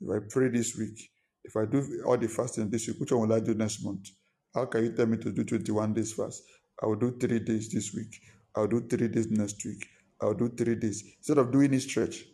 If 0.00 0.08
I 0.08 0.18
pray 0.30 0.50
this 0.50 0.76
week, 0.76 1.10
if 1.42 1.56
I 1.56 1.64
do 1.64 2.04
all 2.06 2.16
the 2.16 2.28
fasting 2.28 2.70
this 2.70 2.86
week, 2.86 3.00
which 3.00 3.10
one 3.10 3.28
will 3.28 3.34
I 3.34 3.40
do 3.40 3.54
next 3.54 3.84
month? 3.84 4.10
How 4.54 4.66
can 4.66 4.84
you 4.84 4.92
tell 4.92 5.06
me 5.06 5.16
to 5.18 5.32
do 5.32 5.44
21 5.44 5.94
days 5.94 6.12
fast? 6.12 6.42
I 6.80 6.86
will 6.86 6.96
do 6.96 7.16
three 7.18 7.40
days 7.40 7.70
this 7.70 7.92
week. 7.92 8.20
I'll 8.54 8.68
do 8.68 8.86
three 8.88 9.08
days 9.08 9.28
next 9.30 9.64
week. 9.64 9.88
I'll 10.20 10.34
do 10.34 10.48
three 10.48 10.76
days. 10.76 11.02
Instead 11.18 11.38
of 11.38 11.50
doing 11.50 11.72
this 11.72 11.84
stretch. 11.84 12.24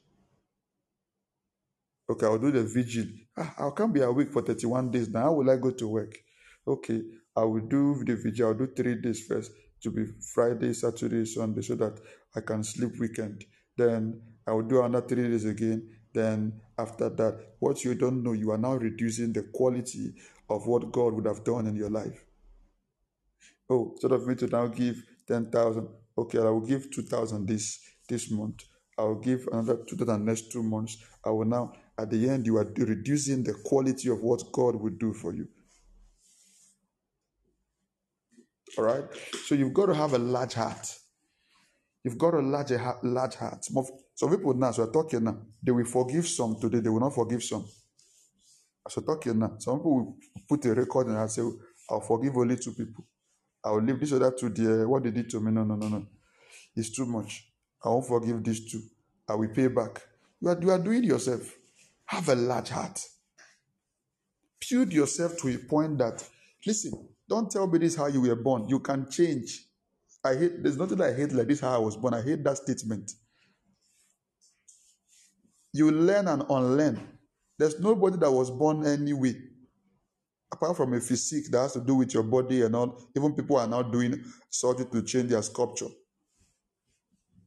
Okay, 2.10 2.26
I'll 2.26 2.38
do 2.38 2.51
the 2.51 2.64
vigil. 2.64 3.06
Ah, 3.36 3.55
I 3.59 3.70
can't 3.74 3.94
be 3.94 4.02
awake 4.02 4.32
for 4.32 4.42
31 4.42 4.90
days. 4.90 5.09
Now, 5.09 5.22
how 5.22 5.32
will 5.32 5.51
I 5.51 5.56
go 5.56 5.70
to 5.70 5.88
work? 5.88 6.18
Okay, 6.66 7.02
I 7.34 7.44
will 7.44 7.66
do 7.66 8.05
the 8.05 8.16
vigil. 8.16 8.48
I'll 8.48 8.55
do 8.55 8.66
three 8.66 8.97
days 9.01 9.24
first 9.26 9.52
to 9.82 9.90
be 9.90 10.05
Friday, 10.34 10.74
Saturday, 10.74 11.24
Sunday, 11.24 11.62
so 11.62 11.74
that 11.76 11.98
I 12.36 12.40
can 12.40 12.62
sleep 12.64 12.98
weekend. 12.98 13.44
Then 13.76 14.20
I 14.47 14.52
will 14.52 14.62
do 14.62 14.82
another 14.82 15.06
three 15.06 15.28
days 15.28 15.47
again. 15.47 15.88
Then 16.12 16.60
after 16.76 17.09
that, 17.09 17.55
what 17.60 17.84
you 17.84 17.94
don't 17.94 18.22
know, 18.22 18.32
you 18.32 18.51
are 18.51 18.59
now 18.59 18.74
reducing 18.74 19.32
the 19.32 19.44
quality 19.55 20.12
of 20.51 20.66
what 20.66 20.93
God 20.93 21.14
would 21.14 21.27
have 21.27 21.44
done 21.44 21.66
in 21.66 21.77
your 21.77 21.90
life. 21.90 22.27
Oh, 23.70 23.93
instead 23.93 24.12
of 24.12 24.27
me 24.27 24.35
to 24.35 24.48
now 24.48 24.66
give 24.66 24.97
10,000, 25.28 25.89
okay, 26.18 26.39
I 26.39 26.51
will 26.51 26.66
give 26.66 26.90
2,000 26.90 27.47
this 27.47 27.78
this 28.09 28.31
month. 28.31 28.64
I 28.98 29.02
will 29.02 29.20
give 29.20 29.47
another 29.52 29.77
2,000 29.89 30.24
next 30.24 30.51
two 30.51 30.62
months. 30.62 30.98
I 31.24 31.31
will 31.31 31.47
now, 31.47 31.72
at 31.97 32.10
the 32.10 32.28
end, 32.28 32.44
you 32.44 32.56
are 32.56 32.66
reducing 32.77 33.44
the 33.44 33.55
quality 33.64 34.10
of 34.10 34.20
what 34.20 34.43
God 34.52 34.74
will 34.74 34.90
do 34.98 35.14
for 35.14 35.32
you. 35.32 35.47
All 38.77 38.85
right? 38.85 39.05
So 39.47 39.55
you've 39.55 39.72
got 39.72 39.86
to 39.86 39.94
have 39.94 40.12
a 40.12 40.18
large 40.18 40.55
heart. 40.55 40.98
You've 42.02 42.18
got 42.18 42.35
a 42.35 42.40
large, 42.40 42.72
large 43.02 43.36
heart. 43.36 43.64
Some 43.64 44.31
people 44.31 44.55
now, 44.55 44.72
so 44.72 44.85
we're 44.85 44.93
talking 44.93 45.24
now, 45.24 45.39
they 45.62 45.72
will 45.72 45.85
forgive 45.85 46.27
some 46.27 46.56
today, 46.60 46.81
they 46.81 46.90
will 46.90 47.01
not 47.01 47.14
forgive 47.14 47.43
some. 47.43 47.64
As 48.86 48.97
we're 48.97 49.02
talking 49.05 49.39
now, 49.39 49.57
some 49.59 49.78
people 49.78 49.94
will 49.94 50.16
put 50.48 50.65
a 50.65 50.74
record 50.74 51.09
and 51.09 51.19
I'll 51.19 51.28
say, 51.28 51.43
I'll 51.89 52.01
forgive 52.01 52.36
only 52.36 52.57
two 52.57 52.73
people. 52.73 53.05
I'll 53.65 53.82
leave 53.82 54.01
this 54.01 54.12
other 54.12 54.32
two 54.32 54.48
there. 54.48 54.89
What 54.89 55.02
they 55.02 55.11
did 55.11 55.28
to 55.31 55.40
me, 55.40 55.51
no, 55.52 55.65
no, 55.65 55.74
no, 55.74 55.89
no. 55.89 56.07
It's 56.74 56.90
too 56.90 57.07
much. 57.07 57.47
I 57.85 57.89
won't 57.89 58.07
forgive 58.07 58.43
these 58.43 58.70
two. 58.70 58.81
I 59.28 59.35
will 59.35 59.48
pay 59.48 59.69
back. 59.69 60.02
You 60.40 60.48
are, 60.48 60.59
you 60.61 60.70
are 60.70 60.78
doing 60.78 61.05
yourself. 61.05 61.55
Have 62.07 62.28
a 62.28 62.35
large 62.35 62.70
heart. 62.70 63.01
Build 64.69 64.93
yourself 64.93 65.36
to 65.39 65.48
a 65.55 65.59
point 65.59 65.98
that, 65.98 66.27
listen, 66.66 66.93
don't 67.28 67.51
tell 67.51 67.66
me 67.66 67.78
this 67.78 67.97
how 67.97 68.07
you 68.07 68.23
were 68.23 68.36
born. 68.36 68.69
You 68.69 68.81
can 68.81 69.11
change. 69.11 69.66
I 70.24 70.35
hate, 70.35 70.62
there's 70.62 70.77
nothing 70.77 71.01
I 71.01 71.12
hate 71.12 71.32
like 71.32 71.48
this 71.48 71.61
how 71.61 71.74
I 71.74 71.78
was 71.78 71.97
born. 71.97 72.15
I 72.15 72.23
hate 72.23 72.43
that 72.44 72.57
statement. 72.57 73.12
You 75.73 75.90
learn 75.90 76.28
and 76.28 76.43
unlearn. 76.48 77.01
There's 77.61 77.78
nobody 77.78 78.16
that 78.16 78.32
was 78.32 78.51
born 78.51 78.87
anyway 78.87 79.35
apart 80.53 80.77
from 80.77 80.95
a 80.95 81.01
physique 81.01 81.51
that 81.51 81.61
has 81.61 81.73
to 81.74 81.81
do 81.81 81.95
with 81.95 82.12
your 82.12 82.23
body 82.23 82.62
and 82.62 82.74
all, 82.74 83.01
even 83.16 83.32
people 83.32 83.57
are 83.57 83.66
now 83.69 83.82
doing 83.82 84.23
surgery 84.49 84.87
to 84.93 85.03
change 85.03 85.31
their 85.31 85.43
sculpture. 85.43 85.87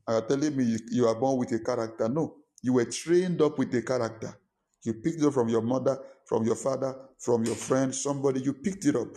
Are 0.08 0.16
you 0.16 0.26
telling 0.28 0.56
me 0.56 0.64
you, 0.64 0.80
you 0.92 1.08
are 1.08 1.16
born 1.16 1.38
with 1.38 1.52
a 1.52 1.60
character? 1.60 2.10
No, 2.10 2.36
you 2.62 2.74
were 2.74 2.86
trained 2.86 3.42
up 3.42 3.58
with 3.58 3.74
a 3.76 3.82
character. 3.82 4.38
You 4.84 4.96
picked 4.96 5.22
it 5.22 5.26
up 5.26 5.34
from 5.34 5.50
your 5.50 5.62
mother, 5.62 5.98
from 6.26 6.46
your 6.46 6.56
father, 6.56 6.96
from 7.20 7.46
your 7.46 7.56
friend, 7.56 7.94
somebody, 7.94 8.42
you 8.42 8.54
picked 8.54 8.86
it 8.86 8.96
up. 8.96 9.08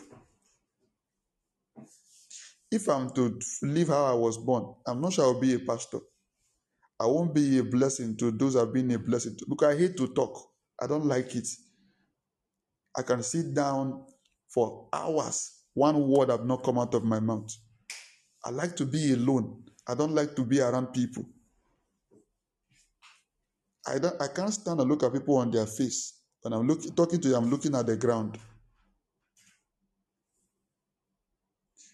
If 2.70 2.88
I'm 2.88 3.10
to 3.10 3.38
live 3.62 3.88
how 3.88 4.04
I 4.04 4.14
was 4.14 4.38
born, 4.38 4.74
I'm 4.86 5.00
not 5.00 5.12
sure 5.12 5.24
I'll 5.24 5.40
be 5.40 5.54
a 5.54 5.58
pastor. 5.58 6.00
I 6.98 7.06
won't 7.06 7.34
be 7.34 7.58
a 7.58 7.64
blessing 7.64 8.16
to 8.18 8.30
those 8.30 8.56
I've 8.56 8.72
been 8.72 8.90
a 8.92 8.98
blessing 8.98 9.36
to 9.38 9.46
because 9.48 9.74
I 9.74 9.78
hate 9.78 9.96
to 9.98 10.08
talk. 10.08 10.55
I 10.80 10.86
don't 10.86 11.06
like 11.06 11.34
it. 11.34 11.48
I 12.96 13.02
can 13.02 13.22
sit 13.22 13.54
down 13.54 14.04
for 14.48 14.88
hours. 14.92 15.52
One 15.74 16.08
word 16.08 16.30
have 16.30 16.44
not 16.44 16.62
come 16.62 16.78
out 16.78 16.94
of 16.94 17.04
my 17.04 17.20
mouth. 17.20 17.54
I 18.44 18.50
like 18.50 18.76
to 18.76 18.86
be 18.86 19.12
alone. 19.12 19.64
I 19.86 19.94
don't 19.94 20.14
like 20.14 20.34
to 20.36 20.44
be 20.44 20.60
around 20.60 20.88
people. 20.88 21.24
I 23.86 23.98
don't 23.98 24.20
I 24.20 24.28
can't 24.28 24.52
stand 24.52 24.80
and 24.80 24.88
look 24.90 25.02
at 25.02 25.12
people 25.12 25.36
on 25.36 25.50
their 25.50 25.66
face. 25.66 26.14
When 26.42 26.52
I'm 26.52 26.66
looking 26.66 26.92
talking 26.92 27.20
to 27.20 27.28
you, 27.28 27.36
I'm 27.36 27.50
looking 27.50 27.74
at 27.74 27.86
the 27.86 27.96
ground. 27.96 28.38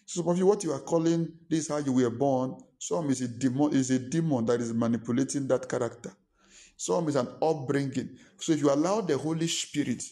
So 0.05 0.21
some 0.21 0.29
of 0.29 0.37
you, 0.37 0.45
what 0.45 0.63
you 0.63 0.71
are 0.71 0.79
calling 0.79 1.31
this 1.49 1.69
how 1.69 1.77
you 1.77 1.91
were 1.91 2.09
born, 2.09 2.57
some 2.77 3.09
is 3.09 3.21
a 3.21 3.27
demon, 3.27 3.73
is 3.73 3.89
a 3.91 3.99
demon 3.99 4.45
that 4.45 4.61
is 4.61 4.73
manipulating 4.73 5.47
that 5.47 5.67
character. 5.67 6.15
Some 6.85 7.07
is 7.07 7.15
an 7.15 7.29
upbringing. 7.41 8.17
So 8.37 8.51
if 8.51 8.59
you 8.59 8.69
allow 8.69 8.99
the 8.99 9.17
Holy 9.17 9.47
Spirit 9.47 10.03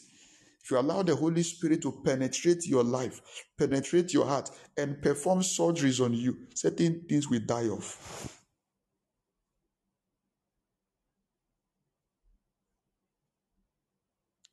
if 0.64 0.69
you 0.69 0.77
allow 0.77 1.02
the 1.02 1.15
Holy 1.15 1.41
Spirit 1.43 1.81
to 1.81 1.91
penetrate 2.06 2.68
your 2.68 2.84
life, 2.84 3.19
penetrate 3.57 4.14
your 4.14 4.26
heart, 4.26 4.52
and 4.77 5.02
perform 5.02 5.39
surgeries 5.39 6.03
on 6.03 6.14
you, 6.14 6.38
certain 6.53 7.03
things 7.10 7.27
will 7.27 7.39
die 7.39 7.68
off. 7.68 8.38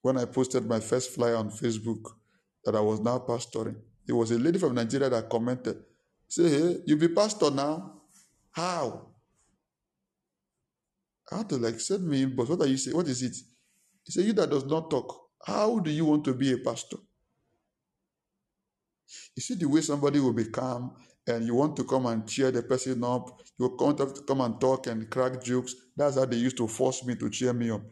When 0.01 0.17
I 0.17 0.25
posted 0.25 0.67
my 0.67 0.81
first 0.81 1.11
flyer 1.11 1.37
on 1.37 1.51
Facebook 1.51 2.03
that 2.65 2.75
I 2.75 2.81
was 2.81 3.01
now 3.01 3.19
pastoring, 3.19 3.77
there 4.07 4.17
was 4.17 4.31
a 4.31 4.39
lady 4.39 4.59
from 4.59 4.75
Nigeria 4.75 5.11
that 5.11 5.29
commented, 5.29 5.77
Say, 6.27 6.49
hey, 6.49 6.77
you 6.87 6.97
be 6.97 7.09
pastor 7.09 7.51
now? 7.51 8.01
How? 8.53 9.09
I 11.33 11.39
had 11.39 11.49
to 11.51 11.57
like 11.57 11.81
send 11.81 12.07
me 12.09 12.27
but 12.27 12.49
What 12.49 12.63
are 12.63 12.67
you 12.67 12.79
saying? 12.79 12.97
What 12.97 13.09
is 13.09 13.23
it? 13.23 13.37
He 14.05 14.13
said, 14.13 14.25
You 14.25 14.33
that 14.35 14.51
does 14.51 14.65
not 14.67 14.91
talk. 14.91 15.15
How 15.45 15.79
do 15.81 15.91
you 15.91 16.05
want 16.07 16.25
to 16.27 16.35
be 16.35 16.53
a 16.53 16.59
pastor? 16.59 16.99
You 19.37 19.43
see 19.43 19.55
the 19.55 19.69
way 19.69 19.81
somebody 19.81 20.21
will 20.21 20.35
be 20.35 20.47
calm 20.47 20.93
and 21.27 21.47
you 21.47 21.55
want 21.55 21.77
to 21.77 21.85
come 21.85 22.07
and 22.07 22.29
cheer 22.29 22.51
the 22.51 22.63
person 22.63 23.03
up. 23.05 23.41
You 23.59 23.77
want 23.81 23.99
to 23.99 24.23
come 24.27 24.41
and 24.43 24.61
talk 24.61 24.87
and 24.87 25.09
crack 25.11 25.43
jokes. 25.43 25.75
That's 25.97 26.17
how 26.17 26.27
they 26.27 26.37
used 26.37 26.57
to 26.59 26.69
force 26.69 27.05
me 27.05 27.17
to 27.17 27.31
cheer 27.31 27.53
me 27.53 27.71
up. 27.71 27.83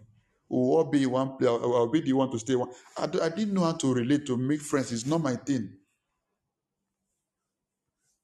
Oh, 0.50 0.78
or 0.78 0.90
be 0.90 1.06
one 1.06 1.36
player, 1.38 1.50
I'll 1.50 1.88
be 1.90 2.00
the 2.02 2.12
one 2.12 2.30
to 2.30 2.38
stay 2.38 2.56
one. 2.56 2.70
I, 2.96 3.04
I 3.04 3.28
didn't 3.30 3.54
know 3.54 3.64
how 3.64 3.72
to 3.72 3.94
relate 3.94 4.26
to 4.26 4.36
make 4.36 4.60
friends. 4.60 4.92
It's 4.92 5.06
not 5.06 5.22
my 5.22 5.36
thing. 5.36 5.72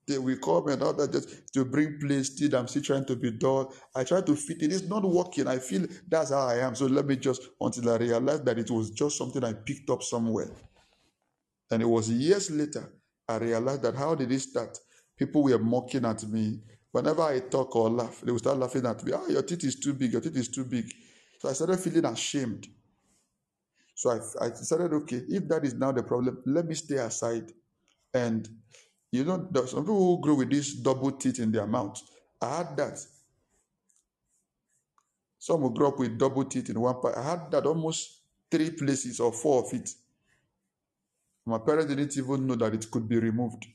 They 0.06 0.18
will 0.18 0.36
come 0.38 0.68
and 0.68 0.82
all 0.82 0.92
that 0.94 1.12
just 1.12 1.52
to 1.54 1.64
bring 1.64 1.98
place. 2.00 2.34
Still, 2.34 2.56
I'm 2.56 2.66
still 2.66 2.82
trying 2.82 3.04
to 3.06 3.16
be 3.16 3.30
dull. 3.30 3.72
I 3.94 4.04
try 4.04 4.20
to 4.20 4.34
fit 4.34 4.62
it. 4.62 4.72
It's 4.72 4.88
not 4.88 5.04
working. 5.04 5.46
I 5.46 5.58
feel 5.58 5.86
that's 6.08 6.30
how 6.30 6.46
I 6.46 6.58
am. 6.58 6.74
So 6.74 6.86
let 6.86 7.06
me 7.06 7.16
just 7.16 7.48
until 7.60 7.90
I 7.90 7.96
realized 7.96 8.44
that 8.46 8.58
it 8.58 8.70
was 8.70 8.90
just 8.90 9.16
something 9.16 9.44
I 9.44 9.52
picked 9.52 9.88
up 9.90 10.02
somewhere. 10.02 10.50
And 11.70 11.82
it 11.82 11.86
was 11.86 12.10
years 12.10 12.50
later 12.50 12.92
I 13.28 13.36
realized 13.36 13.82
that 13.82 13.94
how 13.94 14.14
did 14.14 14.32
it 14.32 14.40
start? 14.40 14.76
People 15.16 15.44
were 15.44 15.58
mocking 15.58 16.04
at 16.04 16.24
me. 16.24 16.60
Whenever 16.90 17.22
I 17.22 17.40
talk 17.40 17.74
or 17.76 17.88
laugh, 17.88 18.20
they 18.22 18.32
would 18.32 18.40
start 18.40 18.58
laughing 18.58 18.84
at 18.84 19.02
me. 19.04 19.12
Ah, 19.14 19.20
oh, 19.22 19.28
your 19.28 19.42
teeth 19.42 19.64
is 19.64 19.76
too 19.76 19.94
big. 19.94 20.12
Your 20.12 20.20
teeth 20.20 20.36
is 20.36 20.48
too 20.48 20.64
big. 20.64 20.84
So 21.38 21.48
I 21.48 21.52
started 21.52 21.78
feeling 21.78 22.04
ashamed. 22.04 22.66
So 23.94 24.10
I, 24.10 24.46
I 24.46 24.48
decided, 24.48 24.92
okay, 24.92 25.22
if 25.28 25.48
that 25.48 25.64
is 25.64 25.74
now 25.74 25.92
the 25.92 26.02
problem, 26.02 26.42
let 26.44 26.66
me 26.66 26.74
stay 26.74 26.96
aside 26.96 27.52
and 28.12 28.48
you 29.12 29.24
know, 29.24 29.48
some 29.66 29.82
people 29.82 30.16
who 30.16 30.20
grow 30.22 30.34
with 30.34 30.50
these 30.50 30.74
double 30.74 31.12
teeth 31.12 31.38
in 31.38 31.52
their 31.52 31.66
mouth. 31.66 32.00
I 32.40 32.56
had 32.56 32.76
that. 32.78 32.98
Some 35.38 35.60
will 35.60 35.70
grow 35.70 35.88
up 35.88 35.98
with 35.98 36.18
double 36.18 36.44
teeth 36.46 36.70
in 36.70 36.80
one 36.80 37.00
part. 37.00 37.16
I 37.16 37.22
had 37.22 37.50
that 37.50 37.66
almost 37.66 38.20
three 38.50 38.70
places 38.70 39.20
or 39.20 39.32
four 39.32 39.64
of 39.64 39.72
it. 39.74 39.90
My 41.44 41.58
parents 41.58 41.92
didn't 41.94 42.16
even 42.16 42.46
know 42.46 42.54
that 42.54 42.74
it 42.74 42.90
could 42.90 43.08
be 43.08 43.18
removed. 43.18 43.66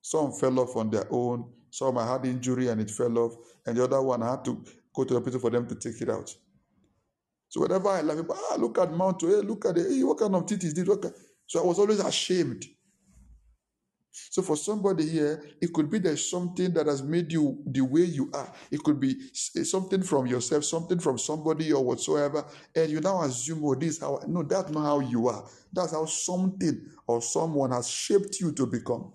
Some 0.00 0.32
fell 0.32 0.58
off 0.58 0.76
on 0.76 0.90
their 0.90 1.06
own. 1.10 1.48
Some 1.70 1.98
I 1.98 2.10
had 2.10 2.24
injury 2.24 2.68
and 2.68 2.80
it 2.80 2.90
fell 2.90 3.16
off. 3.18 3.36
And 3.66 3.76
the 3.76 3.84
other 3.84 4.02
one 4.02 4.22
I 4.22 4.32
had 4.32 4.44
to 4.46 4.64
go 4.94 5.04
to 5.04 5.14
the 5.14 5.20
hospital 5.20 5.40
for 5.40 5.50
them 5.50 5.68
to 5.68 5.74
take 5.76 6.00
it 6.00 6.10
out. 6.10 6.34
So 7.48 7.60
whenever 7.60 7.90
I 7.90 8.00
laugh, 8.00 8.24
ah, 8.30 8.56
look 8.58 8.78
at 8.78 8.92
Mount, 8.92 9.20
hey, 9.20 9.36
look 9.36 9.66
at 9.66 9.76
it. 9.76 9.86
Hey, 9.88 10.02
what 10.02 10.18
kind 10.18 10.34
of 10.34 10.46
teeth 10.46 10.64
is 10.64 10.74
this? 10.74 10.88
So 11.46 11.62
I 11.62 11.66
was 11.66 11.78
always 11.78 12.00
ashamed. 12.00 12.64
So 14.12 14.42
for 14.42 14.56
somebody 14.56 15.08
here, 15.08 15.42
it 15.60 15.72
could 15.72 15.90
be 15.90 15.98
there's 15.98 16.28
something 16.28 16.72
that 16.74 16.86
has 16.86 17.02
made 17.02 17.32
you 17.32 17.62
the 17.66 17.80
way 17.80 18.02
you 18.02 18.30
are. 18.34 18.52
It 18.70 18.82
could 18.82 19.00
be 19.00 19.16
eh, 19.56 19.64
something 19.64 20.02
from 20.02 20.26
yourself, 20.26 20.64
something 20.64 20.98
from 20.98 21.18
somebody 21.18 21.72
or 21.72 21.82
whatsoever, 21.82 22.44
and 22.74 22.90
you 22.90 23.00
now 23.00 23.22
assume, 23.22 23.64
oh, 23.64 23.74
this 23.74 23.96
is 23.96 24.00
how. 24.00 24.20
No, 24.26 24.42
that's 24.42 24.70
not 24.70 24.84
how 24.84 25.00
you 25.00 25.28
are. 25.28 25.44
That's 25.72 25.92
how 25.92 26.04
something 26.04 26.86
or 27.06 27.22
someone 27.22 27.70
has 27.70 27.88
shaped 27.88 28.38
you 28.40 28.52
to 28.52 28.66
become. 28.66 29.12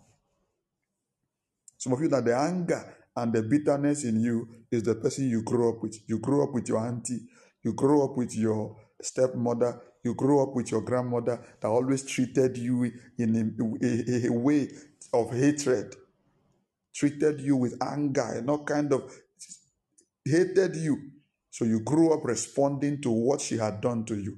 Some 1.78 1.94
of 1.94 2.02
you 2.02 2.08
that 2.10 2.26
the 2.26 2.36
anger 2.36 2.96
and 3.16 3.34
the 3.34 3.44
bitterness 3.44 4.04
in 4.04 4.20
you 4.20 4.48
is 4.72 4.84
the 4.84 4.96
person 4.96 5.30
you 5.30 5.44
grew 5.44 5.70
up 5.70 5.82
with. 5.84 6.00
You 6.08 6.20
grew 6.20 6.44
up 6.44 6.54
with 6.54 6.68
your 6.70 6.80
auntie, 6.80 7.22
you 7.64 7.74
grew 7.74 8.04
up 8.04 8.18
with 8.18 8.36
your 8.36 8.76
stepmother, 9.02 9.80
you 10.04 10.16
grew 10.16 10.42
up 10.44 10.56
with 10.56 10.72
your 10.72 10.82
grandmother 10.82 11.44
that 11.62 11.68
always 11.68 12.04
treated 12.04 12.58
you 12.58 12.92
in 13.18 13.36
a, 13.36 13.86
a- 13.86 14.28
a 14.28 14.32
way 14.34 14.70
of 15.14 15.32
hatred, 15.34 15.96
treated 16.96 17.42
you 17.42 17.58
with 17.58 17.78
anger, 17.84 18.34
and 18.36 18.50
all 18.50 18.64
kind 18.66 18.94
of 18.94 19.14
hated 20.26 20.76
you. 20.78 21.12
So 21.52 21.66
you 21.66 21.82
grew 21.82 22.14
up 22.14 22.26
responding 22.26 23.02
to 23.04 23.12
what 23.12 23.42
she 23.42 23.58
had 23.58 23.82
done 23.82 24.06
to 24.08 24.18
you. 24.18 24.38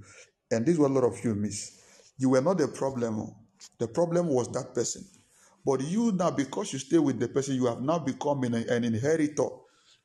And 0.51 0.65
this 0.65 0.75
is 0.75 0.79
what 0.79 0.91
a 0.91 0.95
lot 0.95 1.05
of 1.05 1.23
you 1.23 1.35
miss. 1.35 1.79
You 2.17 2.31
were 2.31 2.41
not 2.41 2.59
the 2.59 2.69
problem. 2.69 3.33
The 3.79 3.87
problem 3.89 4.27
was 4.29 4.51
that 4.53 4.73
person. 4.75 5.05
But 5.65 5.81
you 5.81 6.11
now, 6.13 6.31
because 6.31 6.73
you 6.73 6.79
stay 6.79 6.99
with 6.99 7.19
the 7.19 7.29
person, 7.29 7.55
you 7.55 7.67
have 7.67 7.81
now 7.81 7.99
become 7.99 8.43
an, 8.45 8.55
an 8.55 8.83
inheritor 8.85 9.47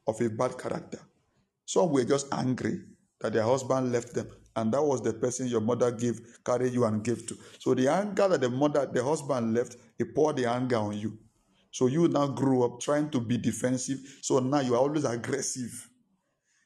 of 0.07 0.21
a 0.21 0.31
bad 0.31 0.59
character. 0.59 1.01
Some 1.67 1.91
were 1.93 2.05
just 2.05 2.29
angry 2.33 2.81
that 3.21 3.33
their 3.35 3.45
husband 3.45 3.93
left 3.93 4.15
them, 4.15 4.29
and 4.57 4.73
that 4.73 4.83
was 4.83 5.03
the 5.03 5.13
person 5.13 5.47
your 5.49 5.61
mother 5.61 5.91
gave, 5.91 6.21
carried 6.45 6.73
you 6.73 6.85
and 6.85 7.03
gave 7.03 7.27
to. 7.27 7.37
So 7.59 7.75
the 7.75 7.89
anger 7.89 8.29
that 8.29 8.41
the 8.41 8.49
mother, 8.49 8.89
the 8.93 9.03
husband 9.03 9.55
left, 9.55 9.77
he 9.99 10.05
poured 10.05 10.37
the 10.37 10.47
anger 10.47 10.77
on 10.77 10.97
you. 10.99 11.19
So 11.71 11.89
you 11.89 12.07
now 12.09 12.29
grew 12.29 12.65
up 12.65 12.81
trying 12.81 13.11
to 13.11 13.21
be 13.21 13.37
defensive. 13.37 13.99
So 14.23 14.39
now 14.39 14.61
you 14.61 14.75
are 14.75 14.79
always 14.81 15.05
aggressive. 15.05 15.91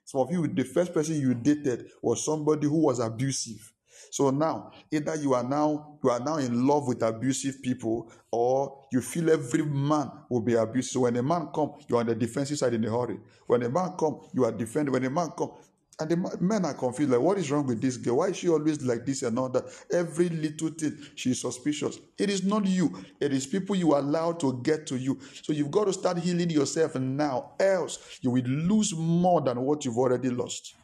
Some 0.05 0.21
of 0.21 0.31
you, 0.31 0.47
the 0.49 0.65
first 0.65 0.93
person 0.93 1.21
you 1.21 1.35
dated 1.35 1.91
was 2.03 2.25
somebody 2.25 2.67
who 2.67 2.79
was 2.79 2.99
abusive. 2.99 3.73
So 4.11 4.31
now, 4.31 4.73
either 4.91 5.17
you 5.17 5.35
are 5.35 5.43
now 5.45 5.99
you 6.03 6.11
are 6.11 6.21
now 6.21 6.37
in 6.37 6.67
love 6.67 6.89
with 6.89 7.03
abusive 7.03 7.63
people, 7.63 8.11
or 8.31 8.85
you 8.93 9.01
feel 9.01 9.31
every 9.31 9.65
man 9.65 10.11
will 10.31 10.41
be 10.41 10.55
abusive. 10.55 10.93
So 10.93 11.01
when 11.01 11.17
a 11.17 11.23
man 11.23 11.49
come, 11.55 11.73
you 11.89 11.97
are 11.97 12.01
on 12.01 12.07
the 12.07 12.15
defensive 12.15 12.59
side 12.59 12.75
in 12.75 12.85
a 12.85 12.91
hurry. 12.91 13.19
When 13.47 13.63
a 13.63 13.69
man 13.69 13.93
come, 13.99 14.21
you 14.33 14.45
are 14.45 14.53
defending. 14.53 14.93
When 14.93 15.05
a 15.05 15.11
man 15.11 15.31
come, 15.37 15.53
and 16.01 16.11
the 16.11 16.39
men 16.41 16.65
are 16.65 16.75
confused, 16.75 17.11
like, 17.11 17.21
what 17.21 17.39
is 17.39 17.51
wrong 17.51 17.67
with 17.67 17.81
this 17.81 17.97
girl? 17.97 18.19
Why 18.19 18.29
is 18.29 18.37
she 18.37 18.49
always 18.49 18.83
like 18.83 19.05
this 19.05 19.23
and 19.23 19.39
all 19.39 19.49
that? 19.51 19.65
Every 19.93 20.29
little 20.29 20.69
thing, 20.71 20.97
she's 21.17 21.41
suspicious. 21.41 21.99
It 22.19 22.31
is 22.31 22.45
not 22.45 22.67
you, 22.67 23.05
it 23.21 23.33
is 23.33 23.47
people 23.47 23.77
you 23.77 23.95
allow 23.97 24.33
to 24.33 24.61
get 24.63 24.87
to 24.89 24.97
you. 24.97 25.19
So 25.43 25.53
you've 25.53 25.71
got 25.73 25.87
to 25.87 25.93
start 25.93 26.19
healing 26.19 26.51
yourself 26.51 26.95
now, 26.97 27.53
else 27.59 28.19
you 28.23 28.31
will 28.31 28.45
lose 28.45 28.95
more 28.97 29.41
than 29.41 29.61
what 29.61 29.85
you've 29.85 29.99
already 29.99 30.31
lost. 30.31 30.75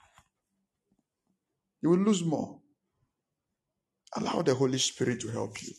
You 1.83 1.91
will 1.91 1.99
lose 1.99 2.25
more. 2.25 2.61
Allow 4.17 4.43
the 4.43 4.55
Holy 4.55 4.79
Spirit 4.79 5.21
to 5.21 5.29
help 5.31 5.63
you. 5.63 5.73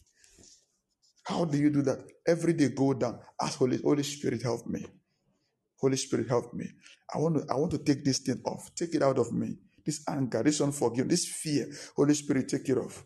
How 1.24 1.46
do 1.46 1.58
you 1.58 1.70
do 1.70 1.82
that? 1.84 2.00
Every 2.28 2.54
day 2.54 2.70
go 2.70 2.94
down. 2.94 3.20
Ask 3.42 3.58
Holy, 3.60 3.78
Holy 3.82 4.04
Spirit, 4.04 4.44
help 4.44 4.68
me. 4.68 4.86
Holy 5.80 5.98
Spirit, 5.98 6.30
help 6.30 6.54
me. 6.54 6.68
I 7.14 7.18
want 7.20 7.38
to, 7.38 7.54
I 7.54 7.58
want 7.58 7.72
to 7.72 7.78
take 7.80 8.04
this 8.04 8.20
thing 8.20 8.42
off. 8.46 8.74
Take 8.76 8.96
it 8.96 9.02
out 9.04 9.18
of 9.20 9.32
me. 9.34 9.58
This 9.86 10.04
anger, 10.08 10.44
this 10.44 10.62
unforgiveness, 10.62 11.26
this 11.26 11.28
fear. 11.30 11.68
Holy 11.96 12.14
Spirit, 12.14 12.50
take 12.50 12.68
it 12.70 12.78
off. 12.78 13.06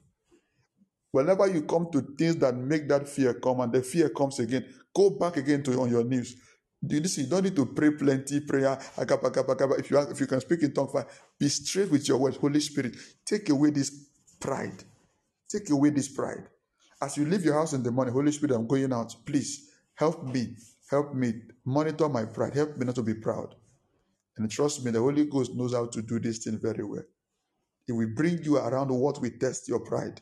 Whenever 1.12 1.48
you 1.48 1.64
come 1.64 1.90
to 1.92 2.02
things 2.18 2.36
that 2.38 2.56
make 2.56 2.88
that 2.90 3.10
fear 3.10 3.34
come 3.36 3.62
and 3.62 3.74
the 3.74 3.82
fear 3.82 4.10
comes 4.10 4.40
again, 4.40 4.66
go 4.96 5.10
back 5.12 5.38
again 5.38 5.64
to 5.64 5.80
on 5.82 5.90
your 5.90 6.04
knees. 6.04 6.36
You 6.88 7.00
listen? 7.02 7.26
You 7.26 7.30
don't 7.30 7.44
need 7.44 7.56
to 7.58 7.66
pray 7.66 7.92
plenty 7.92 8.42
prayer. 8.42 8.78
agapa, 8.98 9.32
agapa, 9.32 9.56
agapa. 9.56 9.80
If 9.80 9.92
you 9.92 9.98
are, 9.98 10.12
if 10.12 10.20
you 10.20 10.28
can 10.28 10.40
speak 10.40 10.64
in 10.64 10.74
tongue, 10.74 10.90
fine. 10.92 11.06
Be 11.40 11.50
straight 11.50 11.92
with 11.92 12.08
your 12.08 12.20
words. 12.20 12.38
Holy 12.38 12.60
Spirit, 12.62 12.96
take 13.26 13.50
away 13.50 13.72
this 13.72 13.92
pride. 14.40 14.84
Take 15.50 15.70
away 15.72 15.90
this 15.90 16.08
pride. 16.10 16.48
As 17.02 17.18
you 17.18 17.26
leave 17.26 17.44
your 17.44 17.56
house 17.56 17.74
in 17.74 17.84
the 17.84 17.92
morning, 17.92 18.14
Holy 18.14 18.32
Spirit, 18.32 18.56
I'm 18.56 18.68
going 18.68 18.94
out. 18.94 19.16
Please 19.26 19.70
help 19.96 20.24
me. 20.24 20.56
Help 20.90 21.14
me 21.16 21.34
monitor 21.66 22.08
my 22.10 22.26
pride. 22.26 22.56
Help 22.56 22.78
me 22.78 22.86
not 22.86 22.96
to 22.96 23.04
be 23.04 23.16
proud. 23.16 23.56
And 24.40 24.50
trust 24.50 24.86
me, 24.86 24.92
the 24.92 25.00
Holy 25.02 25.26
Ghost 25.26 25.54
knows 25.54 25.74
how 25.74 25.88
to 25.88 26.02
do 26.02 26.20
this 26.20 26.40
thing 26.40 26.58
very 26.60 26.84
well. 26.86 27.04
It 27.88 27.94
will 27.94 28.10
bring 28.16 28.44
you 28.44 28.58
around 28.58 28.90
what 28.90 29.22
will 29.22 29.32
test 29.40 29.68
your 29.68 29.82
pride. 29.82 30.22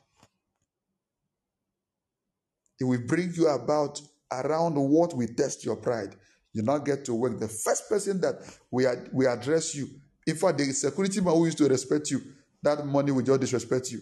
It 2.80 2.86
will 2.86 3.02
bring 3.08 3.34
you 3.34 3.48
about 3.48 4.02
around 4.32 4.76
what 4.76 5.16
will 5.16 5.28
test 5.38 5.66
your 5.66 5.78
pride. 5.78 6.16
You 6.54 6.64
now 6.64 6.80
get 6.80 7.06
to 7.06 7.14
work. 7.14 7.40
The 7.40 7.48
first 7.48 7.90
person 7.90 8.22
that 8.22 8.36
we 8.72 8.88
ad- 8.88 9.10
we 9.14 9.28
address 9.28 9.76
you, 9.76 9.88
in 10.26 10.36
fact, 10.36 10.58
the 10.58 10.66
security 10.74 11.22
man 11.22 11.36
who 11.36 11.46
used 11.46 11.58
to 11.60 11.68
respect 11.68 12.10
you, 12.12 12.22
that 12.64 12.86
money 12.86 13.12
will 13.12 13.24
just 13.24 13.42
disrespect 13.42 13.92
you. 13.92 14.02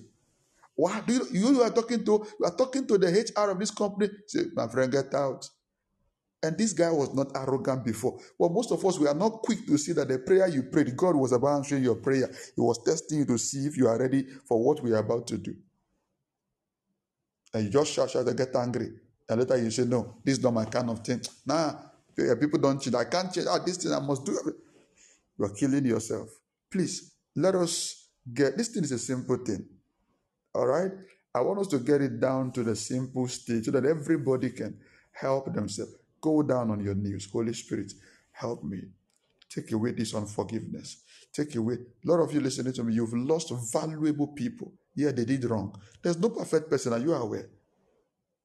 Why 0.76 1.02
do 1.02 1.14
you, 1.14 1.28
you 1.32 1.64
are 1.64 1.72
talking 1.72 2.04
to 2.06 2.28
you 2.40 2.46
are 2.46 2.56
talking 2.56 2.88
to 2.88 2.98
the 2.98 3.08
HR 3.08 3.52
of 3.52 3.60
this 3.60 3.72
company? 3.72 4.10
Say, 4.28 4.46
my 4.54 4.68
friend, 4.68 4.92
get 4.92 5.14
out. 5.14 5.50
And 6.46 6.56
this 6.56 6.74
guy 6.74 6.92
was 6.92 7.12
not 7.16 7.36
arrogant 7.36 7.84
before. 7.84 8.20
Well, 8.38 8.52
most 8.52 8.72
of 8.72 8.86
us 8.86 9.00
we 9.00 9.08
are 9.08 9.16
not 9.16 9.42
quick 9.42 9.66
to 9.66 9.80
see 9.80 9.94
that 9.94 10.08
the 10.08 10.20
prayer 10.20 10.48
you 10.48 10.62
prayed, 10.64 10.96
God 10.96 11.16
was 11.16 11.32
about 11.32 11.58
answering 11.58 11.84
your 11.84 11.96
prayer. 11.96 12.30
He 12.56 12.62
was 12.62 12.84
testing 12.84 13.20
you 13.20 13.26
to 13.26 13.38
see 13.40 13.66
if 13.66 13.76
you 13.76 13.88
are 13.88 13.98
ready 13.98 14.28
for 14.48 14.64
what 14.64 14.84
we 14.84 14.92
are 14.94 15.00
about 15.00 15.26
to 15.28 15.40
do. 15.40 15.56
And 17.52 17.66
you 17.66 17.72
just 17.72 17.92
shout, 17.92 18.12
shout, 18.12 18.28
and 18.28 18.38
get 18.38 18.56
angry. 18.56 18.92
And 19.28 19.40
later 19.40 19.58
you 19.58 19.72
say, 19.72 19.86
No, 19.86 20.18
this 20.24 20.38
is 20.38 20.44
not 20.44 20.54
my 20.54 20.66
kind 20.66 20.90
of 20.92 21.00
thing. 21.00 21.22
Nah, 21.48 21.74
people 22.16 22.60
don't 22.60 22.80
change. 22.80 22.96
I 22.96 23.06
can't 23.06 23.34
change. 23.34 23.48
Ah, 23.50 23.58
this 23.66 23.78
thing 23.78 23.92
I 23.92 24.00
must 24.00 24.24
do. 24.24 24.38
You 25.40 25.46
are 25.46 25.54
killing 25.54 25.86
yourself. 25.86 26.30
Please 26.72 27.12
let 27.36 27.56
us 27.56 28.08
get 28.32 28.56
this 28.56 28.68
thing 28.68 28.84
is 28.84 28.92
a 28.92 29.00
simple 29.00 29.38
thing. 29.38 29.66
All 30.54 30.68
right. 30.68 30.92
I 31.34 31.42
want 31.42 31.60
us 31.60 31.68
to 31.70 31.80
get 31.80 32.02
it 32.02 32.20
down 32.20 32.52
to 32.54 32.64
the 32.64 32.76
simple 32.76 33.28
stage 33.28 33.66
so 33.66 33.72
that 33.72 33.86
everybody 33.86 34.52
can 34.52 34.78
help 35.12 35.54
themselves. 35.54 35.94
Go 36.26 36.42
down 36.42 36.72
on 36.72 36.84
your 36.84 36.96
knees. 36.96 37.30
Holy 37.32 37.54
Spirit, 37.54 37.94
help 38.32 38.64
me. 38.64 38.80
Take 39.48 39.72
away 39.72 39.92
this 39.92 40.16
unforgiveness. 40.16 41.04
Take 41.32 41.56
away. 41.56 41.76
A 41.76 42.12
lot 42.12 42.20
of 42.20 42.34
you 42.34 42.40
listening 42.42 42.74
to 42.74 42.84
me, 42.84 42.96
you've 42.96 43.14
lost 43.14 43.54
valuable 43.72 44.30
people. 44.30 44.74
Yeah, 44.96 45.12
they 45.12 45.26
did 45.26 45.46
wrong. 45.46 45.80
There's 46.02 46.18
no 46.18 46.32
perfect 46.32 46.68
person. 46.72 46.94
Are 46.94 47.00
you 47.00 47.14
aware? 47.14 47.48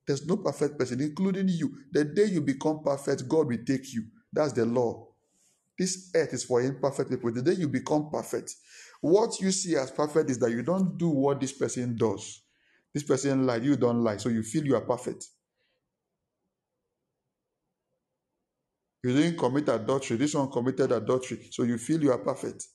There's 0.07 0.27
no 0.27 0.37
perfect 0.37 0.79
person, 0.79 1.01
including 1.01 1.49
you. 1.49 1.75
The 1.91 2.05
day 2.05 2.27
you 2.27 2.43
become 2.43 2.83
perfect, 2.85 3.27
God 3.27 3.47
will 3.47 3.65
take 3.67 3.95
you. 3.95 4.05
That's 4.31 4.53
the 4.53 4.67
law. 4.67 5.09
This 5.79 6.11
earth 6.15 6.35
is 6.35 6.45
for 6.45 6.61
imperfect 6.61 7.09
people. 7.09 7.33
The 7.33 7.41
day 7.41 7.55
you 7.55 7.69
become 7.69 8.11
perfect, 8.11 8.55
what 9.01 9.41
you 9.41 9.51
see 9.53 9.75
as 9.77 9.91
perfect 9.91 10.29
is 10.29 10.39
that 10.41 10.51
you 10.51 10.63
don't 10.63 10.99
do 10.99 11.09
what 11.09 11.41
this 11.41 11.53
person 11.53 11.97
does. 11.97 12.43
This 12.93 13.05
person 13.05 13.47
lied, 13.47 13.65
you 13.65 13.77
don't 13.77 14.05
lie, 14.05 14.19
so 14.19 14.29
you 14.29 14.43
feel 14.43 14.67
you 14.67 14.77
are 14.77 14.83
perfect. 14.83 15.25
You 19.03 19.15
didn't 19.15 19.39
commit 19.39 19.69
adultery, 19.69 20.17
this 20.17 20.35
one 20.35 20.51
committed 20.51 20.93
adultery, 20.93 21.49
so 21.51 21.63
you 21.63 21.79
feel 21.79 22.03
you 22.03 22.13
are 22.13 22.19
perfect. 22.19 22.67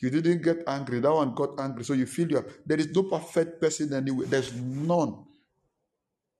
You 0.00 0.10
didn't 0.10 0.42
get 0.42 0.62
angry, 0.66 1.00
that 1.00 1.12
one 1.12 1.34
got 1.34 1.58
angry, 1.58 1.84
so 1.84 1.94
you 1.94 2.06
feel 2.06 2.30
you 2.30 2.38
are. 2.38 2.46
There 2.66 2.78
is 2.78 2.90
no 2.90 3.04
perfect 3.04 3.60
person 3.60 3.92
anywhere. 3.92 4.26
There's 4.26 4.52
none. 4.54 5.24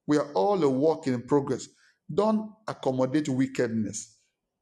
We 0.06 0.18
are 0.18 0.32
all 0.35 0.62
a 0.62 0.68
work 0.68 1.06
in 1.06 1.22
progress. 1.22 1.68
Don't 2.12 2.52
accommodate 2.68 3.28
wickedness. 3.28 4.18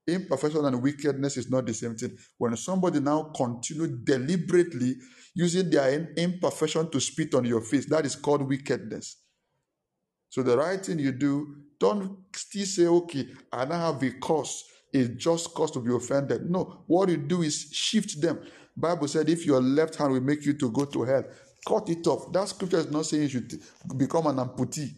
Imperfection 0.06 0.64
and 0.64 0.82
wickedness 0.82 1.36
is 1.36 1.50
not 1.50 1.66
the 1.66 1.74
same 1.74 1.96
thing. 1.96 2.16
When 2.38 2.56
somebody 2.56 3.00
now 3.00 3.32
continue 3.36 3.88
deliberately 4.04 4.96
using 5.34 5.70
their 5.70 6.12
imperfection 6.16 6.90
to 6.90 7.00
spit 7.00 7.34
on 7.34 7.44
your 7.44 7.60
face, 7.60 7.86
that 7.86 8.04
is 8.06 8.16
called 8.16 8.42
wickedness. 8.42 9.16
So 10.28 10.42
the 10.42 10.56
right 10.56 10.84
thing 10.84 10.98
you 10.98 11.12
do, 11.12 11.54
don't 11.82 12.16
still 12.32 12.64
say, 12.64 12.86
okay, 12.86 13.26
I 13.52 13.64
now 13.64 13.92
have 13.92 14.02
a 14.04 14.12
cause, 14.12 14.64
a 14.94 15.08
just 15.08 15.52
cause 15.52 15.72
to 15.72 15.80
be 15.80 15.92
offended. 15.92 16.48
No, 16.48 16.84
what 16.86 17.08
you 17.08 17.16
do 17.16 17.42
is 17.42 17.70
shift 17.72 18.20
them. 18.20 18.38
Bible 18.76 19.08
said, 19.08 19.28
if 19.28 19.44
your 19.44 19.60
left 19.60 19.96
hand 19.96 20.12
will 20.12 20.20
make 20.20 20.46
you 20.46 20.52
to 20.54 20.70
go 20.70 20.84
to 20.84 21.02
hell, 21.02 21.24
cut 21.66 21.88
it 21.90 22.06
off. 22.06 22.32
That 22.32 22.48
scripture 22.48 22.78
is 22.78 22.90
not 22.90 23.06
saying 23.06 23.22
you 23.24 23.28
should 23.28 23.60
become 23.96 24.28
an 24.28 24.36
amputee. 24.36 24.94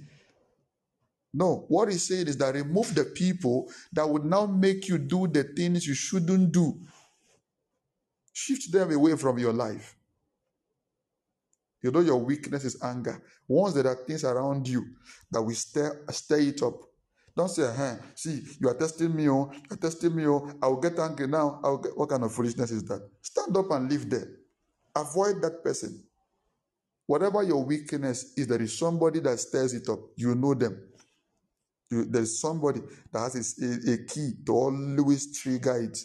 No, 1.32 1.64
what 1.68 1.90
he's 1.90 2.06
saying 2.06 2.28
is 2.28 2.36
that 2.36 2.54
remove 2.54 2.94
the 2.94 3.04
people 3.04 3.72
that 3.94 4.06
would 4.06 4.26
now 4.26 4.44
make 4.44 4.86
you 4.86 4.98
do 4.98 5.26
the 5.26 5.42
things 5.42 5.86
you 5.86 5.94
shouldn't 5.94 6.52
do. 6.52 6.78
Shift 8.34 8.70
them 8.70 8.92
away 8.92 9.16
from 9.16 9.38
your 9.38 9.54
life. 9.54 9.96
You 11.84 11.90
know 11.90 12.00
your 12.00 12.16
weakness 12.16 12.64
is 12.64 12.82
anger. 12.82 13.22
Once 13.46 13.74
there 13.74 13.86
are 13.86 14.06
things 14.06 14.24
around 14.24 14.66
you 14.66 14.86
that 15.30 15.42
will 15.42 15.54
stir, 15.54 16.02
stir 16.08 16.38
it 16.38 16.62
up. 16.62 16.80
Don't 17.36 17.50
say, 17.50 17.70
hey, 17.76 17.96
see, 18.14 18.40
you 18.58 18.70
are 18.70 18.74
testing 18.74 19.14
me, 19.14 19.28
oh, 19.28 19.52
you're 19.68 19.76
testing 19.76 20.16
me, 20.16 20.26
oh, 20.26 20.50
I 20.62 20.68
will 20.68 20.80
get 20.80 20.98
angry 20.98 21.26
now. 21.26 21.60
I 21.62 21.68
will 21.68 21.78
get, 21.78 21.94
what 21.94 22.08
kind 22.08 22.24
of 22.24 22.32
foolishness 22.32 22.70
is 22.70 22.84
that? 22.84 23.06
Stand 23.20 23.54
up 23.54 23.70
and 23.70 23.90
live 23.90 24.08
there. 24.08 24.26
Avoid 24.96 25.42
that 25.42 25.62
person. 25.62 26.02
Whatever 27.06 27.42
your 27.42 27.62
weakness 27.62 28.32
is, 28.34 28.46
there 28.46 28.62
is 28.62 28.78
somebody 28.78 29.20
that 29.20 29.38
stirs 29.38 29.74
it 29.74 29.86
up. 29.90 29.98
You 30.16 30.34
know 30.34 30.54
them. 30.54 30.88
You, 31.90 32.06
there's 32.06 32.40
somebody 32.40 32.80
that 33.12 33.18
has 33.18 33.58
a, 33.60 33.92
a 33.92 33.98
key 34.06 34.32
to 34.46 34.52
always 34.54 35.38
trigger 35.38 35.82
it. 35.82 35.98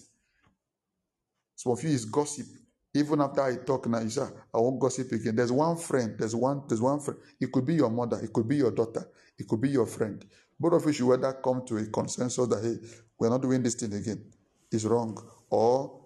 Some 1.55 1.71
of 1.71 1.81
you 1.81 1.91
is 1.91 2.03
gossip. 2.03 2.47
Even 2.93 3.21
after 3.21 3.41
I 3.41 3.55
talk 3.57 3.87
now, 3.87 3.99
you 3.99 4.09
say, 4.09 4.23
I 4.53 4.57
won't 4.57 4.79
gossip 4.79 5.11
again. 5.11 5.35
There's 5.35 5.51
one 5.51 5.77
friend, 5.77 6.15
there's 6.17 6.35
one, 6.35 6.63
there's 6.67 6.81
one 6.81 6.99
friend. 6.99 7.19
It 7.39 7.51
could 7.51 7.65
be 7.65 7.75
your 7.75 7.89
mother, 7.89 8.19
it 8.19 8.33
could 8.33 8.47
be 8.47 8.57
your 8.57 8.71
daughter, 8.71 9.07
it 9.37 9.47
could 9.47 9.61
be 9.61 9.69
your 9.69 9.85
friend. 9.85 10.25
Both 10.59 10.73
of 10.73 10.85
you 10.85 10.93
should 10.93 11.13
either 11.13 11.33
come 11.33 11.65
to 11.67 11.77
a 11.77 11.85
consensus 11.85 12.47
that 12.47 12.63
hey, 12.63 12.87
we're 13.17 13.29
not 13.29 13.41
doing 13.41 13.61
this 13.61 13.75
thing 13.75 13.93
again. 13.93 14.23
It's 14.71 14.85
wrong. 14.85 15.17
Or 15.49 16.01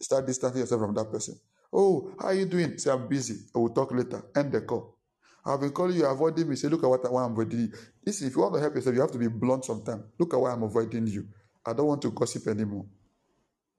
start 0.00 0.26
distancing 0.26 0.60
yourself 0.60 0.80
from 0.80 0.94
that 0.94 1.10
person. 1.10 1.38
Oh, 1.72 2.12
how 2.18 2.28
are 2.28 2.34
you 2.34 2.46
doing? 2.46 2.78
Say, 2.78 2.90
I'm 2.90 3.08
busy. 3.08 3.46
I 3.54 3.58
will 3.58 3.70
talk 3.70 3.92
later. 3.92 4.24
End 4.36 4.52
the 4.52 4.62
call. 4.62 4.96
I've 5.44 5.60
been 5.60 5.70
calling 5.70 5.96
you, 5.96 6.06
avoiding 6.06 6.48
me. 6.48 6.56
Say, 6.56 6.68
look 6.68 6.82
at 6.82 6.88
what 6.88 7.04
I, 7.04 7.24
am 7.24 7.32
avoiding 7.32 7.60
you. 7.60 7.72
Listen, 8.04 8.28
if 8.28 8.36
you 8.36 8.42
want 8.42 8.54
to 8.54 8.60
help 8.60 8.74
yourself, 8.74 8.94
you 8.94 9.00
have 9.00 9.12
to 9.12 9.18
be 9.18 9.28
blunt 9.28 9.64
sometimes. 9.64 10.04
Look 10.18 10.34
at 10.34 10.40
why 10.40 10.52
I'm 10.52 10.62
avoiding 10.62 11.06
you. 11.06 11.28
I 11.64 11.72
don't 11.72 11.86
want 11.86 12.02
to 12.02 12.10
gossip 12.10 12.46
anymore. 12.48 12.86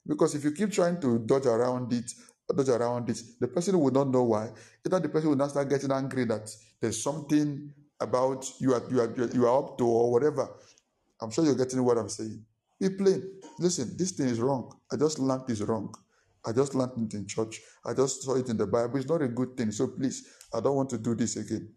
Because 0.06 0.34
if 0.36 0.44
you 0.44 0.52
keep 0.52 0.72
trying 0.72 1.00
to 1.02 1.20
dodge 1.20 1.46
around 1.46 1.94
it, 1.94 2.12
dodge 2.54 2.70
around 2.70 3.10
it, 3.10 3.22
the 3.40 3.48
person 3.48 3.80
will 3.80 3.92
not 3.92 4.10
know 4.10 4.24
why. 4.24 4.50
Either 4.86 5.00
the 5.00 5.10
person 5.10 5.30
will 5.30 5.38
not 5.38 5.52
start 5.52 5.70
getting 5.70 5.92
angry 5.92 6.26
that 6.26 6.50
there's 6.82 7.02
something 7.02 7.72
about 8.00 8.46
you 8.60 8.74
are 8.74 8.84
you 8.90 9.02
are 9.02 9.30
you 9.34 9.46
are 9.46 9.60
up 9.60 9.78
to 9.78 9.86
or 9.86 10.12
whatever. 10.12 10.50
I'm 11.22 11.32
sure 11.32 11.44
you're 11.46 11.56
getting 11.56 11.84
what 11.84 11.98
I'm 11.98 12.10
saying. 12.10 12.44
Be 12.80 12.90
plain. 12.90 13.24
Listen, 13.60 13.96
this 13.98 14.12
thing 14.12 14.28
is 14.28 14.40
wrong. 14.40 14.74
I 14.92 14.96
just 14.96 15.20
learned 15.20 15.48
this 15.48 15.62
wrong. 15.62 15.94
I 16.46 16.54
just 16.54 16.74
learned 16.76 17.12
it 17.12 17.14
in 17.14 17.28
church. 17.28 17.60
I 17.86 17.94
just 17.94 18.24
saw 18.24 18.36
it 18.36 18.48
in 18.48 18.58
the 18.58 18.66
Bible. 18.66 18.98
It's 18.98 19.10
not 19.10 19.22
a 19.22 19.28
good 19.28 19.58
thing. 19.58 19.72
So 19.72 19.88
please, 19.88 20.26
I 20.54 20.62
don't 20.62 20.76
want 20.76 20.90
to 20.92 20.98
do 20.98 21.14
this 21.14 21.36
again. 21.36 21.74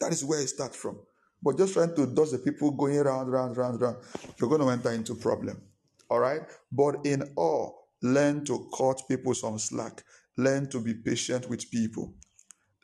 That 0.00 0.12
is 0.12 0.24
where 0.24 0.40
it 0.40 0.48
starts 0.48 0.76
from. 0.76 0.98
But 1.42 1.56
just 1.56 1.72
trying 1.72 1.94
to 1.96 2.06
dodge 2.06 2.30
the 2.30 2.38
people 2.38 2.70
going 2.72 2.98
round, 2.98 3.32
round, 3.32 3.56
round, 3.56 3.80
round, 3.80 3.96
you're 4.38 4.50
going 4.50 4.60
to 4.60 4.68
enter 4.68 4.92
into 4.92 5.14
problem. 5.14 5.62
All 6.10 6.20
right? 6.20 6.42
But 6.70 7.06
in 7.06 7.32
all, 7.36 7.85
learn 8.02 8.44
to 8.44 8.68
cut 8.76 9.02
people 9.08 9.34
some 9.34 9.58
slack. 9.58 10.04
Learn 10.36 10.68
to 10.70 10.80
be 10.80 10.94
patient 10.94 11.48
with 11.48 11.70
people. 11.70 12.14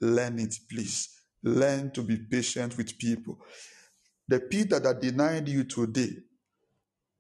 Learn 0.01 0.39
it, 0.39 0.55
please. 0.71 1.21
Learn 1.43 1.91
to 1.93 2.03
be 2.03 2.17
patient 2.17 2.77
with 2.77 2.99
people. 2.99 3.39
The 4.29 4.41
Peter 4.41 4.81
that 4.81 5.01
denied 5.01 5.49
you 5.49 5.65
today 5.65 6.11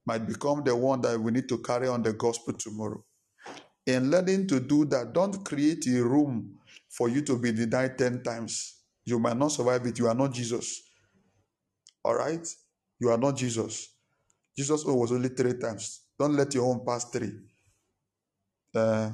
might 0.06 0.26
become 0.26 0.62
the 0.64 0.74
one 0.74 1.00
that 1.02 1.20
we 1.20 1.30
need 1.32 1.48
to 1.48 1.58
carry 1.58 1.88
on 1.88 2.02
the 2.02 2.12
gospel 2.12 2.54
tomorrow. 2.54 3.04
In 3.86 4.10
learning 4.10 4.46
to 4.48 4.60
do 4.60 4.84
that, 4.86 5.12
don't 5.12 5.44
create 5.44 5.86
a 5.88 6.02
room 6.04 6.58
for 6.88 7.08
you 7.08 7.22
to 7.22 7.38
be 7.38 7.52
denied 7.52 7.98
10 7.98 8.22
times. 8.22 8.80
You 9.04 9.18
might 9.18 9.36
not 9.36 9.52
survive 9.52 9.86
it. 9.86 9.98
You 9.98 10.08
are 10.08 10.14
not 10.14 10.32
Jesus. 10.32 10.82
All 12.04 12.14
right? 12.14 12.46
You 13.00 13.10
are 13.10 13.18
not 13.18 13.36
Jesus. 13.36 13.88
Jesus 14.56 14.84
was 14.84 15.12
only 15.12 15.30
three 15.30 15.54
times. 15.58 16.02
Don't 16.18 16.34
let 16.34 16.54
your 16.54 16.66
own 16.66 16.84
pass 16.86 17.06
three. 17.10 17.32
Uh, 18.74 19.10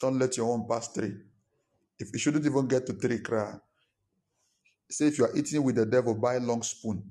don't 0.00 0.18
let 0.18 0.36
your 0.36 0.50
own 0.50 0.66
pass 0.68 0.88
three. 0.88 1.14
If 1.98 2.12
you 2.12 2.18
shouldn't 2.18 2.46
even 2.46 2.66
get 2.66 2.86
to 2.86 2.94
three, 2.94 3.18
cry. 3.18 3.54
Say 4.90 5.08
if 5.08 5.18
you 5.18 5.24
are 5.24 5.36
eating 5.36 5.62
with 5.62 5.76
the 5.76 5.86
devil, 5.86 6.14
buy 6.14 6.36
a 6.36 6.40
long 6.40 6.62
spoon. 6.62 7.02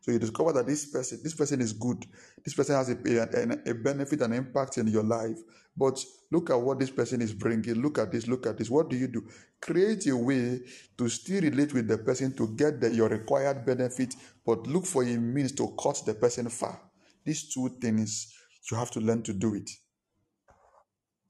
So 0.00 0.12
you 0.12 0.18
discover 0.18 0.52
that 0.52 0.66
this 0.66 0.84
person, 0.86 1.20
this 1.22 1.34
person 1.34 1.62
is 1.62 1.72
good. 1.72 2.04
This 2.44 2.52
person 2.52 2.74
has 2.74 2.90
a, 2.90 2.92
a, 2.92 3.70
a, 3.70 3.74
benefit 3.74 4.20
and 4.20 4.34
impact 4.34 4.76
in 4.76 4.86
your 4.88 5.02
life. 5.02 5.38
But 5.74 6.04
look 6.30 6.50
at 6.50 6.60
what 6.60 6.78
this 6.78 6.90
person 6.90 7.22
is 7.22 7.32
bringing. 7.32 7.80
Look 7.80 7.98
at 7.98 8.12
this. 8.12 8.26
Look 8.26 8.46
at 8.46 8.58
this. 8.58 8.68
What 8.68 8.90
do 8.90 8.96
you 8.96 9.08
do? 9.08 9.26
Create 9.62 10.06
a 10.08 10.16
way 10.16 10.60
to 10.98 11.08
still 11.08 11.40
relate 11.40 11.72
with 11.72 11.88
the 11.88 11.96
person 11.96 12.36
to 12.36 12.48
get 12.48 12.82
the, 12.82 12.94
your 12.94 13.08
required 13.08 13.64
benefit, 13.64 14.14
but 14.44 14.66
look 14.66 14.84
for 14.84 15.04
a 15.04 15.16
means 15.16 15.52
to 15.52 15.74
cut 15.82 16.02
the 16.04 16.12
person 16.12 16.50
far. 16.50 16.82
These 17.24 17.54
two 17.54 17.70
things, 17.80 18.34
you 18.70 18.76
have 18.76 18.90
to 18.90 19.00
learn 19.00 19.22
to 19.22 19.32
do 19.32 19.54
it. 19.54 19.70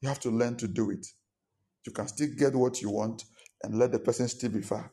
You 0.05 0.11
have 0.11 0.21
to 0.21 0.31
learn 0.31 0.55
to 0.59 0.69
do 0.69 0.91
it. 0.91 1.07
You 1.87 1.93
can 1.93 2.07
still 2.09 2.29
get 2.37 2.55
what 2.55 2.83
you 2.83 2.91
want 2.91 3.25
and 3.63 3.79
let 3.79 3.91
the 3.91 3.99
person 3.99 4.29
still 4.29 4.51
be 4.51 4.61
far. 4.61 4.93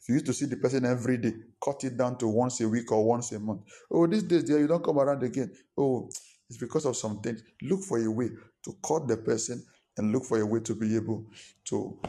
If 0.00 0.08
you 0.08 0.14
used 0.14 0.24
to 0.24 0.32
see 0.32 0.46
the 0.46 0.56
person 0.56 0.86
every 0.86 1.18
day, 1.18 1.34
cut 1.62 1.84
it 1.84 1.98
down 1.98 2.16
to 2.20 2.26
once 2.26 2.58
a 2.62 2.68
week 2.70 2.90
or 2.90 3.04
once 3.04 3.32
a 3.32 3.38
month. 3.38 3.64
Oh, 3.90 4.06
these 4.06 4.22
days, 4.22 4.44
there 4.44 4.60
you 4.60 4.66
don't 4.66 4.82
come 4.82 4.98
around 4.98 5.22
again. 5.24 5.52
Oh, 5.76 6.08
it's 6.48 6.56
because 6.58 6.86
of 6.86 6.96
some 6.96 7.20
things. 7.20 7.42
Look 7.60 7.82
for 7.82 8.02
a 8.02 8.10
way 8.10 8.30
to 8.64 8.76
cut 8.82 9.06
the 9.06 9.18
person 9.18 9.62
and 9.98 10.10
look 10.10 10.24
for 10.24 10.40
a 10.40 10.46
way 10.46 10.60
to 10.60 10.74
be 10.74 10.96
able 10.96 11.26
to 11.66 12.00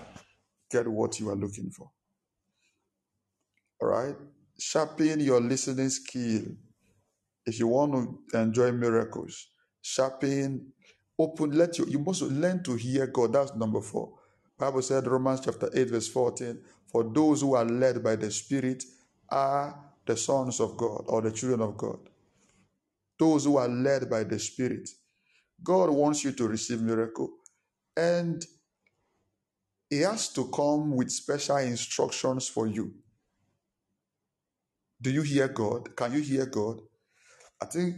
get 0.72 0.88
what 0.88 1.20
you 1.20 1.28
are 1.28 1.36
looking 1.36 1.70
for. 1.70 1.92
All 3.82 3.90
right? 3.90 4.16
Sharpen 4.58 5.20
your 5.20 5.42
listening 5.42 5.90
skill. 5.90 6.44
If 7.46 7.60
you 7.60 7.68
want 7.68 7.92
to 8.32 8.40
enjoy 8.40 8.72
miracles, 8.72 9.50
sharpen, 9.82 10.72
open, 11.20 11.52
let 11.54 11.80
you, 11.80 11.86
you 11.88 12.00
must 12.00 12.24
learn 12.24 12.64
to 12.66 12.76
hear 12.76 13.08
God. 13.08 13.34
That's 13.34 13.56
number 13.56 13.82
four. 13.82 14.14
Bible 14.60 14.84
said, 14.84 15.08
Romans 15.08 15.42
chapter 15.46 15.70
8, 15.74 15.90
verse 15.92 16.10
14, 16.10 16.60
for 16.92 17.06
those 17.06 17.42
who 17.42 17.56
are 17.56 17.66
led 17.66 18.04
by 18.04 18.18
the 18.18 18.32
Spirit 18.32 18.84
are 19.30 19.80
the 20.08 20.18
sons 20.18 20.62
of 20.62 20.78
God 20.78 21.04
or 21.08 21.22
the 21.24 21.32
children 21.32 21.62
of 21.62 21.78
God. 21.78 22.00
Those 23.20 23.46
who 23.46 23.58
are 23.58 23.70
led 23.70 24.10
by 24.10 24.24
the 24.26 24.40
Spirit. 24.40 24.90
God 25.64 25.90
wants 25.92 26.24
you 26.24 26.34
to 26.34 26.48
receive 26.48 26.82
miracle 26.82 27.32
and 27.98 28.46
he 29.90 30.02
has 30.02 30.34
to 30.34 30.50
come 30.52 30.96
with 30.96 31.12
special 31.12 31.58
instructions 31.58 32.48
for 32.50 32.68
you. 32.68 32.94
Do 35.02 35.12
you 35.12 35.24
hear 35.24 35.48
God? 35.50 35.96
Can 35.96 36.14
you 36.14 36.22
hear 36.22 36.48
God? 36.48 36.82
I 37.62 37.66
think 37.66 37.98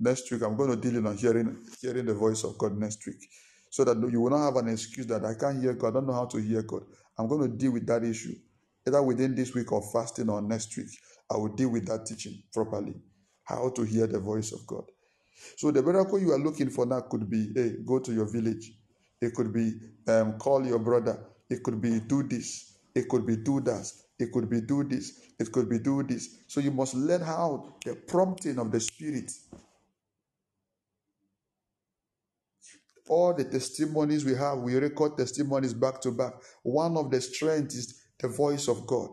next 0.00 0.30
week 0.30 0.42
I'm 0.42 0.56
going 0.56 0.70
to 0.70 0.76
deal 0.76 1.06
on 1.06 1.16
hearing 1.16 1.56
hearing 1.80 2.06
the 2.06 2.14
voice 2.14 2.44
of 2.44 2.58
God 2.58 2.76
next 2.78 3.06
week. 3.06 3.20
So 3.70 3.84
that 3.84 3.96
you 4.10 4.20
will 4.20 4.30
not 4.30 4.44
have 4.44 4.56
an 4.56 4.68
excuse 4.68 5.06
that 5.08 5.24
I 5.24 5.34
can't 5.34 5.60
hear 5.60 5.74
God, 5.74 5.88
I 5.88 5.92
don't 5.94 6.06
know 6.06 6.14
how 6.14 6.26
to 6.26 6.38
hear 6.38 6.62
God. 6.62 6.82
I'm 7.18 7.28
going 7.28 7.50
to 7.50 7.56
deal 7.56 7.72
with 7.72 7.86
that 7.88 8.04
issue. 8.04 8.34
Either 8.86 9.02
within 9.02 9.34
this 9.34 9.54
week 9.54 9.72
or 9.72 9.82
fasting 9.92 10.30
or 10.30 10.40
next 10.40 10.76
week, 10.76 10.88
I 11.30 11.36
will 11.36 11.54
deal 11.54 11.70
with 11.70 11.86
that 11.86 12.06
teaching 12.06 12.42
properly. 12.54 12.94
How 13.44 13.70
to 13.70 13.82
hear 13.82 14.06
the 14.06 14.20
voice 14.20 14.52
of 14.52 14.66
God. 14.66 14.84
So 15.56 15.70
the 15.70 15.82
miracle 15.82 16.18
you 16.20 16.32
are 16.32 16.38
looking 16.38 16.70
for 16.70 16.86
now 16.86 17.00
could 17.00 17.28
be, 17.30 17.52
hey, 17.54 17.74
go 17.84 17.98
to 17.98 18.12
your 18.12 18.26
village. 18.30 18.72
It 19.20 19.34
could 19.34 19.52
be 19.52 19.72
um, 20.08 20.38
call 20.38 20.66
your 20.66 20.78
brother. 20.78 21.18
It 21.50 21.62
could 21.62 21.80
be 21.80 22.00
do 22.00 22.22
this. 22.22 22.78
It 22.94 23.08
could 23.08 23.26
be 23.26 23.36
do 23.36 23.60
that. 23.62 23.90
It 24.18 24.32
could 24.32 24.50
be 24.50 24.60
do 24.60 24.84
this. 24.84 25.20
It 25.38 25.52
could 25.52 25.68
be 25.68 25.78
do 25.78 26.02
this. 26.02 26.28
So 26.48 26.60
you 26.60 26.70
must 26.70 26.94
learn 26.94 27.22
how 27.22 27.76
the 27.84 27.94
prompting 27.94 28.58
of 28.58 28.72
the 28.72 28.80
Spirit. 28.80 29.30
All 33.08 33.34
the 33.34 33.44
testimonies 33.44 34.24
we 34.24 34.34
have, 34.34 34.58
we 34.58 34.76
record 34.76 35.16
testimonies 35.16 35.74
back 35.74 36.00
to 36.02 36.10
back. 36.10 36.34
One 36.62 36.96
of 36.96 37.10
the 37.10 37.20
strengths 37.20 37.74
is 37.74 38.02
the 38.18 38.28
voice 38.28 38.68
of 38.68 38.86
God. 38.86 39.10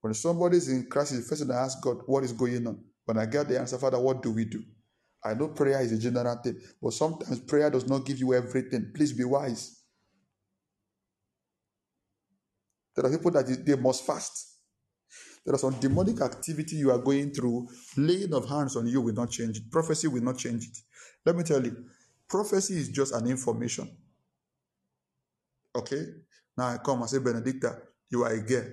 When 0.00 0.14
somebody 0.14 0.56
is 0.58 0.68
in 0.68 0.86
crisis, 0.88 1.28
first 1.28 1.42
thing 1.42 1.50
I 1.50 1.60
ask 1.64 1.82
God, 1.82 1.98
what 2.06 2.24
is 2.24 2.32
going 2.32 2.66
on? 2.66 2.84
When 3.04 3.18
I 3.18 3.26
get 3.26 3.48
the 3.48 3.58
answer, 3.58 3.78
Father, 3.78 3.98
what 4.00 4.22
do 4.22 4.32
we 4.32 4.44
do? 4.44 4.62
I 5.24 5.34
know 5.34 5.48
prayer 5.48 5.80
is 5.80 5.92
a 5.92 5.98
general 5.98 6.36
thing, 6.42 6.60
but 6.82 6.92
sometimes 6.92 7.40
prayer 7.40 7.70
does 7.70 7.86
not 7.88 8.04
give 8.04 8.18
you 8.18 8.34
everything. 8.34 8.92
Please 8.94 9.12
be 9.12 9.24
wise. 9.24 9.82
There 12.96 13.06
are 13.06 13.10
people 13.10 13.30
that 13.32 13.64
they 13.64 13.76
must 13.76 14.04
fast. 14.04 14.48
There 15.44 15.54
are 15.54 15.58
some 15.58 15.78
demonic 15.80 16.20
activity 16.20 16.76
you 16.76 16.90
are 16.90 16.98
going 16.98 17.32
through. 17.32 17.68
Laying 17.96 18.34
of 18.34 18.48
hands 18.48 18.76
on 18.76 18.86
you 18.86 19.00
will 19.00 19.14
not 19.14 19.30
change 19.30 19.58
it. 19.58 19.70
Prophecy 19.70 20.08
will 20.08 20.22
not 20.22 20.38
change 20.38 20.64
it. 20.64 20.78
Let 21.26 21.36
me 21.36 21.44
tell 21.44 21.64
you, 21.64 21.76
prophecy 22.32 22.78
is 22.78 22.88
just 22.88 23.14
an 23.14 23.28
information. 23.28 23.88
Okay? 25.76 26.02
Now 26.56 26.68
I 26.68 26.78
come 26.78 27.02
and 27.02 27.10
say, 27.10 27.18
Benedicta, 27.18 27.78
you 28.10 28.24
are 28.24 28.32
a 28.32 28.40
girl. 28.40 28.64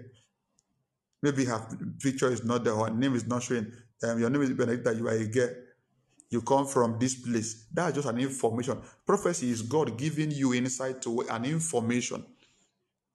Maybe 1.21 1.45
her 1.45 1.61
picture 2.01 2.31
is 2.31 2.45
not 2.45 2.63
there, 2.63 2.75
her 2.75 2.89
name 2.89 3.15
is 3.15 3.27
not 3.27 3.43
showing. 3.43 3.71
Um, 4.01 4.19
your 4.19 4.29
name 4.29 4.43
is 4.43 4.51
Benedicta, 4.53 4.95
you 4.95 5.07
are 5.09 5.13
a 5.13 5.27
girl. 5.27 5.49
You 6.31 6.41
come 6.41 6.67
from 6.67 6.97
this 6.99 7.15
place. 7.15 7.67
That's 7.73 7.95
just 7.95 8.07
an 8.07 8.19
information. 8.19 8.79
Prophecy 9.05 9.49
is 9.49 9.61
God 9.63 9.97
giving 9.97 10.31
you 10.31 10.53
insight 10.53 11.01
to 11.01 11.21
an 11.29 11.43
information. 11.43 12.23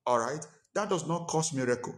All 0.07 0.19
right? 0.19 0.45
That 0.75 0.91
does 0.91 1.07
not 1.07 1.29
cause 1.29 1.55
miracle. 1.55 1.95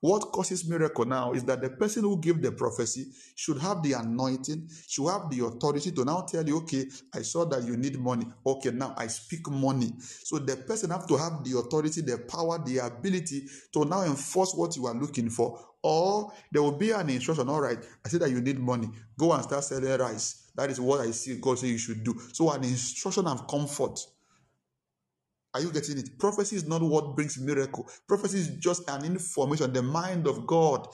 What 0.00 0.32
causes 0.32 0.68
miracle 0.68 1.04
now 1.04 1.32
is 1.32 1.44
that 1.44 1.60
the 1.60 1.70
person 1.70 2.02
who 2.04 2.20
gave 2.20 2.42
the 2.42 2.52
prophecy 2.52 3.06
should 3.34 3.58
have 3.58 3.82
the 3.82 3.94
anointing, 3.94 4.68
should 4.88 5.08
have 5.08 5.30
the 5.30 5.44
authority 5.44 5.90
to 5.92 6.04
now 6.04 6.22
tell 6.22 6.46
you, 6.46 6.58
okay, 6.58 6.86
I 7.14 7.22
saw 7.22 7.44
that 7.46 7.64
you 7.64 7.76
need 7.76 7.98
money. 7.98 8.26
Okay, 8.44 8.70
now 8.70 8.94
I 8.96 9.06
speak 9.06 9.48
money. 9.50 9.92
So 9.98 10.38
the 10.38 10.56
person 10.56 10.90
have 10.90 11.06
to 11.08 11.16
have 11.16 11.44
the 11.44 11.58
authority, 11.58 12.00
the 12.02 12.18
power, 12.18 12.62
the 12.64 12.78
ability 12.78 13.46
to 13.72 13.84
now 13.84 14.02
enforce 14.02 14.54
what 14.54 14.76
you 14.76 14.86
are 14.86 14.94
looking 14.94 15.30
for. 15.30 15.58
Or 15.82 16.32
there 16.50 16.62
will 16.62 16.76
be 16.76 16.90
an 16.90 17.08
instruction, 17.10 17.48
all 17.48 17.60
right, 17.60 17.78
I 18.04 18.08
see 18.08 18.18
that 18.18 18.30
you 18.30 18.40
need 18.40 18.58
money. 18.58 18.88
Go 19.18 19.32
and 19.32 19.42
start 19.42 19.64
selling 19.64 19.98
rice. 19.98 20.50
That 20.56 20.70
is 20.70 20.80
what 20.80 21.00
I 21.00 21.10
see 21.10 21.38
God 21.38 21.58
say 21.58 21.68
you 21.68 21.78
should 21.78 22.02
do. 22.02 22.18
So 22.32 22.50
an 22.50 22.64
instruction 22.64 23.26
of 23.26 23.46
comfort 23.46 24.00
Are 25.56 25.62
you 25.62 25.72
getting 25.72 25.96
it? 25.96 26.18
Prophecy 26.18 26.56
is 26.56 26.68
not 26.68 26.82
what 26.82 27.16
brings 27.16 27.38
miracle. 27.38 27.88
Prophecy 28.06 28.40
is 28.40 28.48
just 28.58 28.86
an 28.90 29.06
information, 29.06 29.72
the 29.72 29.82
mind 29.82 30.26
of 30.26 30.46
God 30.46 30.86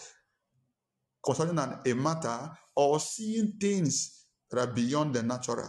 concerning 1.24 1.58
an, 1.58 1.80
a 1.84 1.94
matter 1.94 2.48
or 2.76 3.00
seeing 3.00 3.54
things 3.60 4.24
that 4.48 4.60
are 4.60 4.72
beyond 4.72 5.14
the 5.14 5.22
natural. 5.24 5.68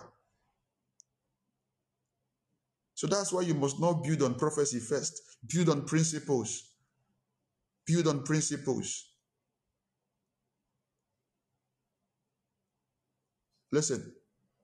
So 2.93 3.07
that's 3.07 3.33
why 3.33 3.41
you 3.41 3.55
must 3.55 3.79
not 3.79 4.03
build 4.03 4.21
on 4.21 4.35
prophecy 4.35 4.77
first. 4.79 5.19
Build 5.51 5.69
on 5.69 5.85
principles. 5.85 6.75
Build 7.87 8.07
on 8.07 8.21
principles. 8.21 9.09
Listen, 13.71 14.13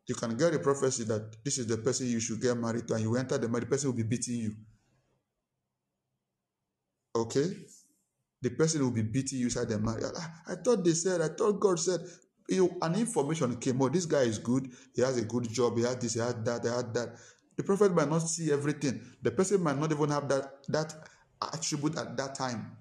you 0.09 0.15
can 0.15 0.35
get 0.35 0.55
a 0.55 0.59
prophecy 0.59 1.03
that 1.03 1.43
this 1.45 1.59
is 1.59 1.67
the 1.67 1.77
person 1.77 2.07
you 2.07 2.19
should 2.19 2.41
get 2.41 2.57
married 2.57 2.87
to, 2.87 2.95
and 2.95 3.03
you 3.03 3.15
enter 3.15 3.37
the 3.37 3.47
marriage, 3.47 3.65
the 3.65 3.69
person 3.69 3.89
will 3.89 3.97
be 3.97 4.03
beating 4.03 4.35
you. 4.37 4.55
Okay? 7.15 7.47
The 8.41 8.49
person 8.49 8.81
will 8.81 8.91
be 8.91 9.03
beating 9.03 9.39
you 9.39 9.45
inside 9.45 9.69
the 9.69 9.77
marriage. 9.77 10.05
I, 10.17 10.53
I 10.53 10.55
thought 10.55 10.83
they 10.83 10.93
said, 10.93 11.21
I 11.21 11.27
thought 11.27 11.59
God 11.59 11.79
said, 11.79 12.01
you 12.47 12.75
an 12.81 12.95
information 12.95 13.55
came. 13.57 13.81
Oh, 13.81 13.89
this 13.89 14.07
guy 14.07 14.21
is 14.21 14.39
good. 14.39 14.71
He 14.95 15.03
has 15.03 15.17
a 15.17 15.25
good 15.25 15.47
job. 15.49 15.77
He 15.77 15.83
has 15.83 15.97
this. 15.97 16.15
He 16.15 16.19
has 16.19 16.33
that. 16.43 16.63
He 16.63 16.69
has 16.69 16.85
that. 16.93 17.15
The 17.55 17.63
prophet 17.63 17.93
might 17.93 18.09
not 18.09 18.19
see 18.19 18.51
everything. 18.51 18.99
The 19.21 19.29
person 19.29 19.61
might 19.61 19.77
not 19.77 19.91
even 19.91 20.09
have 20.09 20.27
that 20.29 20.63
that 20.69 20.95
attribute 21.39 21.97
at 21.97 22.17
that 22.17 22.33
time. 22.33 22.77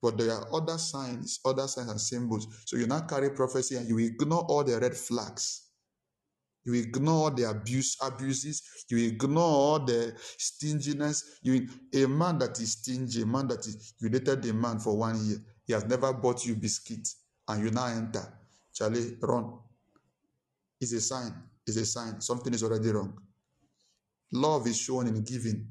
But 0.00 0.18
there 0.18 0.32
are 0.32 0.54
other 0.54 0.78
signs, 0.78 1.40
other 1.44 1.66
signs 1.66 1.90
and 1.90 2.00
symbols. 2.00 2.46
So 2.66 2.76
you 2.76 2.86
now 2.86 3.00
carry 3.00 3.30
prophecy 3.30 3.76
and 3.76 3.88
you 3.88 3.98
ignore 3.98 4.44
all 4.44 4.64
the 4.64 4.78
red 4.78 4.94
flags. 4.96 5.68
You 6.64 6.74
ignore 6.74 7.30
the 7.30 7.48
abuse, 7.50 7.96
abuses. 8.02 8.62
You 8.90 8.98
ignore 9.08 9.80
the 9.80 10.14
stinginess. 10.36 11.38
You 11.42 11.66
a 11.94 12.06
man 12.06 12.38
that 12.38 12.60
is 12.60 12.72
stingy, 12.72 13.22
a 13.22 13.26
man 13.26 13.48
that 13.48 13.60
is 13.60 13.94
you 14.00 14.08
dated 14.10 14.44
a 14.46 14.52
man 14.52 14.78
for 14.78 14.96
one 14.96 15.24
year. 15.26 15.38
He 15.66 15.72
has 15.72 15.86
never 15.86 16.12
bought 16.12 16.44
you 16.44 16.54
biscuit, 16.56 17.08
and 17.48 17.64
you 17.64 17.70
now 17.70 17.86
enter. 17.86 18.22
Charlie, 18.74 19.16
run. 19.22 19.58
It's 20.80 20.92
a 20.92 21.00
sign. 21.00 21.32
It's 21.66 21.76
a 21.76 21.86
sign. 21.86 22.20
Something 22.20 22.54
is 22.54 22.62
already 22.62 22.90
wrong. 22.90 23.18
Love 24.32 24.66
is 24.66 24.78
shown 24.78 25.06
in 25.06 25.24
giving. 25.24 25.68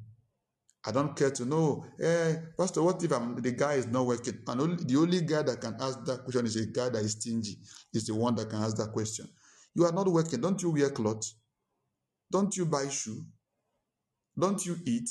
I 0.87 0.91
don't 0.91 1.17
care 1.17 1.31
to 1.31 1.43
know, 1.43 1.83
hey, 1.99 2.37
Pastor, 2.57 2.81
what 2.81 3.03
if 3.03 3.11
I'm, 3.11 3.35
the 3.41 3.51
guy 3.51 3.73
is 3.73 3.87
not 3.87 4.05
working? 4.05 4.39
And 4.47 4.61
only, 4.61 4.83
the 4.85 4.95
only 4.97 5.19
guy 5.19 5.41
that 5.41 5.59
can 5.59 5.75
ask 5.81 6.05
that 6.05 6.23
question 6.23 6.45
is 6.45 6.55
a 6.55 6.65
guy 6.67 6.87
that 6.87 7.03
is 7.03 7.11
stingy, 7.11 7.57
is 7.93 8.07
the 8.07 8.15
one 8.15 8.35
that 8.35 8.49
can 8.49 8.63
ask 8.63 8.77
that 8.77 8.93
question. 8.93 9.27
You 9.75 9.83
are 9.83 9.91
not 9.91 10.07
working. 10.07 10.39
Don't 10.39 10.61
you 10.61 10.71
wear 10.71 10.89
clothes? 10.89 11.35
Don't 12.31 12.55
you 12.55 12.65
buy 12.65 12.87
shoe? 12.87 13.21
Don't 14.39 14.65
you 14.65 14.77
eat? 14.85 15.09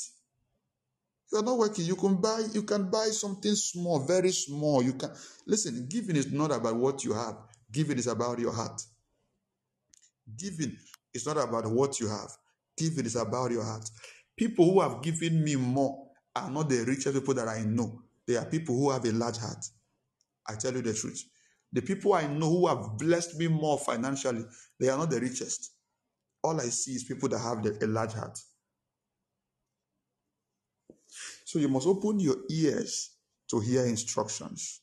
You 1.31 1.39
are 1.39 1.43
not 1.43 1.59
working. 1.59 1.85
You 1.85 1.95
can 1.95 2.15
buy, 2.15 2.41
you 2.53 2.63
can 2.63 2.89
buy 2.89 3.09
something 3.09 3.53
small, 3.53 3.99
very 3.99 4.31
small. 4.31 4.81
You 4.81 4.93
can 4.93 5.11
listen, 5.45 5.85
giving 5.87 6.15
is 6.15 6.31
not 6.31 6.51
about 6.51 6.75
what 6.77 7.03
you 7.03 7.13
have. 7.13 7.35
Giving 7.71 7.99
is 7.99 8.07
about 8.07 8.39
your 8.39 8.53
heart. 8.53 8.81
Giving 10.37 10.75
is 11.13 11.25
not 11.27 11.37
about 11.37 11.67
what 11.67 11.99
you 11.99 12.07
have. 12.07 12.31
Giving 12.77 13.05
is 13.05 13.15
about 13.15 13.51
your 13.51 13.63
heart. 13.63 13.89
People 14.37 14.71
who 14.71 14.81
have 14.81 15.01
given 15.01 15.43
me 15.43 15.55
more 15.57 16.07
are 16.35 16.51
not 16.51 16.69
the 16.69 16.85
richest 16.85 17.15
people 17.15 17.33
that 17.33 17.47
I 17.47 17.61
know. 17.63 18.03
They 18.27 18.37
are 18.37 18.45
people 18.45 18.75
who 18.75 18.91
have 18.91 19.05
a 19.05 19.11
large 19.11 19.37
heart. 19.37 19.65
I 20.47 20.55
tell 20.55 20.73
you 20.73 20.81
the 20.83 20.93
truth. 20.93 21.23
The 21.73 21.81
people 21.81 22.13
I 22.13 22.27
know 22.27 22.49
who 22.49 22.67
have 22.67 22.97
blessed 22.97 23.37
me 23.39 23.47
more 23.47 23.79
financially, 23.79 24.45
they 24.79 24.89
are 24.89 24.97
not 24.97 25.09
the 25.09 25.19
richest. 25.19 25.71
All 26.43 26.59
I 26.61 26.65
see 26.65 26.93
is 26.93 27.03
people 27.03 27.29
that 27.29 27.39
have 27.39 27.63
the, 27.63 27.77
a 27.85 27.87
large 27.87 28.13
heart. 28.13 28.39
So 31.45 31.59
you 31.59 31.67
must 31.69 31.87
open 31.87 32.19
your 32.19 32.37
ears 32.49 33.11
to 33.49 33.59
hear 33.59 33.85
instructions. 33.85 34.81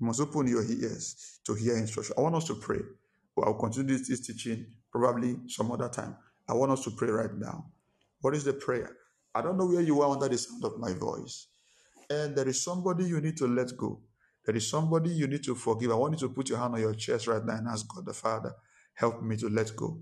You 0.00 0.06
must 0.06 0.20
open 0.20 0.48
your 0.48 0.64
ears 0.64 1.40
to 1.46 1.54
hear 1.54 1.76
instructions. 1.76 2.18
I 2.18 2.22
want 2.22 2.36
us 2.36 2.44
to 2.46 2.54
pray. 2.56 2.80
I'll 3.42 3.54
continue 3.54 3.96
this 3.98 4.26
teaching 4.26 4.66
probably 4.92 5.36
some 5.48 5.72
other 5.72 5.88
time. 5.88 6.16
I 6.48 6.54
want 6.54 6.72
us 6.72 6.84
to 6.84 6.90
pray 6.90 7.08
right 7.08 7.34
now. 7.34 7.66
What 8.22 8.36
is 8.36 8.44
the 8.44 8.54
prayer? 8.54 8.96
I 9.34 9.42
don't 9.42 9.58
know 9.58 9.66
where 9.68 9.82
you 9.82 10.02
are 10.02 10.10
under 10.12 10.28
the 10.28 10.38
sound 10.38 10.64
of 10.64 10.78
my 10.80 10.94
voice. 10.94 11.48
And 12.10 12.36
there 12.36 12.48
is 12.48 12.64
somebody 12.64 13.04
you 13.04 13.20
need 13.20 13.38
to 13.38 13.48
let 13.48 13.76
go. 13.76 14.02
There 14.46 14.56
is 14.56 14.70
somebody 14.70 15.10
you 15.10 15.28
need 15.28 15.44
to 15.44 15.56
forgive. 15.56 15.92
I 15.92 15.96
want 15.96 16.20
you 16.20 16.28
to 16.28 16.34
put 16.34 16.50
your 16.50 16.58
hand 16.58 16.74
on 16.74 16.80
your 16.80 16.94
chest 16.94 17.28
right 17.28 17.44
now 17.44 17.56
and 17.56 17.68
ask 17.68 17.86
God 17.94 18.06
the 18.06 18.14
Father, 18.14 18.54
help 18.94 19.22
me 19.22 19.36
to 19.38 19.48
let 19.50 19.76
go. 19.76 20.00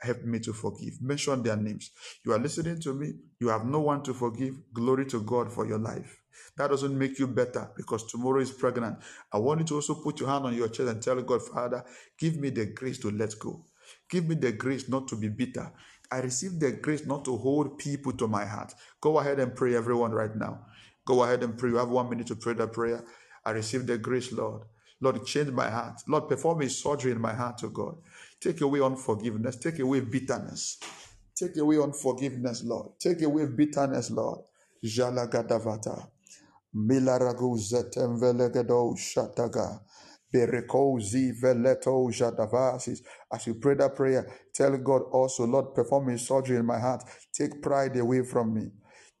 Help 0.00 0.24
me 0.24 0.40
to 0.40 0.52
forgive. 0.52 1.02
Mention 1.02 1.42
their 1.42 1.56
names. 1.56 1.90
You 2.24 2.32
are 2.32 2.38
listening 2.38 2.80
to 2.82 2.94
me. 2.94 3.14
You 3.40 3.48
have 3.48 3.66
no 3.66 3.80
one 3.80 4.02
to 4.04 4.14
forgive. 4.14 4.54
Glory 4.72 5.06
to 5.06 5.22
God 5.22 5.52
for 5.52 5.66
your 5.66 5.78
life. 5.78 6.22
That 6.58 6.70
doesn't 6.70 6.96
make 6.96 7.18
you 7.18 7.26
better 7.26 7.70
because 7.76 8.06
tomorrow 8.10 8.40
is 8.40 8.52
pregnant. 8.52 8.98
I 9.32 9.38
want 9.38 9.60
you 9.60 9.66
to 9.68 9.74
also 9.76 9.96
put 9.96 10.20
your 10.20 10.28
hand 10.30 10.46
on 10.46 10.54
your 10.54 10.68
chest 10.68 10.90
and 10.90 11.02
tell 11.02 11.20
God, 11.22 11.42
Father, 11.42 11.84
give 12.18 12.36
me 12.38 12.50
the 12.50 12.66
grace 12.66 12.98
to 13.00 13.10
let 13.10 13.38
go. 13.40 13.66
Give 14.10 14.28
me 14.28 14.36
the 14.36 14.52
grace 14.52 14.88
not 14.88 15.08
to 15.08 15.16
be 15.16 15.28
bitter. 15.30 15.72
I 16.10 16.20
receive 16.20 16.60
the 16.60 16.72
grace 16.72 17.06
not 17.06 17.24
to 17.26 17.36
hold 17.36 17.78
people 17.78 18.12
to 18.14 18.28
my 18.28 18.46
heart. 18.46 18.74
Go 19.00 19.18
ahead 19.18 19.40
and 19.40 19.54
pray, 19.54 19.76
everyone, 19.76 20.12
right 20.12 20.34
now. 20.36 20.66
Go 21.06 21.22
ahead 21.24 21.42
and 21.42 21.58
pray. 21.58 21.70
You 21.70 21.76
have 21.76 21.90
one 21.90 22.10
minute 22.10 22.28
to 22.28 22.36
pray 22.36 22.54
that 22.54 22.72
prayer. 22.72 23.04
I 23.44 23.50
receive 23.52 23.86
the 23.86 23.98
grace, 23.98 24.32
Lord. 24.32 24.62
Lord, 25.00 25.24
change 25.26 25.50
my 25.50 25.70
heart. 25.70 26.00
Lord, 26.08 26.28
perform 26.28 26.62
a 26.62 26.70
surgery 26.70 27.12
in 27.12 27.20
my 27.20 27.34
heart, 27.34 27.58
to 27.58 27.70
God. 27.70 27.96
Take 28.40 28.60
away 28.62 28.80
unforgiveness. 28.80 29.56
Take 29.56 29.80
away 29.80 30.00
bitterness. 30.00 30.78
Take 31.36 31.56
away 31.58 31.78
unforgiveness, 31.78 32.64
Lord. 32.64 32.92
Take 33.00 33.22
away 33.22 33.46
bitterness, 33.46 34.10
Lord. 34.10 34.40
Milaragu 36.74 37.58
shataga. 38.96 39.80
As 40.34 40.46
you 43.46 43.54
pray 43.54 43.74
that 43.76 43.92
prayer, 43.96 44.30
tell 44.54 44.76
God 44.78 45.02
also, 45.12 45.46
Lord, 45.46 45.74
perform 45.74 46.10
a 46.10 46.18
surgery 46.18 46.58
in 46.58 46.66
my 46.66 46.78
heart. 46.78 47.04
Take 47.32 47.62
pride 47.62 47.96
away 47.96 48.22
from 48.24 48.54
me. 48.54 48.70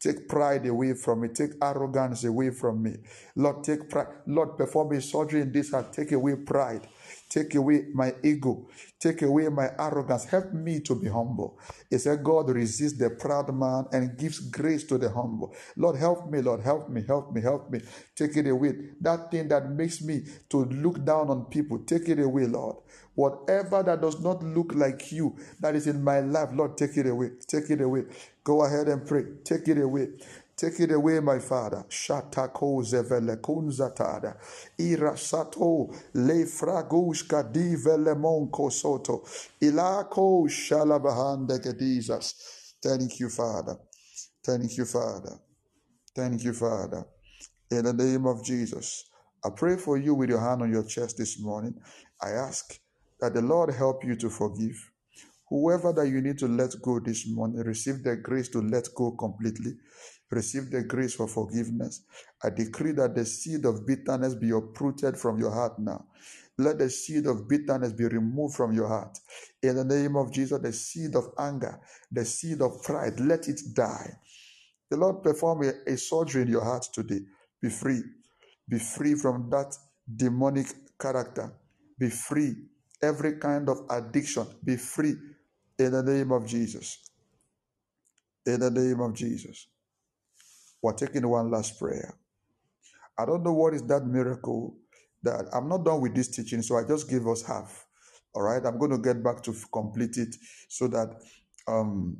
Take 0.00 0.28
pride 0.28 0.66
away 0.66 0.94
from 0.94 1.22
me. 1.22 1.28
Take 1.28 1.52
arrogance 1.62 2.24
away 2.24 2.50
from 2.50 2.82
me. 2.82 2.96
Lord, 3.36 3.64
take 3.64 3.88
pride. 3.88 4.08
Lord, 4.26 4.56
perform 4.58 4.92
a 4.92 5.00
surgery 5.00 5.40
in 5.42 5.52
this 5.52 5.70
heart. 5.72 5.92
Take 5.94 6.12
away 6.12 6.36
pride. 6.36 6.86
Take 7.28 7.54
away 7.54 7.86
my 7.94 8.14
ego. 8.22 8.68
Take 8.98 9.22
away 9.22 9.48
my 9.48 9.70
arrogance. 9.78 10.24
Help 10.26 10.52
me 10.52 10.80
to 10.80 10.94
be 10.94 11.08
humble. 11.08 11.58
He 11.90 11.98
said, 11.98 12.24
God 12.24 12.50
resists 12.50 12.98
the 12.98 13.10
proud 13.10 13.54
man 13.54 13.86
and 13.92 14.16
gives 14.18 14.40
grace 14.40 14.84
to 14.84 14.98
the 14.98 15.10
humble. 15.10 15.54
Lord, 15.76 15.96
help 15.96 16.30
me, 16.30 16.40
Lord. 16.40 16.60
Help 16.62 16.88
me, 16.88 17.02
help 17.06 17.32
me, 17.32 17.40
help 17.40 17.70
me. 17.70 17.80
Take 18.16 18.36
it 18.36 18.46
away. 18.48 18.74
That 19.00 19.30
thing 19.30 19.48
that 19.48 19.70
makes 19.70 20.02
me 20.02 20.24
to 20.50 20.64
look 20.66 21.04
down 21.04 21.30
on 21.30 21.46
people, 21.46 21.78
take 21.80 22.08
it 22.08 22.18
away, 22.18 22.46
Lord. 22.46 22.76
Whatever 23.14 23.82
that 23.82 24.00
does 24.00 24.20
not 24.20 24.42
look 24.42 24.74
like 24.74 25.10
you 25.12 25.36
that 25.60 25.74
is 25.74 25.86
in 25.86 26.02
my 26.02 26.20
life, 26.20 26.50
Lord, 26.52 26.76
take 26.78 26.96
it 26.96 27.06
away. 27.06 27.30
Take 27.46 27.70
it 27.70 27.80
away. 27.80 28.04
Go 28.44 28.64
ahead 28.64 28.88
and 28.88 29.06
pray. 29.06 29.24
Take 29.44 29.68
it 29.68 29.78
away. 29.78 30.08
Take 30.58 30.80
it 30.80 30.92
away, 30.92 31.20
my 31.20 31.38
Father. 31.38 31.84
Shatako 31.88 32.82
zevele 32.82 33.36
kunzatada. 33.40 34.36
Irasato 34.78 35.94
le 36.14 36.46
fragushka 36.46 37.44
divele 37.52 38.16
monko 38.16 38.72
soto. 38.72 39.24
Ilako 39.62 40.48
shalabahande 40.48 41.60
gedizas. 41.60 42.34
Thank 42.82 43.20
you, 43.20 43.30
Father. 43.30 43.78
Thank 44.44 44.76
you, 44.78 44.86
Father. 44.86 45.38
Thank 46.16 46.44
you, 46.44 46.52
Father. 46.54 47.06
In 47.70 47.84
the 47.84 47.92
name 47.92 48.26
of 48.26 48.44
Jesus. 48.44 49.04
I 49.44 49.50
pray 49.56 49.76
for 49.76 49.96
you 49.98 50.14
with 50.14 50.30
your 50.30 50.40
hand 50.40 50.62
on 50.62 50.72
your 50.72 50.84
chest 50.84 51.18
this 51.18 51.40
morning. 51.40 51.74
I 52.20 52.30
ask 52.30 52.78
that 53.20 53.34
the 53.34 53.42
Lord 53.42 53.72
help 53.74 54.04
you 54.04 54.16
to 54.16 54.30
forgive. 54.30 54.76
Whoever 55.50 55.92
that 55.94 56.08
you 56.08 56.20
need 56.20 56.38
to 56.38 56.48
let 56.48 56.74
go 56.82 57.00
this 57.00 57.26
morning, 57.28 57.58
receive 57.60 58.02
the 58.02 58.16
grace 58.16 58.48
to 58.50 58.60
let 58.60 58.88
go 58.96 59.12
completely. 59.12 59.74
Receive 60.30 60.70
the 60.70 60.84
grace 60.84 61.14
for 61.14 61.28
forgiveness. 61.28 62.02
I 62.42 62.50
decree 62.50 62.92
that 62.92 63.14
the 63.14 63.24
seed 63.24 63.64
of 63.64 63.86
bitterness 63.86 64.34
be 64.34 64.50
uprooted 64.50 65.16
from 65.16 65.38
your 65.38 65.50
heart 65.50 65.78
now. 65.78 66.06
Let 66.58 66.78
the 66.78 66.90
seed 66.90 67.26
of 67.26 67.48
bitterness 67.48 67.92
be 67.92 68.04
removed 68.04 68.56
from 68.56 68.72
your 68.72 68.88
heart. 68.88 69.18
In 69.62 69.76
the 69.76 69.84
name 69.84 70.16
of 70.16 70.32
Jesus, 70.32 70.60
the 70.60 70.72
seed 70.72 71.14
of 71.16 71.32
anger, 71.38 71.80
the 72.10 72.24
seed 72.24 72.60
of 72.60 72.82
pride, 72.82 73.20
let 73.20 73.48
it 73.48 73.60
die. 73.72 74.10
The 74.90 74.96
Lord 74.96 75.22
perform 75.22 75.64
a, 75.64 75.92
a 75.92 75.96
surgery 75.96 76.42
in 76.42 76.48
your 76.48 76.64
heart 76.64 76.86
today. 76.92 77.20
Be 77.62 77.70
free. 77.70 78.02
Be 78.68 78.78
free 78.78 79.14
from 79.14 79.48
that 79.50 79.76
demonic 80.16 80.66
character. 80.98 81.52
Be 81.98 82.10
free 82.10 82.54
every 83.02 83.38
kind 83.38 83.68
of 83.68 83.78
addiction 83.90 84.46
be 84.64 84.76
free 84.76 85.14
in 85.78 85.92
the 85.92 86.02
name 86.02 86.32
of 86.32 86.46
Jesus. 86.46 86.98
In 88.46 88.60
the 88.60 88.70
name 88.70 89.00
of 89.00 89.14
Jesus. 89.14 89.68
We're 90.82 90.92
taking 90.94 91.28
one 91.28 91.50
last 91.50 91.78
prayer. 91.78 92.14
I 93.18 93.26
don't 93.26 93.42
know 93.42 93.52
what 93.52 93.74
is 93.74 93.82
that 93.84 94.06
miracle 94.06 94.76
that 95.22 95.46
I'm 95.52 95.68
not 95.68 95.84
done 95.84 96.00
with 96.00 96.14
this 96.14 96.28
teaching, 96.28 96.62
so 96.62 96.76
I 96.76 96.84
just 96.84 97.10
give 97.10 97.26
us 97.26 97.42
half. 97.42 97.86
All 98.34 98.42
right, 98.42 98.64
I'm 98.64 98.78
going 98.78 98.92
to 98.92 98.98
get 98.98 99.22
back 99.22 99.42
to 99.42 99.54
complete 99.72 100.16
it 100.16 100.36
so 100.68 100.86
that 100.88 101.08
um, 101.66 102.16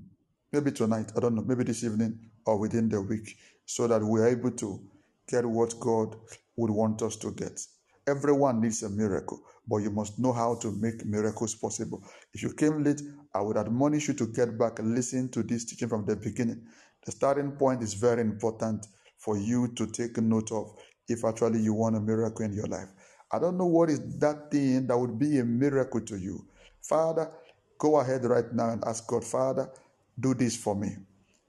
maybe 0.52 0.72
tonight, 0.72 1.12
I 1.16 1.20
don't 1.20 1.36
know, 1.36 1.44
maybe 1.46 1.64
this 1.64 1.84
evening 1.84 2.18
or 2.46 2.58
within 2.58 2.88
the 2.88 3.00
week, 3.00 3.36
so 3.66 3.86
that 3.86 4.02
we're 4.02 4.26
able 4.26 4.50
to 4.52 4.80
get 5.28 5.44
what 5.44 5.78
God 5.78 6.16
would 6.56 6.70
want 6.70 7.02
us 7.02 7.16
to 7.16 7.30
get. 7.30 7.60
Everyone 8.08 8.60
needs 8.60 8.82
a 8.82 8.88
miracle, 8.88 9.40
but 9.68 9.76
you 9.78 9.90
must 9.90 10.18
know 10.18 10.32
how 10.32 10.56
to 10.56 10.72
make 10.72 11.04
miracles 11.04 11.54
possible. 11.54 12.02
If 12.32 12.42
you 12.42 12.52
came 12.54 12.82
late, 12.82 13.02
I 13.34 13.42
would 13.42 13.58
admonish 13.58 14.08
you 14.08 14.14
to 14.14 14.26
get 14.26 14.58
back 14.58 14.78
and 14.78 14.94
listen 14.94 15.28
to 15.30 15.42
this 15.42 15.66
teaching 15.66 15.88
from 15.88 16.06
the 16.06 16.16
beginning. 16.16 16.66
The 17.06 17.12
starting 17.12 17.52
point 17.52 17.82
is 17.82 17.94
very 17.94 18.20
important 18.20 18.86
for 19.18 19.36
you 19.36 19.68
to 19.74 19.86
take 19.86 20.16
note 20.18 20.52
of 20.52 20.76
if 21.08 21.24
actually 21.24 21.60
you 21.60 21.74
want 21.74 21.96
a 21.96 22.00
miracle 22.00 22.44
in 22.44 22.52
your 22.52 22.66
life. 22.66 22.88
I 23.32 23.38
don't 23.38 23.58
know 23.58 23.66
what 23.66 23.90
is 23.90 24.00
that 24.18 24.50
thing 24.50 24.86
that 24.86 24.98
would 24.98 25.18
be 25.18 25.38
a 25.38 25.44
miracle 25.44 26.00
to 26.00 26.16
you. 26.16 26.46
Father, 26.82 27.30
go 27.78 28.00
ahead 28.00 28.24
right 28.24 28.52
now 28.52 28.70
and 28.70 28.84
ask 28.84 29.06
God, 29.06 29.24
Father, 29.24 29.70
do 30.18 30.34
this 30.34 30.56
for 30.56 30.74
me. 30.74 30.96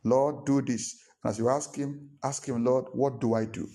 Lord, 0.04 0.46
do 0.46 0.62
this. 0.62 1.00
And 1.24 1.32
as 1.32 1.40
you 1.40 1.50
ask 1.50 1.76
Him, 1.76 2.10
ask 2.24 2.48
Him, 2.48 2.64
Lord, 2.64 2.86
what 2.94 3.20
do 3.20 3.34
I 3.34 3.46
do? 3.46 3.68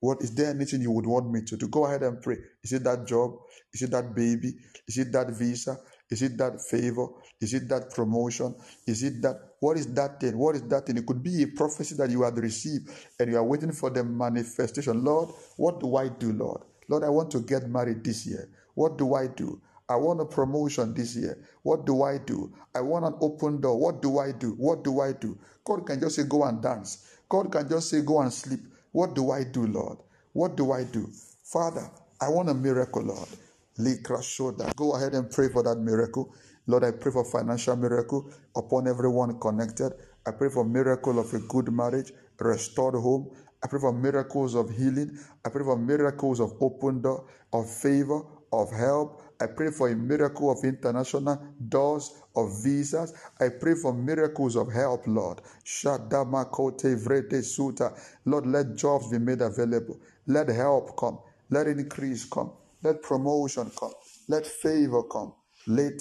What 0.00 0.22
is 0.22 0.34
there 0.34 0.50
anything 0.50 0.80
you 0.80 0.90
would 0.92 1.06
want 1.06 1.30
me 1.30 1.42
to 1.42 1.56
do? 1.56 1.68
Go 1.68 1.84
ahead 1.84 2.02
and 2.02 2.20
pray. 2.22 2.38
Is 2.64 2.72
it 2.72 2.84
that 2.84 3.06
job? 3.06 3.36
Is 3.72 3.82
it 3.82 3.90
that 3.90 4.14
baby? 4.14 4.54
Is 4.88 4.96
it 4.96 5.12
that 5.12 5.30
visa? 5.30 5.78
Is 6.10 6.22
it 6.22 6.38
that 6.38 6.60
favor? 6.62 7.08
Is 7.40 7.54
it 7.54 7.68
that 7.70 7.90
promotion? 7.94 8.54
Is 8.86 9.02
it 9.04 9.22
that 9.22 9.36
what 9.60 9.78
is 9.78 9.92
that 9.94 10.20
thing? 10.20 10.38
What 10.38 10.56
is 10.56 10.62
that 10.68 10.86
thing? 10.86 10.98
It 10.98 11.06
could 11.06 11.22
be 11.22 11.42
a 11.44 11.48
prophecy 11.48 11.94
that 11.96 12.10
you 12.10 12.22
had 12.22 12.38
received 12.38 12.90
and 13.20 13.30
you 13.30 13.38
are 13.38 13.44
waiting 13.44 13.72
for 13.72 13.90
the 13.90 14.04
manifestation. 14.04 15.04
Lord, 15.04 15.30
what 15.56 15.80
do 15.80 15.96
I 15.96 16.08
do, 16.08 16.32
Lord? 16.32 16.62
Lord, 16.88 17.04
I 17.04 17.10
want 17.10 17.30
to 17.32 17.40
get 17.40 17.68
married 17.68 18.04
this 18.04 18.26
year. 18.26 18.48
What 18.74 18.98
do 18.98 19.14
I 19.14 19.28
do? 19.28 19.60
I 19.88 19.96
want 19.96 20.20
a 20.22 20.26
promotion 20.26 20.94
this 20.94 21.16
year. 21.16 21.38
What 21.64 21.86
do 21.86 22.04
I 22.04 22.18
do? 22.18 22.52
I 22.74 22.82
want 22.82 23.06
an 23.06 23.14
open 23.20 23.60
door. 23.60 23.78
What 23.78 24.02
do 24.02 24.18
I 24.20 24.32
do? 24.32 24.52
What 24.52 24.84
do 24.84 25.00
I 25.00 25.12
do? 25.14 25.38
God 25.64 25.86
can 25.86 26.00
just 26.00 26.16
say, 26.16 26.24
go 26.24 26.44
and 26.44 26.62
dance. 26.62 27.06
God 27.28 27.52
can 27.52 27.68
just 27.68 27.90
say, 27.90 28.02
go 28.02 28.20
and 28.22 28.32
sleep. 28.32 28.60
What 28.92 29.14
do 29.14 29.32
I 29.32 29.44
do, 29.44 29.66
Lord? 29.66 29.98
What 30.34 30.56
do 30.56 30.72
I 30.72 30.84
do? 30.84 31.10
Father, 31.44 31.90
I 32.20 32.30
want 32.30 32.50
a 32.50 32.54
miracle, 32.54 33.02
Lord. 33.04 33.28
Go 34.76 34.92
ahead 34.94 35.14
and 35.14 35.30
pray 35.30 35.48
for 35.48 35.62
that 35.62 35.78
miracle. 35.78 36.34
Lord, 36.66 36.84
I 36.84 36.92
pray 36.92 37.12
for 37.12 37.24
financial 37.24 37.76
miracle 37.76 38.30
upon 38.56 38.88
everyone 38.88 39.38
connected. 39.40 39.92
I 40.26 40.32
pray 40.32 40.50
for 40.50 40.64
miracle 40.64 41.18
of 41.18 41.32
a 41.34 41.38
good 41.40 41.72
marriage, 41.72 42.12
restored 42.38 42.94
home. 42.94 43.30
I 43.62 43.68
pray 43.68 43.80
for 43.80 43.92
miracles 43.92 44.54
of 44.54 44.70
healing. 44.70 45.18
I 45.44 45.50
pray 45.50 45.64
for 45.64 45.76
miracles 45.76 46.40
of 46.40 46.52
open 46.60 47.02
door, 47.02 47.26
of 47.52 47.68
favor, 47.70 48.22
of 48.52 48.70
help. 48.72 49.22
I 49.40 49.46
pray 49.46 49.70
for 49.70 49.88
a 49.88 49.96
miracle 49.96 50.50
of 50.50 50.64
international 50.64 51.42
doors 51.68 52.12
of 52.36 52.62
visas. 52.62 53.14
I 53.40 53.48
pray 53.48 53.74
for 53.74 53.92
miracles 53.94 54.56
of 54.56 54.72
help, 54.72 55.06
Lord. 55.06 55.40
Shadamakote 55.64 56.96
vrede 56.96 57.42
suta. 57.44 57.92
Lord, 58.26 58.46
let 58.46 58.76
jobs 58.76 59.08
be 59.10 59.18
made 59.18 59.40
available. 59.42 59.98
Let 60.26 60.48
help 60.48 60.96
come. 60.98 61.18
Let 61.50 61.66
increase 61.68 62.24
come. 62.26 62.52
Let 62.82 63.02
promotion 63.02 63.70
come. 63.78 63.92
Let 64.28 64.46
favor 64.46 65.02
come. 65.04 65.32
Lord, 65.66 65.98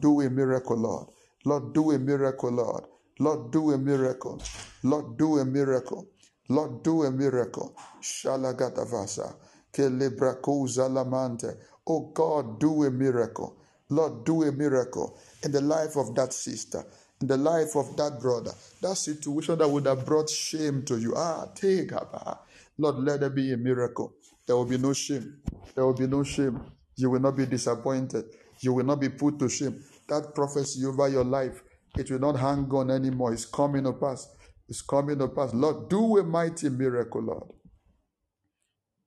do 0.00 0.22
a 0.22 0.30
miracle, 0.30 0.78
Lord. 0.78 1.08
Lord, 1.46 1.74
do 1.74 1.92
a 1.92 1.98
miracle, 1.98 2.52
Lord. 2.52 2.84
Lord, 3.20 3.52
do 3.52 3.72
a 3.72 3.78
miracle. 3.78 4.40
Lord, 4.84 5.18
do 5.18 5.38
a 5.38 5.44
miracle. 5.44 6.06
Lord, 6.48 6.82
do 6.84 7.02
a 7.04 7.10
miracle. 7.12 7.76
Shalagatavasa. 8.02 9.34
Kelebrakuza 9.72 10.88
lamante. 10.88 11.54
Oh 11.88 12.12
God, 12.14 12.60
do 12.60 12.84
a 12.84 12.90
miracle. 12.90 13.56
Lord, 13.90 14.24
do 14.24 14.42
a 14.44 14.52
miracle 14.52 15.18
in 15.44 15.52
the 15.52 15.60
life 15.62 15.96
of 15.96 16.14
that 16.16 16.32
sister, 16.32 16.84
the 17.20 17.36
life 17.36 17.74
of 17.76 17.96
that 17.96 18.20
brother, 18.20 18.52
that 18.80 18.96
situation 18.96 19.58
that 19.58 19.68
would 19.68 19.86
have 19.86 20.06
brought 20.06 20.30
shame 20.30 20.84
to 20.84 20.98
you. 20.98 21.14
Ah, 21.16 21.46
take 21.54 21.92
up. 21.92 22.46
Lord, 22.78 22.96
let 22.96 23.20
there 23.20 23.30
be 23.30 23.52
a 23.52 23.56
miracle. 23.56 24.14
There 24.46 24.56
will 24.56 24.64
be 24.64 24.78
no 24.78 24.92
shame. 24.92 25.40
There 25.74 25.84
will 25.84 25.94
be 25.94 26.06
no 26.06 26.22
shame. 26.22 26.60
You 26.96 27.10
will 27.10 27.20
not 27.20 27.36
be 27.36 27.46
disappointed. 27.46 28.24
You 28.60 28.72
will 28.72 28.84
not 28.84 29.00
be 29.00 29.08
put 29.08 29.38
to 29.40 29.48
shame. 29.48 29.82
That 30.08 30.34
prophecy 30.34 30.84
over 30.86 31.08
your 31.08 31.24
life, 31.24 31.62
it 31.96 32.10
will 32.10 32.20
not 32.20 32.36
hang 32.36 32.68
on 32.72 32.90
anymore. 32.90 33.32
It's 33.32 33.44
coming 33.44 33.84
to 33.84 33.92
pass. 33.92 34.28
It's 34.68 34.82
coming 34.82 35.18
to 35.18 35.28
pass. 35.28 35.52
Lord, 35.54 35.88
do 35.88 36.18
a 36.18 36.24
mighty 36.24 36.68
miracle, 36.68 37.22
Lord. 37.22 37.52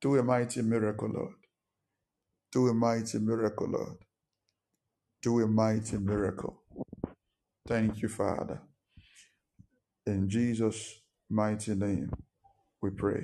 Do 0.01 0.17
a 0.17 0.23
mighty 0.23 0.61
miracle, 0.61 1.09
Lord. 1.09 1.33
Do 2.51 2.67
a 2.67 2.73
mighty 2.73 3.19
miracle, 3.19 3.69
Lord. 3.69 3.97
Do 5.21 5.39
a 5.41 5.47
mighty 5.47 5.97
miracle. 5.97 6.60
Thank 7.67 8.01
you, 8.01 8.09
Father. 8.09 8.61
In 10.05 10.29
Jesus' 10.29 11.01
mighty 11.29 11.75
name, 11.75 12.11
we 12.81 12.91
pray. 12.91 13.23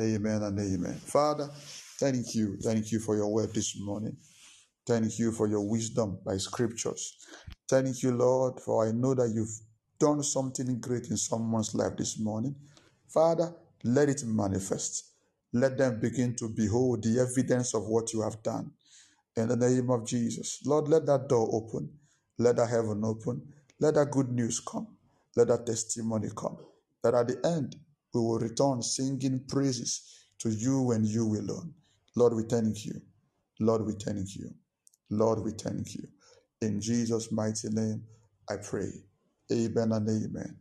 Amen 0.00 0.42
and 0.42 0.58
amen. 0.58 0.94
Father, 0.94 1.48
thank 2.00 2.34
you. 2.34 2.58
Thank 2.62 2.92
you 2.92 3.00
for 3.00 3.16
your 3.16 3.28
word 3.32 3.54
this 3.54 3.78
morning. 3.80 4.16
Thank 4.86 5.18
you 5.18 5.32
for 5.32 5.48
your 5.48 5.62
wisdom 5.68 6.18
by 6.24 6.36
scriptures. 6.38 7.16
Thank 7.68 8.02
you, 8.02 8.12
Lord, 8.12 8.60
for 8.60 8.86
I 8.86 8.92
know 8.92 9.14
that 9.14 9.30
you've 9.34 9.60
done 9.98 10.22
something 10.22 10.80
great 10.80 11.08
in 11.10 11.16
someone's 11.16 11.74
life 11.74 11.96
this 11.96 12.18
morning. 12.20 12.56
Father, 13.08 13.54
let 13.84 14.08
it 14.08 14.24
manifest. 14.26 15.12
Let 15.52 15.78
them 15.78 16.00
begin 16.00 16.36
to 16.36 16.48
behold 16.48 17.04
the 17.04 17.20
evidence 17.20 17.74
of 17.74 17.86
what 17.86 18.12
you 18.12 18.22
have 18.22 18.42
done. 18.42 18.72
In 19.36 19.48
the 19.48 19.56
name 19.56 19.90
of 19.90 20.06
Jesus. 20.06 20.60
Lord, 20.66 20.88
let 20.88 21.06
that 21.06 21.28
door 21.28 21.48
open. 21.52 21.90
Let 22.38 22.56
that 22.56 22.70
heaven 22.70 23.02
open. 23.04 23.42
Let 23.80 23.94
that 23.94 24.10
good 24.10 24.30
news 24.30 24.60
come. 24.60 24.88
Let 25.36 25.48
that 25.48 25.66
testimony 25.66 26.28
come. 26.36 26.58
That 27.02 27.14
at 27.14 27.28
the 27.28 27.46
end, 27.46 27.76
we 28.14 28.20
will 28.20 28.38
return 28.38 28.82
singing 28.82 29.44
praises 29.48 30.26
to 30.40 30.50
you 30.50 30.90
and 30.92 31.06
you 31.06 31.24
alone. 31.24 31.74
Lord, 32.16 32.34
we 32.34 32.44
thank 32.44 32.84
you. 32.86 33.00
Lord, 33.60 33.86
we 33.86 33.94
thank 33.94 34.36
you. 34.36 34.50
Lord, 35.10 35.44
we 35.44 35.52
thank 35.52 35.94
you. 35.94 36.08
In 36.60 36.80
Jesus' 36.80 37.30
mighty 37.32 37.68
name, 37.70 38.02
I 38.50 38.56
pray. 38.56 38.90
Amen 39.52 39.92
and 39.92 40.08
amen. 40.08 40.56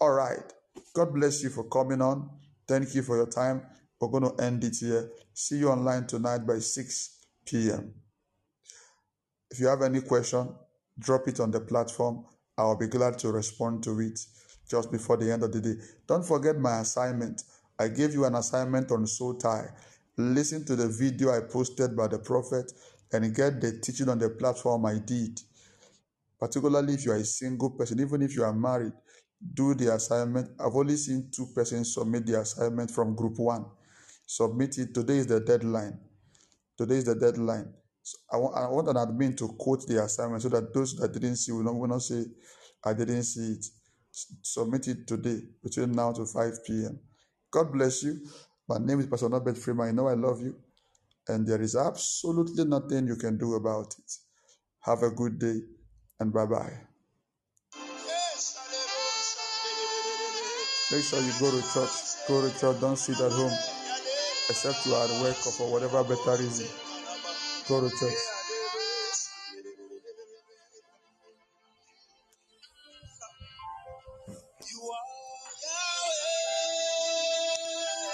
All 0.00 0.12
right. 0.12 0.52
God 0.94 1.14
bless 1.14 1.42
you 1.42 1.50
for 1.50 1.64
coming 1.64 2.02
on. 2.02 2.30
Thank 2.68 2.94
you 2.94 3.02
for 3.02 3.16
your 3.16 3.28
time. 3.28 3.62
We're 4.00 4.08
going 4.08 4.24
to 4.24 4.42
end 4.42 4.64
it 4.64 4.76
here. 4.78 5.10
See 5.34 5.58
you 5.58 5.70
online 5.70 6.06
tonight 6.06 6.46
by 6.46 6.58
6 6.58 7.18
p.m. 7.46 7.94
If 9.50 9.60
you 9.60 9.68
have 9.68 9.82
any 9.82 10.00
question, 10.02 10.48
drop 10.98 11.28
it 11.28 11.40
on 11.40 11.50
the 11.50 11.60
platform. 11.60 12.24
I'll 12.58 12.76
be 12.76 12.88
glad 12.88 13.18
to 13.18 13.30
respond 13.30 13.82
to 13.84 14.00
it 14.00 14.18
just 14.68 14.90
before 14.90 15.16
the 15.16 15.30
end 15.30 15.42
of 15.42 15.52
the 15.52 15.60
day. 15.60 15.74
Don't 16.06 16.24
forget 16.24 16.58
my 16.58 16.80
assignment. 16.80 17.42
I 17.78 17.88
gave 17.88 18.14
you 18.14 18.24
an 18.24 18.34
assignment 18.34 18.90
on 18.90 19.06
soul 19.06 19.34
tie. 19.34 19.68
Listen 20.16 20.64
to 20.64 20.76
the 20.76 20.88
video 20.88 21.30
I 21.30 21.40
posted 21.40 21.94
by 21.96 22.08
the 22.08 22.18
prophet 22.18 22.72
and 23.12 23.34
get 23.34 23.60
the 23.60 23.78
teaching 23.80 24.08
on 24.08 24.18
the 24.18 24.30
platform 24.30 24.86
I 24.86 24.98
did. 24.98 25.40
Particularly 26.40 26.94
if 26.94 27.04
you 27.04 27.12
are 27.12 27.16
a 27.16 27.24
single 27.24 27.70
person, 27.70 28.00
even 28.00 28.22
if 28.22 28.34
you 28.34 28.44
are 28.44 28.52
married, 28.52 28.92
do 29.54 29.74
the 29.74 29.94
assignment. 29.94 30.50
I've 30.58 30.74
only 30.74 30.96
seen 30.96 31.30
two 31.30 31.46
persons 31.54 31.94
submit 31.94 32.26
the 32.26 32.40
assignment 32.40 32.90
from 32.90 33.14
group 33.14 33.38
one. 33.38 33.66
Submit 34.26 34.78
it. 34.78 34.94
Today 34.94 35.18
is 35.18 35.26
the 35.26 35.40
deadline. 35.40 35.98
Today 36.76 36.96
is 36.96 37.04
the 37.04 37.14
deadline. 37.14 37.72
So 38.06 38.18
I, 38.32 38.36
want, 38.36 38.56
I 38.56 38.68
want 38.68 38.88
an 38.88 38.94
admin 38.94 39.36
to 39.38 39.48
quote 39.58 39.84
the 39.88 40.00
assignment 40.04 40.40
so 40.40 40.48
that 40.50 40.72
those 40.72 40.94
that 40.94 41.12
didn't 41.12 41.34
see 41.34 41.50
will 41.50 41.64
not, 41.64 41.74
will 41.74 41.88
not 41.88 42.02
say, 42.02 42.24
I 42.84 42.92
didn't 42.92 43.24
see 43.24 43.54
it. 43.54 43.66
Submit 44.42 44.86
it 44.86 45.08
today 45.08 45.40
between 45.60 45.90
now 45.90 46.12
to 46.12 46.24
5 46.24 46.64
p.m. 46.64 47.00
God 47.50 47.72
bless 47.72 48.04
you. 48.04 48.20
My 48.68 48.78
name 48.78 49.00
is 49.00 49.06
Pastor 49.08 49.28
Norbert 49.28 49.58
Freeman. 49.58 49.88
I 49.88 49.90
know 49.90 50.06
I 50.06 50.14
love 50.14 50.40
you, 50.40 50.54
and 51.26 51.44
there 51.44 51.60
is 51.60 51.74
absolutely 51.74 52.64
nothing 52.64 53.08
you 53.08 53.16
can 53.16 53.38
do 53.38 53.54
about 53.54 53.92
it. 53.98 54.12
Have 54.82 55.02
a 55.02 55.10
good 55.10 55.40
day, 55.40 55.58
and 56.20 56.32
bye 56.32 56.46
bye. 56.46 56.78
Make 60.92 61.02
sure 61.02 61.20
you 61.20 61.32
go 61.40 61.50
to 61.50 61.60
church. 61.74 62.28
Go 62.28 62.48
to 62.48 62.56
church. 62.60 62.80
Don't 62.80 62.96
sit 62.96 63.18
at 63.18 63.32
home, 63.32 63.58
except 64.48 64.86
you 64.86 64.94
are 64.94 65.04
at 65.04 65.20
work 65.20 65.36
or 65.44 65.52
for 65.52 65.72
whatever 65.72 66.04
better 66.04 66.40
reason. 66.40 66.85
Go 67.68 67.80
to 67.80 67.96
church. 67.98 68.35